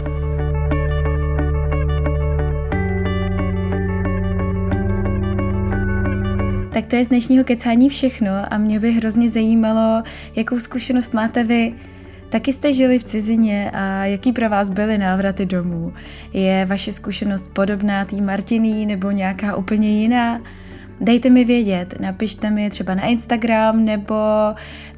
Tak 6.77 6.85
to 6.85 6.95
je 6.95 7.05
z 7.05 7.07
dnešního 7.07 7.43
kecání 7.43 7.89
všechno 7.89 8.53
a 8.53 8.57
mě 8.57 8.79
by 8.79 8.91
hrozně 8.91 9.29
zajímalo, 9.29 10.03
jakou 10.35 10.59
zkušenost 10.59 11.13
máte 11.13 11.43
vy 11.43 11.73
Taky 12.29 12.53
jste 12.53 12.73
žili 12.73 12.99
v 12.99 13.03
cizině 13.03 13.71
a 13.73 14.05
jaký 14.05 14.31
pro 14.31 14.49
vás 14.49 14.69
byly 14.69 14.97
návraty 14.97 15.45
domů? 15.45 15.93
Je 16.33 16.65
vaše 16.65 16.93
zkušenost 16.93 17.49
podobná 17.53 18.05
té 18.05 18.21
Martiný 18.21 18.85
nebo 18.85 19.11
nějaká 19.11 19.55
úplně 19.55 20.01
jiná? 20.01 20.41
Dejte 21.01 21.29
mi 21.29 21.45
vědět, 21.45 21.99
napište 21.99 22.49
mi 22.49 22.69
třeba 22.69 22.95
na 22.95 23.03
Instagram 23.03 23.85
nebo 23.85 24.15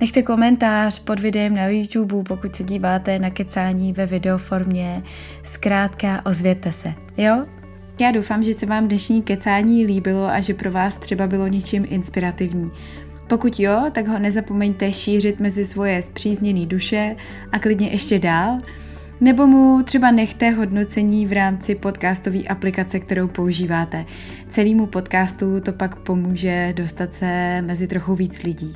nechte 0.01 0.23
komentář 0.23 0.99
pod 0.99 1.19
videem 1.19 1.55
na 1.55 1.67
YouTube, 1.67 2.23
pokud 2.23 2.55
se 2.55 2.63
díváte 2.63 3.19
na 3.19 3.29
kecání 3.29 3.93
ve 3.93 4.05
videoformě. 4.05 5.03
Zkrátka 5.43 6.21
ozvěte 6.25 6.71
se, 6.71 6.93
jo? 7.17 7.58
Já 7.99 8.11
doufám, 8.11 8.43
že 8.43 8.53
se 8.53 8.65
vám 8.65 8.87
dnešní 8.87 9.21
kecání 9.21 9.85
líbilo 9.85 10.27
a 10.27 10.39
že 10.39 10.53
pro 10.53 10.71
vás 10.71 10.97
třeba 10.97 11.27
bylo 11.27 11.47
něčím 11.47 11.85
inspirativní. 11.89 12.71
Pokud 13.27 13.59
jo, 13.59 13.85
tak 13.91 14.07
ho 14.07 14.19
nezapomeňte 14.19 14.91
šířit 14.91 15.39
mezi 15.39 15.65
svoje 15.65 16.01
zpřízněné 16.01 16.65
duše 16.65 17.15
a 17.51 17.59
klidně 17.59 17.89
ještě 17.89 18.19
dál, 18.19 18.57
nebo 19.21 19.47
mu 19.47 19.83
třeba 19.83 20.11
nechte 20.11 20.49
hodnocení 20.49 21.25
v 21.25 21.33
rámci 21.33 21.75
podcastové 21.75 22.43
aplikace, 22.43 22.99
kterou 22.99 23.27
používáte. 23.27 24.05
Celému 24.49 24.85
podcastu 24.85 25.61
to 25.61 25.73
pak 25.73 25.95
pomůže 25.95 26.73
dostat 26.75 27.13
se 27.13 27.61
mezi 27.61 27.87
trochu 27.87 28.15
víc 28.15 28.43
lidí. 28.43 28.75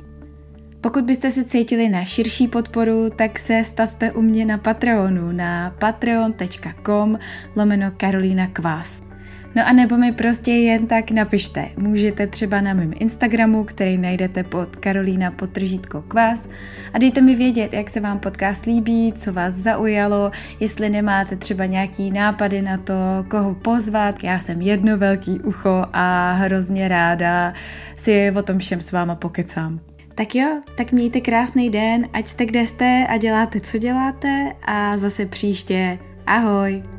Pokud 0.80 1.04
byste 1.04 1.30
se 1.30 1.44
cítili 1.44 1.88
na 1.88 2.04
širší 2.04 2.48
podporu, 2.48 3.10
tak 3.10 3.38
se 3.38 3.64
stavte 3.64 4.12
u 4.12 4.22
mě 4.22 4.44
na 4.44 4.58
Patreonu 4.58 5.32
na 5.32 5.70
patreon.com 5.78 7.18
lomeno 7.56 7.90
Karolina 7.96 8.46
Kvás. 8.46 9.13
No 9.54 9.66
a 9.66 9.72
nebo 9.72 9.96
mi 9.96 10.12
prostě 10.12 10.50
jen 10.50 10.86
tak 10.86 11.10
napište. 11.10 11.68
Můžete 11.76 12.26
třeba 12.26 12.60
na 12.60 12.74
mém 12.74 12.92
Instagramu, 12.98 13.64
který 13.64 13.98
najdete 13.98 14.44
pod 14.44 14.76
Karolína 14.76 15.30
potržítko 15.30 16.02
kvás 16.02 16.48
a 16.92 16.98
dejte 16.98 17.20
mi 17.20 17.34
vědět, 17.34 17.72
jak 17.72 17.90
se 17.90 18.00
vám 18.00 18.18
podcast 18.18 18.66
líbí, 18.66 19.12
co 19.12 19.32
vás 19.32 19.54
zaujalo, 19.54 20.30
jestli 20.60 20.90
nemáte 20.90 21.36
třeba 21.36 21.66
nějaký 21.66 22.10
nápady 22.10 22.62
na 22.62 22.78
to, 22.78 22.94
koho 23.28 23.54
pozvat. 23.54 24.24
Já 24.24 24.38
jsem 24.38 24.60
jedno 24.60 24.98
velký 24.98 25.40
ucho 25.40 25.84
a 25.92 26.32
hrozně 26.32 26.88
ráda 26.88 27.52
si 27.96 28.32
o 28.36 28.42
tom 28.42 28.58
všem 28.58 28.80
s 28.80 28.92
váma 28.92 29.14
pokecám. 29.14 29.80
Tak 30.14 30.34
jo, 30.34 30.62
tak 30.76 30.92
mějte 30.92 31.20
krásný 31.20 31.70
den, 31.70 32.08
ať 32.12 32.26
jste 32.26 32.46
kde 32.46 32.66
jste 32.66 33.06
a 33.08 33.16
děláte, 33.16 33.60
co 33.60 33.78
děláte 33.78 34.52
a 34.64 34.98
zase 34.98 35.26
příště. 35.26 35.98
Ahoj! 36.26 36.93